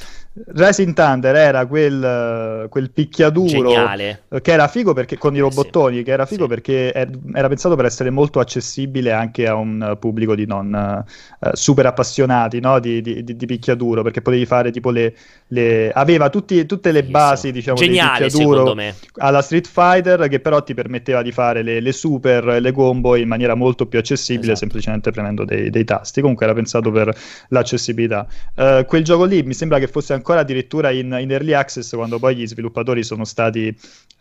Rising 0.45 0.93
Thunder 0.93 1.35
era 1.35 1.65
quel, 1.65 2.67
quel 2.69 2.91
picchiaduro 2.91 3.47
geniale. 3.47 4.23
che 4.41 4.51
era 4.51 4.67
figo 4.67 4.93
perché 4.93 5.17
con 5.17 5.33
i 5.33 5.37
Eh, 5.39 5.41
robottoni, 5.41 6.03
che 6.03 6.11
era 6.11 6.25
figo 6.27 6.43
Sì. 6.43 6.49
perché 6.49 6.93
er- 6.93 7.17
era 7.33 7.47
pensato 7.47 7.75
per 7.75 7.85
essere 7.85 8.11
molto 8.11 8.39
accessibile 8.39 9.11
anche 9.11 9.47
a 9.47 9.55
un 9.55 9.95
pubblico 9.99 10.35
di 10.35 10.45
non 10.45 10.75
eh, 10.75 11.49
super 11.53 11.87
appassionati 11.87 12.59
no? 12.59 12.79
di, 12.79 13.01
di- 13.01 13.23
di- 13.23 13.35
di 13.35 13.45
picchiaduro, 13.47 14.03
perché 14.03 14.21
potevi 14.21 14.45
fare 14.45 14.69
tipo 14.71 14.91
le, 14.91 15.15
le- 15.47 15.91
aveva 15.91 16.29
tutti- 16.29 16.65
tutte 16.67 16.91
le 16.91 17.03
basi 17.03 17.51
diciamo 17.51 17.77
di 17.79 17.85
Geniale, 17.85 18.25
picchiaduro 18.25 18.57
secondo 18.59 18.75
me. 18.75 18.93
alla 19.17 19.41
Street 19.41 19.67
Fighter 19.67 20.27
che 20.27 20.39
però 20.39 20.61
ti 20.61 20.73
permetteva 20.75 21.23
di 21.23 21.31
fare 21.31 21.63
le, 21.63 21.79
le 21.79 21.91
super, 21.91 22.61
le 22.61 22.71
combo 22.73 23.15
in 23.15 23.27
maniera 23.27 23.55
molto 23.55 23.87
più 23.87 23.97
accessibile 23.97 24.51
Esatto. 24.51 24.59
semplicemente 24.59 25.09
premendo 25.11 25.45
dei, 25.45 25.69
dei 25.71 25.83
tasti. 25.83 26.21
Comunque 26.21 26.45
era 26.45 26.53
pensato 26.53 26.91
per 26.91 27.11
l'accessibilità. 27.49 28.27
Eh, 28.55 28.85
quel 28.87 29.03
gioco 29.03 29.23
lì 29.23 29.41
mi 29.41 29.53
sembra 29.55 29.79
che 29.79 29.87
fosse 29.87 30.13
ancora 30.13 30.25
ancora 30.27 30.41
addirittura 30.41 30.89
in, 30.91 31.15
in 31.21 31.31
early 31.31 31.53
access 31.53 31.95
quando 31.95 32.19
poi 32.19 32.35
gli 32.35 32.45
sviluppatori 32.45 33.01
sono 33.03 33.23
stati 33.23 33.73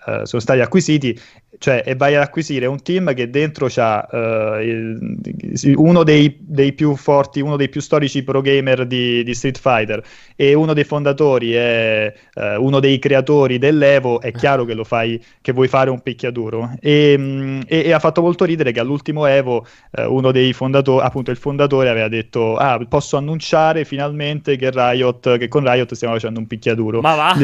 Uh, 0.07 0.24
sono 0.24 0.40
stati 0.40 0.61
acquisiti, 0.61 1.18
cioè, 1.59 1.82
e 1.84 1.96
vai 1.96 2.14
ad 2.14 2.22
acquisire 2.22 2.66
un 2.66 2.80
team 2.80 3.12
che 3.12 3.28
dentro 3.28 3.66
c'ha 3.68 4.07
uh, 4.09 4.61
il, 4.62 5.74
uno 5.74 6.04
dei, 6.04 6.36
dei, 6.38 6.74
più 6.74 6.94
forti, 6.94 7.40
uno 7.40 7.57
dei 7.57 7.68
più 7.68 7.80
storici 7.80 8.22
pro 8.22 8.40
gamer 8.40 8.86
di, 8.86 9.24
di 9.24 9.34
Street 9.34 9.59
Fighter. 9.59 10.00
E 10.36 10.54
uno 10.54 10.74
dei 10.74 10.84
fondatori 10.84 11.54
è 11.54 12.14
uh, 12.34 12.64
uno 12.64 12.78
dei 12.78 13.00
creatori 13.00 13.59
dell'Evo, 13.59 14.20
è 14.20 14.30
chiaro 14.30 14.64
che 14.64 14.74
lo 14.74 14.84
fai, 14.84 15.20
che 15.40 15.50
vuoi 15.50 15.66
fare 15.66 15.90
un 15.90 16.00
picchiaduro. 16.00 16.70
E, 16.80 17.18
mh, 17.18 17.62
e, 17.66 17.86
e 17.86 17.92
ha 17.92 17.98
fatto 17.98 18.20
molto 18.20 18.44
ridere 18.44 18.70
che 18.70 18.78
all'ultimo 18.78 19.26
Evo 19.26 19.66
uno 20.07 20.30
dei 20.30 20.52
fondatori, 20.52 21.04
appunto 21.04 21.32
il 21.32 21.36
fondatore 21.36 21.88
aveva 21.88 22.07
detto, 22.07 22.54
ah, 22.54 22.78
posso 22.88 23.16
annunciare 23.16 23.84
finalmente 23.84 24.54
che 24.54 24.70
Riot, 24.70 25.36
che 25.36 25.48
con 25.48 25.68
Riot 25.68 25.94
stiamo 25.97 26.14
facendo 26.14 26.38
un 26.38 26.47
picchiaduro. 26.47 27.01
Ma 27.01 27.14
va! 27.14 27.34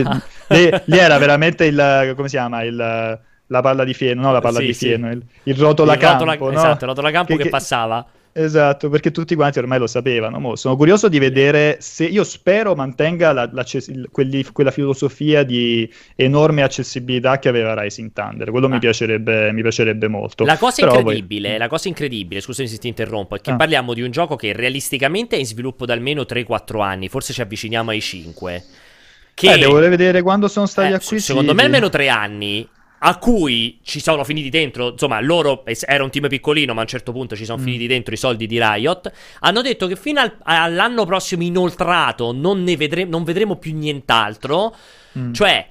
Lì, 0.49 0.71
lì, 0.85 0.97
era 0.99 1.19
veramente 1.19 1.65
il, 1.65 2.13
come 2.15 2.29
si 2.29 2.37
chiama? 2.37 2.63
Il, 2.63 2.77
la 3.53 3.61
palla 3.61 3.85
di 3.85 3.93
fieno, 3.93 4.23
no 4.23 4.33
la 4.33 4.41
palla 4.41 4.61
sì, 4.61 4.67
di 4.67 4.75
fieno, 4.75 5.11
il, 5.11 5.23
il 5.43 5.55
rotola 5.57 5.97
campo. 5.97 6.25
Rotola, 6.25 6.51
no? 6.51 6.59
Esatto, 6.59 6.85
il 6.85 6.91
rotola 6.91 7.11
campo 7.11 7.37
che, 7.37 7.43
che, 7.43 7.49
passava. 7.49 8.05
Esatto, 8.35 8.89
perché 8.89 9.11
tutti 9.11 9.35
quanti 9.35 9.59
ormai 9.59 9.79
lo 9.79 9.87
sapevano. 9.87 10.39
Mo 10.41 10.57
sono 10.57 10.75
curioso 10.75 11.09
di 11.09 11.19
vedere 11.19 11.77
se 11.81 12.05
io 12.05 12.25
spero 12.25 12.75
mantenga 12.75 13.33
la, 13.33 13.49
la, 13.53 13.65
quelli, 14.11 14.43
quella 14.53 14.71
filosofia 14.71 15.43
di 15.43 15.91
enorme 16.17 16.63
accessibilità 16.63 17.39
che 17.39 17.51
aveva 17.51 17.79
Rising 17.79 18.13
Thunder. 18.13 18.51
Quello 18.51 18.67
ah. 18.67 18.71
mi, 18.71 18.79
piacerebbe, 18.79 19.53
mi, 19.53 19.61
piacerebbe, 19.61 20.09
molto. 20.09 20.45
La 20.45 20.57
cosa 20.57 20.87
Però 20.87 20.99
incredibile, 20.99 21.51
poi... 21.51 21.59
la 21.59 21.69
cosa 21.69 21.89
incredibile, 21.89 22.41
scusami 22.41 22.69
se 22.69 22.79
ti 22.79 22.89
interrompo, 22.89 23.37
è 23.37 23.41
che 23.41 23.51
ah. 23.51 23.57
parliamo 23.57 23.93
di 23.93 24.01
un 24.01 24.11
gioco 24.11 24.37
che 24.37 24.55
realisticamente 24.55 25.37
è 25.37 25.39
in 25.39 25.47
sviluppo 25.47 25.85
da 25.85 25.93
almeno 25.93 26.23
3-4 26.23 26.81
anni, 26.81 27.09
forse 27.09 27.35
ci 27.35 27.43
avviciniamo 27.43 27.91
ai 27.91 28.01
5. 28.01 28.65
Che, 29.35 29.53
eh, 29.53 29.59
devo 29.59 29.79
vedere 29.79 30.23
quando 30.23 30.49
sono 30.49 30.67
stati 30.67 30.93
eh, 30.93 30.95
acquisiti. 30.95 31.21
Secondo 31.21 31.53
me 31.53 31.65
almeno 31.65 31.91
tre 31.91 32.09
anni 32.09 32.67
a 33.05 33.19
cui 33.19 33.81
ci 33.83 34.01
sono 34.01 34.23
finiti 34.23 34.49
dentro, 34.49 34.91
insomma, 34.91 35.21
loro 35.21 35.65
era 35.87 36.05
un 36.05 36.11
team 36.11 36.29
piccolino, 36.29 36.73
ma 36.73 36.81
a 36.81 36.83
un 36.83 36.89
certo 36.89 37.11
punto 37.11 37.35
ci 37.35 37.45
sono 37.45 37.61
mm. 37.61 37.65
finiti 37.65 37.87
dentro 37.89 38.15
i 38.15 38.17
soldi 38.17 38.47
di 38.47 38.61
Riot. 38.61 39.13
Hanno 39.41 39.61
detto 39.61 39.89
che 39.89 39.97
fino 39.97 40.21
al, 40.21 40.37
all'anno 40.43 41.05
prossimo 41.05 41.43
inoltrato 41.43 42.31
non, 42.33 42.63
ne 42.63 42.77
vedre, 42.77 43.05
non 43.05 43.25
vedremo 43.25 43.57
più 43.57 43.75
nient'altro. 43.75 44.75
Mm. 45.19 45.33
Cioè, 45.33 45.69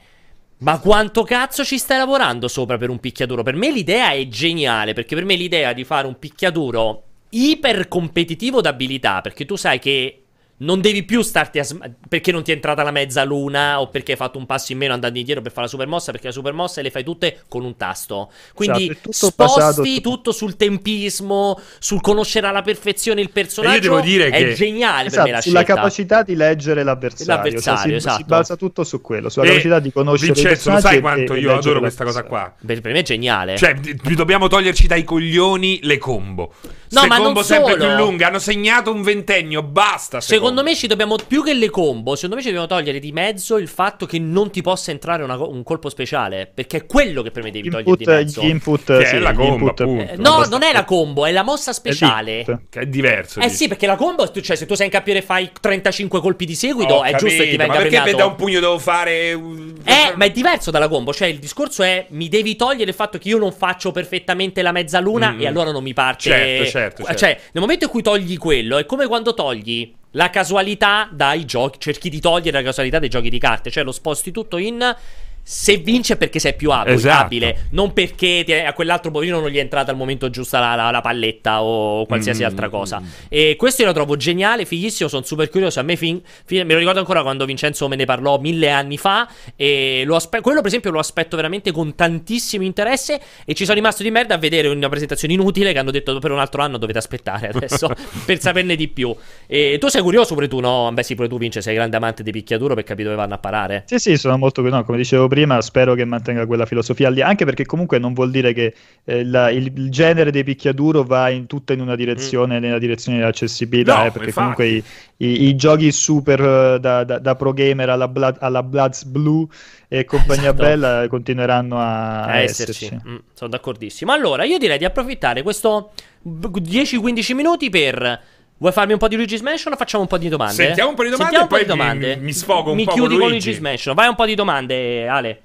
ma 0.57 0.79
quanto 0.79 1.23
cazzo 1.23 1.63
ci 1.63 1.77
stai 1.77 1.99
lavorando 1.99 2.49
sopra 2.49 2.77
per 2.77 2.89
un 2.89 2.99
picchiaduro? 2.99 3.43
Per 3.43 3.55
me 3.55 3.71
l'idea 3.71 4.11
è 4.11 4.27
geniale, 4.27 4.91
perché 4.91 5.15
per 5.15 5.23
me 5.23 5.35
l'idea 5.35 5.71
di 5.71 5.85
fare 5.85 6.07
un 6.07 6.19
picchiaduro 6.19 7.03
iper 7.29 7.87
competitivo 7.87 8.59
d'abilità, 8.59 9.21
perché 9.21 9.45
tu 9.45 9.55
sai 9.55 9.79
che 9.79 10.20
non 10.61 10.81
devi 10.81 11.03
più 11.03 11.21
starti 11.21 11.59
a 11.59 11.63
sm- 11.63 11.93
perché 12.07 12.31
non 12.31 12.43
ti 12.43 12.51
è 12.51 12.55
entrata 12.55 12.83
la 12.83 12.91
mezzaluna 12.91 13.79
o 13.79 13.89
perché 13.89 14.11
hai 14.11 14.17
fatto 14.17 14.37
un 14.37 14.45
passo 14.45 14.71
in 14.71 14.77
meno 14.77 14.93
andando 14.93 15.17
indietro 15.17 15.41
per 15.41 15.51
fare 15.51 15.65
la 15.65 15.71
super 15.71 15.87
mossa 15.87 16.11
perché 16.11 16.27
la 16.27 16.33
super 16.33 16.53
mossa 16.53 16.81
le 16.81 16.91
fai 16.91 17.03
tutte 17.03 17.41
con 17.47 17.63
un 17.63 17.75
tasto 17.77 18.31
quindi 18.53 18.89
esatto, 18.89 19.11
sposti 19.11 19.35
basato... 19.35 20.01
tutto 20.01 20.31
sul 20.31 20.55
tempismo 20.55 21.59
sul 21.79 22.01
conoscere 22.01 22.47
alla 22.47 22.61
perfezione 22.61 23.21
il 23.21 23.31
personaggio 23.31 23.75
io 23.75 23.81
devo 23.81 23.99
dire 24.01 24.29
è 24.29 24.43
che... 24.43 24.53
geniale 24.53 25.07
esatto, 25.07 25.23
per 25.23 25.31
me 25.31 25.31
la 25.31 25.41
sulla 25.41 25.59
scelta. 25.61 25.75
capacità 25.75 26.23
di 26.23 26.35
leggere 26.35 26.83
l'avversario, 26.83 27.33
l'avversario 27.33 27.79
cioè, 27.79 27.89
si, 27.89 27.95
esatto. 27.95 28.17
si, 28.17 28.23
basa 28.25 28.55
tutto 28.55 28.83
su 28.83 29.01
quello 29.01 29.29
sulla 29.29 29.45
e 29.45 29.49
capacità 29.49 29.79
di 29.79 29.91
conoscere 29.91 30.33
Vincenzo, 30.33 30.49
il 30.49 30.55
personaggio 30.55 30.85
lo 30.85 30.91
sai 30.91 31.01
quanto 31.01 31.35
io 31.35 31.55
adoro 31.55 31.79
questa 31.79 32.03
cosa 32.03 32.23
qua 32.23 32.53
per, 32.63 32.81
per 32.81 32.93
me 32.93 32.99
è 32.99 33.03
geniale 33.03 33.57
cioè 33.57 33.73
dobbiamo 34.15 34.47
toglierci 34.47 34.85
dai 34.87 35.03
coglioni 35.03 35.79
le 35.83 35.97
combo 35.97 36.53
No, 36.91 37.05
ma 37.07 37.15
combo 37.15 37.33
non 37.35 37.43
sempre 37.43 37.71
solo. 37.73 37.85
più 37.85 37.95
lunghe. 37.95 38.25
Hanno 38.25 38.39
segnato 38.39 38.91
un 38.93 39.01
ventennio. 39.01 39.63
Basta. 39.63 40.19
Secondo, 40.19 40.50
secondo 40.51 40.63
me 40.63 40.75
ci 40.75 40.87
dobbiamo. 40.87 41.15
Più 41.15 41.43
che 41.43 41.53
le 41.53 41.69
combo, 41.69 42.15
secondo 42.15 42.35
me 42.35 42.41
ci 42.41 42.47
dobbiamo 42.47 42.67
togliere 42.67 42.99
di 42.99 43.11
mezzo 43.11 43.57
il 43.57 43.67
fatto 43.67 44.05
che 44.05 44.19
non 44.19 44.51
ti 44.51 44.61
possa 44.61 44.91
entrare 44.91 45.23
una, 45.23 45.37
un 45.37 45.63
colpo 45.63 45.89
speciale. 45.89 46.49
Perché 46.53 46.77
è 46.77 46.85
quello 46.85 47.21
che 47.21 47.31
per 47.31 47.43
me 47.43 47.51
devi 47.51 47.67
input, 47.67 47.83
togliere 47.83 48.03
di 48.03 48.23
mezzo. 48.23 48.41
Input, 48.41 48.97
che 48.97 49.05
sì, 49.05 49.15
è 49.15 49.19
la 49.19 49.33
combo. 49.33 49.67
Input, 49.67 49.79
eh, 49.81 50.15
no, 50.17 50.45
non 50.49 50.63
è 50.63 50.71
la 50.73 50.83
combo, 50.83 51.25
è 51.25 51.31
la 51.31 51.43
mossa 51.43 51.73
speciale. 51.73 52.41
È 52.41 52.57
che 52.69 52.79
è 52.81 52.85
diverso. 52.85 53.39
Eh 53.39 53.43
dici. 53.43 53.55
sì, 53.55 53.67
perché 53.67 53.85
la 53.85 53.95
combo, 53.95 54.29
cioè, 54.31 54.55
se 54.55 54.65
tu 54.65 54.75
sei 54.75 54.87
in 54.87 54.91
campione 54.91 55.19
e 55.19 55.23
fai 55.23 55.49
35 55.59 56.19
colpi 56.19 56.45
di 56.45 56.55
seguito, 56.55 56.95
Ho 56.95 57.03
è 57.03 57.11
capito, 57.11 57.27
giusto 57.27 57.43
che 57.43 57.49
ti 57.49 57.57
venga 57.57 57.73
ma 57.73 57.79
perché 57.79 58.01
premiato. 58.01 58.17
da 58.17 58.25
un 58.25 58.35
pugno 58.35 58.59
devo 58.59 58.79
fare. 58.79 59.31
Eh, 59.31 60.13
ma 60.15 60.25
è 60.25 60.31
diverso 60.31 60.71
dalla 60.71 60.87
combo. 60.87 61.13
Cioè, 61.13 61.27
il 61.27 61.39
discorso 61.39 61.83
è: 61.83 62.05
mi 62.09 62.27
devi 62.27 62.55
togliere 62.55 62.89
il 62.89 62.95
fatto 62.95 63.17
che 63.17 63.29
io 63.29 63.37
non 63.37 63.51
faccio 63.51 63.91
perfettamente 63.91 64.61
la 64.61 64.71
mezzaluna 64.71 65.31
mm-hmm. 65.31 65.41
e 65.41 65.47
allora 65.47 65.71
non 65.71 65.83
mi 65.83 65.93
parte. 65.93 66.29
Certo, 66.29 66.69
certo. 66.69 67.03
certo. 67.03 67.17
Cioè, 67.17 67.39
nel 67.51 67.61
momento 67.61 67.85
in 67.85 67.91
cui 67.91 68.01
togli 68.01 68.37
quello, 68.37 68.77
è 68.77 68.85
come 68.85 69.07
quando 69.07 69.33
togli 69.33 69.99
la 70.11 70.29
casualità 70.29 71.09
dai 71.11 71.45
giochi, 71.45 71.79
cerchi 71.79 72.09
di 72.09 72.19
togliere 72.19 72.57
la 72.57 72.63
casualità 72.63 72.99
dai 72.99 73.09
giochi 73.09 73.29
di 73.29 73.39
carte, 73.39 73.71
cioè 73.71 73.83
lo 73.83 73.91
sposti 73.91 74.31
tutto 74.31 74.57
in 74.57 74.95
se 75.43 75.77
vince 75.77 76.13
è 76.13 76.17
perché 76.17 76.39
sei 76.39 76.55
più 76.55 76.71
abile, 76.71 76.95
esatto. 76.95 77.25
abile 77.25 77.67
non 77.71 77.93
perché 77.93 78.43
ti, 78.45 78.53
a 78.53 78.73
quell'altro 78.73 79.11
poverino 79.11 79.39
non 79.39 79.49
gli 79.49 79.57
è 79.57 79.59
entrata 79.59 79.91
al 79.91 79.97
momento 79.97 80.29
giusto 80.29 80.57
la, 80.57 80.75
la, 80.75 80.91
la 80.91 81.01
palletta 81.01 81.63
o 81.63 82.05
qualsiasi 82.05 82.43
mm, 82.43 82.45
altra 82.45 82.69
cosa. 82.69 83.01
E 83.29 83.55
questo 83.57 83.81
io 83.81 83.87
lo 83.87 83.93
trovo 83.93 84.15
geniale, 84.15 84.65
fighissimo, 84.65 85.09
sono 85.09 85.23
super 85.23 85.49
curioso. 85.49 85.79
A 85.79 85.83
me 85.83 85.95
fin, 85.95 86.21
fin, 86.45 86.65
me 86.65 86.73
lo 86.73 86.79
ricordo 86.79 86.99
ancora 86.99 87.21
quando 87.21 87.45
Vincenzo 87.45 87.87
me 87.87 87.95
ne 87.95 88.05
parlò 88.05 88.39
mille 88.39 88.69
anni 88.69 88.97
fa 88.97 89.27
e 89.55 90.05
aspe- 90.09 90.41
quello 90.41 90.59
per 90.59 90.67
esempio 90.67 90.91
lo 90.91 90.99
aspetto 90.99 91.35
veramente 91.35 91.71
con 91.71 91.95
tantissimo 91.95 92.63
interesse 92.63 93.19
e 93.45 93.53
ci 93.53 93.63
sono 93.63 93.75
rimasto 93.75 94.03
di 94.03 94.11
merda 94.11 94.35
a 94.35 94.37
vedere 94.37 94.67
una 94.67 94.89
presentazione 94.89 95.33
inutile 95.33 95.73
che 95.73 95.79
hanno 95.79 95.91
detto 95.91 96.17
per 96.19 96.31
un 96.31 96.39
altro 96.39 96.61
anno 96.61 96.77
dovete 96.77 96.99
aspettare 96.99 97.49
adesso 97.49 97.89
per 98.25 98.39
saperne 98.39 98.75
di 98.75 98.87
più. 98.87 99.15
E 99.47 99.77
tu 99.79 99.87
sei 99.87 100.01
curioso 100.01 100.33
pure 100.33 100.47
tu, 100.47 100.59
no? 100.59 100.89
Beh 100.93 101.03
sì, 101.03 101.15
pure 101.15 101.27
tu 101.27 101.37
Vince, 101.37 101.61
sei 101.61 101.75
grande 101.75 101.97
amante 101.97 102.23
di 102.23 102.31
picchiaduro 102.31 102.75
per 102.75 102.83
capire 102.83 103.09
dove 103.09 103.19
vanno 103.19 103.35
a 103.35 103.37
parare. 103.37 103.83
Sì, 103.87 103.97
sì, 103.97 104.17
sono 104.17 104.37
molto 104.37 104.61
curioso, 104.61 104.81
no, 104.81 104.85
come 104.85 104.97
dicevo 104.97 105.27
prima, 105.31 105.61
spero 105.61 105.93
che 105.93 106.03
mantenga 106.03 106.45
quella 106.45 106.65
filosofia 106.65 107.09
lì, 107.09 107.21
anche 107.21 107.45
perché 107.45 107.65
comunque 107.65 107.99
non 107.99 108.13
vuol 108.13 108.31
dire 108.31 108.51
che 108.51 108.73
eh, 109.05 109.23
la, 109.23 109.49
il, 109.49 109.71
il, 109.73 109.89
genere 109.89 110.29
dei 110.29 110.43
picchiaduro 110.43 111.03
va 111.03 111.29
in 111.29 111.47
tutta 111.47 111.71
in 111.71 111.79
una 111.79 111.95
direzione, 111.95 112.59
mm. 112.59 112.61
nella 112.61 112.79
direzione 112.79 113.19
dell'accessibilità, 113.19 113.99
no, 113.99 114.05
eh, 114.07 114.11
perché 114.11 114.27
infatti. 114.27 114.55
comunque 114.55 114.67
i, 114.67 114.83
i, 115.25 115.47
i, 115.47 115.55
giochi 115.55 115.89
super 115.93 116.41
uh, 116.41 116.79
da, 116.79 117.05
da, 117.05 117.19
da, 117.19 117.35
pro 117.35 117.53
gamer 117.53 117.87
alla, 117.87 118.09
Blood, 118.09 118.39
alla 118.41 118.61
Bloods 118.61 119.05
Blue 119.05 119.47
e 119.87 120.03
compagnia 120.03 120.49
esatto. 120.49 120.63
bella 120.63 121.07
continueranno 121.07 121.79
a, 121.79 122.25
a 122.25 122.37
esserci. 122.39 122.87
esserci. 122.87 123.07
Mm, 123.07 123.15
sono 123.33 123.49
d'accordissimo. 123.51 124.11
Allora, 124.11 124.43
io 124.43 124.57
direi 124.57 124.77
di 124.77 124.83
approfittare 124.83 125.43
questo 125.43 125.93
10-15 126.27 127.33
minuti 127.35 127.69
per 127.69 128.21
Vuoi 128.61 128.73
farmi 128.73 128.93
un 128.93 128.99
po' 128.99 129.07
di 129.07 129.15
Luigi's 129.15 129.41
Mansion 129.41 129.73
o 129.73 129.75
facciamo 129.75 130.03
un 130.03 130.07
po' 130.07 130.19
di 130.19 130.29
domande? 130.29 130.53
Sentiamo 130.53 130.89
un 130.89 130.95
po' 130.95 131.01
di 131.01 131.09
domande 131.09 131.35
Sentiamo 131.35 131.61
e 131.61 131.65
poi 131.65 131.75
domande. 131.75 132.15
Mi, 132.17 132.25
mi 132.25 132.31
sfogo 132.31 132.69
un 132.69 132.75
mi 132.75 132.83
po' 132.83 132.91
Mi 132.91 132.95
chiudi 132.95 133.17
con 133.17 133.27
Luigi. 133.27 133.45
Luigi's 133.45 133.59
Mansion. 133.59 133.95
Vai 133.95 134.07
un 134.07 134.13
po' 134.13 134.25
di 134.27 134.35
domande, 134.35 135.07
Ale. 135.07 135.41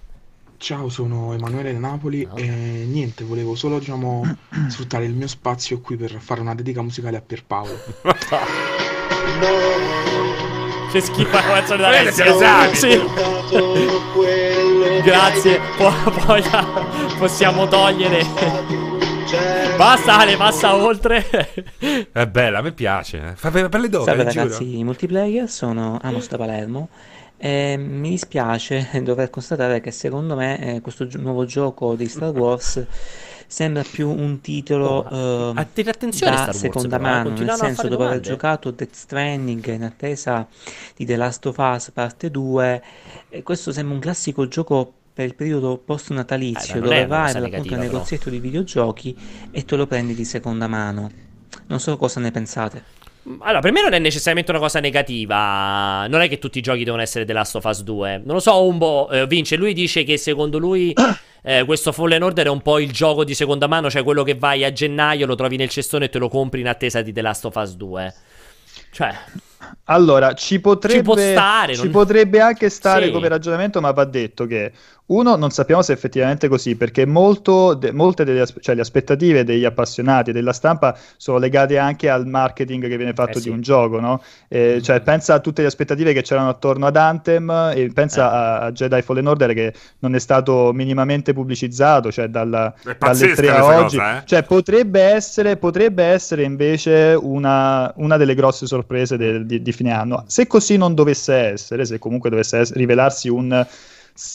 Ciao, 0.59 0.91
sono 0.91 1.33
Emanuele 1.33 1.73
da 1.73 1.79
Napoli 1.79 2.29
oh. 2.31 2.37
e 2.37 2.45
niente, 2.45 3.25
volevo 3.25 3.55
solo 3.55 3.79
diciamo, 3.79 4.37
sfruttare 4.69 5.07
il 5.07 5.15
mio 5.15 5.29
spazio 5.29 5.81
qui 5.81 5.97
per 5.97 6.19
fare 6.21 6.43
una 6.43 6.55
dedica 6.55 6.83
musicale 6.83 7.17
a 7.17 7.23
Pierpaolo. 7.23 7.81
C'è 10.93 11.01
schifo 11.01 11.37
la 11.37 11.43
canzone 11.43 11.81
da 11.81 11.89
Alessio. 11.89 12.39
Sì. 12.75 13.01
Grazie. 15.03 15.59
Poi, 15.79 15.95
poi 16.27 16.43
possiamo 17.17 17.67
togliere 17.67 18.96
Basta 19.77 20.19
Ale, 20.19 20.37
passa 20.37 20.77
oltre. 20.77 21.25
È 22.13 22.27
bella, 22.27 22.59
a 22.59 22.63
me 22.63 22.73
piace. 22.73 23.33
Fa 23.35 23.51
per 23.51 23.81
le 23.81 23.89
dove, 23.89 24.05
Salve 24.05 24.23
ragazzi, 24.23 24.71
giuro. 24.71 24.85
multiplayer, 24.85 25.49
sono 25.49 25.99
Amos 26.01 26.29
da 26.29 26.37
Palermo. 26.37 26.89
E 27.37 27.77
mi 27.77 28.11
dispiace 28.11 28.89
dover 29.03 29.29
constatare 29.29 29.81
che 29.81 29.91
secondo 29.91 30.37
me 30.37 30.77
eh, 30.77 30.81
questo 30.81 31.07
gi- 31.07 31.19
nuovo 31.19 31.45
gioco 31.45 31.97
di 31.97 32.07
Star 32.09 32.31
Wars 32.31 32.87
sembra 33.49 33.83
più 33.83 34.09
un 34.09 34.41
titolo 34.41 35.07
oh, 35.09 35.51
uh, 35.51 35.57
attenzione 35.57 36.35
da 36.35 36.43
Wars, 36.45 36.57
seconda 36.57 36.97
però, 36.97 37.09
eh, 37.09 37.13
mano, 37.13 37.31
nel 37.31 37.51
senso 37.53 37.89
dopo 37.89 38.05
aver 38.05 38.21
giocato 38.21 38.71
Death 38.71 38.95
Stranding 38.95 39.67
in 39.73 39.85
attesa 39.85 40.49
di 40.97 41.05
The 41.05 41.17
Last 41.17 41.47
of 41.47 41.57
Us 41.59 41.91
parte 41.93 42.31
2, 42.31 42.83
questo 43.43 43.71
sembra 43.71 43.95
un 43.95 44.01
classico 44.01 44.49
gioco 44.49 44.95
per 45.17 45.25
il 45.25 45.35
periodo 45.35 45.79
post-natalizio, 45.79 46.77
eh, 46.77 46.81
dove 46.81 47.07
vai 47.07 47.35
appunto 47.35 47.73
al 47.73 47.81
negozietto 47.81 48.29
di 48.29 48.39
videogiochi 48.39 49.17
e 49.51 49.65
te 49.65 49.75
lo 49.75 49.87
prendi 49.87 50.15
di 50.15 50.27
seconda 50.27 50.67
mano. 50.67 51.11
Non 51.69 51.81
so 51.81 51.97
cosa 51.97 52.21
ne 52.21 52.31
pensate. 52.31 52.85
Allora, 53.39 53.61
per 53.61 53.73
me 53.73 53.81
non 53.81 53.95
è 53.95 53.99
necessariamente 53.99 54.51
una 54.51 54.61
cosa 54.61 54.79
negativa. 54.79 56.07
Non 56.07 56.21
è 56.21 56.29
che 56.29 56.39
tutti 56.39 56.59
i 56.59 56.61
giochi 56.61 56.85
devono 56.85 57.01
essere 57.01 57.25
The 57.25 57.33
Last 57.33 57.55
of 57.55 57.65
Us 57.65 57.83
2. 57.83 58.21
Non 58.27 58.35
lo 58.35 58.41
so, 58.41 58.63
Umbo 58.63 59.09
eh, 59.09 59.27
vince. 59.27 59.57
Lui 59.57 59.73
dice 59.73 60.05
che 60.05 60.19
secondo 60.19 60.59
lui 60.59 60.93
eh, 61.43 61.65
questo 61.65 61.93
Fallen 61.93 62.23
Order 62.23 62.45
è 62.45 62.51
un 62.51 62.61
po' 62.61 62.79
il 62.79 62.93
gioco 62.93 63.25
di 63.25 63.33
seconda 63.33 63.67
mano, 63.67 63.89
cioè 63.89 64.03
quello 64.05 64.23
che 64.23 64.35
vai 64.35 64.65
a 64.65 64.73
gennaio, 64.73 65.25
lo 65.25 65.35
trovi 65.35 65.57
nel 65.57 65.71
cestone 65.71 66.05
e 66.05 66.09
te 66.11 66.19
lo 66.19 66.29
compri 66.29 66.61
in 66.61 66.69
attesa 66.69 67.01
di 67.01 67.15
The 67.15 67.23
Last 67.23 67.47
of 67.47 67.55
Us 67.55 67.75
2. 67.75 68.15
Cioè, 68.91 69.15
allora, 69.85 70.35
ci 70.35 70.61
potrebbe, 70.61 71.15
ci 71.15 71.31
stare, 71.33 71.75
ci 71.75 71.83
non... 71.83 71.93
potrebbe 71.93 72.41
anche 72.41 72.69
stare 72.69 73.07
sì. 73.07 73.13
come 73.13 73.29
ragionamento, 73.29 73.81
ma 73.81 73.91
va 73.93 74.05
detto 74.05 74.47
che 74.47 74.73
Uno, 75.07 75.37
non 75.37 75.51
sappiamo 75.51 75.83
se 75.83 75.93
è 75.93 75.97
effettivamente 75.97 76.49
così, 76.49 76.75
perché 76.75 77.07
molto, 77.07 77.75
de, 77.75 77.93
molte 77.93 78.25
delle 78.25 78.45
cioè, 78.45 78.75
le 78.75 78.81
aspettative 78.81 79.45
degli 79.45 79.65
appassionati 79.65 80.33
della 80.33 80.53
stampa 80.53 80.99
sono 81.17 81.39
legate 81.39 81.79
anche 81.79 82.11
al 82.11 82.27
marketing 82.27 82.89
che 82.89 82.97
viene 82.97 83.13
fatto 83.13 83.39
eh 83.39 83.41
sì. 83.41 83.43
di 83.43 83.51
un 83.51 83.61
gioco, 83.61 84.01
no? 84.01 84.21
Eh, 84.49 84.81
cioè, 84.83 85.01
pensa 85.03 85.35
a 85.35 85.39
tutte 85.39 85.63
le 85.63 85.69
aspettative 85.69 86.13
che 86.13 86.23
c'erano 86.23 86.49
attorno 86.49 86.87
ad 86.87 86.97
Anthem 86.97 87.73
e 87.73 87.89
pensa 87.95 88.21
eh. 88.21 88.37
a, 88.37 88.59
a, 88.63 88.73
Jedi 88.73 89.01
Fallen 89.03 89.29
Order 89.29 89.55
che 89.55 89.75
non 90.01 90.17
è 90.17 90.19
stato 90.19 90.73
minimamente 90.73 91.33
pubblicizzato, 91.33 92.11
cioè 92.11 92.27
dalla, 92.27 92.75
dalle 92.99 93.35
tre 93.35 93.51
a 93.51 93.65
oggi. 93.65 93.99
Cosa, 93.99 94.19
eh? 94.19 94.23
Cioè, 94.27 94.43
potrebbe 94.43 95.03
essere, 95.03 95.57
potrebbe 95.57 96.03
essere 96.03 96.43
invece 96.43 97.17
una, 97.21 97.93
una 97.99 98.17
delle 98.17 98.35
grosse 98.35 98.67
sorprese 98.67 99.17
de, 99.17 99.47
di, 99.47 99.63
di 99.63 99.73
fine 99.73 99.93
anno. 99.93 100.25
Se 100.27 100.49
così 100.49 100.77
non 100.77 100.97
dovesse 100.97 101.33
essere, 101.33 101.85
se 101.85 102.01
comunque 102.01 102.29
dovesse 102.29 102.59
essere, 102.59 102.81
rivelarsi 102.81 103.29
un 103.29 103.65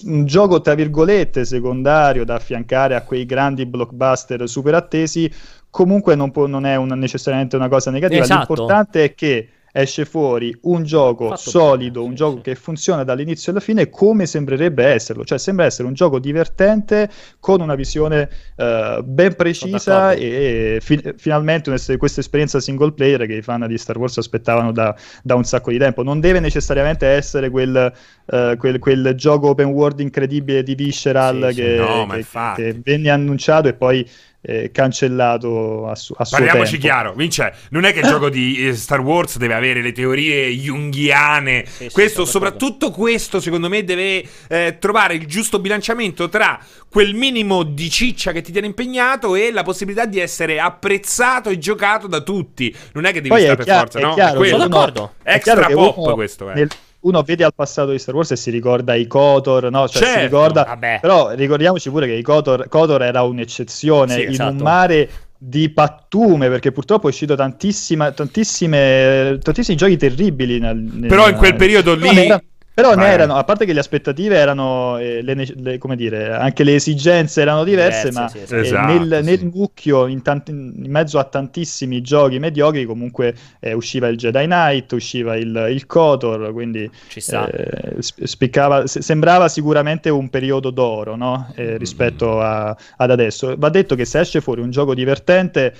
un 0.05 0.25
gioco 0.25 0.61
tra 0.61 0.75
virgolette 0.75 1.43
secondario 1.45 2.23
da 2.23 2.35
affiancare 2.35 2.95
a 2.95 3.01
quei 3.03 3.25
grandi 3.25 3.65
blockbuster 3.65 4.47
super 4.47 4.75
attesi 4.75 5.31
comunque 5.69 6.15
non, 6.15 6.31
può, 6.31 6.45
non 6.45 6.65
è 6.65 6.75
una, 6.75 6.95
necessariamente 6.95 7.55
una 7.55 7.69
cosa 7.69 7.91
negativa 7.91 8.21
esatto. 8.21 8.53
l'importante 8.53 9.03
è 9.03 9.15
che 9.15 9.49
esce 9.71 10.05
fuori 10.05 10.55
un 10.63 10.83
gioco 10.83 11.35
solido, 11.35 11.99
bene, 11.99 12.05
un 12.05 12.11
sì, 12.11 12.15
gioco 12.15 12.35
sì. 12.37 12.41
che 12.41 12.55
funziona 12.55 13.03
dall'inizio 13.03 13.51
alla 13.51 13.61
fine 13.61 13.89
come 13.89 14.25
sembrerebbe 14.25 14.85
esserlo, 14.85 15.23
cioè 15.23 15.37
sembra 15.37 15.65
essere 15.65 15.87
un 15.87 15.93
gioco 15.93 16.19
divertente 16.19 17.09
con 17.39 17.61
una 17.61 17.75
visione 17.75 18.29
uh, 18.55 19.01
ben 19.03 19.35
precisa 19.35 20.11
e 20.13 20.79
fi- 20.81 21.13
finalmente 21.17 21.69
questa 21.97 22.19
esperienza 22.19 22.59
single 22.59 22.93
player 22.93 23.25
che 23.25 23.35
i 23.35 23.41
fan 23.41 23.65
di 23.67 23.77
Star 23.77 23.97
Wars 23.97 24.17
aspettavano 24.17 24.71
da, 24.71 24.95
da 25.23 25.35
un 25.35 25.43
sacco 25.43 25.71
di 25.71 25.77
tempo. 25.77 26.03
Non 26.03 26.19
deve 26.19 26.39
necessariamente 26.39 27.07
essere 27.07 27.49
quel, 27.49 27.93
uh, 28.25 28.57
quel, 28.57 28.79
quel 28.79 29.13
gioco 29.15 29.49
open 29.49 29.67
world 29.67 29.99
incredibile 29.99 30.63
di 30.63 30.75
Visceral 30.75 31.47
sì, 31.49 31.61
che, 31.61 31.75
no, 31.77 32.07
che, 32.07 32.25
che 32.55 32.79
venne 32.83 33.09
annunciato 33.09 33.67
e 33.67 33.73
poi 33.73 34.07
eh, 34.41 34.71
cancellato 34.71 35.87
a, 35.87 35.95
su- 35.95 36.13
a 36.17 36.25
suo 36.25 36.37
Parliamoci 36.37 36.71
tempo. 36.71 36.85
chiaro, 36.85 37.13
Vince, 37.13 37.53
non 37.69 37.83
è 37.85 37.93
che 37.93 37.99
il 37.99 38.07
gioco 38.07 38.29
di 38.29 38.67
eh, 38.67 38.75
Star 38.75 38.99
Wars 38.99 39.37
deve 39.37 39.53
avere 39.53 39.81
le 39.81 39.91
teorie 39.91 40.49
junghiane. 40.49 41.65
Sì, 41.67 41.89
questo, 41.91 42.25
sì, 42.25 42.31
soprattutto 42.31 42.91
questo, 42.91 43.39
secondo 43.39 43.69
me, 43.69 43.83
deve 43.83 44.23
eh, 44.47 44.77
trovare 44.79 45.15
il 45.15 45.25
giusto 45.27 45.59
bilanciamento 45.59 46.27
tra 46.29 46.59
quel 46.89 47.13
minimo 47.13 47.63
di 47.63 47.89
ciccia 47.89 48.31
che 48.31 48.41
ti 48.41 48.51
tiene 48.51 48.67
impegnato 48.67 49.35
e 49.35 49.51
la 49.51 49.63
possibilità 49.63 50.05
di 50.05 50.19
essere 50.19 50.59
apprezzato 50.59 51.49
e 51.49 51.57
giocato 51.57 52.07
da 52.07 52.21
tutti. 52.21 52.75
Non 52.93 53.05
è 53.05 53.09
che 53.09 53.21
devi 53.21 53.29
Poi 53.29 53.41
stare 53.41 53.55
per 53.55 53.65
chiaro, 53.65 53.79
forza, 53.81 53.99
no? 53.99 54.13
Chiaro, 54.13 54.43
sono 54.43 54.67
d'accordo. 54.67 55.13
Extra 55.23 55.67
pop 55.67 56.13
questo, 56.13 56.49
eh. 56.51 56.53
Nel 56.55 56.69
uno 57.01 57.21
vede 57.23 57.43
al 57.43 57.53
passato 57.53 57.91
di 57.91 57.99
Star 57.99 58.15
Wars 58.15 58.31
e 58.31 58.35
si 58.35 58.49
ricorda 58.49 58.93
i 58.95 59.07
Kotor, 59.07 59.69
no? 59.69 59.87
Cioè 59.87 60.01
certo, 60.01 60.19
si 60.19 60.25
ricorda... 60.25 60.63
Vabbè. 60.63 60.99
Però 61.01 61.31
ricordiamoci 61.31 61.89
pure 61.89 62.07
che 62.07 62.13
i 62.13 62.21
Kotor, 62.21 62.67
Kotor 62.67 63.03
era 63.03 63.23
un'eccezione 63.23 64.13
sì, 64.13 64.21
in 64.23 64.29
esatto. 64.29 64.51
un 64.51 64.57
mare 64.57 65.09
di 65.37 65.69
pattume 65.69 66.49
perché 66.49 66.71
purtroppo 66.71 67.07
è 67.07 67.09
uscito 67.09 67.33
tantissime, 67.33 68.13
tantissimi 68.13 69.75
giochi 69.75 69.97
terribili 69.97 70.59
nel, 70.59 70.77
nel, 70.77 71.09
però 71.09 71.27
in 71.27 71.35
quel 71.35 71.55
periodo 71.55 71.95
lì 71.95 72.27
però 72.73 72.95
ne 72.95 73.07
erano, 73.07 73.35
a 73.35 73.43
parte 73.43 73.65
che 73.65 73.73
le 73.73 73.81
aspettative 73.81 74.37
erano, 74.37 74.97
eh, 74.97 75.21
le, 75.21 75.45
le, 75.55 75.77
come 75.77 75.97
dire, 75.97 76.31
anche 76.31 76.63
le 76.63 76.75
esigenze 76.75 77.41
erano 77.41 77.65
diverse, 77.65 78.09
diverse 78.09 78.19
ma 78.19 78.29
sì, 78.29 78.37
esatto. 78.37 78.61
esatto, 78.61 78.93
nel, 78.93 79.23
sì. 79.23 79.29
nel, 79.29 79.51
mucchio, 79.53 80.07
in, 80.07 80.21
tanti, 80.21 80.51
in, 80.51 80.85
mezzo 80.87 81.19
a 81.19 81.25
tantissimi 81.25 81.99
giochi 81.99 82.39
mediocri, 82.39 82.85
comunque 82.85 83.35
eh, 83.59 83.73
usciva 83.73 84.07
il 84.07 84.15
Jedi 84.15 84.45
Knight, 84.45 84.93
usciva 84.93 85.35
il, 85.35 85.67
il 85.69 85.85
KOTOR, 85.85 86.53
quindi 86.53 86.89
eh, 87.13 87.97
spiccava, 87.99 88.87
se, 88.87 89.01
sembrava 89.01 89.49
sicuramente 89.49 90.09
un 90.09 90.29
periodo 90.29 90.69
d'oro 90.69 91.17
no? 91.17 91.51
Eh, 91.55 91.77
rispetto 91.77 92.39
a, 92.39 92.75
ad 92.95 93.11
adesso. 93.11 93.53
Va 93.57 93.67
detto 93.67 93.95
che 93.95 94.05
se 94.05 94.21
esce 94.21 94.39
fuori 94.39 94.61
un 94.61 94.71
gioco 94.71 94.93
divertente... 94.93 95.75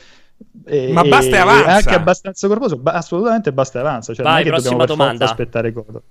E, 0.65 0.91
ma 0.91 1.03
basta 1.03 1.35
e 1.35 1.39
avanza. 1.39 1.69
anche 1.69 1.93
abbastanza 1.93 2.47
corposo, 2.47 2.75
ba- 2.75 2.93
assolutamente 2.93 3.53
basta 3.53 3.77
e 3.77 3.81
avanza. 3.81 4.13
Cioè, 4.13 4.25
Vai, 4.25 4.43
non 4.43 4.55
è 4.55 4.57
che 4.57 4.69
dobbiamo 4.69 4.85
per 4.85 5.21
aspettare 5.21 5.71
Kotor 5.71 6.01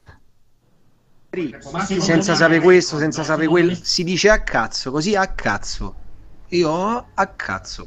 senza 2.01 2.35
sapere 2.35 2.61
questo, 2.61 2.99
senza 2.99 3.23
sapere 3.23 3.47
quello, 3.47 3.73
si 3.81 4.03
dice 4.03 4.31
a 4.31 4.41
cazzo, 4.41 4.91
così 4.91 5.15
a 5.15 5.29
cazzo. 5.29 5.95
Io 6.49 7.07
a 7.15 7.27
cazzo. 7.29 7.87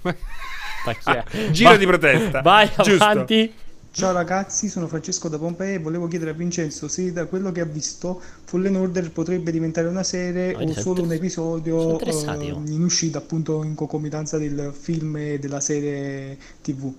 ah, 0.02 1.24
giro 1.50 1.70
Va- 1.70 1.76
di 1.76 1.86
protesta. 1.86 2.40
Vai 2.40 2.70
Giusto. 2.82 3.04
avanti. 3.04 3.52
Ciao 3.90 4.12
ragazzi, 4.12 4.70
sono 4.70 4.88
Francesco 4.88 5.28
da 5.28 5.36
Pompei 5.36 5.74
e 5.74 5.78
volevo 5.78 6.08
chiedere 6.08 6.30
a 6.30 6.32
Vincenzo 6.32 6.88
se 6.88 7.12
da 7.12 7.26
quello 7.26 7.52
che 7.52 7.60
ha 7.60 7.66
visto 7.66 8.22
Fallen 8.44 8.76
Order 8.76 9.10
potrebbe 9.10 9.52
diventare 9.52 9.86
una 9.86 10.02
serie 10.02 10.54
oh, 10.54 10.62
o 10.62 10.72
solo 10.72 11.02
un 11.02 11.12
episodio 11.12 11.96
uh, 11.96 12.62
in 12.68 12.82
uscita 12.82 13.18
appunto 13.18 13.62
in 13.62 13.74
concomitanza 13.74 14.38
del 14.38 14.72
film 14.72 15.16
e 15.18 15.38
della 15.38 15.60
serie 15.60 16.38
TV. 16.62 16.90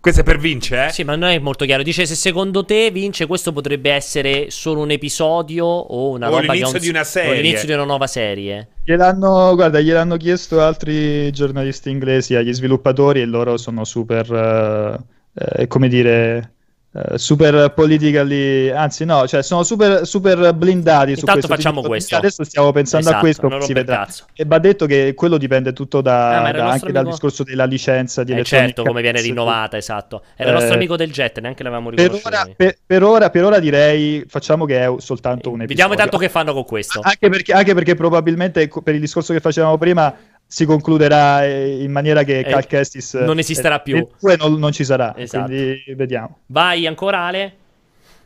Questo 0.00 0.20
è 0.20 0.24
per 0.24 0.38
Vince, 0.38 0.86
eh? 0.86 0.90
Sì, 0.90 1.02
ma 1.02 1.16
non 1.16 1.28
è 1.28 1.38
molto 1.38 1.64
chiaro. 1.64 1.82
Dice 1.82 2.06
se 2.06 2.14
secondo 2.14 2.64
te, 2.64 2.90
Vince, 2.92 3.26
questo 3.26 3.52
potrebbe 3.52 3.90
essere 3.90 4.48
solo 4.50 4.80
un 4.80 4.90
episodio 4.90 5.66
o 5.66 6.10
una 6.10 6.28
o 6.28 6.38
roba 6.38 6.52
l'inizio 6.52 6.76
un... 6.76 6.82
di 6.82 6.88
una 6.88 7.04
serie. 7.04 7.30
O 7.30 7.34
l'inizio 7.34 7.66
di 7.66 7.72
una 7.72 7.84
nuova 7.84 8.06
serie. 8.06 8.68
Gliel'hanno, 8.84 9.54
guarda, 9.54 9.80
gliel'hanno 9.80 10.16
chiesto 10.16 10.60
altri 10.60 11.30
giornalisti 11.32 11.90
inglesi 11.90 12.36
agli 12.36 12.54
sviluppatori 12.54 13.20
e 13.20 13.24
loro 13.26 13.56
sono 13.56 13.84
super, 13.84 14.30
uh, 14.30 15.04
eh, 15.34 15.66
come 15.66 15.88
dire, 15.88 16.52
Uh, 16.90 17.16
super 17.16 17.70
politically, 17.74 18.70
anzi 18.70 19.04
no, 19.04 19.28
cioè 19.28 19.42
sono 19.42 19.62
super, 19.62 20.06
super 20.06 20.54
blindati 20.54 21.10
Intanto 21.10 21.42
su 21.42 21.46
questo. 21.46 21.48
facciamo 21.48 21.82
questo. 21.82 22.16
Adesso 22.16 22.44
stiamo 22.44 22.72
pensando 22.72 23.08
esatto, 23.08 23.18
a 23.18 23.20
questo, 23.20 23.60
si 23.60 23.72
vedrà. 23.74 23.96
Cazzo. 23.96 24.24
E 24.32 24.44
va 24.46 24.58
detto 24.58 24.86
che 24.86 25.12
quello 25.14 25.36
dipende 25.36 25.74
tutto 25.74 26.00
da, 26.00 26.38
ah, 26.40 26.50
da 26.50 26.64
anche 26.64 26.86
amico... 26.86 26.92
dal 26.92 27.04
discorso 27.04 27.44
della 27.44 27.66
licenza 27.66 28.24
di 28.24 28.32
eh, 28.32 28.42
certo, 28.42 28.84
come 28.84 29.02
viene 29.02 29.20
rinnovata, 29.20 29.76
esatto. 29.76 30.22
Era 30.34 30.48
il 30.48 30.54
nostro 30.54 30.72
eh, 30.72 30.76
amico 30.76 30.96
del 30.96 31.10
jet, 31.10 31.40
neanche 31.40 31.62
l'avevamo 31.62 31.90
riconosciuto. 31.90 32.26
Per 32.26 32.38
ora, 32.38 32.50
per, 32.56 32.76
per, 32.86 33.02
ora, 33.02 33.28
per 33.28 33.44
ora, 33.44 33.58
direi 33.58 34.24
facciamo 34.26 34.64
che 34.64 34.82
è 34.82 34.94
soltanto 34.96 35.50
un 35.50 35.60
episodio. 35.60 35.66
Vediamo 35.66 35.94
tanto 35.94 36.16
che 36.16 36.30
fanno 36.30 36.54
con 36.54 36.64
questo. 36.64 37.00
Anche 37.02 37.28
perché, 37.28 37.52
anche 37.52 37.74
perché 37.74 37.96
probabilmente 37.96 38.66
per 38.82 38.94
il 38.94 39.00
discorso 39.00 39.34
che 39.34 39.40
facevamo 39.40 39.76
prima 39.76 40.14
si 40.50 40.64
concluderà 40.64 41.44
eh, 41.44 41.82
in 41.82 41.92
maniera 41.92 42.22
che 42.22 42.38
eh, 42.38 42.44
Cal 42.44 42.66
Kestis 42.66 43.12
non 43.14 43.38
esisterà 43.38 43.76
eh, 43.76 43.82
più. 43.82 44.08
Non, 44.38 44.58
non, 44.58 44.72
ci 44.72 44.82
sarà. 44.82 45.14
Esatto. 45.14 45.44
Quindi 45.44 45.84
vediamo. 45.94 46.38
Vai 46.46 46.86
ancora 46.86 47.20
Ale. 47.26 47.56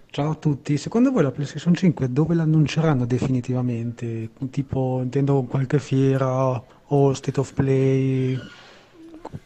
Ciao 0.09 0.31
a 0.31 0.35
tutti, 0.35 0.77
secondo 0.77 1.11
voi 1.11 1.23
la 1.23 1.31
PlayStation 1.31 1.75
5 1.75 2.13
dove 2.13 2.35
l'annunceranno 2.35 3.07
definitivamente? 3.07 4.29
Tipo, 4.51 5.01
intendo 5.03 5.43
qualche 5.49 5.79
fiera 5.79 6.63
o 6.87 7.15
State 7.15 7.41
of 7.41 7.53
Play? 7.55 8.39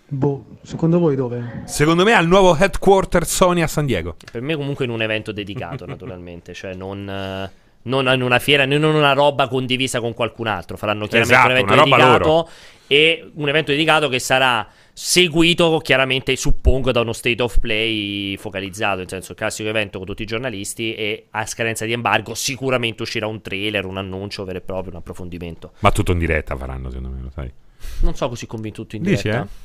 Boh, 0.08 0.58
secondo 0.62 0.98
voi 0.98 1.14
dove? 1.14 1.62
Secondo 1.64 2.02
me 2.02 2.14
al 2.14 2.26
nuovo 2.26 2.56
headquarter 2.56 3.24
Sony 3.24 3.62
a 3.62 3.68
San 3.68 3.86
Diego. 3.86 4.16
Per 4.30 4.42
me 4.42 4.56
comunque 4.56 4.84
in 4.84 4.90
un 4.90 5.00
evento 5.00 5.30
dedicato 5.30 5.86
naturalmente, 5.86 6.52
cioè 6.52 6.74
non 6.74 7.48
non 7.86 8.06
in 8.12 8.22
una 8.22 8.38
fiera, 8.38 8.64
non 8.64 8.78
in 8.78 8.84
una 8.84 9.12
roba 9.12 9.48
condivisa 9.48 10.00
con 10.00 10.14
qualcun 10.14 10.46
altro. 10.46 10.76
Faranno 10.76 11.06
chiaramente 11.06 11.34
esatto, 11.34 11.50
un 11.50 11.56
evento 11.56 11.74
dedicato 11.74 12.28
loro. 12.28 12.48
e 12.86 13.30
un 13.34 13.48
evento 13.48 13.72
dedicato 13.72 14.08
che 14.08 14.18
sarà 14.18 14.68
seguito 14.92 15.78
chiaramente, 15.78 16.34
suppongo, 16.36 16.90
da 16.90 17.00
uno 17.00 17.12
state 17.12 17.42
of 17.42 17.58
play 17.58 18.36
focalizzato, 18.36 18.98
nel 18.98 19.08
senso 19.08 19.32
il 19.32 19.38
classico 19.38 19.68
evento 19.68 19.98
con 19.98 20.06
tutti 20.06 20.22
i 20.22 20.26
giornalisti 20.26 20.94
e 20.94 21.26
a 21.30 21.44
scadenza 21.44 21.84
di 21.84 21.92
embargo 21.92 22.34
sicuramente 22.34 23.02
uscirà 23.02 23.26
un 23.26 23.40
trailer, 23.40 23.84
un 23.84 23.98
annuncio 23.98 24.44
vero 24.44 24.58
e 24.58 24.62
proprio, 24.62 24.92
un 24.92 24.98
approfondimento. 24.98 25.72
Ma 25.80 25.90
tutto 25.90 26.12
in 26.12 26.18
diretta 26.18 26.56
faranno, 26.56 26.90
secondo 26.90 27.14
me, 27.14 27.22
lo 27.22 27.30
sai. 27.30 27.52
Non 28.00 28.14
so 28.14 28.28
così 28.28 28.46
convinto 28.46 28.82
tutto 28.82 28.96
in 28.96 29.02
diretta. 29.02 29.28
Dici, 29.28 29.42
eh? 29.42 29.64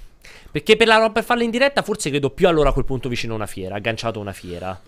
Perché 0.52 0.76
per, 0.76 0.88
la, 0.88 1.10
per 1.11 1.23
farla 1.23 1.43
in 1.43 1.49
diretta 1.49 1.81
forse 1.81 2.10
credo 2.10 2.30
più 2.30 2.48
allora 2.48 2.69
a 2.69 2.73
quel 2.73 2.85
punto 2.85 3.10
vicino 3.10 3.34
a 3.34 3.38
una 3.38 3.48
fiera, 3.48 3.76
agganciato 3.76 4.19
a 4.19 4.22
una 4.22 4.34
fiera. 4.34 4.80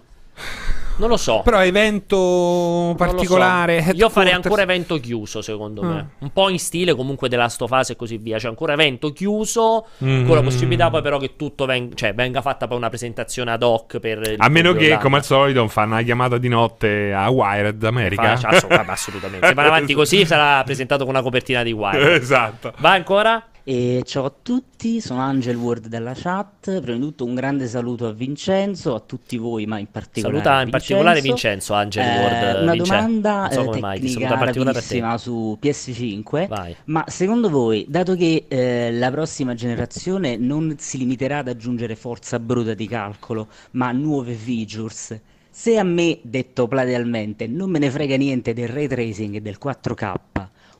Non 0.96 1.10
lo 1.10 1.18
so. 1.18 1.42
Però 1.44 1.64
evento 1.64 2.94
particolare. 2.98 3.82
So. 3.82 3.92
Io 3.94 4.10
farei 4.10 4.34
ancora 4.34 4.62
evento 4.62 5.00
chiuso, 5.00 5.42
secondo 5.42 5.84
mm. 5.84 5.90
me. 5.90 6.10
Un 6.20 6.32
po' 6.32 6.50
in 6.50 6.60
stile 6.60 6.94
comunque 6.94 7.30
della 7.30 7.50
fase 7.50 7.94
e 7.94 7.96
così 7.96 8.18
via. 8.18 8.38
Cioè, 8.38 8.50
ancora 8.50 8.74
evento 8.74 9.12
chiuso. 9.12 9.88
Mm. 10.04 10.28
Con 10.28 10.36
la 10.36 10.42
possibilità 10.42 10.90
poi, 10.90 11.02
però, 11.02 11.18
che 11.18 11.36
tutto 11.36 11.66
venga, 11.66 11.96
cioè, 11.96 12.14
venga 12.14 12.42
fatta 12.42 12.68
poi 12.68 12.78
una 12.78 12.90
presentazione 12.90 13.52
ad 13.52 13.64
hoc. 13.64 14.00
Per 14.00 14.36
a 14.38 14.50
meno 14.50 14.74
che, 14.74 14.98
come 15.02 15.18
al 15.18 15.24
solito, 15.24 15.68
fanno 15.68 15.94
una 15.94 16.04
chiamata 16.04 16.38
di 16.38 16.48
notte 16.48 17.14
a 17.14 17.30
Wired 17.30 17.84
America. 17.84 18.38
Fa, 18.38 18.86
assolutamente. 18.88 19.48
Se 19.48 19.54
va 19.54 19.64
avanti 19.64 19.94
così, 19.96 20.26
sarà 20.26 20.64
presentato 20.64 21.06
con 21.06 21.14
una 21.14 21.24
copertina 21.24 21.64
di 21.64 21.72
Wired. 21.72 22.22
esatto. 22.22 22.74
Va 22.78 22.92
ancora? 22.92 23.48
E 23.66 24.02
ciao 24.06 24.26
a 24.26 24.34
tutti, 24.42 25.00
sono 25.00 25.22
Angel 25.22 25.56
Word 25.56 25.88
della 25.88 26.12
chat. 26.14 26.82
Prima 26.82 26.98
di 26.98 27.00
tutto 27.00 27.24
un 27.24 27.34
grande 27.34 27.66
saluto 27.68 28.08
a 28.08 28.12
Vincenzo, 28.12 28.94
a 28.94 29.00
tutti 29.00 29.38
voi, 29.38 29.66
ma 29.66 29.78
in 29.80 29.88
particolare 29.90 30.44
Saluta 30.44 30.62
in 30.64 30.70
particolare 30.70 31.22
Vincenzo, 31.22 31.74
Angel 31.74 32.04
eh. 32.04 32.62
Una 32.62 32.74
Vincenzo. 32.74 32.94
domanda 32.94 33.50
so 33.50 33.74
eh, 33.74 33.80
tecnica 33.80 35.18
su 35.18 35.58
PS5. 35.62 36.48
Vai. 36.50 36.76
Ma 36.86 37.06
secondo 37.08 37.50
voi, 37.50 37.86
dato 37.88 38.18
che 38.18 38.48
eh, 38.50 38.92
la 38.92 39.10
prossima 39.12 39.54
generazione 39.54 40.36
non 40.36 40.76
si 40.78 40.98
limiterà 40.98 41.38
ad 41.38 41.48
aggiungere 41.48 41.96
forza 41.96 42.40
bruta 42.40 42.74
di 42.74 42.88
calcolo, 42.90 43.48
ma 43.72 43.94
nuove 43.94 44.34
features, 44.34 45.18
Se 45.50 45.78
a 45.78 45.84
me, 45.84 46.20
detto 46.22 46.68
platealmente, 46.68 47.48
non 47.48 47.70
me 47.70 47.80
ne 47.80 47.90
frega 47.90 48.18
niente 48.18 48.54
del 48.54 48.68
ray 48.68 48.88
tracing 48.88 49.36
e 49.36 49.42
del 49.42 49.58
4K, 49.64 50.14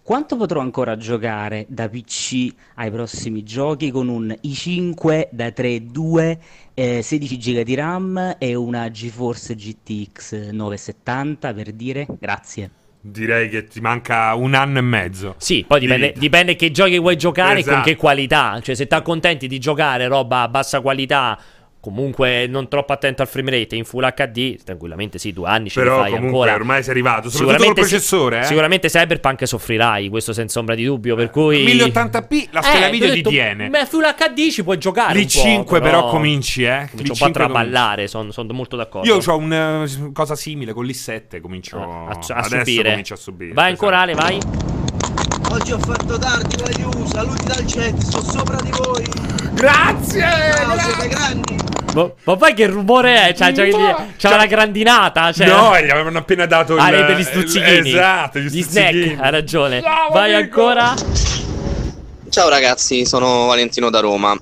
quanto 0.04 0.36
potrò 0.36 0.60
ancora 0.60 0.98
giocare 0.98 1.66
da 1.70 1.88
PC 1.88 2.54
ai 2.76 2.92
prossimi 2.92 3.42
giochi 3.44 3.90
con 3.90 4.10
un 4.10 4.36
i5 4.44 5.30
da 5.32 5.48
3.2, 5.48 6.38
eh, 6.74 7.02
16 7.02 7.38
GB 7.38 7.62
di 7.62 7.76
RAM 7.76 8.36
e 8.38 8.54
una 8.54 8.92
GeForce 8.92 9.56
GTX 9.56 10.50
970 10.52 11.54
per 11.54 11.72
dire? 11.72 12.06
Grazie. 12.20 12.70
Direi 13.00 13.50
che 13.50 13.66
ti 13.66 13.82
manca 13.82 14.34
un 14.36 14.54
anno 14.54 14.78
e 14.78 14.82
mezzo. 14.82 15.36
Sì, 15.38 15.66
poi 15.68 15.80
dipende, 15.82 16.14
dipende 16.16 16.56
che 16.56 16.72
giochi 16.72 17.00
vuoi 17.00 17.18
giocare 17.18 17.60
esatto. 17.60 17.70
e 17.70 17.74
con 17.74 17.84
che 17.84 17.90
esatto. 17.92 18.06
qualità. 18.06 18.60
Cioè, 18.62 18.76
se 18.76 18.88
ti 18.88 18.94
accontenti 18.94 19.48
di 19.48 19.60
giocare 19.60 20.08
roba 20.08 20.42
a 20.42 20.48
bassa 20.48 20.80
qualità 20.80 21.38
comunque 21.84 22.48
non 22.48 22.70
troppo 22.70 22.94
attento 22.94 23.22
al 23.22 23.28
frame 23.28 23.52
rate 23.52 23.76
in 23.76 23.84
full 23.84 24.10
HD 24.14 24.64
tranquillamente 24.64 25.18
sì 25.18 25.34
due 25.34 25.50
anni 25.50 25.70
ce 25.70 25.82
però 25.82 25.98
fai 25.98 26.12
comunque 26.12 26.38
ancora. 26.38 26.56
ormai 26.56 26.82
sei 26.82 26.92
arrivato 26.92 27.30
soprattutto 27.30 27.66
col 27.66 27.74
processore 27.74 28.40
eh? 28.40 28.44
sicuramente 28.44 28.88
Cyberpunk 28.88 29.46
soffrirai 29.46 30.08
questo 30.08 30.32
senza 30.32 30.60
ombra 30.60 30.76
di 30.76 30.86
dubbio 30.86 31.18
per 31.18 31.30
cui 31.30 31.66
1080p 31.66 32.48
la 32.52 32.62
scheda 32.62 32.88
eh, 32.88 32.90
video 32.90 33.12
ti 33.12 33.22
tiene 33.24 33.68
ma 33.68 33.86
full 33.86 34.02
HD 34.02 34.50
ci 34.50 34.64
puoi 34.64 34.78
giocare 34.78 35.20
l'i5 35.20 35.66
però, 35.66 35.80
però, 35.82 36.10
cominci 36.10 36.64
eh. 36.64 36.88
cominci 36.90 37.12
un 37.12 37.18
po' 37.18 37.26
a 37.26 37.32
traballare 37.32 38.08
sono 38.08 38.32
son 38.32 38.48
molto 38.54 38.78
d'accordo. 38.78 39.08
Io 39.08 39.20
ho 39.22 39.38
una 39.38 39.84
uh, 39.84 40.12
cosa 40.14 40.38
simile 40.38 40.72
con 40.72 40.86
l'i7 40.86 41.42
comincio 41.42 41.78
ah, 41.78 42.08
a, 42.08 42.36
a, 42.36 42.44
subire. 42.44 42.92
comincio 42.92 43.14
a 43.14 43.18
subire 43.18 43.54
vai 43.54 43.74
esatto. 43.74 43.86
ancora 43.86 44.00
Ale 44.00 44.14
vai 44.14 44.83
Oggi 45.54 45.72
ho 45.72 45.78
fatto 45.78 46.18
tardi 46.18 46.58
con 46.58 46.66
aiuto, 46.66 47.08
saluti 47.14 47.44
dal 47.44 47.64
chat, 47.68 47.96
sto 48.00 48.24
sopra 48.24 48.60
di 48.60 48.72
voi. 48.72 49.06
Grazie! 49.52 50.22
Ciao, 50.56 50.80
siete 50.80 51.08
grandi. 51.10 51.56
Ma, 51.94 52.12
ma 52.24 52.36
poi 52.36 52.56
che 52.56 52.66
rumore 52.66 53.28
è? 53.28 53.34
C'ha, 53.36 53.52
c'ha, 53.52 53.68
c'ha, 53.68 54.08
c'ha 54.18 54.34
una 54.34 54.48
grandinata. 54.48 55.32
Cioè... 55.32 55.46
No, 55.46 55.80
gli 55.80 55.92
avevano 55.92 56.18
appena 56.18 56.48
dato 56.48 56.76
ah, 56.76 56.90
il, 56.90 57.06
per 57.06 57.18
gli 57.18 57.24
stuzzichini. 57.24 57.90
Esatto, 57.90 58.40
gli, 58.40 58.48
gli 58.48 58.64
snack. 58.64 59.16
Hai 59.20 59.30
ragione. 59.30 59.82
Ciao, 59.84 60.12
Vai 60.12 60.34
amico. 60.34 60.60
ancora. 60.62 60.96
Ciao 62.30 62.50
ragazzi, 62.50 63.06
sono 63.06 63.46
Valentino 63.46 63.92
da 63.92 64.00
Roma. 64.00 64.36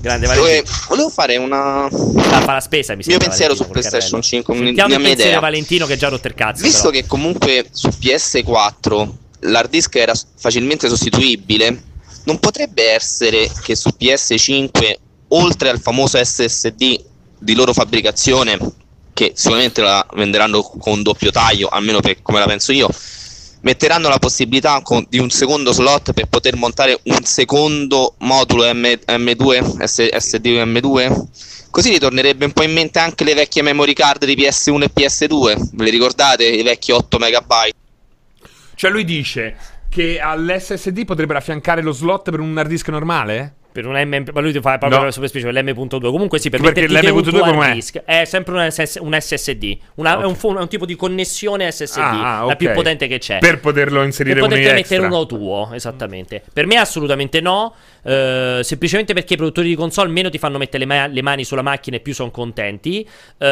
Grande 0.00 0.26
Valentino. 0.26 0.76
Volevo 0.88 1.10
fare 1.10 1.36
una. 1.36 1.84
Ah, 1.84 2.40
fa 2.40 2.54
la 2.54 2.60
spesa, 2.60 2.96
mi 2.96 3.04
mio 3.06 3.18
pensiero 3.18 3.54
su 3.54 3.68
PlayStation 3.68 4.20
5. 4.20 4.52
Sentiamo 4.52 4.94
il 4.94 5.00
pensiero 5.00 5.28
idea. 5.28 5.38
Valentino 5.38 5.86
che 5.86 5.96
già 5.96 6.08
rotto 6.08 6.26
il 6.26 6.34
cazzo. 6.34 6.64
Visto 6.64 6.90
però. 6.90 7.02
che 7.02 7.06
comunque 7.06 7.68
su 7.70 7.86
PS4 7.86 9.24
l'hard 9.46 9.70
disk 9.70 9.94
era 9.96 10.12
facilmente 10.36 10.88
sostituibile, 10.88 11.82
non 12.24 12.38
potrebbe 12.38 12.90
essere 12.90 13.50
che 13.62 13.74
su 13.76 13.90
PS5, 13.98 14.94
oltre 15.28 15.68
al 15.68 15.80
famoso 15.80 16.22
SSD 16.22 17.04
di 17.38 17.54
loro 17.54 17.72
fabbricazione, 17.72 18.58
che 19.12 19.32
sicuramente 19.34 19.80
la 19.80 20.06
venderanno 20.14 20.62
con 20.62 21.02
doppio 21.02 21.30
taglio, 21.30 21.68
almeno 21.68 22.00
per 22.00 22.22
come 22.22 22.38
la 22.38 22.46
penso 22.46 22.72
io, 22.72 22.88
metteranno 23.60 24.08
la 24.08 24.18
possibilità 24.18 24.80
con, 24.82 25.06
di 25.08 25.18
un 25.18 25.30
secondo 25.30 25.72
slot 25.72 26.12
per 26.12 26.26
poter 26.26 26.56
montare 26.56 26.98
un 27.04 27.24
secondo 27.24 28.14
modulo 28.18 28.64
M, 28.72 29.32
2 29.32 29.64
S, 29.84 30.06
SD 30.16 30.46
M2 30.46 31.24
così 31.70 31.90
ritornerebbe 31.90 32.44
un 32.44 32.52
po' 32.52 32.62
in 32.62 32.72
mente 32.72 33.00
anche 33.00 33.24
le 33.24 33.34
vecchie 33.34 33.62
memory 33.62 33.92
card 33.92 34.24
di 34.24 34.34
PS1 34.34 34.82
e 34.82 34.90
PS2 34.94 35.68
ve 35.72 35.84
le 35.84 35.90
ricordate? 35.90 36.46
i 36.46 36.62
vecchi 36.62 36.92
8 36.92 37.18
MB 37.18 37.52
cioè 38.76 38.90
lui 38.90 39.04
dice 39.04 39.56
che 39.88 40.20
all'SSD 40.20 41.04
potrebbero 41.04 41.38
affiancare 41.38 41.80
lo 41.82 41.92
slot 41.92 42.30
per 42.30 42.40
un 42.40 42.56
hard 42.56 42.68
disk 42.68 42.88
normale? 42.88 43.54
Per 43.72 43.86
un 43.86 43.94
M, 43.94 44.24
ma 44.32 44.40
lui 44.40 44.52
fa 44.54 44.78
proprio 44.78 45.02
no. 45.02 45.10
super 45.10 45.28
specifico, 45.28 45.58
l'M.2. 45.58 46.10
Comunque 46.10 46.38
sì, 46.38 46.48
per 46.48 46.60
Perché 46.60 46.88
l'M.2 46.88 47.38
come 47.40 47.72
disk 47.72 48.02
è 48.04 48.24
sempre 48.24 48.54
un, 48.54 48.70
SS, 48.70 48.98
un 49.00 49.14
SSD. 49.18 49.76
Una, 49.96 50.16
okay. 50.16 50.22
è, 50.22 50.26
un, 50.26 50.56
è, 50.56 50.60
un, 50.60 50.68
tipo 50.68 50.86
di 50.86 50.96
connessione 50.96 51.70
SSD, 51.70 51.98
ah, 51.98 52.36
okay. 52.44 52.48
la 52.48 52.56
più 52.56 52.72
potente 52.72 53.06
che 53.06 53.18
c'è. 53.18 53.38
Per 53.38 53.60
poterlo 53.60 54.02
inserire 54.02 54.40
per 54.40 54.48
poter 54.48 54.74
mettere 54.74 55.04
uno 55.04 55.26
tuo, 55.26 55.70
esattamente. 55.74 56.42
Per 56.50 56.66
me 56.66 56.76
assolutamente 56.76 57.42
no. 57.42 57.74
Uh, 58.06 58.62
semplicemente 58.62 59.14
perché 59.14 59.34
i 59.34 59.36
produttori 59.36 59.68
di 59.68 59.74
console 59.74 60.08
meno 60.10 60.30
ti 60.30 60.38
fanno 60.38 60.58
mettere 60.58 60.84
le, 60.84 60.86
ma- 60.86 61.06
le 61.08 61.22
mani 61.22 61.42
sulla 61.42 61.62
macchina 61.62 61.96
e 61.96 62.00
più 62.00 62.14
sono 62.14 62.30
contenti. 62.30 63.04
Uh, 63.38 63.44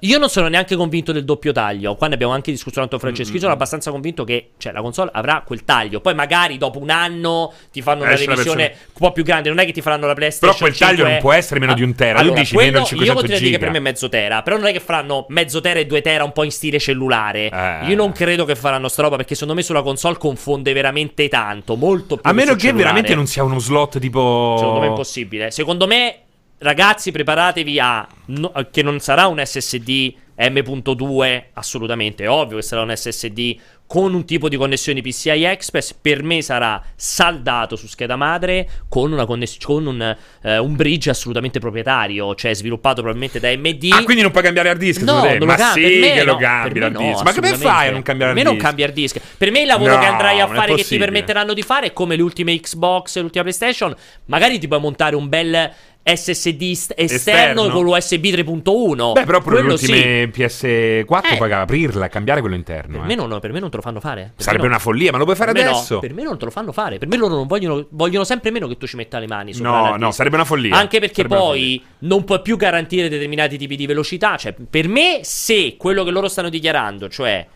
io 0.00 0.18
non 0.18 0.28
sono 0.28 0.48
neanche 0.48 0.76
convinto 0.76 1.12
del 1.12 1.24
doppio 1.24 1.52
taglio. 1.52 1.94
Qua 1.96 2.08
ne 2.08 2.14
abbiamo 2.14 2.34
anche 2.34 2.50
discusso 2.50 2.80
tanto 2.80 2.98
Francesco. 2.98 3.28
Mm-hmm. 3.28 3.34
Io 3.36 3.40
sono 3.40 3.52
abbastanza 3.54 3.90
convinto 3.90 4.24
che 4.24 4.50
cioè, 4.58 4.72
la 4.72 4.82
console 4.82 5.10
avrà 5.14 5.42
quel 5.44 5.64
taglio. 5.64 6.00
Poi 6.00 6.14
magari 6.14 6.58
dopo 6.58 6.78
un 6.78 6.90
anno 6.90 7.52
ti 7.72 7.80
fanno 7.80 8.02
una 8.02 8.14
revisione 8.14 8.74
un 8.86 8.98
po' 8.98 9.12
più 9.12 9.24
grande. 9.24 9.48
Non 9.48 9.58
è 9.58 9.64
che 9.64 9.72
ti 9.72 9.80
faranno 9.80 10.06
la 10.06 10.14
PlayStation 10.14 10.54
però 10.54 10.56
quel 10.58 10.74
5... 10.74 10.86
taglio 10.86 11.08
non 11.08 11.20
può 11.20 11.32
essere 11.32 11.60
meno 11.60 11.72
di 11.72 11.82
un 11.82 11.94
tera. 11.94 12.18
Allora, 12.18 12.34
tu 12.34 12.40
dici 12.40 12.56
meno 12.56 12.80
di 12.80 12.84
500 12.84 13.04
Io 13.04 13.14
potrei 13.14 13.38
dire 13.38 13.50
che 13.52 13.58
per 13.58 13.70
me 13.70 13.78
è 13.78 13.80
mezzo 13.80 14.08
tera. 14.10 14.42
Però 14.42 14.56
non 14.56 14.66
è 14.66 14.72
che 14.72 14.80
faranno 14.80 15.24
mezzo 15.28 15.60
tera 15.60 15.80
e 15.80 15.86
due 15.86 16.02
tera 16.02 16.24
un 16.24 16.32
po' 16.32 16.44
in 16.44 16.50
stile 16.50 16.78
cellulare. 16.78 17.48
Eh. 17.48 17.86
Io 17.86 17.96
non 17.96 18.12
credo 18.12 18.44
che 18.44 18.54
faranno 18.54 18.88
sta 18.88 19.00
roba 19.02 19.16
perché 19.16 19.32
secondo 19.32 19.54
me 19.54 19.62
sulla 19.62 19.82
console 19.82 20.18
confonde 20.18 20.74
veramente 20.74 21.28
tanto. 21.28 21.76
Molto 21.76 22.16
più. 22.16 22.30
A 22.30 22.34
meno 22.34 22.52
che 22.52 22.60
cellulare. 22.60 22.84
veramente 22.84 23.14
non 23.14 23.26
sia 23.26 23.42
uno 23.42 23.58
slot 23.58 23.77
tipo. 23.86 24.56
Secondo 24.58 24.80
me 24.80 24.86
è 24.86 24.88
impossibile. 24.88 25.50
Secondo 25.50 25.86
me, 25.86 26.18
ragazzi, 26.58 27.12
preparatevi 27.12 27.78
a. 27.78 28.06
No, 28.26 28.52
che 28.70 28.82
non 28.82 28.98
sarà 28.98 29.26
un 29.26 29.40
SSD 29.44 30.14
M.2, 30.36 31.44
assolutamente. 31.52 32.24
È 32.24 32.30
ovvio 32.30 32.56
che 32.56 32.62
sarà 32.62 32.82
un 32.82 32.94
SSD 32.94 33.56
con 33.88 34.12
un 34.12 34.26
tipo 34.26 34.50
di 34.50 34.56
connessione 34.58 35.00
PCI 35.00 35.44
Express 35.44 35.94
per 35.94 36.22
me 36.22 36.42
sarà 36.42 36.80
saldato 36.94 37.74
su 37.74 37.86
scheda 37.86 38.16
madre 38.16 38.68
con, 38.86 39.10
una 39.12 39.24
conness- 39.24 39.64
con 39.64 39.86
un, 39.86 40.16
uh, 40.42 40.48
un, 40.62 40.76
bridge 40.76 41.08
assolutamente 41.08 41.58
proprietario, 41.58 42.34
cioè 42.34 42.52
sviluppato 42.52 42.96
probabilmente 43.00 43.40
da 43.40 43.48
AMD. 43.48 43.88
Ah, 43.90 44.04
quindi 44.04 44.20
non 44.22 44.30
puoi 44.30 44.42
cambiare 44.42 44.68
hard 44.68 44.78
disk? 44.78 45.00
No, 45.00 45.24
non 45.24 45.46
ma 45.46 45.54
cam- 45.56 45.72
sì 45.72 46.00
che 46.00 46.22
lo 46.22 46.36
cambi 46.36 46.80
l'hard 46.80 46.98
disk. 46.98 47.16
No, 47.16 47.22
ma 47.22 47.34
come 47.34 47.54
fai 47.54 47.88
a 47.88 47.90
non 47.92 48.02
cambiare 48.02 48.32
hard 48.32 48.34
disk? 48.34 48.34
Per 48.34 48.34
me 48.34 48.42
non 48.42 48.56
cambia 48.58 48.84
hard 48.84 48.94
disk. 48.94 49.20
Per 49.38 49.50
me 49.50 49.60
il 49.62 49.66
lavoro 49.66 49.94
no, 49.94 50.00
che 50.00 50.06
andrai 50.06 50.40
a 50.40 50.46
fare 50.46 50.74
che 50.74 50.84
ti 50.84 50.98
permetteranno 50.98 51.54
di 51.54 51.62
fare 51.62 51.86
è 51.86 51.92
come 51.94 52.14
le 52.14 52.22
ultime 52.22 52.60
Xbox 52.60 53.16
e 53.16 53.20
l'ultima 53.22 53.44
PlayStation, 53.44 53.94
magari 54.26 54.58
ti 54.58 54.68
puoi 54.68 54.80
montare 54.80 55.16
un 55.16 55.30
bel 55.30 55.72
SSD 56.16 56.62
est- 56.62 56.94
esterno, 56.96 57.62
esterno, 57.62 57.68
con 57.68 57.84
l'USB 57.84 58.24
3.1. 58.24 59.12
Beh, 59.12 59.24
però 59.24 59.40
per 59.40 59.52
le 59.52 59.72
ultime 59.72 60.30
sì. 60.32 60.40
PS4 60.40 61.32
eh. 61.32 61.36
puoi 61.36 61.52
aprirla, 61.52 62.08
cambiare 62.08 62.40
quello 62.40 62.56
interno. 62.56 62.96
Per, 62.96 63.04
eh. 63.04 63.06
me 63.06 63.14
non, 63.14 63.38
per, 63.40 63.52
me 63.52 63.60
non, 63.60 63.70
te 63.70 63.76
lo 63.76 63.82
fanno 63.82 64.00
fare. 64.00 64.32
Per 64.34 64.44
Sarebbe 64.44 64.66
una 64.66 64.78
follia, 64.78 65.12
ma 65.12 65.18
lo 65.18 65.24
puoi 65.24 65.36
fare 65.36 65.52
per 65.52 65.66
adesso. 65.66 65.94
No. 65.94 66.00
Per 66.00 66.14
me 66.14 66.22
non 66.22 66.38
te 66.38 66.44
lo 66.46 66.50
fanno 66.50 66.72
fare. 66.72 66.98
Per 66.98 67.08
me 67.08 67.16
loro 67.16 67.34
non 67.34 67.46
vogliono, 67.46 67.86
vogliono 67.90 68.24
sempre 68.24 68.50
meno 68.50 68.66
che 68.66 68.76
tu 68.76 68.86
ci 68.86 68.96
metta 68.96 69.18
le 69.18 69.26
mani. 69.26 69.52
No, 69.58 69.96
no, 69.96 70.10
sarebbe 70.10 70.36
una 70.36 70.44
follia. 70.44 70.76
Anche 70.76 70.98
perché 71.00 71.22
sarebbe 71.22 71.36
poi 71.36 71.82
non 72.00 72.24
puoi 72.24 72.40
più 72.40 72.56
garantire 72.56 73.08
determinati 73.08 73.58
tipi 73.58 73.76
di 73.76 73.86
velocità. 73.86 74.36
Cioè, 74.36 74.54
per 74.68 74.88
me, 74.88 75.20
se 75.22 75.76
quello 75.76 76.04
che 76.04 76.10
loro 76.10 76.28
stanno 76.28 76.48
dichiarando, 76.48 77.08
cioè 77.08 77.46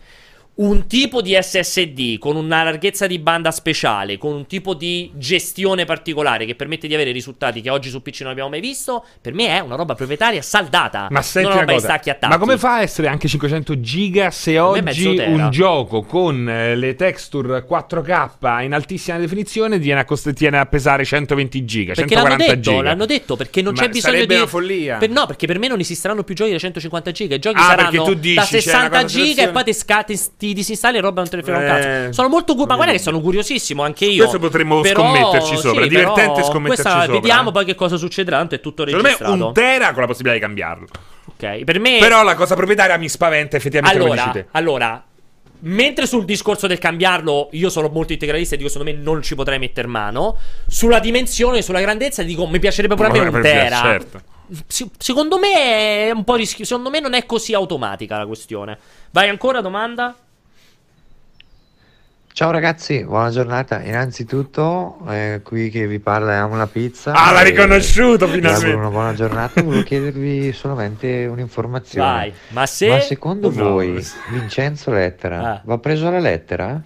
un 0.55 0.85
tipo 0.85 1.21
di 1.21 1.35
SSD 1.39 2.19
con 2.19 2.35
una 2.35 2.63
larghezza 2.63 3.07
di 3.07 3.17
banda 3.17 3.49
speciale, 3.49 4.19
con 4.19 4.33
un 4.33 4.45
tipo 4.45 4.75
di 4.75 5.09
gestione 5.15 5.85
particolare 5.85 6.45
che 6.45 6.53
permette 6.53 6.87
di 6.87 6.93
avere 6.93 7.11
risultati 7.11 7.61
che 7.61 7.71
oggi 7.71 7.89
su 7.89 8.03
PC 8.03 8.21
non 8.21 8.31
abbiamo 8.31 8.49
mai 8.49 8.59
visto, 8.59 9.03
per 9.19 9.33
me 9.33 9.47
è 9.47 9.59
una 9.59 9.75
roba 9.75 9.95
proprietaria 9.95 10.41
saldata. 10.43 11.07
Ma 11.09 11.21
senti 11.23 11.49
non 11.49 11.63
una 11.63 11.73
cosa, 11.73 11.99
ma 12.27 12.37
come 12.37 12.57
fa 12.57 12.75
a 12.75 12.81
essere 12.81 13.07
anche 13.07 13.27
500 13.27 13.79
giga 13.79 14.29
se 14.29 14.59
oggi 14.59 15.05
un 15.25 15.49
gioco 15.49 16.01
con 16.03 16.47
eh, 16.47 16.75
le 16.75 16.95
texture 16.95 17.65
4K 17.67 18.63
in 18.63 18.73
altissima 18.73 19.17
definizione 19.17 19.79
tiene 19.79 20.01
a, 20.01 20.05
cost- 20.05 20.33
tiene 20.33 20.59
a 20.59 20.65
pesare 20.65 21.03
120 21.03 21.65
giga, 21.65 21.93
perché 21.93 22.15
140 22.15 22.29
l'hanno 22.29 22.55
detto, 22.55 22.71
giga? 22.71 22.81
l'hanno 22.83 23.05
detto 23.05 23.35
perché 23.35 23.61
non 23.61 23.73
ma 23.73 23.81
c'è 23.81 23.89
bisogno 23.89 24.25
di 24.25 24.35
una 24.35 24.47
follia. 24.47 24.97
Per, 24.97 25.09
no, 25.09 25.25
perché 25.25 25.47
per 25.47 25.57
me 25.57 25.67
non 25.67 25.79
esisteranno 25.79 26.23
più 26.23 26.35
giochi 26.35 26.51
da 26.51 26.57
150 26.59 27.11
giga, 27.11 27.35
i 27.35 27.39
giochi 27.39 27.57
ah, 27.57 27.63
saranno 27.63 28.13
dici, 28.13 28.35
da 28.35 28.43
60 28.43 29.05
giga 29.05 29.43
e 29.43 29.49
poi 29.49 29.63
ti 29.63 29.73
scatti 29.73 30.15
ti 30.47 30.53
disinstalli 30.53 30.97
e 30.97 31.01
roba 31.01 31.21
non 31.21 31.29
te 31.29 31.35
ne 31.37 31.43
frega 31.43 31.57
un 31.57 31.65
cazzo. 31.65 32.13
Sono 32.13 32.27
molto 32.27 32.55
cu- 32.55 32.67
ma 32.67 32.75
guarda 32.75 32.91
che 32.93 32.99
sono 32.99 33.21
curiosissimo 33.21 33.83
anche 33.83 34.05
io. 34.05 34.19
Questo 34.19 34.39
potremmo 34.39 34.81
però, 34.81 35.01
scommetterci 35.01 35.57
sopra, 35.57 35.83
sì, 35.83 35.89
divertente 35.89 36.43
scommetterci 36.43 36.81
questa, 36.81 37.01
sopra. 37.01 37.13
Vediamo 37.13 37.51
poi 37.51 37.65
che 37.65 37.75
cosa 37.75 37.97
succederà, 37.97 38.37
tanto 38.37 38.55
è 38.55 38.59
tutto 38.59 38.83
registrato. 38.83 39.17
Secondo 39.17 39.37
me 39.37 39.47
un 39.47 39.53
tera 39.53 39.91
con 39.91 40.01
la 40.01 40.07
possibilità 40.07 40.33
di 40.33 40.45
cambiarlo. 40.45 40.87
Ok, 41.25 41.63
per 41.63 41.79
me 41.79 41.99
Però 41.99 42.21
la 42.23 42.35
cosa 42.35 42.55
proprietaria 42.55 42.97
mi 42.97 43.07
spaventa 43.07 43.55
effettivamente 43.55 43.97
Allora, 43.97 44.45
allora 44.51 45.03
Mentre 45.65 46.07
sul 46.07 46.25
discorso 46.25 46.67
del 46.67 46.77
cambiarlo, 46.77 47.47
io 47.51 47.69
sono 47.69 47.87
molto 47.87 48.11
integralista 48.11 48.55
e 48.55 48.57
dico 48.57 48.69
secondo 48.69 48.91
me 48.91 48.97
non 48.97 49.21
ci 49.21 49.33
potrei 49.33 49.59
mettere 49.59 49.87
mano. 49.87 50.37
Sulla 50.67 50.99
dimensione, 50.99 51.61
sulla 51.61 51.79
grandezza, 51.79 52.21
dico 52.21 52.45
mi 52.47 52.59
piacerebbe 52.59 52.95
pure 52.95 53.07
a 53.07 53.11
me 53.11 53.19
un 53.19 53.41
tera. 53.41 53.77
Certo. 53.77 54.21
secondo 54.97 55.39
me 55.39 56.07
è 56.07 56.11
un 56.11 56.25
po' 56.25 56.35
rischioso. 56.35 56.75
Secondo 56.75 56.89
me 56.89 56.99
non 56.99 57.13
è 57.13 57.25
così 57.25 57.53
automatica 57.53 58.17
la 58.17 58.25
questione. 58.25 58.77
Vai 59.11 59.29
ancora, 59.29 59.61
domanda? 59.61 60.13
Ciao 62.35 62.49
ragazzi, 62.49 63.03
buona 63.03 63.29
giornata. 63.29 63.79
Innanzitutto, 63.83 64.97
eh, 65.07 65.41
qui 65.43 65.69
che 65.69 65.85
vi 65.85 65.99
parla 65.99 66.39
Amo 66.39 66.55
la 66.55 66.65
pizza. 66.65 67.11
Ah, 67.13 67.31
l'ha 67.31 67.41
riconosciuto 67.41 68.27
finalmente. 68.27 68.73
Una 68.75 68.89
buona 68.89 69.13
giornata. 69.13 69.61
Volevo 69.61 69.83
chiedervi 69.83 70.51
solamente 70.51 71.27
un'informazione. 71.29 72.07
Vai, 72.11 72.33
ma 72.49 72.65
se. 72.65 72.87
Ma 72.87 72.99
secondo 73.01 73.51
no, 73.51 73.69
voi 73.69 74.03
Vincenzo 74.29 74.89
Lettera 74.91 75.41
Ah. 75.53 75.61
va 75.63 75.77
preso 75.77 76.07
alla 76.07 76.17
lettera? 76.19 76.81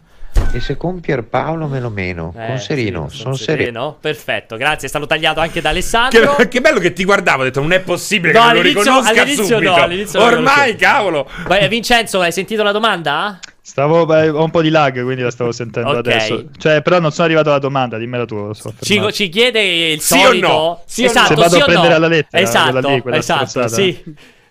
E 0.51 0.59
se 0.59 0.75
con 0.75 0.99
Pierpaolo 0.99 1.67
me 1.67 1.79
lo 1.79 1.89
meno, 1.89 2.33
Eh, 2.37 2.45
con 2.47 2.59
Serino, 2.59 3.07
sì, 3.09 3.17
sono 3.17 3.35
sereno. 3.35 3.57
sereno. 3.63 3.97
Perfetto, 4.01 4.57
grazie. 4.57 4.87
È 4.87 4.89
stato 4.89 5.07
tagliato 5.07 5.39
anche 5.39 5.61
da 5.61 5.69
Alessandro. 5.69 6.35
Che, 6.35 6.47
che 6.49 6.59
bello 6.61 6.79
che 6.79 6.91
ti 6.93 7.05
guardavo, 7.05 7.41
ho 7.41 7.45
detto 7.45 7.61
non 7.61 7.71
è 7.71 7.79
possibile 7.79 8.33
No, 8.33 8.39
che 8.41 8.45
non 8.47 8.55
lo 8.55 8.61
riconosca 8.61 9.21
all'inizio 9.21 9.45
subito. 9.45 9.75
no, 9.75 9.75
all'inizio 9.81 10.21
Ormai, 10.21 10.75
cavolo. 10.75 11.27
Vai, 11.47 11.67
Vincenzo, 11.69 12.19
hai 12.19 12.31
sentito 12.33 12.63
la 12.63 12.71
domanda? 12.73 13.39
Stavo, 13.68 14.06
beh, 14.06 14.30
ho 14.30 14.45
un 14.45 14.49
po' 14.49 14.61
di 14.61 14.69
lag, 14.69 15.03
quindi 15.03 15.22
la 15.22 15.30
stavo 15.30 15.52
sentendo 15.52 15.89
Ok. 15.89 15.98
adesso. 15.98 16.45
Cioè, 16.57 16.81
però 16.81 16.99
non 17.02 17.11
sono 17.11 17.26
arrivato 17.26 17.49
alla 17.49 17.60
domanda, 17.60 17.98
dimmela 17.98 18.23
tu. 18.23 18.53
so 18.53 18.73
Ci, 18.80 19.11
ci 19.11 19.27
chiede 19.27 19.91
il 19.91 19.99
Sì 19.99 20.14
o 20.19 20.27
solito. 20.27 20.48
no? 20.48 20.81
Sì 20.85 21.02
o 21.02 21.03
no? 21.07 21.10
esatto, 21.11 21.27
Se 21.27 21.35
vado 21.35 21.56
sì 21.56 21.60
a 21.61 21.65
prendere 21.65 21.89
no? 21.89 21.95
alla 21.95 22.07
lettera, 22.07 22.44
Esatto, 22.44 22.72
quella 22.80 22.94
lì, 22.95 23.02
quella 23.02 23.18
esatto, 23.18 23.45
strozzata. 23.45 23.76
sì. 23.76 24.03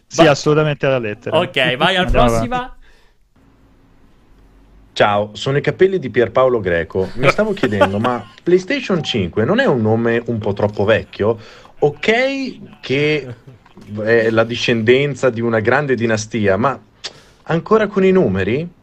Sì, 0.07 0.27
assolutamente 0.27 0.85
alla 0.85 0.99
lettera. 0.99 1.39
Ok, 1.39 1.77
vai 1.77 1.97
al 1.97 2.11
prossima. 2.11 2.77
Ciao, 4.93 5.31
sono 5.33 5.57
i 5.57 5.61
capelli 5.63 5.99
di 5.99 6.11
Pierpaolo 6.11 6.61
Greco. 6.61 7.09
Mi 7.15 7.31
stavo 7.31 7.53
chiedendo, 7.55 7.99
ma 7.99 8.23
PlayStation 8.43 9.03
5 9.03 9.47
non 9.47 9.61
è 9.61 9.65
un 9.65 9.81
nome 9.81 10.23
un 10.27 10.37
po' 10.39 10.53
troppo 10.53 10.85
vecchio? 10.85 11.39
Ok 11.79 12.81
che 12.81 13.35
è 14.05 14.29
la 14.31 14.45
discendenza 14.45 15.31
di 15.31 15.41
una 15.41 15.61
grande 15.61 15.95
dinastia, 15.95 16.57
ma 16.59 16.79
ancora 17.45 17.87
con 17.87 18.05
i 18.05 18.11
numeri? 18.11 18.75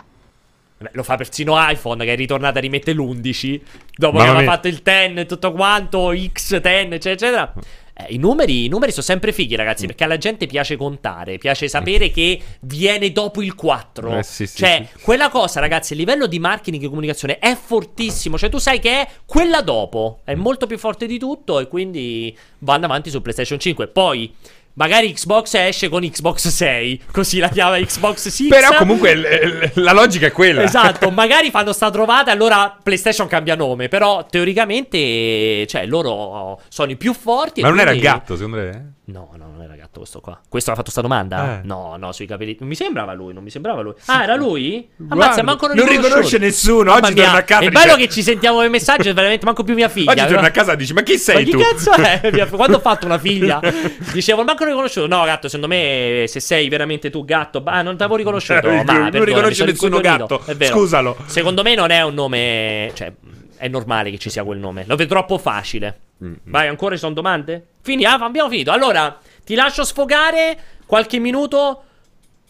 Lo 0.91 1.03
fa 1.03 1.15
persino 1.15 1.55
iPhone 1.57 2.03
che 2.05 2.13
è 2.13 2.15
ritornato 2.15 2.57
a 2.57 2.61
rimettere 2.61 2.97
l'11 2.97 3.61
dopo 3.95 4.17
Mamma 4.17 4.31
che 4.31 4.35
aveva 4.37 4.51
fatto 4.51 4.67
il 4.67 4.79
10 4.83 5.19
e 5.19 5.25
tutto 5.25 5.51
quanto, 5.51 6.11
X10, 6.11 6.93
eccetera, 6.93 6.95
eccetera. 6.95 7.53
Eh, 7.95 8.13
i, 8.13 8.17
numeri, 8.17 8.65
I 8.65 8.67
numeri 8.69 8.91
sono 8.91 9.03
sempre 9.03 9.31
fighi, 9.31 9.55
ragazzi, 9.55 9.85
perché 9.85 10.03
alla 10.03 10.17
gente 10.17 10.47
piace 10.47 10.75
contare, 10.75 11.37
piace 11.37 11.67
sapere 11.67 12.09
che 12.09 12.41
viene 12.61 13.11
dopo 13.11 13.43
il 13.43 13.53
4. 13.53 14.17
Eh, 14.17 14.23
sì, 14.23 14.47
sì, 14.47 14.57
cioè, 14.57 14.87
quella 15.01 15.29
cosa, 15.29 15.59
ragazzi, 15.59 15.93
a 15.93 15.95
livello 15.95 16.25
di 16.25 16.39
marketing 16.39 16.83
e 16.83 16.87
comunicazione 16.87 17.37
è 17.37 17.55
fortissimo. 17.55 18.37
Cioè, 18.37 18.49
tu 18.49 18.57
sai 18.57 18.79
che 18.79 19.01
è 19.01 19.07
quella 19.25 19.61
dopo, 19.61 20.21
è 20.23 20.33
molto 20.33 20.65
più 20.65 20.79
forte 20.79 21.05
di 21.05 21.19
tutto 21.19 21.59
e 21.59 21.67
quindi 21.67 22.35
vanno 22.59 22.85
avanti 22.85 23.11
su 23.11 23.21
PlayStation 23.21 23.59
5. 23.59 23.87
Poi. 23.87 24.35
Magari 24.75 25.13
Xbox 25.13 25.53
esce 25.53 25.87
con 25.87 26.01
Xbox 26.01 26.47
6, 26.47 27.01
così 27.11 27.37
la 27.37 27.49
chiama 27.49 27.77
Xbox 27.77 28.27
6. 28.29 28.47
Però 28.47 28.73
comunque 28.75 29.13
l- 29.15 29.21
l- 29.21 29.71
la 29.81 29.91
logica 29.93 30.25
è 30.25 30.31
quella. 30.31 30.63
Esatto, 30.63 31.11
magari 31.11 31.51
fanno 31.51 31.73
sta 31.73 31.91
trovata 31.91 32.31
e 32.31 32.33
allora 32.33 32.75
PlayStation 32.81 33.27
cambia 33.27 33.53
nome, 33.55 33.87
però 33.87 34.25
teoricamente, 34.27 35.67
cioè, 35.67 35.85
loro 35.85 36.59
sono 36.69 36.91
i 36.91 36.95
più 36.97 37.13
forti. 37.13 37.61
Ma 37.61 37.69
non 37.69 37.79
era 37.79 37.91
il 37.91 37.99
quindi- 37.99 38.17
gatto, 38.17 38.35
secondo 38.35 38.57
te? 38.57 38.81
No, 39.05 39.31
no, 39.35 39.49
non 39.51 39.61
era 39.61 39.75
gatto 39.75 39.99
questo 39.99 40.21
qua. 40.21 40.39
Questo 40.47 40.71
ha 40.71 40.75
fatto 40.75 40.89
sta 40.89 41.01
domanda? 41.01 41.59
Eh. 41.59 41.65
No, 41.65 41.97
no, 41.97 42.13
sui 42.13 42.25
capelli. 42.25 42.55
Non 42.57 42.69
mi 42.69 42.75
sembrava 42.75 43.11
lui, 43.11 43.33
non 43.33 43.43
mi 43.43 43.49
sembrava 43.49 43.81
lui. 43.81 43.93
Ah, 44.05 44.23
era 44.23 44.35
lui? 44.35 44.87
Guarda, 44.95 45.25
Ammazza, 45.25 45.43
manco 45.43 45.67
non 45.67 45.75
non 45.75 45.89
riconosce 45.89 46.37
nessuno. 46.37 46.91
Mamma 46.93 47.07
Oggi 47.07 47.13
mia, 47.15 47.23
torna 47.25 47.39
a 47.39 47.43
casa 47.43 47.61
È 47.63 47.65
e 47.65 47.69
bello 47.69 47.95
dice- 47.95 48.07
che 48.07 48.13
ci 48.13 48.23
sentiamo 48.23 48.61
nei 48.61 48.69
messaggi, 48.69 49.11
veramente 49.11 49.43
manco 49.45 49.63
più 49.63 49.73
mia 49.73 49.89
figlia. 49.89 50.11
Oggi 50.11 50.25
torna 50.27 50.47
a 50.47 50.51
casa 50.51 50.71
e 50.71 50.75
dice: 50.77 50.93
Ma 50.93 51.01
chi 51.03 51.17
sei 51.17 51.43
Ma 51.43 51.51
tu? 51.51 51.57
cazzo 51.57 51.91
è? 51.91 52.47
Quando 52.55 52.77
ho 52.77 52.79
fatto 52.79 53.05
una 53.05 53.19
figlia, 53.19 53.59
dicevo, 54.13 54.43
manco 54.45 54.63
riconosciuto. 54.63 55.07
No, 55.07 55.25
gatto, 55.25 55.49
secondo 55.49 55.67
me, 55.67 56.23
se 56.29 56.39
sei 56.39 56.69
veramente 56.69 57.09
tu, 57.09 57.25
gatto, 57.25 57.61
ah, 57.65 57.81
non 57.81 57.97
ti 57.97 58.03
avevo 58.03 58.17
riconosciuto. 58.17 58.69
Eh, 58.69 58.83
Ma, 58.85 59.09
non 59.09 59.25
riconosce 59.25 59.65
nessuno 59.65 59.99
gatto. 59.99 60.41
Scusalo. 60.61 61.17
Secondo 61.25 61.61
me 61.61 61.75
non 61.75 61.89
è 61.89 62.01
un 62.03 62.13
nome. 62.13 62.89
Cioè, 62.93 63.11
è 63.57 63.67
normale 63.67 64.11
che 64.11 64.17
ci 64.17 64.29
sia 64.29 64.45
quel 64.45 64.59
nome. 64.59 64.85
Lo 64.87 64.95
vedo 64.95 65.09
troppo 65.13 65.37
facile. 65.37 65.99
Mm, 66.23 66.33
Vai, 66.45 66.69
ancora 66.69 66.93
ci 66.93 67.01
sono 67.01 67.13
domande? 67.13 67.65
Fini, 67.83 68.05
ah, 68.05 68.13
abbiamo 68.13 68.49
finito. 68.49 68.71
Allora, 68.71 69.19
ti 69.43 69.55
lascio 69.55 69.83
sfogare 69.83 70.57
qualche 70.85 71.19
minuto. 71.19 71.83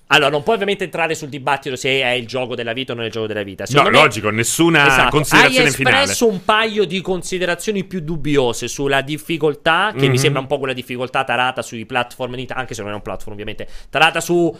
Allora, 0.08 0.30
non 0.30 0.44
puoi 0.44 0.54
ovviamente 0.56 0.84
entrare 0.84 1.16
sul 1.16 1.30
dibattito 1.30 1.76
se 1.76 1.90
è 2.02 2.10
il 2.12 2.28
gioco 2.28 2.54
della 2.54 2.74
vita 2.74 2.92
o 2.92 2.96
non 2.96 3.04
è 3.06 3.08
il 3.08 3.14
gioco 3.14 3.26
della 3.26 3.42
vita. 3.42 3.64
No, 3.64 3.70
Secondo 3.70 3.90
me- 3.98 4.04
logico, 4.04 4.30
nessuna 4.30 4.86
Esatto. 4.86 5.10
considerazione 5.10 5.68
Hai 5.70 5.74
finale. 5.74 5.98
espresso 6.02 6.28
un 6.28 6.44
paio 6.46 6.86
di 6.86 7.02
considerazioni 7.02 7.84
più 7.84 8.00
dubbiose 8.02 8.68
sulla 8.68 9.02
difficoltà, 9.02 9.92
che 9.98 10.06
Mhm. 10.06 10.12
mi 10.12 10.20
sembra 10.20 10.40
un 10.42 10.46
po' 10.48 10.60
quella 10.60 10.74
difficoltà 10.74 11.24
tarata 11.24 11.64
sui 11.64 11.88
platform, 11.88 12.46
anche 12.50 12.76
se 12.76 12.84
non 12.84 12.92
è 12.92 12.94
un 12.94 13.02
platform 13.02 13.32
ovviamente, 13.32 13.68
tarata 13.90 14.22
su 14.22 14.56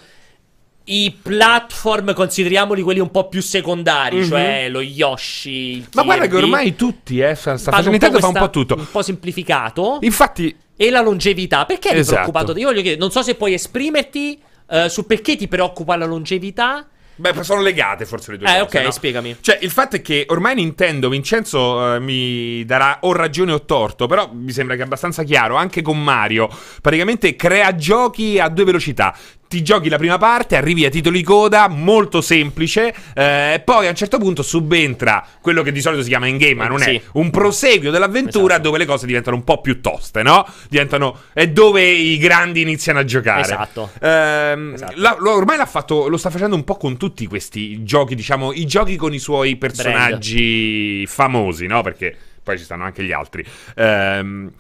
i 0.86 1.16
platform, 1.22 2.14
consideriamoli 2.14 2.82
quelli 2.82 3.00
un 3.00 3.10
po' 3.12 3.30
più 3.30 3.42
secondari, 3.42 4.18
Mhm. 4.18 4.28
cioè 4.28 4.68
lo 4.70 4.82
Yoshi, 4.82 5.78
il 5.78 5.88
Ma 5.94 6.04
guarda 6.04 6.28
che 6.28 6.36
ormai 6.36 6.76
tutti, 6.76 7.20
eh, 7.20 7.36
sta, 7.36 7.58
facendo 7.58 7.78
un 7.78 7.84
po' 7.84 7.90
Nintendo 7.92 8.20
fa 8.20 8.28
un 8.28 8.34
po' 8.34 8.50
tutto. 8.50 8.76
Un 8.76 8.92
po' 8.92 9.02
semplificato. 9.02 10.00
Infatti, 10.02 10.56
E 10.76 10.90
la 10.90 11.02
longevità. 11.02 11.66
Perché 11.66 11.90
eri 11.90 12.00
Esatto. 12.00 12.16
preoccupato? 12.32 12.58
Io 12.58 12.66
voglio 12.66 12.82
chiedere, 12.82 13.00
non 13.00 13.12
so 13.12 13.22
se 13.22 13.36
puoi 13.36 13.54
esprimerti 13.54 14.40
eh, 14.70 14.90
su 14.90 15.06
perché 15.06 15.36
ti 15.36 15.48
preoccupa 15.48 15.96
la 15.96 16.06
longevità. 16.06 16.88
Beh, 17.16 17.44
sono 17.44 17.62
legate 17.62 18.06
forse 18.06 18.32
le 18.32 18.38
due 18.40 18.48
Eh, 18.48 18.62
cose. 18.64 18.78
ok, 18.80 18.84
no? 18.86 18.92
spiegami. 18.92 19.38
Cioè, 19.40 19.60
il 19.62 19.70
fatto 19.70 19.98
è 19.98 20.02
che 20.02 20.26
ormai 20.30 20.56
Nintendo, 20.56 21.10
Vincenzo 21.10 21.94
eh, 21.94 22.00
mi 22.00 22.66
darà 22.66 22.98
o 23.02 23.14
ragione 23.14 23.52
o 23.52 23.64
torto, 23.66 24.08
però 24.08 24.32
mi 24.34 24.52
sembra 24.52 24.76
che 24.76 24.82
è 24.82 24.86
abbastanza 24.86 25.22
chiaro, 25.22 25.56
anche 25.58 25.84
con 25.84 26.02
Mario, 26.02 26.50
praticamente 26.82 27.36
crea 27.36 27.76
giochi 27.76 28.40
a 28.40 28.50
due 28.50 28.64
velocità. 28.64 29.16
Ti 29.54 29.62
giochi 29.62 29.88
la 29.88 29.98
prima 29.98 30.18
parte, 30.18 30.56
arrivi 30.56 30.84
a 30.84 30.90
titoli 30.90 31.22
coda, 31.22 31.68
molto 31.68 32.22
semplice, 32.22 32.92
eh, 33.14 33.62
poi 33.64 33.86
a 33.86 33.90
un 33.92 33.96
certo 33.96 34.18
punto 34.18 34.42
subentra 34.42 35.24
quello 35.42 35.62
che 35.62 35.72
di 35.72 35.80
solito 35.80 36.02
si 36.02 36.10
chiama 36.10 36.26
in-game, 36.26 36.56
ma 36.56 36.68
non 36.68 36.80
Sì. 36.80 36.96
è 36.96 37.02
un 37.14 37.30
proseguio 37.30 37.92
dell'avventura 37.92 38.58
dove 38.58 38.80
le 38.80 38.86
cose 38.88 39.06
diventano 39.06 39.36
un 39.36 39.44
po' 39.44 39.62
più 39.62 39.80
toste, 39.80 40.24
no? 40.24 40.44
Diventano... 40.70 41.20
è 41.34 41.48
dove 41.50 41.84
i 41.84 42.18
grandi 42.18 42.62
iniziano 42.62 42.98
a 42.98 43.04
giocare. 43.04 43.42
Esatto. 43.42 43.92
Ehm, 44.02 44.74
Esatto. 44.74 44.94
la- 44.96 45.18
lo- 45.20 45.36
ormai 45.36 45.58
l'ha 45.58 45.68
fatto, 45.68 46.08
lo 46.08 46.18
sta 46.18 46.32
facendo 46.32 46.56
un 46.56 46.64
po' 46.64 46.78
con 46.78 46.98
tutti 46.98 47.28
questi 47.28 47.84
giochi, 47.84 48.16
diciamo, 48.16 48.54
i 48.54 48.66
giochi 48.66 48.96
con 48.96 49.14
i 49.14 49.20
suoi 49.20 49.56
personaggi 49.56 51.06
famosi, 51.06 51.68
no? 51.68 51.84
Perché 51.84 52.16
poi 52.42 52.58
ci 52.58 52.64
stanno 52.64 52.86
anche 52.86 53.04
gli 53.04 53.12
altri. 53.12 53.46
Ehm, 53.76 54.52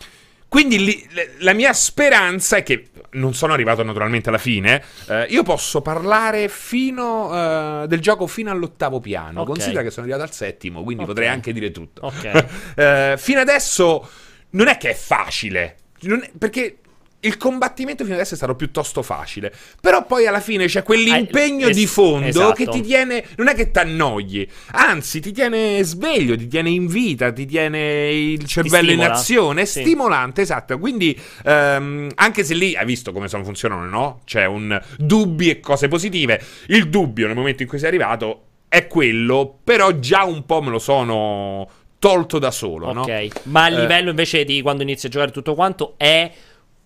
quindi 0.53 0.77
lì- 0.85 1.07
le- 1.13 1.33
la 1.39 1.53
mia 1.53 1.73
speranza 1.73 2.57
è 2.57 2.61
che 2.63 2.89
non 3.13 3.33
sono 3.33 3.53
arrivato 3.53 3.81
naturalmente 3.81 4.29
alla 4.29 4.37
fine. 4.37 4.83
eh, 5.09 5.25
io 5.29 5.41
posso 5.41 5.81
parlare 5.81 6.47
fino 6.47 7.81
eh, 7.83 7.87
del 7.87 7.99
gioco 7.99 8.27
fino 8.27 8.51
all'ottavo 8.51 8.99
piano. 8.99 9.41
Ok. 9.41 9.47
Considera 9.47 9.81
che 9.81 9.89
sono 9.89 10.05
arrivato 10.05 10.23
al 10.29 10.31
settimo, 10.31 10.83
quindi 10.83 11.01
Ok. 11.01 11.09
potrei 11.09 11.27
anche 11.27 11.51
dire 11.53 11.71
tutto. 11.71 12.01
Ok. 12.05 12.45
Eh, 12.75 13.15
fino 13.17 13.39
adesso 13.39 14.07
non 14.51 14.67
è 14.67 14.77
che 14.77 14.91
è 14.91 14.93
facile. 14.93 15.77
È- 15.99 16.31
perché 16.37 16.77
il 17.23 17.37
combattimento 17.37 18.03
fino 18.03 18.15
adesso 18.15 18.33
è 18.33 18.37
stato 18.37 18.55
piuttosto 18.55 19.01
facile. 19.01 19.53
Però 19.81 20.05
poi 20.05 20.27
alla 20.27 20.39
fine 20.39 20.65
c'è 20.65 20.83
quell'impegno 20.83 21.67
Ah, 21.67 21.69
es- 21.69 21.75
di 21.75 21.87
fondo 21.87 22.27
esatto. 22.27 22.53
che 22.53 22.67
ti 22.67 22.81
tiene. 22.81 23.25
Non 23.37 23.47
è 23.47 23.53
che 23.55 23.71
ti 23.71 23.79
annoi, 23.79 24.49
anzi, 24.71 25.19
ti 25.19 25.31
tiene 25.31 25.83
sveglio, 25.83 26.35
ti 26.37 26.47
tiene 26.47 26.69
in 26.69 26.87
vita, 26.87 27.31
ti 27.31 27.45
tiene 27.45 28.11
il 28.11 28.45
cervello 28.45 28.91
in 28.91 29.03
azione. 29.03 29.61
È 29.61 29.65
Sì. 29.65 29.81
stimolante, 29.81 30.41
esatto. 30.41 30.77
Quindi, 30.79 31.19
ehm, 31.45 32.11
anche 32.15 32.43
se 32.43 32.53
lì 32.53 32.75
hai 32.75 32.85
visto 32.85 33.11
come 33.11 33.27
sono 33.27 33.43
funzionano, 33.43 33.85
no? 33.87 34.21
C'è 34.25 34.45
un 34.45 34.79
dubbi 34.97 35.49
e 35.49 35.59
cose 35.59 35.87
positive. 35.87 36.41
Il 36.67 36.89
dubbio 36.89 37.27
nel 37.27 37.35
momento 37.35 37.63
in 37.63 37.67
cui 37.69 37.79
sei 37.79 37.87
arrivato 37.89 38.45
è 38.67 38.87
quello, 38.87 39.59
però 39.63 39.91
già 39.99 40.23
un 40.23 40.45
po' 40.45 40.61
me 40.61 40.69
lo 40.71 40.79
sono 40.79 41.69
tolto 41.99 42.37
da 42.39 42.51
solo, 42.51 42.91
no? 42.91 43.01
Ok, 43.03 43.27
ma 43.43 43.63
a 43.63 43.67
Eh, 43.69 43.79
livello 43.79 44.09
invece 44.09 44.43
di 44.43 44.61
quando 44.61 44.83
inizi 44.83 45.05
a 45.05 45.09
giocare 45.09 45.31
tutto 45.31 45.55
quanto 45.55 45.93
è 45.95 46.29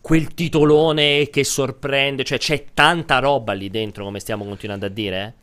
quel 0.08 0.34
titolone 0.34 1.28
che 1.30 1.44
sorprende, 1.44 2.24
cioè 2.24 2.38
c'è 2.38 2.68
tanta 2.74 3.20
roba 3.20 3.52
lì 3.52 3.70
dentro 3.70 4.06
come 4.06 4.22
stiamo 4.22 4.46
continuando 4.46 4.86
a 4.86 4.90
dire? 4.90 5.34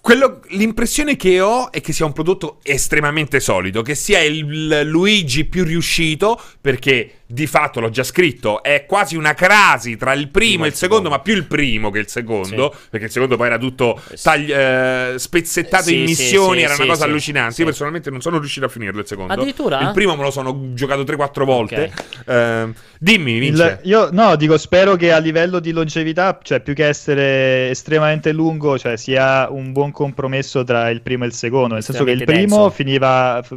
Quello- 0.00 0.40
l'impressione 0.48 1.14
che 1.14 1.42
ho 1.42 1.70
è 1.70 1.82
che 1.82 1.92
sia 1.92 2.06
un 2.06 2.14
prodotto 2.14 2.60
estremamente 2.62 3.38
solido, 3.38 3.82
che 3.82 3.94
sia 3.94 4.22
il 4.22 4.80
Luigi 4.86 5.44
più 5.44 5.62
riuscito, 5.62 6.40
perché 6.58 7.23
di 7.26 7.46
fatto 7.46 7.80
l'ho 7.80 7.88
già 7.90 8.02
scritto, 8.02 8.62
è 8.62 8.84
quasi 8.86 9.16
una 9.16 9.32
crasi 9.34 9.96
tra 9.96 10.12
il 10.12 10.28
primo 10.28 10.64
e 10.64 10.68
il 10.68 10.74
secondo, 10.74 11.08
ma 11.08 11.20
più 11.20 11.34
il 11.34 11.44
primo 11.44 11.90
che 11.90 11.98
il 12.00 12.08
secondo, 12.08 12.74
perché 12.90 13.06
il 13.06 13.12
secondo 13.12 13.36
poi 13.36 13.46
era 13.46 13.58
tutto 13.58 14.00
tagli- 14.22 14.52
eh, 14.52 15.14
spezzettato 15.16 15.84
Sì, 15.84 16.00
in 16.00 16.08
sì, 16.08 16.22
missioni, 16.22 16.58
sì, 16.58 16.64
era 16.64 16.74
sì, 16.74 16.80
una 16.82 16.90
cosa 16.90 17.04
sì, 17.04 17.08
allucinante. 17.10 17.54
sì. 17.54 17.60
Io 17.60 17.66
personalmente 17.66 18.10
non 18.10 18.20
sono 18.20 18.38
riuscito 18.38 18.66
a 18.66 18.68
finirlo 18.68 19.00
il 19.00 19.06
secondo. 19.06 19.32
Addirittura? 19.32 19.80
Il 19.80 19.92
primo 19.92 20.14
me 20.16 20.22
lo 20.22 20.30
sono 20.30 20.72
giocato 20.74 21.02
3-4 21.02 21.44
volte. 21.44 21.90
Ehm, 22.26 22.74
dimmi, 22.98 23.38
Vince. 23.38 23.80
Il- 23.82 23.88
io 23.88 24.08
no, 24.12 24.36
dico, 24.36 24.58
spero 24.58 24.96
che 24.96 25.10
a 25.12 25.18
livello 25.18 25.60
di 25.60 25.72
longevità, 25.72 26.38
cioè 26.42 26.60
più 26.60 26.74
che 26.74 26.86
essere 26.86 27.70
estremamente 27.70 28.32
lungo, 28.32 28.78
cioè 28.78 28.96
sia 28.96 29.48
un 29.50 29.72
buon 29.72 29.90
compromesso 29.92 30.62
tra 30.64 30.90
il 30.90 31.00
primo 31.00 31.24
e 31.24 31.28
il 31.28 31.32
secondo. 31.32 31.74
Nel 31.74 31.82
senso 31.82 32.04
che 32.04 32.10
il 32.10 32.24
primo 32.24 32.56
denso. 32.56 32.70
finiva 32.70 33.40
f- 33.42 33.56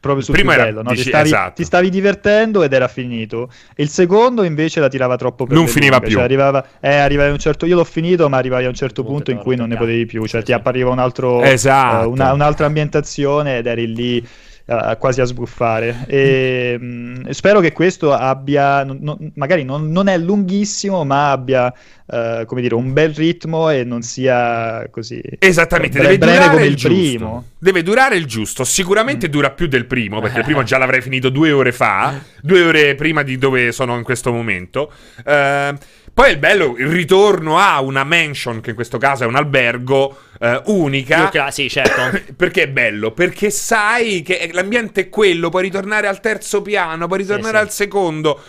proprio 0.00 0.22
sul 0.24 0.34
primo 0.34 0.52
era- 0.52 0.64
bello, 0.64 0.82
no? 0.82 0.90
ti, 0.92 0.98
stavi, 1.02 1.26
esatto. 1.28 1.52
ti 1.54 1.64
stavi 1.64 1.90
divertendo 1.90 2.62
ed 2.62 2.72
era 2.72 2.88
finito. 2.88 3.50
Il 3.76 3.88
secondo 3.88 4.42
invece 4.44 4.80
la 4.80 4.88
tirava 4.88 5.16
troppo 5.16 5.46
per 5.46 5.56
Non 5.56 5.66
finiva 5.68 5.92
lunghe, 5.96 6.06
più. 6.06 6.16
Cioè 6.16 6.24
arrivava, 6.24 6.64
eh, 6.80 6.94
arrivavi 6.96 7.28
a 7.30 7.32
un 7.32 7.38
certo, 7.38 7.66
io 7.66 7.76
l'ho 7.76 7.84
finito, 7.84 8.28
ma 8.28 8.36
arrivavi 8.38 8.64
a 8.64 8.68
un 8.68 8.74
certo 8.74 9.04
punto 9.04 9.30
in 9.30 9.38
cui 9.38 9.56
non 9.56 9.68
ne 9.68 9.76
potevi 9.76 10.06
più. 10.06 10.24
Cioè 10.26 10.42
ti 10.42 10.52
appariva 10.52 10.90
un 10.90 10.98
altro, 10.98 11.42
Esatto. 11.42 12.04
eh, 12.04 12.06
una- 12.06 12.32
un'altra 12.32 12.66
ambientazione 12.66 13.58
ed 13.58 13.66
eri 13.66 13.92
lì. 13.94 14.26
A, 14.66 14.96
quasi 14.96 15.20
a 15.20 15.24
sbuffare. 15.24 16.04
E, 16.06 16.76
mh, 16.78 16.84
mm, 16.84 17.30
spero 17.30 17.60
che 17.60 17.72
questo 17.72 18.12
abbia, 18.12 18.84
no, 18.84 19.18
magari 19.34 19.64
non, 19.64 19.90
non, 19.90 20.08
è 20.08 20.16
lunghissimo, 20.16 21.04
ma 21.04 21.30
abbia 21.30 21.72
uh, 22.06 22.44
come 22.46 22.60
dire, 22.60 22.74
un 22.74 22.92
bel 22.92 23.14
ritmo 23.14 23.70
e 23.70 23.84
non 23.84 24.02
sia 24.02 24.86
così 24.90 25.20
esattamente 25.38 25.98
bre- 25.98 26.16
deve 26.16 26.18
breve 26.18 26.48
come 26.50 26.66
il, 26.66 26.72
il 26.72 26.80
primo. 26.80 27.44
Deve 27.58 27.82
durare 27.82 28.16
il 28.16 28.26
giusto. 28.26 28.64
Sicuramente 28.64 29.28
mm. 29.28 29.30
dura 29.30 29.50
più 29.50 29.66
del 29.66 29.86
primo, 29.86 30.20
perché 30.20 30.38
il 30.38 30.44
primo 30.44 30.62
già 30.62 30.78
l'avrei 30.78 31.00
finito 31.00 31.28
due 31.28 31.52
ore 31.52 31.72
fa, 31.72 32.18
due 32.40 32.62
ore 32.62 32.94
prima 32.94 33.22
di 33.22 33.38
dove 33.38 33.72
sono 33.72 33.96
in 33.96 34.02
questo 34.02 34.32
momento. 34.32 34.92
Uh, 35.24 35.76
poi 36.14 36.30
è 36.30 36.38
bello 36.38 36.76
il 36.78 36.86
ritorno 36.86 37.58
a 37.58 37.80
una 37.80 38.04
mansion, 38.04 38.60
che 38.60 38.70
in 38.70 38.76
questo 38.76 38.98
caso 38.98 39.24
è 39.24 39.26
un 39.26 39.34
albergo 39.34 40.16
eh, 40.38 40.62
unica. 40.66 41.28
Cla- 41.28 41.50
sì, 41.50 41.68
certo. 41.68 42.20
perché 42.36 42.62
è 42.62 42.68
bello? 42.68 43.10
Perché 43.10 43.50
sai 43.50 44.22
che 44.22 44.48
l'ambiente 44.52 45.00
è 45.00 45.08
quello, 45.08 45.48
puoi 45.48 45.64
ritornare 45.64 46.06
al 46.06 46.20
terzo 46.20 46.62
piano, 46.62 47.08
puoi 47.08 47.18
ritornare 47.18 47.56
sì, 47.56 47.62
al 47.62 47.70
sì. 47.70 47.76
secondo. 47.76 48.40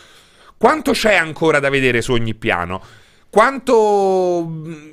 Quanto 0.57 0.91
c'è 0.91 1.15
ancora 1.15 1.59
da 1.59 1.69
vedere 1.69 2.03
su 2.03 2.11
ogni 2.11 2.35
piano? 2.35 2.81
Quanto, 3.35 4.49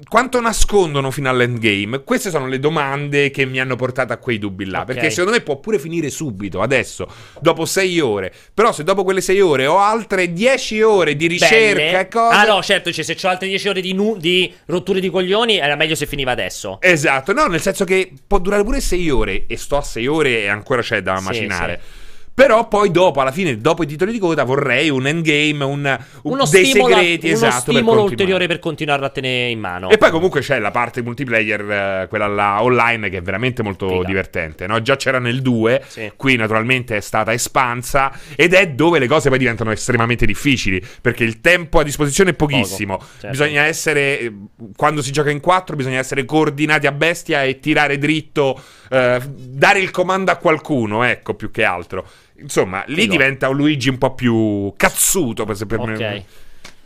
quanto, 0.09 0.41
nascondono 0.41 1.13
fino 1.13 1.31
all'endgame? 1.31 2.03
Queste 2.03 2.29
sono 2.29 2.49
le 2.49 2.59
domande 2.59 3.31
che 3.31 3.47
mi 3.47 3.61
hanno 3.61 3.77
portato 3.77 4.13
a 4.13 4.17
quei 4.17 4.41
dubbi 4.41 4.65
là. 4.65 4.81
Okay. 4.81 4.95
Perché 4.95 5.11
secondo 5.11 5.31
me 5.31 5.43
può 5.43 5.59
pure 5.61 5.79
finire 5.79 6.11
subito, 6.11 6.61
adesso, 6.61 7.07
dopo 7.41 7.65
sei 7.67 8.01
ore. 8.01 8.33
Però 8.53 8.73
se 8.73 8.83
dopo 8.83 9.05
quelle 9.05 9.21
sei 9.21 9.41
ore 9.41 9.67
ho 9.67 9.79
altre 9.79 10.33
dieci 10.33 10.83
ore 10.83 11.15
di 11.15 11.29
ricerca 11.29 12.01
e 12.01 12.09
cose... 12.09 12.35
Ah 12.35 12.43
no, 12.43 12.61
certo, 12.65 12.91
cioè, 12.91 13.05
se 13.05 13.17
ho 13.23 13.29
altre 13.29 13.47
dieci 13.47 13.69
ore 13.69 13.81
di, 13.81 13.95
nu- 13.95 14.17
di, 14.17 14.53
rotture 14.67 14.99
di 14.99 15.09
coglioni 15.09 15.59
era 15.59 15.77
meglio 15.77 15.95
se 15.95 16.07
finiva 16.07 16.33
adesso. 16.33 16.79
Esatto, 16.81 17.33
no, 17.33 17.47
nel 17.47 17.61
senso 17.61 17.85
che 17.85 18.11
può 18.27 18.41
durare 18.41 18.65
pure 18.65 18.81
sei 18.81 19.09
ore 19.09 19.45
e 19.47 19.57
sto 19.57 19.77
a 19.77 19.83
sei 19.83 20.09
ore 20.09 20.41
e 20.41 20.49
ancora 20.49 20.83
c'è 20.83 21.01
da 21.01 21.21
macinare. 21.21 21.81
Sì, 21.81 21.87
sì. 21.87 22.02
Però 22.35 22.67
poi 22.67 22.91
dopo, 22.91 23.21
alla 23.21 23.31
fine, 23.31 23.59
dopo 23.59 23.83
i 23.83 23.87
titoli 23.87 24.11
di 24.11 24.19
coda, 24.19 24.45
vorrei 24.45 24.89
un 24.89 25.07
endgame, 25.07 25.65
un, 25.65 25.99
un 26.23 26.33
uno 26.33 26.47
dei 26.47 26.65
stimolo, 26.65 26.95
segreti, 26.95 27.27
uno 27.27 27.35
esatto. 27.35 27.73
stimolo 27.73 28.03
per 28.03 28.11
ulteriore 28.11 28.47
per 28.47 28.59
continuare 28.59 29.05
a 29.05 29.11
tenere 29.11 29.51
in 29.51 29.61
mano. 29.61 29.91
E 29.91 29.99
poi 29.99 30.11
comunque 30.11 30.41
c'è 30.41 30.59
la 30.59 30.71
parte 30.71 31.03
multiplayer, 31.03 31.71
eh, 31.71 32.07
quella 32.09 32.27
là 32.27 32.63
online, 32.63 33.11
che 33.11 33.19
è 33.19 33.23
veramente 33.23 33.63
molto 33.63 33.87
Figa. 33.89 34.07
divertente. 34.07 34.67
No? 34.67 34.81
Già 34.81 34.97
c'era 34.97 35.19
nel 35.19 35.43
2, 35.43 35.85
sì. 35.87 36.13
qui 36.17 36.37
naturalmente 36.37 36.97
è 36.97 37.01
stata 37.01 37.35
espansa, 37.35 38.11
ed 38.35 38.55
è 38.55 38.69
dove 38.69 38.99
le 38.99 39.07
cose 39.07 39.29
poi 39.29 39.39
diventano 39.39 39.71
estremamente 39.71 40.25
difficili, 40.25 40.83
perché 41.03 41.25
il 41.25 41.41
tempo 41.41 41.81
a 41.81 41.83
disposizione 41.83 42.31
è 42.31 42.35
pochissimo. 42.35 42.99
Certo. 42.99 43.29
Bisogna 43.29 43.65
essere, 43.65 44.33
quando 44.75 45.03
si 45.03 45.13
gioca 45.13 45.31
in 45.31 45.41
4, 45.41 45.77
bisogna 45.77 45.99
essere 45.99 46.25
coordinati 46.25 46.87
a 46.87 46.93
bestia 46.93 47.43
e 47.43 47.61
tirare 47.61 47.99
dritto, 47.99 48.59
eh, 48.89 49.21
dare 49.37 49.81
il 49.81 49.91
comando 49.91 50.31
a 50.31 50.37
qualcuno, 50.37 51.03
ecco, 51.03 51.35
più 51.35 51.51
che 51.51 51.65
altro. 51.65 52.07
Insomma, 52.43 52.85
lì 52.89 53.03
Figo. 53.03 53.13
diventa 53.13 53.49
un 53.49 53.57
Luigi 53.57 53.89
un 53.89 53.99
po' 53.99 54.15
più 54.15 54.73
cazzuto 54.77 55.45
per, 55.45 55.67
per 55.67 55.81
Ok. 55.81 55.89
Me. 55.89 56.25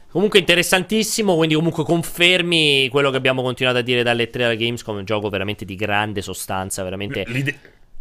Comunque 0.09 0.39
interessantissimo, 0.39 1.37
quindi 1.37 1.55
comunque 1.55 1.85
confermi 1.85 2.89
quello 2.89 3.11
che 3.11 3.19
abbiamo 3.19 3.43
continuato 3.43 3.79
a 3.79 3.83
dire 3.83 4.03
dalle 4.03 4.31
3 4.31 4.45
alla 4.45 4.55
Gamescom, 4.55 4.97
un 4.97 5.05
gioco 5.05 5.29
veramente 5.29 5.67
di 5.67 5.75
grande 5.75 6.23
sostanza, 6.23 6.83
veramente... 6.83 7.25
L'ide- 7.27 7.59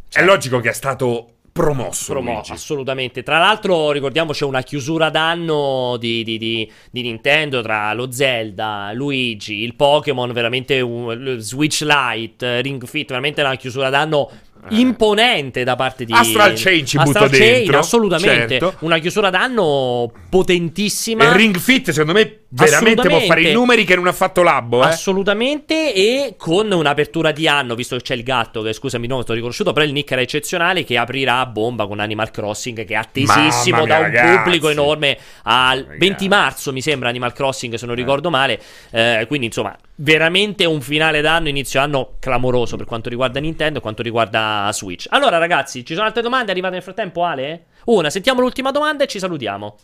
cioè, 0.07 0.23
è 0.23 0.26
logico 0.26 0.61
che 0.61 0.69
è 0.69 0.73
stato 0.73 1.36
promosso. 1.56 2.11
Promosso, 2.11 2.52
assolutamente. 2.52 3.23
Tra 3.23 3.40
l'altro, 3.40 3.91
ricordiamo 3.91 4.34
c'è 4.34 4.44
una 4.44 4.61
chiusura 4.61 5.10
d'anno 5.10 5.95
di, 5.98 6.22
di, 6.26 6.38
di, 6.38 6.69
di, 6.91 7.02
Nintendo 7.02 7.61
tra 7.61 7.94
lo 7.94 8.11
Zelda, 8.11 8.91
Luigi, 8.94 9.64
il 9.64 9.73
Pokémon, 9.73 10.34
veramente 10.34 10.82
un, 10.82 11.38
Switch 11.40 11.80
Lite, 11.82 12.60
Ring 12.61 12.86
Fit, 12.86 13.07
veramente 13.07 13.40
una 13.40 13.56
chiusura 13.56 13.90
d'anno. 13.90 14.30
Imponente 14.69 15.63
da 15.63 15.75
parte 15.75 16.05
di 16.05 16.13
Astral 16.13 16.53
Chain 16.55 16.85
ci 16.85 16.97
Astral 16.97 17.29
butto 17.29 17.37
Chain, 17.37 17.53
dentro. 17.53 17.79
assolutamente. 17.79 18.59
Certo. 18.59 18.75
una 18.79 18.97
chiusura 18.99 19.29
d'anno 19.29 20.11
potentissima. 20.29 21.23
E 21.25 21.37
Ring 21.37 21.57
Fit 21.57 21.91
secondo 21.91 22.13
me 22.13 22.39
veramente 22.49 23.07
può 23.09 23.19
fare 23.21 23.41
i 23.41 23.51
numeri 23.51 23.83
che 23.83 23.95
non 23.95 24.07
ha 24.07 24.13
fatto 24.13 24.41
Labbo 24.41 24.81
eh? 24.81 24.87
assolutamente 24.87 25.93
e 25.93 26.35
con 26.37 26.71
un'apertura 26.71 27.31
di 27.31 27.49
anno 27.49 27.75
visto 27.75 27.97
che 27.97 28.01
c'è 28.01 28.13
il 28.15 28.23
gatto 28.23 28.61
che 28.61 28.71
scusami 28.71 29.07
non 29.07 29.23
sto 29.23 29.33
riconosciuto 29.33 29.73
però 29.73 29.85
il 29.85 29.91
nick 29.91 30.11
era 30.11 30.21
eccezionale 30.21 30.85
che 30.85 30.97
aprirà 30.97 31.39
a 31.39 31.45
bomba 31.47 31.85
con 31.85 31.99
Animal 31.99 32.31
Crossing 32.31 32.85
che 32.85 32.93
è 32.93 32.95
attesissimo 32.95 33.79
mia, 33.79 33.87
da 33.87 33.97
un 33.97 34.03
ragazzi. 34.03 34.37
pubblico 34.37 34.69
enorme 34.69 35.17
al 35.43 35.85
20 35.97 36.27
marzo 36.29 36.71
mi 36.71 36.81
sembra 36.81 37.09
Animal 37.09 37.33
Crossing 37.33 37.73
se 37.73 37.85
non 37.85 37.95
ricordo 37.95 38.29
male. 38.29 38.59
Eh, 38.91 39.25
quindi 39.27 39.47
insomma 39.47 39.75
veramente 39.97 40.65
un 40.65 40.81
finale 40.81 41.21
d'anno, 41.21 41.47
inizio 41.47 41.79
anno 41.79 42.15
clamoroso 42.19 42.75
per 42.75 42.85
quanto 42.85 43.09
riguarda 43.09 43.39
Nintendo 43.39 43.79
e 43.79 43.81
quanto 43.81 44.01
riguarda 44.01 44.55
Switch. 44.72 45.07
Allora, 45.10 45.38
ragazzi, 45.38 45.86
ci 45.86 45.94
sono 45.94 46.06
altre 46.06 46.22
domande 46.22 46.52
arrivate 46.52 46.73
nel 46.73 46.84
frattempo, 46.84 47.23
Ale? 47.23 47.65
Una, 47.86 48.10
sentiamo 48.10 48.41
l'ultima 48.41 48.72
domanda 48.72 49.03
e 49.03 49.07
ci 49.07 49.19
salutiamo. 49.19 49.77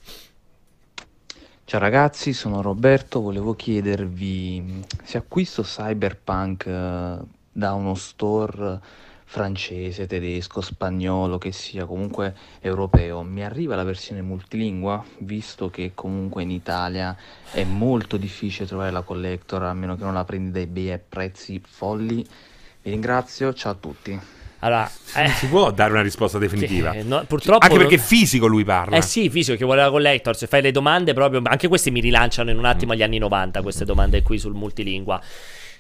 Ciao 1.63 1.79
ragazzi, 1.79 2.33
sono 2.33 2.61
Roberto, 2.61 3.21
volevo 3.21 3.53
chiedervi 3.53 4.83
se 5.03 5.17
acquisto 5.17 5.61
Cyberpunk 5.61 6.65
eh, 6.65 7.17
da 7.49 7.73
uno 7.73 7.95
store 7.95 8.79
francese, 9.23 10.07
tedesco, 10.07 10.59
spagnolo, 10.59 11.37
che 11.37 11.53
sia 11.53 11.85
comunque 11.85 12.35
europeo, 12.59 13.21
mi 13.23 13.41
arriva 13.45 13.77
la 13.77 13.85
versione 13.85 14.21
multilingua, 14.21 15.01
visto 15.19 15.69
che 15.69 15.93
comunque 15.95 16.43
in 16.43 16.51
Italia 16.51 17.15
è 17.49 17.63
molto 17.63 18.17
difficile 18.17 18.67
trovare 18.67 18.91
la 18.91 19.03
collector, 19.03 19.63
a 19.63 19.73
meno 19.73 19.95
che 19.95 20.03
non 20.03 20.13
la 20.13 20.25
prendi 20.25 20.51
dai 20.51 20.67
bei 20.67 20.99
prezzi 20.99 21.61
folli. 21.65 22.27
Vi 22.81 22.89
ringrazio, 22.89 23.53
ciao 23.53 23.71
a 23.71 23.75
tutti. 23.75 24.19
Allora, 24.63 24.89
eh, 25.15 25.27
si 25.29 25.47
può 25.47 25.71
dare 25.71 25.91
una 25.91 26.01
risposta 26.01 26.37
definitiva. 26.37 26.91
Sì, 26.91 27.03
no, 27.03 27.23
purtroppo 27.27 27.65
anche 27.65 27.77
perché 27.77 27.97
fisico 27.97 28.45
lui 28.45 28.63
parla. 28.63 28.95
Eh 28.95 29.01
sì, 29.01 29.29
fisico 29.29 29.57
che 29.57 29.65
vuole 29.65 29.81
la 29.81 29.89
collector. 29.89 30.35
Se 30.35 30.47
fai 30.47 30.61
le 30.61 30.71
domande 30.71 31.13
proprio. 31.13 31.41
Anche 31.43 31.67
queste 31.67 31.89
mi 31.89 31.99
rilanciano 31.99 32.51
in 32.51 32.57
un 32.57 32.65
attimo 32.65 32.93
agli 32.93 33.01
anni 33.01 33.17
90. 33.17 33.61
Queste 33.61 33.85
domande 33.85 34.21
qui 34.21 34.37
sul 34.37 34.53
multilingua. 34.53 35.19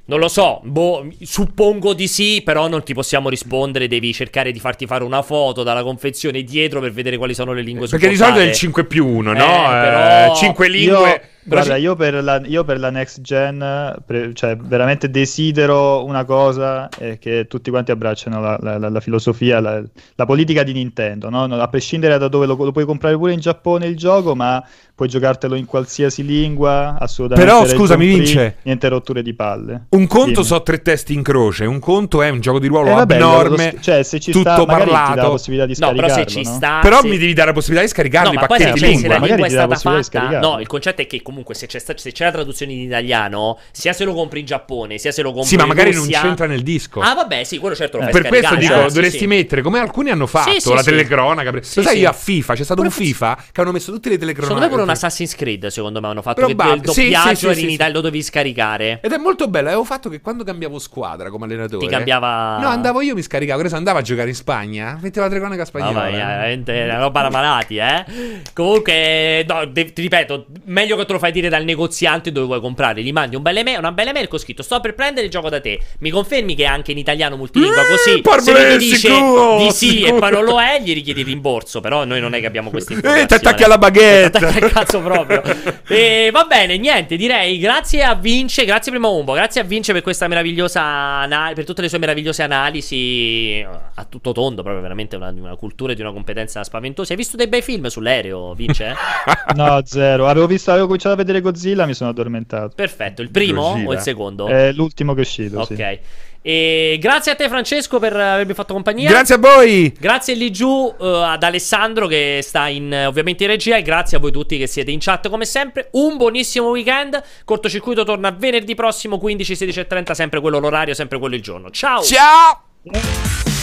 Non 0.03 0.19
lo 0.19 0.27
so, 0.27 0.61
boh, 0.63 1.07
suppongo 1.21 1.93
di 1.93 2.07
sì, 2.07 2.41
però 2.43 2.67
non 2.67 2.83
ti 2.83 2.93
possiamo 2.93 3.29
rispondere, 3.29 3.87
devi 3.87 4.11
cercare 4.13 4.51
di 4.51 4.59
farti 4.59 4.87
fare 4.87 5.03
una 5.03 5.21
foto 5.21 5.61
dalla 5.61 5.83
confezione 5.83 6.41
dietro 6.41 6.81
per 6.81 6.91
vedere 6.91 7.17
quali 7.17 7.35
sono 7.35 7.53
le 7.53 7.61
lingue 7.61 7.87
Perché 7.87 8.07
supportate. 8.07 8.31
di 8.31 8.35
solito 8.35 8.49
è 8.49 8.51
il 8.51 8.57
5 8.57 8.85
più 8.85 9.07
1, 9.07 9.33
no? 9.33 9.39
Eh, 9.39 9.79
però... 9.79 10.35
5 10.35 10.67
lingue... 10.67 11.09
Io... 11.09 11.21
Guarda, 11.43 11.75
io 11.75 11.95
per, 11.95 12.23
la, 12.23 12.39
io 12.45 12.63
per, 12.63 12.79
la, 12.79 12.89
next 12.89 13.21
gen, 13.21 13.95
pre, 14.05 14.33
cioè 14.33 14.55
veramente 14.55 15.09
desidero 15.09 16.05
una 16.05 16.23
cosa 16.23 16.87
è 16.89 17.17
che 17.17 17.47
tutti 17.47 17.69
quanti 17.71 17.91
abbracciano 17.91 18.39
la, 18.39 18.57
la, 18.61 18.89
la 18.89 18.99
filosofia, 18.99 19.59
la, 19.59 20.25
politica 20.25 20.63
di 20.63 20.73
Nintendo, 20.73 21.29
no? 21.29 21.43
a 21.43 21.67
prescindere 21.67 22.17
da 22.17 22.27
dove 22.27 22.45
lo, 22.45 22.55
lo, 22.55 22.71
puoi 22.71 22.85
comprare 22.85 23.17
pure 23.17 23.33
in 23.33 23.39
Giappone 23.39 23.87
il 23.87 23.97
gioco, 23.97 24.35
ma 24.35 24.63
puoi 24.93 25.09
giocartelo 25.09 25.55
in 25.55 25.65
qualsiasi 25.65 26.23
lingua, 26.23 26.95
assolutamente. 26.99 27.51
Però 27.51 27.65
scusami, 27.65 28.05
Vince, 28.05 28.57
niente 28.61 28.87
rotture 28.87 29.23
di 29.23 29.33
palle. 29.33 29.85
Un 29.89 30.05
conto 30.05 30.41
Dimmi. 30.41 30.45
so 30.45 30.61
tre 30.61 30.83
testi 30.83 31.13
in 31.13 31.23
croce, 31.23 31.65
un 31.65 31.79
conto 31.79 32.21
è 32.21 32.29
un 32.29 32.39
gioco 32.39 32.59
di 32.59 32.67
ruolo 32.67 32.91
eh, 32.91 32.93
vabbè, 32.93 33.15
abnorme, 33.15 33.71
lo, 33.73 33.81
cioè 33.81 34.03
se 34.03 34.19
ci 34.19 34.31
tutto 34.31 34.51
sta, 34.51 34.65
parlato. 34.65 35.09
Ti 35.09 35.15
dà 35.15 35.23
la 35.23 35.29
possibilità 35.29 35.65
di 35.65 35.73
scaricarlo, 35.73 36.01
no, 36.01 36.13
però 36.13 36.23
se 36.23 36.29
ci 36.29 36.43
no? 36.43 36.55
sta, 36.55 36.79
però 36.83 37.01
se... 37.01 37.07
mi 37.07 37.17
devi 37.17 37.33
dare 37.33 37.47
la 37.47 37.53
possibilità 37.53 37.85
di 37.85 37.91
scaricarli 37.91 38.35
no, 38.35 38.43
i 38.43 38.47
pacchetti 38.47 38.79
se, 38.79 38.85
lingua. 38.85 39.01
Se 39.01 39.07
la 39.07 39.25
lingua 39.25 39.45
è 39.45 39.49
stata 39.49 39.75
fatta, 39.75 40.39
no, 40.39 40.59
il 40.59 40.67
concetto 40.67 41.01
è 41.01 41.07
che 41.07 41.21
comunque 41.31 41.55
se 41.55 41.65
c'è, 41.65 41.79
sta, 41.79 41.97
se 41.97 42.11
c'è 42.11 42.25
la 42.25 42.31
traduzione 42.31 42.73
in 42.73 42.81
italiano, 42.81 43.57
sia 43.71 43.93
se 43.93 44.03
lo 44.03 44.13
compri 44.13 44.41
in 44.41 44.45
Giappone, 44.45 44.97
sia 44.97 45.11
se 45.11 45.21
lo 45.21 45.31
compri 45.31 45.53
in 45.53 45.59
Sì, 45.59 45.65
ma 45.65 45.65
magari 45.65 45.93
Russia... 45.93 46.19
non 46.19 46.27
c'entra 46.27 46.45
nel 46.45 46.61
disco. 46.61 46.99
Ah, 46.99 47.13
vabbè, 47.13 47.43
sì, 47.43 47.57
quello 47.57 47.75
certo 47.75 47.97
lo 47.97 48.07
eh. 48.07 48.11
Per 48.11 48.27
questo 48.27 48.55
dico, 48.55 48.73
cioè, 48.73 48.91
dovresti 48.91 49.17
sì, 49.19 49.27
mettere, 49.27 49.61
come 49.61 49.79
alcuni 49.79 50.11
hanno 50.11 50.27
fatto, 50.27 50.59
sì, 50.59 50.73
la 50.73 50.83
telecronaca. 50.83 51.51
Lo 51.51 51.61
sai, 51.61 51.99
io 51.99 52.09
a 52.09 52.13
FIFA, 52.13 52.53
c'è 52.53 52.63
stato 52.63 52.81
un 52.81 52.91
FIFA 52.91 53.43
che 53.51 53.61
hanno 53.61 53.71
messo 53.71 53.91
tutte 53.91 54.09
le 54.09 54.17
telecronache. 54.17 54.53
Secondo 54.53 54.65
me 54.65 54.69
pure 54.69 54.83
un 54.83 54.89
Assassin's 54.89 55.35
Creed, 55.35 55.67
secondo 55.67 56.01
me 56.01 56.07
hanno 56.07 56.21
fatto 56.21 56.45
Probab- 56.45 56.75
il 56.75 56.81
doppiaggio 56.81 57.53
sì, 57.53 57.63
in 57.63 57.69
Italia 57.69 57.93
lo 57.93 58.01
dovevi 58.01 58.21
scaricare. 58.21 58.99
Ed 59.01 59.11
è 59.11 59.17
molto 59.17 59.47
bello, 59.47 59.67
avevo 59.67 59.83
fatto 59.83 60.09
che 60.09 60.21
quando 60.21 60.43
cambiavo 60.43 60.77
squadra 60.79 61.29
come 61.29 61.45
allenatore 61.45 61.85
Ti 61.85 61.91
cambiava 61.91 62.57
No, 62.59 62.67
andavo 62.67 63.01
io 63.01 63.15
mi 63.15 63.21
scaricavo, 63.21 63.59
adesso 63.59 63.75
andavo 63.75 63.99
a 63.99 64.01
giocare 64.01 64.29
in 64.29 64.35
Spagna, 64.35 64.97
mettevo 65.01 65.21
la 65.21 65.27
telecronaca 65.27 65.65
spagnola. 65.65 66.01
Vabbè, 66.01 66.11
veramente 66.11 66.81
una 66.83 66.97
roba 66.97 67.21
da 67.21 67.29
malati, 67.29 67.77
eh. 67.77 68.05
Comunque, 68.53 69.45
no, 69.47 69.71
ti 69.71 69.91
ripeto, 69.95 70.47
meglio 70.65 70.97
che 70.97 71.05
te 71.05 71.13
lo 71.13 71.19
fai 71.21 71.31
dire 71.31 71.47
dal 71.49 71.63
negoziante 71.63 72.31
dove 72.31 72.47
vuoi 72.47 72.59
comprare. 72.59 73.01
Gli 73.03 73.11
mandi 73.13 73.35
un 73.35 73.41
belle 73.41 73.63
mail, 73.63 73.77
una 73.77 73.91
bella 73.91 74.11
mail 74.11 74.27
con 74.27 74.39
scritto 74.39 74.63
sto 74.63 74.79
per 74.79 74.95
prendere 74.95 75.27
il 75.27 75.31
gioco 75.31 75.49
da 75.49 75.61
te. 75.61 75.79
Mi 75.99 76.09
confermi 76.09 76.55
che 76.55 76.63
è 76.63 76.67
anche 76.67 76.91
in 76.91 76.97
italiano 76.97 77.37
multilingua 77.37 77.85
così? 77.85 78.21
se 78.41 78.51
lui 78.51 78.77
ti 78.77 78.77
dice 78.77 79.09
sicuro, 79.09 79.57
di 79.57 79.71
sì 79.71 79.89
sicuro. 79.89 80.15
e 80.15 80.19
poi 80.19 80.31
non 80.31 80.43
lo 80.43 80.59
è, 80.59 80.81
gli 80.81 80.93
richiedi 80.93 81.23
rimborso. 81.23 81.79
Però 81.79 82.03
noi 82.03 82.19
non 82.19 82.33
è 82.33 82.39
che 82.39 82.47
abbiamo 82.47 82.69
questi 82.69 82.93
informazioni. 82.93 83.31
E 83.31 83.37
ti 83.37 83.45
attacchi 83.45 83.63
alla 83.63 83.77
baguette. 83.77 84.39
Ti 84.39 84.43
attacchi 84.43 84.63
al 84.63 84.71
cazzo 84.71 84.99
proprio. 85.01 85.41
e 85.87 86.29
va 86.31 86.43
bene, 86.45 86.77
niente, 86.77 87.15
direi 87.15 87.59
grazie 87.59 88.03
a 88.03 88.15
Vince, 88.15 88.65
grazie 88.65 88.91
primo 88.91 89.13
Umbo, 89.13 89.33
grazie 89.33 89.61
a 89.61 89.63
Vince 89.63 89.93
per 89.93 90.01
questa 90.01 90.27
meravigliosa 90.27 90.81
analisi, 90.81 91.55
per 91.55 91.65
tutte 91.65 91.81
le 91.81 91.89
sue 91.89 91.99
meravigliose 91.99 92.43
analisi 92.43 93.65
a 93.93 94.05
tutto 94.05 94.31
tondo, 94.31 94.61
proprio 94.61 94.81
veramente 94.81 95.15
una, 95.15 95.29
una 95.29 95.55
cultura 95.55 95.93
e 95.93 95.95
di 95.95 96.01
una 96.01 96.11
competenza 96.11 96.63
spaventosa. 96.63 97.11
Hai 97.11 97.17
visto 97.17 97.37
dei 97.37 97.47
bei 97.47 97.61
film 97.61 97.87
sull'aereo, 97.87 98.53
Vince? 98.53 98.95
no, 99.55 99.81
zero. 99.85 100.27
Avevo 100.27 100.47
visto, 100.47 100.71
avevo 100.71 100.85
cominciato 100.85 101.10
iniziato 101.11 101.13
a 101.13 101.15
vedere 101.15 101.41
Godzilla 101.41 101.85
mi 101.85 101.93
sono 101.93 102.09
addormentato. 102.09 102.73
Perfetto, 102.75 103.21
il 103.21 103.29
primo 103.29 103.69
Godzilla. 103.69 103.89
o 103.89 103.93
il 103.93 103.99
secondo? 103.99 104.47
È 104.47 104.71
l'ultimo 104.71 105.13
che 105.13 105.19
è 105.19 105.23
uscito. 105.23 105.59
Ok. 105.59 105.75
Sì. 105.75 105.99
E 106.43 106.97
grazie 106.99 107.33
a 107.33 107.35
te, 107.35 107.47
Francesco, 107.47 107.99
per 107.99 108.15
avermi 108.15 108.53
fatto 108.55 108.73
compagnia. 108.73 109.09
Grazie 109.09 109.35
a 109.35 109.37
voi. 109.37 109.95
Grazie 109.99 110.33
lì 110.33 110.51
giù 110.51 110.67
uh, 110.67 110.95
ad 110.97 111.43
Alessandro 111.43 112.07
che 112.07 112.39
sta 112.41 112.67
in, 112.67 112.91
ovviamente 113.07 113.43
in 113.43 113.51
regia. 113.51 113.77
E 113.77 113.83
grazie 113.83 114.17
a 114.17 114.19
voi 114.19 114.31
tutti 114.31 114.57
che 114.57 114.65
siete 114.65 114.89
in 114.89 114.99
chat 114.99 115.29
come 115.29 115.45
sempre. 115.45 115.89
Un 115.91 116.17
buonissimo 116.17 116.69
weekend. 116.69 117.21
Cortocircuito 117.45 118.03
torna 118.03 118.31
venerdì 118.31 118.73
prossimo, 118.73 119.19
15, 119.19 119.55
16 119.55 119.79
e 119.81 119.87
30. 119.87 120.13
Sempre 120.15 120.41
quello 120.41 120.57
l'orario, 120.57 120.95
sempre 120.95 121.19
quello 121.19 121.35
il 121.35 121.41
giorno. 121.43 121.69
Ciao. 121.69 122.01
Ciao. 122.01 123.60